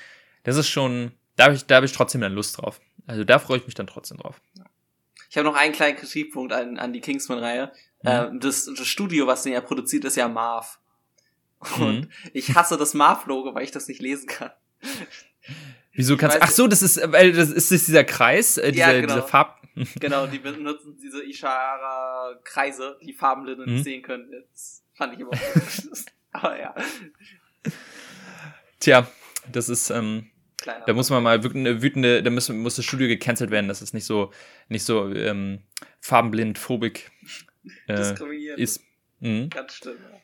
Das 0.45 0.57
ist 0.57 0.69
schon, 0.69 1.13
da 1.39 1.45
habe 1.45 1.55
ich, 1.55 1.65
da 1.67 1.77
hab 1.77 1.85
ich 1.85 1.93
trotzdem 1.93 2.21
dann 2.21 2.33
Lust 2.33 2.59
drauf. 2.59 2.81
Also 3.07 3.23
da 3.23 3.39
freue 3.39 3.59
ich 3.59 3.65
mich 3.65 3.77
dann 3.77 3.87
trotzdem 3.87 4.19
drauf. 4.19 4.41
Ich 5.31 5.37
habe 5.37 5.47
noch 5.47 5.55
einen 5.55 5.73
kleinen 5.73 5.97
Kritikpunkt 5.97 6.53
an, 6.53 6.79
an 6.79 6.93
die 6.93 7.01
Kingsman-Reihe. 7.01 7.71
Mhm. 8.03 8.09
Äh, 8.09 8.39
das, 8.41 8.65
das 8.65 8.87
Studio, 8.89 9.29
was 9.29 9.45
den 9.45 9.53
ja 9.53 9.61
produziert, 9.61 10.05
ist 10.05 10.17
ja 10.17 10.27
Marv. 10.27 10.81
Und 11.79 12.01
mhm. 12.01 12.11
ich 12.33 12.57
hasse 12.57 12.77
das 12.77 12.93
Marv-Logo, 12.93 13.55
weil 13.55 13.63
ich 13.63 13.71
das 13.71 13.87
nicht 13.87 14.03
lesen 14.03 14.27
kann. 14.27 14.51
Wieso 15.93 16.17
kannst 16.17 16.39
du. 16.39 16.43
Ach 16.43 16.51
so, 16.51 16.67
das 16.67 16.83
ist, 16.83 17.01
weil 17.13 17.33
das 17.33 17.51
ist, 17.51 17.71
das 17.71 17.87
dieser 17.87 18.05
Kreis, 18.05 18.57
äh, 18.57 18.73
dieser, 18.73 18.93
ja, 18.93 19.01
genau. 19.01 19.15
dieser 19.15 19.27
Farb. 19.27 19.63
genau, 20.01 20.27
die 20.27 20.39
benutzen 20.41 20.99
diese 21.01 21.23
Ishara-Kreise, 21.23 22.99
die 23.01 23.13
Farbenblinden 23.13 23.65
hm. 23.65 23.75
nicht 23.75 23.85
sehen 23.85 24.03
können. 24.03 24.29
Das 24.51 24.83
fand 24.95 25.15
ich 25.15 25.21
immer 25.21 25.31
Aber 26.33 26.59
ja. 26.59 26.75
Tja, 28.81 29.07
das 29.53 29.69
ist, 29.69 29.91
ähm, 29.91 30.31
Kleiner 30.59 30.85
da 30.85 30.93
muss 30.93 31.09
man 31.09 31.23
mal 31.23 31.43
wütende, 31.45 31.83
wütende 31.83 32.23
da 32.23 32.31
muss, 32.31 32.49
muss 32.49 32.77
das 32.77 32.85
Studio 32.85 33.07
gecancelt 33.07 33.51
werden, 33.51 33.69
dass 33.69 33.81
es 33.81 33.93
nicht 33.95 34.05
so, 34.05 34.33
nicht 34.69 34.85
so 34.85 35.09
ähm, 35.13 35.61
farbenblind, 36.01 36.59
phobik 36.59 37.11
äh, 37.89 38.15
ist. 38.57 38.83
Mhm. 39.21 39.51
Ganz 39.51 39.75
stimmt, 39.75 40.01
ja. 40.01 40.19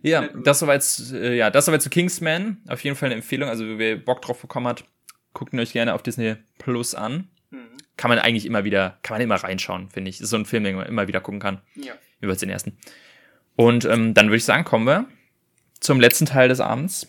Ja, 0.00 0.28
das 0.28 0.60
soweit, 0.60 0.84
äh, 1.12 1.36
ja, 1.36 1.50
das 1.50 1.66
soweit 1.66 1.82
zu 1.82 1.90
Kingsman. 1.90 2.58
Auf 2.68 2.84
jeden 2.84 2.96
Fall 2.96 3.08
eine 3.08 3.16
Empfehlung. 3.16 3.48
Also, 3.48 3.78
wer 3.78 3.96
Bock 3.96 4.22
drauf 4.22 4.40
bekommen 4.40 4.68
hat, 4.68 4.84
guckt 5.32 5.52
ihn 5.52 5.60
euch 5.60 5.72
gerne 5.72 5.94
auf 5.94 6.02
Disney 6.02 6.36
Plus 6.58 6.94
an. 6.94 7.28
Mhm. 7.50 7.68
Kann 7.96 8.08
man 8.08 8.18
eigentlich 8.18 8.46
immer 8.46 8.64
wieder, 8.64 8.98
kann 9.02 9.16
man 9.16 9.22
immer 9.22 9.36
reinschauen, 9.36 9.90
finde 9.90 10.10
ich. 10.10 10.20
Ist 10.20 10.30
so 10.30 10.36
ein 10.36 10.46
Film, 10.46 10.64
den 10.64 10.76
man 10.76 10.86
immer 10.86 11.08
wieder 11.08 11.20
gucken 11.20 11.40
kann. 11.40 11.60
Ja. 11.74 11.94
Über 12.20 12.34
den 12.34 12.50
ersten. 12.50 12.78
Und 13.56 13.84
ähm, 13.84 14.14
dann 14.14 14.26
würde 14.26 14.36
ich 14.36 14.44
sagen, 14.44 14.64
kommen 14.64 14.86
wir 14.86 15.08
zum 15.80 16.00
letzten 16.00 16.26
Teil 16.26 16.48
des 16.48 16.60
Abends. 16.60 17.08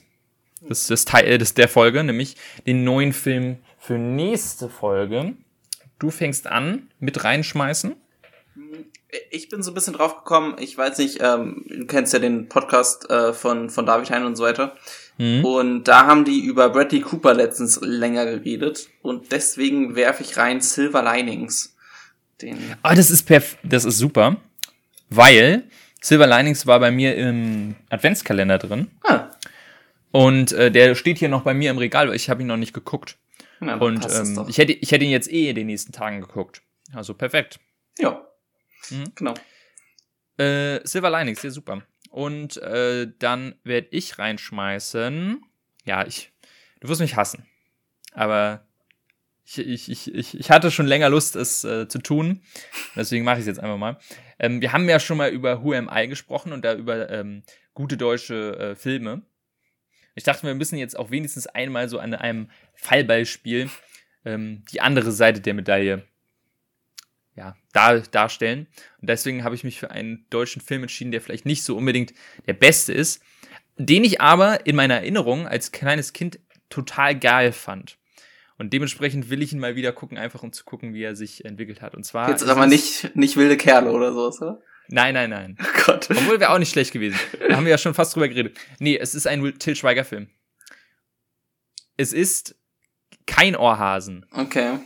Das 0.62 0.90
ist 0.90 1.08
Teil 1.08 1.38
des, 1.38 1.54
der 1.54 1.70
Folge, 1.70 2.04
nämlich 2.04 2.36
den 2.66 2.84
neuen 2.84 3.14
Film 3.14 3.58
für 3.78 3.98
nächste 3.98 4.70
Folge. 4.70 5.34
Du 6.00 6.10
fängst 6.10 6.48
an 6.48 6.90
mit 7.00 7.24
reinschmeißen. 7.24 7.96
Ich 9.32 9.50
bin 9.50 9.64
so 9.64 9.72
ein 9.72 9.74
bisschen 9.74 9.94
drauf 9.94 10.18
gekommen, 10.18 10.56
ich 10.60 10.78
weiß 10.78 11.00
nicht, 11.00 11.20
ähm, 11.22 11.66
du 11.68 11.86
kennst 11.88 12.14
ja 12.14 12.20
den 12.20 12.48
Podcast 12.48 13.10
äh, 13.10 13.34
von, 13.34 13.72
von 13.72 13.86
David 13.88 14.12
Hein 14.12 14.24
und 14.24 14.36
so 14.36 14.44
weiter. 14.44 14.76
Mhm. 15.18 15.44
Und 15.44 15.84
da 15.86 16.06
haben 16.06 16.26
die 16.26 16.40
über 16.40 16.70
Bradley 16.70 17.02
Cooper 17.02 17.34
letztens 17.34 17.80
länger 17.82 18.26
geredet. 18.26 18.88
Und 19.02 19.32
deswegen 19.32 19.96
werfe 19.96 20.24
ich 20.24 20.38
rein 20.38 20.62
Silver 20.62 21.02
Linings. 21.04 21.76
Den 22.42 22.58
ah, 22.84 22.96
das 22.96 23.10
ist 23.10 23.24
perf 23.24 23.58
das 23.64 23.84
ist 23.84 23.98
super. 23.98 24.38
Weil 25.10 25.64
Silver 26.02 26.28
Linings 26.28 26.68
war 26.68 26.80
bei 26.80 26.92
mir 26.92 27.16
im 27.16 27.76
Adventskalender 27.90 28.60
drin. 28.60 28.92
Ah. 29.04 29.29
Und 30.12 30.52
äh, 30.52 30.72
der 30.72 30.96
steht 30.96 31.20
hier 31.20 31.30
noch 31.30 31.44
bei 31.44 31.54
mir 31.54 31.70
im 31.70 31.78
Regal, 31.78 32.08
weil 32.08 32.16
ich 32.16 32.30
habe 32.30 32.42
ihn 32.42 32.48
noch 32.48 32.58
nicht 32.58 32.74
geguckt. 32.74 33.18
Ja, 33.62 33.76
und 33.76 34.06
ähm, 34.10 34.46
ich, 34.48 34.58
hätte, 34.58 34.74
ich 34.74 34.92
hätte 34.92 35.06
ihn 35.06 35.12
jetzt 35.12 35.32
eh 35.32 35.50
in 35.50 35.56
den 35.56 35.68
nächsten 35.68 35.92
Tagen 35.92 36.22
geguckt. 36.22 36.62
Also 36.94 37.14
perfekt. 37.14 37.60
Ja. 38.00 38.26
Mhm. 38.90 39.12
Genau. 39.16 39.34
Äh, 40.38 40.80
Silver 40.88 41.10
Linings, 41.10 41.42
sehr 41.42 41.52
super. 41.52 41.84
Und 42.10 42.58
äh, 42.58 43.08
dann 43.20 43.56
werde 43.64 43.88
ich 43.92 44.18
reinschmeißen. 44.18 45.44
Ja, 45.86 46.08
ich. 46.08 46.32
Du 46.80 46.88
wirst 46.88 47.02
mich 47.02 47.18
hassen. 47.18 47.46
Aber 48.14 48.66
ich, 49.46 49.60
ich, 49.60 49.90
ich, 49.90 50.14
ich, 50.14 50.40
ich 50.40 50.52
hatte 50.52 50.72
schon 50.72 50.88
länger 50.88 51.10
Lust, 51.10 51.36
es 51.36 51.64
äh, 51.64 51.88
zu 51.88 52.00
tun. 52.00 52.42
Deswegen 52.96 53.26
mache 53.26 53.36
ich 53.36 53.42
es 53.42 53.48
jetzt 53.48 53.60
einfach 53.60 53.78
mal. 53.78 54.00
Ähm, 54.40 54.62
wir 54.62 54.72
haben 54.74 54.88
ja 54.88 55.00
schon 55.00 55.18
mal 55.18 55.30
über 55.30 55.64
Who 55.64 55.74
Am 55.74 55.90
I 55.94 56.08
gesprochen 56.08 56.54
und 56.54 56.64
da 56.64 56.74
über 56.74 57.10
ähm, 57.10 57.44
gute 57.74 57.98
deutsche 57.98 58.58
äh, 58.58 58.76
Filme. 58.76 59.24
Ich 60.20 60.26
dachte, 60.26 60.46
wir 60.46 60.54
müssen 60.54 60.78
jetzt 60.78 61.00
auch 61.00 61.12
wenigstens 61.12 61.48
einmal 61.48 61.88
so 61.88 61.98
an 61.98 62.14
einem 62.14 62.50
Fallbeispiel 62.76 63.70
ähm, 64.26 64.66
die 64.70 64.82
andere 64.82 65.14
Seite 65.14 65.40
der 65.40 65.54
Medaille 65.54 66.04
ja, 67.38 67.56
dar 67.72 68.02
darstellen. 68.02 68.68
Und 69.00 69.10
deswegen 69.10 69.46
habe 69.46 69.56
ich 69.56 69.64
mich 69.64 69.80
für 69.80 69.92
einen 69.92 70.26
deutschen 70.30 70.62
Film 70.62 70.82
entschieden, 70.82 71.12
der 71.12 71.22
vielleicht 71.22 71.46
nicht 71.46 71.64
so 71.64 71.78
unbedingt 71.78 72.14
der 72.48 72.54
beste 72.54 72.92
ist, 72.92 73.24
den 73.78 74.04
ich 74.04 74.20
aber 74.20 74.66
in 74.66 74.76
meiner 74.76 74.96
Erinnerung 74.96 75.48
als 75.48 75.72
kleines 75.72 76.12
Kind 76.12 76.38
total 76.70 77.18
geil 77.18 77.54
fand. 77.54 77.98
Und 78.58 78.74
dementsprechend 78.74 79.30
will 79.30 79.42
ich 79.42 79.54
ihn 79.54 79.60
mal 79.60 79.78
wieder 79.78 79.94
gucken, 79.94 80.18
einfach 80.18 80.44
um 80.44 80.52
zu 80.52 80.66
gucken, 80.66 80.94
wie 80.94 81.04
er 81.04 81.16
sich 81.16 81.46
entwickelt 81.46 81.82
hat. 81.82 81.96
Und 81.96 82.04
zwar. 82.04 82.30
Jetzt 82.30 82.44
aber 82.44 82.68
nicht, 82.68 83.16
nicht 83.16 83.38
wilde 83.38 83.56
Kerle 83.56 83.92
oder 83.92 84.12
so, 84.12 84.28
oder? 84.28 84.62
Nein, 84.90 85.14
nein, 85.14 85.30
nein. 85.30 85.58
Oh 85.62 85.82
Gott. 85.86 86.10
Obwohl 86.12 86.40
wäre 86.40 86.52
auch 86.52 86.60
nicht 86.60 86.72
schlecht 86.72 86.92
gewesen. 86.92 87.18
Da 87.48 87.56
haben 87.56 87.66
wir 87.66 87.72
ja 87.72 87.78
schon 87.78 87.94
fast 87.94 88.16
drüber 88.16 88.28
geredet. 88.28 88.58
Nee, 88.80 88.98
es 88.98 89.16
ist 89.16 89.28
ein 89.28 89.58
Till 89.58 89.76
Schweiger-Film. 89.76 90.28
Es 91.98 92.14
ist 92.14 92.56
kein 93.26 93.56
Ohrhasen. 93.56 94.26
Okay. 94.32 94.80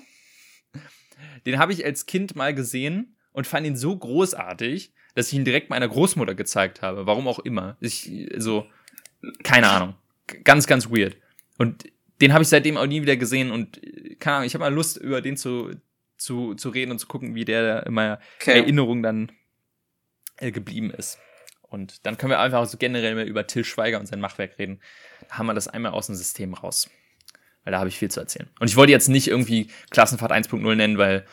Den 1.45 1.59
habe 1.59 1.73
ich 1.73 1.83
als 1.83 2.05
Kind 2.05 2.35
mal 2.35 2.53
gesehen 2.53 3.17
und 3.31 3.47
fand 3.47 3.67
ihn 3.67 3.75
so 3.75 3.97
großartig, 3.97 4.93
dass 5.15 5.27
ich 5.27 5.33
ihn 5.33 5.45
direkt 5.45 5.69
meiner 5.69 5.87
Großmutter 5.87 6.35
gezeigt 6.35 6.81
habe. 6.81 7.05
Warum 7.05 7.27
auch 7.27 7.39
immer. 7.39 7.77
Ich, 7.81 8.09
so, 8.37 8.65
keine 9.43 9.69
Ahnung. 9.69 9.95
Ganz, 10.43 10.67
ganz 10.67 10.89
weird. 10.89 11.17
Und 11.57 11.85
den 12.21 12.33
habe 12.33 12.43
ich 12.43 12.49
seitdem 12.49 12.77
auch 12.77 12.85
nie 12.85 13.01
wieder 13.01 13.17
gesehen 13.17 13.51
und 13.51 13.81
keine 14.19 14.37
Ahnung, 14.37 14.47
ich 14.47 14.53
habe 14.53 14.63
mal 14.63 14.73
Lust, 14.73 14.97
über 14.97 15.21
den 15.21 15.35
zu, 15.35 15.71
zu, 16.17 16.55
zu 16.55 16.69
reden 16.69 16.91
und 16.91 16.99
zu 16.99 17.07
gucken, 17.07 17.35
wie 17.35 17.45
der 17.45 17.85
in 17.85 17.93
meiner 17.93 18.19
okay. 18.39 18.59
Erinnerung 18.59 19.03
dann 19.03 19.31
äh, 20.37 20.51
geblieben 20.51 20.91
ist. 20.91 21.19
Und 21.61 22.05
dann 22.05 22.17
können 22.17 22.29
wir 22.29 22.39
einfach 22.39 22.65
so 22.67 22.77
generell 22.77 23.15
mehr 23.15 23.25
über 23.25 23.47
Till 23.47 23.65
Schweiger 23.65 23.99
und 23.99 24.05
sein 24.05 24.19
Machwerk 24.19 24.59
reden. 24.59 24.79
Da 25.27 25.37
haben 25.37 25.47
wir 25.47 25.55
das 25.55 25.67
einmal 25.67 25.91
aus 25.93 26.05
dem 26.05 26.15
System 26.15 26.53
raus. 26.53 26.89
Weil 27.63 27.71
da 27.71 27.79
habe 27.79 27.89
ich 27.89 27.97
viel 27.97 28.11
zu 28.11 28.19
erzählen. 28.19 28.49
Und 28.59 28.69
ich 28.69 28.75
wollte 28.75 28.91
jetzt 28.91 29.07
nicht 29.07 29.27
irgendwie 29.27 29.69
Klassenfahrt 29.89 30.31
1.0 30.31 30.75
nennen, 30.75 30.97
weil, 30.97 31.25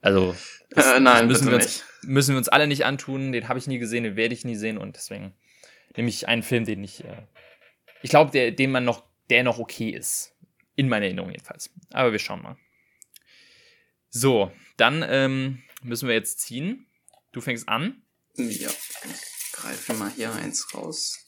also, 0.00 0.34
das, 0.70 0.86
äh, 0.86 1.00
nein, 1.00 1.28
das 1.28 1.42
müssen, 1.42 1.46
wir 1.48 1.54
uns, 1.54 1.84
müssen 2.02 2.34
wir 2.34 2.38
uns 2.38 2.48
alle 2.48 2.66
nicht 2.66 2.84
antun. 2.84 3.32
Den 3.32 3.48
habe 3.48 3.58
ich 3.58 3.66
nie 3.66 3.78
gesehen, 3.78 4.04
den 4.04 4.16
werde 4.16 4.34
ich 4.34 4.44
nie 4.44 4.56
sehen. 4.56 4.78
Und 4.78 4.96
deswegen 4.96 5.34
nehme 5.96 6.08
ich 6.08 6.26
einen 6.26 6.42
Film, 6.42 6.64
den 6.64 6.82
ich, 6.82 7.04
äh, 7.04 7.22
ich 8.02 8.10
glaube, 8.10 8.30
der, 8.32 8.50
den 8.50 8.70
man 8.72 8.84
noch, 8.84 9.04
der 9.30 9.44
noch 9.44 9.58
okay 9.58 9.90
ist. 9.90 10.32
In 10.76 10.88
meiner 10.88 11.04
Erinnerung 11.04 11.30
jedenfalls. 11.30 11.70
Aber 11.92 12.10
wir 12.10 12.18
schauen 12.18 12.42
mal. 12.42 12.56
So, 14.10 14.50
dann 14.76 15.04
ähm, 15.06 15.62
müssen 15.82 16.08
wir 16.08 16.14
jetzt 16.16 16.40
ziehen. 16.40 16.86
Du 17.30 17.40
fängst 17.40 17.68
an. 17.68 18.03
Ja, 18.36 18.68
ich 18.68 19.52
greife 19.52 19.94
mal 19.94 20.10
hier 20.10 20.32
eins 20.32 20.74
raus. 20.74 21.18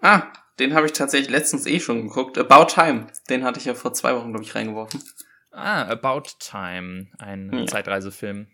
Ah, 0.00 0.32
den 0.58 0.74
habe 0.74 0.86
ich 0.86 0.92
tatsächlich 0.92 1.30
letztens 1.30 1.66
eh 1.66 1.80
schon 1.80 2.02
geguckt. 2.02 2.38
About 2.38 2.66
Time. 2.72 3.08
Den 3.28 3.44
hatte 3.44 3.58
ich 3.58 3.66
ja 3.66 3.74
vor 3.74 3.92
zwei 3.92 4.14
Wochen, 4.14 4.30
glaube 4.30 4.44
ich, 4.44 4.54
reingeworfen. 4.54 5.02
Ah, 5.50 5.82
About 5.82 6.30
Time. 6.38 7.08
Ein 7.18 7.52
ja. 7.52 7.66
Zeitreisefilm. 7.66 8.46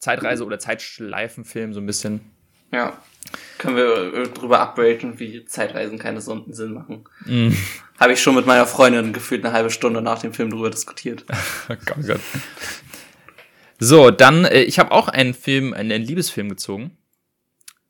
Zeitreise- 0.00 0.44
oder 0.44 0.58
Zeitschleifenfilm, 0.58 1.72
so 1.72 1.80
ein 1.80 1.86
bisschen. 1.86 2.20
Ja. 2.72 2.98
Können 3.58 3.76
wir 3.76 4.14
äh, 4.14 4.28
drüber 4.28 4.60
upgraden, 4.60 5.18
wie 5.18 5.44
Zeitreisen 5.44 5.98
keine 5.98 6.20
Sinn 6.20 6.72
machen. 6.74 7.04
Mm. 7.24 7.52
Habe 7.98 8.12
ich 8.12 8.20
schon 8.20 8.34
mit 8.34 8.46
meiner 8.46 8.66
Freundin 8.66 9.12
gefühlt 9.12 9.44
eine 9.44 9.54
halbe 9.54 9.70
Stunde 9.70 10.02
nach 10.02 10.18
dem 10.18 10.34
Film 10.34 10.50
drüber 10.50 10.70
diskutiert. 10.70 11.24
oh 11.68 11.76
Gott. 11.86 12.20
So, 13.78 14.10
dann, 14.10 14.44
äh, 14.44 14.62
ich 14.62 14.78
habe 14.78 14.92
auch 14.92 15.08
einen 15.08 15.34
Film, 15.34 15.72
einen 15.74 16.02
Liebesfilm 16.02 16.48
gezogen. 16.48 16.96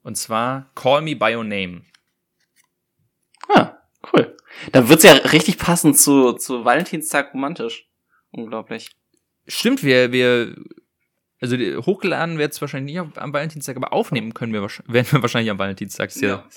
Und 0.03 0.17
zwar 0.17 0.71
Call 0.75 1.03
Me 1.03 1.17
By 1.17 1.35
Your 1.35 1.45
Name. 1.45 1.83
Ah, 3.49 3.79
cool. 4.13 4.37
Da 4.73 4.89
wird's 4.89 5.03
ja 5.03 5.13
richtig 5.13 5.59
passend 5.59 5.99
zu, 5.99 6.33
zu 6.33 6.65
Valentinstag 6.65 7.33
romantisch. 7.35 7.89
Unglaublich. 8.31 8.91
Stimmt, 9.47 9.83
wir, 9.83 10.13
wir, 10.13 10.57
also 11.41 11.57
hochgeladen 11.57 12.39
wird's 12.39 12.61
wahrscheinlich 12.61 12.95
nicht 12.97 13.19
am 13.19 13.33
Valentinstag, 13.33 13.77
aber 13.77 13.93
aufnehmen 13.93 14.35
können 14.35 14.53
wir, 14.53 14.63
werden 14.63 15.13
wir 15.13 15.23
wahrscheinlich 15.23 15.51
am 15.51 15.59
Valentinstag. 15.59 16.11
Sehr, 16.11 16.29
ja. 16.29 16.49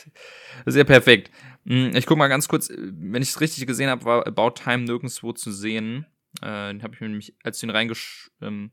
sehr 0.65 0.83
perfekt. 0.83 1.31
Hm, 1.65 1.95
ich 1.95 2.05
guck 2.05 2.17
mal 2.17 2.27
ganz 2.27 2.47
kurz, 2.47 2.69
wenn 2.69 3.21
ich 3.21 3.29
es 3.29 3.41
richtig 3.41 3.65
gesehen 3.67 3.89
habe, 3.89 4.05
war 4.05 4.27
About 4.27 4.51
Time 4.51 4.83
nirgendwo 4.83 5.33
zu 5.33 5.51
sehen. 5.51 6.05
Äh, 6.41 6.73
den 6.73 6.83
habe 6.83 6.93
ich 6.95 7.01
mir 7.01 7.09
nämlich, 7.09 7.35
als 7.43 7.59
du 7.59 7.65
ihn 7.65 7.71
reingesch, 7.71 8.31
ähm, 8.41 8.71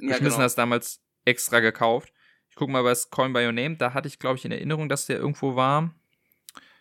ja, 0.00 0.08
geschmissen 0.08 0.36
genau. 0.36 0.44
hast, 0.44 0.56
damals 0.56 1.02
extra 1.24 1.60
gekauft. 1.60 2.12
Ich 2.48 2.56
guck 2.56 2.68
mal 2.68 2.82
bei 2.82 2.94
Coin 3.10 3.32
by 3.32 3.44
Your 3.44 3.52
Name, 3.52 3.76
da 3.76 3.94
hatte 3.94 4.08
ich, 4.08 4.18
glaube 4.18 4.36
ich, 4.36 4.44
in 4.44 4.52
Erinnerung, 4.52 4.88
dass 4.88 5.06
der 5.06 5.18
irgendwo 5.18 5.56
war. 5.56 5.94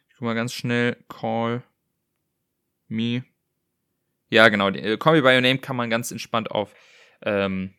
Ich 0.10 0.16
guck 0.16 0.24
mal 0.24 0.36
ganz 0.36 0.54
schnell. 0.54 0.98
Call 1.08 1.64
me. 2.88 3.24
Ja, 4.30 4.50
genau. 4.50 4.70
Die, 4.72 4.80
äh, 4.80 4.98
Call 4.98 5.16
me 5.16 5.22
by 5.22 5.36
Your 5.36 5.42
Name 5.42 5.60
kann 5.60 5.76
man 5.76 5.90
ganz 5.90 6.12
entspannt 6.12 6.52
auf, 6.52 6.74
ähm, 7.22 7.74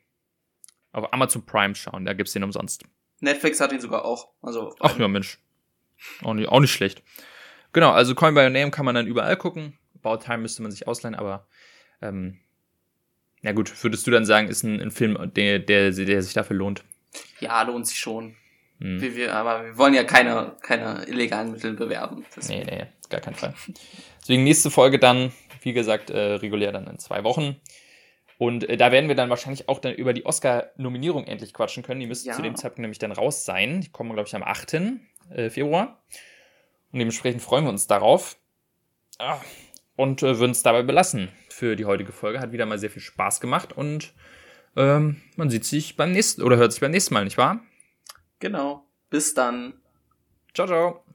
auf 0.93 1.13
Amazon 1.13 1.45
Prime 1.45 1.75
schauen. 1.75 2.05
Da 2.05 2.13
gibt's 2.13 2.33
den 2.33 2.45
umsonst. 2.45 2.85
Netflix 3.21 3.61
hat 3.61 3.73
ihn 3.73 3.81
sogar 3.81 4.05
auch. 4.05 4.31
Also 4.43 4.75
Ach 4.81 4.99
ja, 4.99 5.09
Mensch. 5.09 5.39
Auch 6.23 6.35
nicht, 6.35 6.49
auch 6.49 6.61
nicht 6.61 6.73
schlecht. 6.73 7.03
Genau, 7.73 7.91
also 7.91 8.15
Coin 8.15 8.35
by 8.35 8.41
Your 8.41 8.51
Name 8.51 8.71
kann 8.71 8.85
man 8.85 8.95
dann 8.95 9.07
überall 9.07 9.37
gucken. 9.37 9.79
About 10.03 10.25
Time 10.25 10.39
müsste 10.39 10.63
man 10.63 10.71
sich 10.71 10.89
ausleihen, 10.89 11.15
aber 11.15 11.47
ähm, 12.01 12.41
ja 13.43 13.53
gut, 13.53 13.73
würdest 13.83 14.07
du 14.07 14.11
dann 14.11 14.25
sagen, 14.25 14.49
ist 14.49 14.63
ein, 14.63 14.81
ein 14.81 14.91
Film, 14.91 15.33
der, 15.35 15.59
der, 15.59 15.91
der 15.91 16.23
sich 16.23 16.33
dafür 16.33 16.57
lohnt? 16.57 16.85
Ja, 17.41 17.63
lohnt 17.63 17.87
sich 17.87 17.99
schon. 17.99 18.37
Hm. 18.81 19.01
Wir, 19.01 19.17
wir, 19.17 19.35
aber 19.35 19.65
wir 19.65 19.79
wollen 19.79 19.95
ja 19.95 20.05
keine, 20.05 20.57
keine 20.63 21.05
illegalen 21.07 21.53
Mittel 21.53 21.75
bewerben. 21.75 22.25
Deswegen. 22.37 22.67
Nee, 22.67 22.77
nee, 22.77 22.87
gar 23.09 23.21
keinen 23.21 23.35
Fall. 23.35 23.55
Deswegen 24.21 24.45
nächste 24.45 24.71
Folge 24.71 24.99
dann, 24.99 25.33
wie 25.63 25.73
gesagt, 25.73 26.11
äh, 26.11 26.19
regulär 26.19 26.73
dann 26.73 26.87
in 26.87 26.99
zwei 26.99 27.25
Wochen. 27.25 27.57
Und 28.39 28.69
äh, 28.69 28.79
da 28.79 28.91
werden 28.91 29.09
wir 29.09 29.15
dann 29.15 29.29
wahrscheinlich 29.29 29.69
auch 29.69 29.81
dann 29.81 29.93
über 29.95 30.15
die 30.15 30.25
Oscar-Nominierung 30.25 31.25
endlich 31.25 31.53
quatschen 31.53 31.83
können. 31.83 32.01
Die 32.01 32.07
müssen 32.07 32.29
ja. 32.29 32.35
zu 32.35 32.43
dem 32.43 32.57
Zeitpunkt 32.57 32.81
nämlich 32.81 32.99
dann 32.99 33.13
raus 33.13 33.45
sein. 33.45 33.83
Die 33.83 33.91
kommen, 33.91 34.13
glaube 34.15 34.29
ich, 34.29 34.35
am 34.35 34.43
8. 34.43 34.75
Äh, 35.31 35.51
Februar. 35.51 36.03
Und 36.91 36.99
dementsprechend 36.99 37.43
freuen 37.43 37.65
wir 37.65 37.71
uns 37.71 37.87
darauf. 37.87 38.39
Ah, 39.19 39.39
und 40.01 40.23
äh, 40.23 40.39
würden 40.39 40.53
es 40.53 40.63
dabei 40.63 40.83
belassen 40.83 41.29
für 41.51 41.77
die 41.77 41.85
heutige 41.85 42.11
Folge. 42.11 42.41
Hat 42.41 42.53
wieder 42.53 42.65
mal 42.65 42.79
sehr 42.79 42.89
viel 42.89 43.03
Spaß 43.03 43.39
gemacht 43.39 43.75
und 43.75 44.15
ähm, 44.75 45.21
man 45.37 45.51
sieht 45.51 45.67
sich 45.67 45.97
beim 45.97 46.13
nächsten 46.13 46.43
oder 46.43 46.57
hört 46.57 46.73
sich 46.73 46.81
beim 46.81 46.91
nächsten 46.91 47.13
Mal, 47.13 47.25
nicht 47.25 47.37
wahr? 47.37 47.61
Genau. 48.39 48.87
Bis 49.11 49.35
dann. 49.35 49.75
Ciao, 50.55 50.67
ciao. 50.67 51.10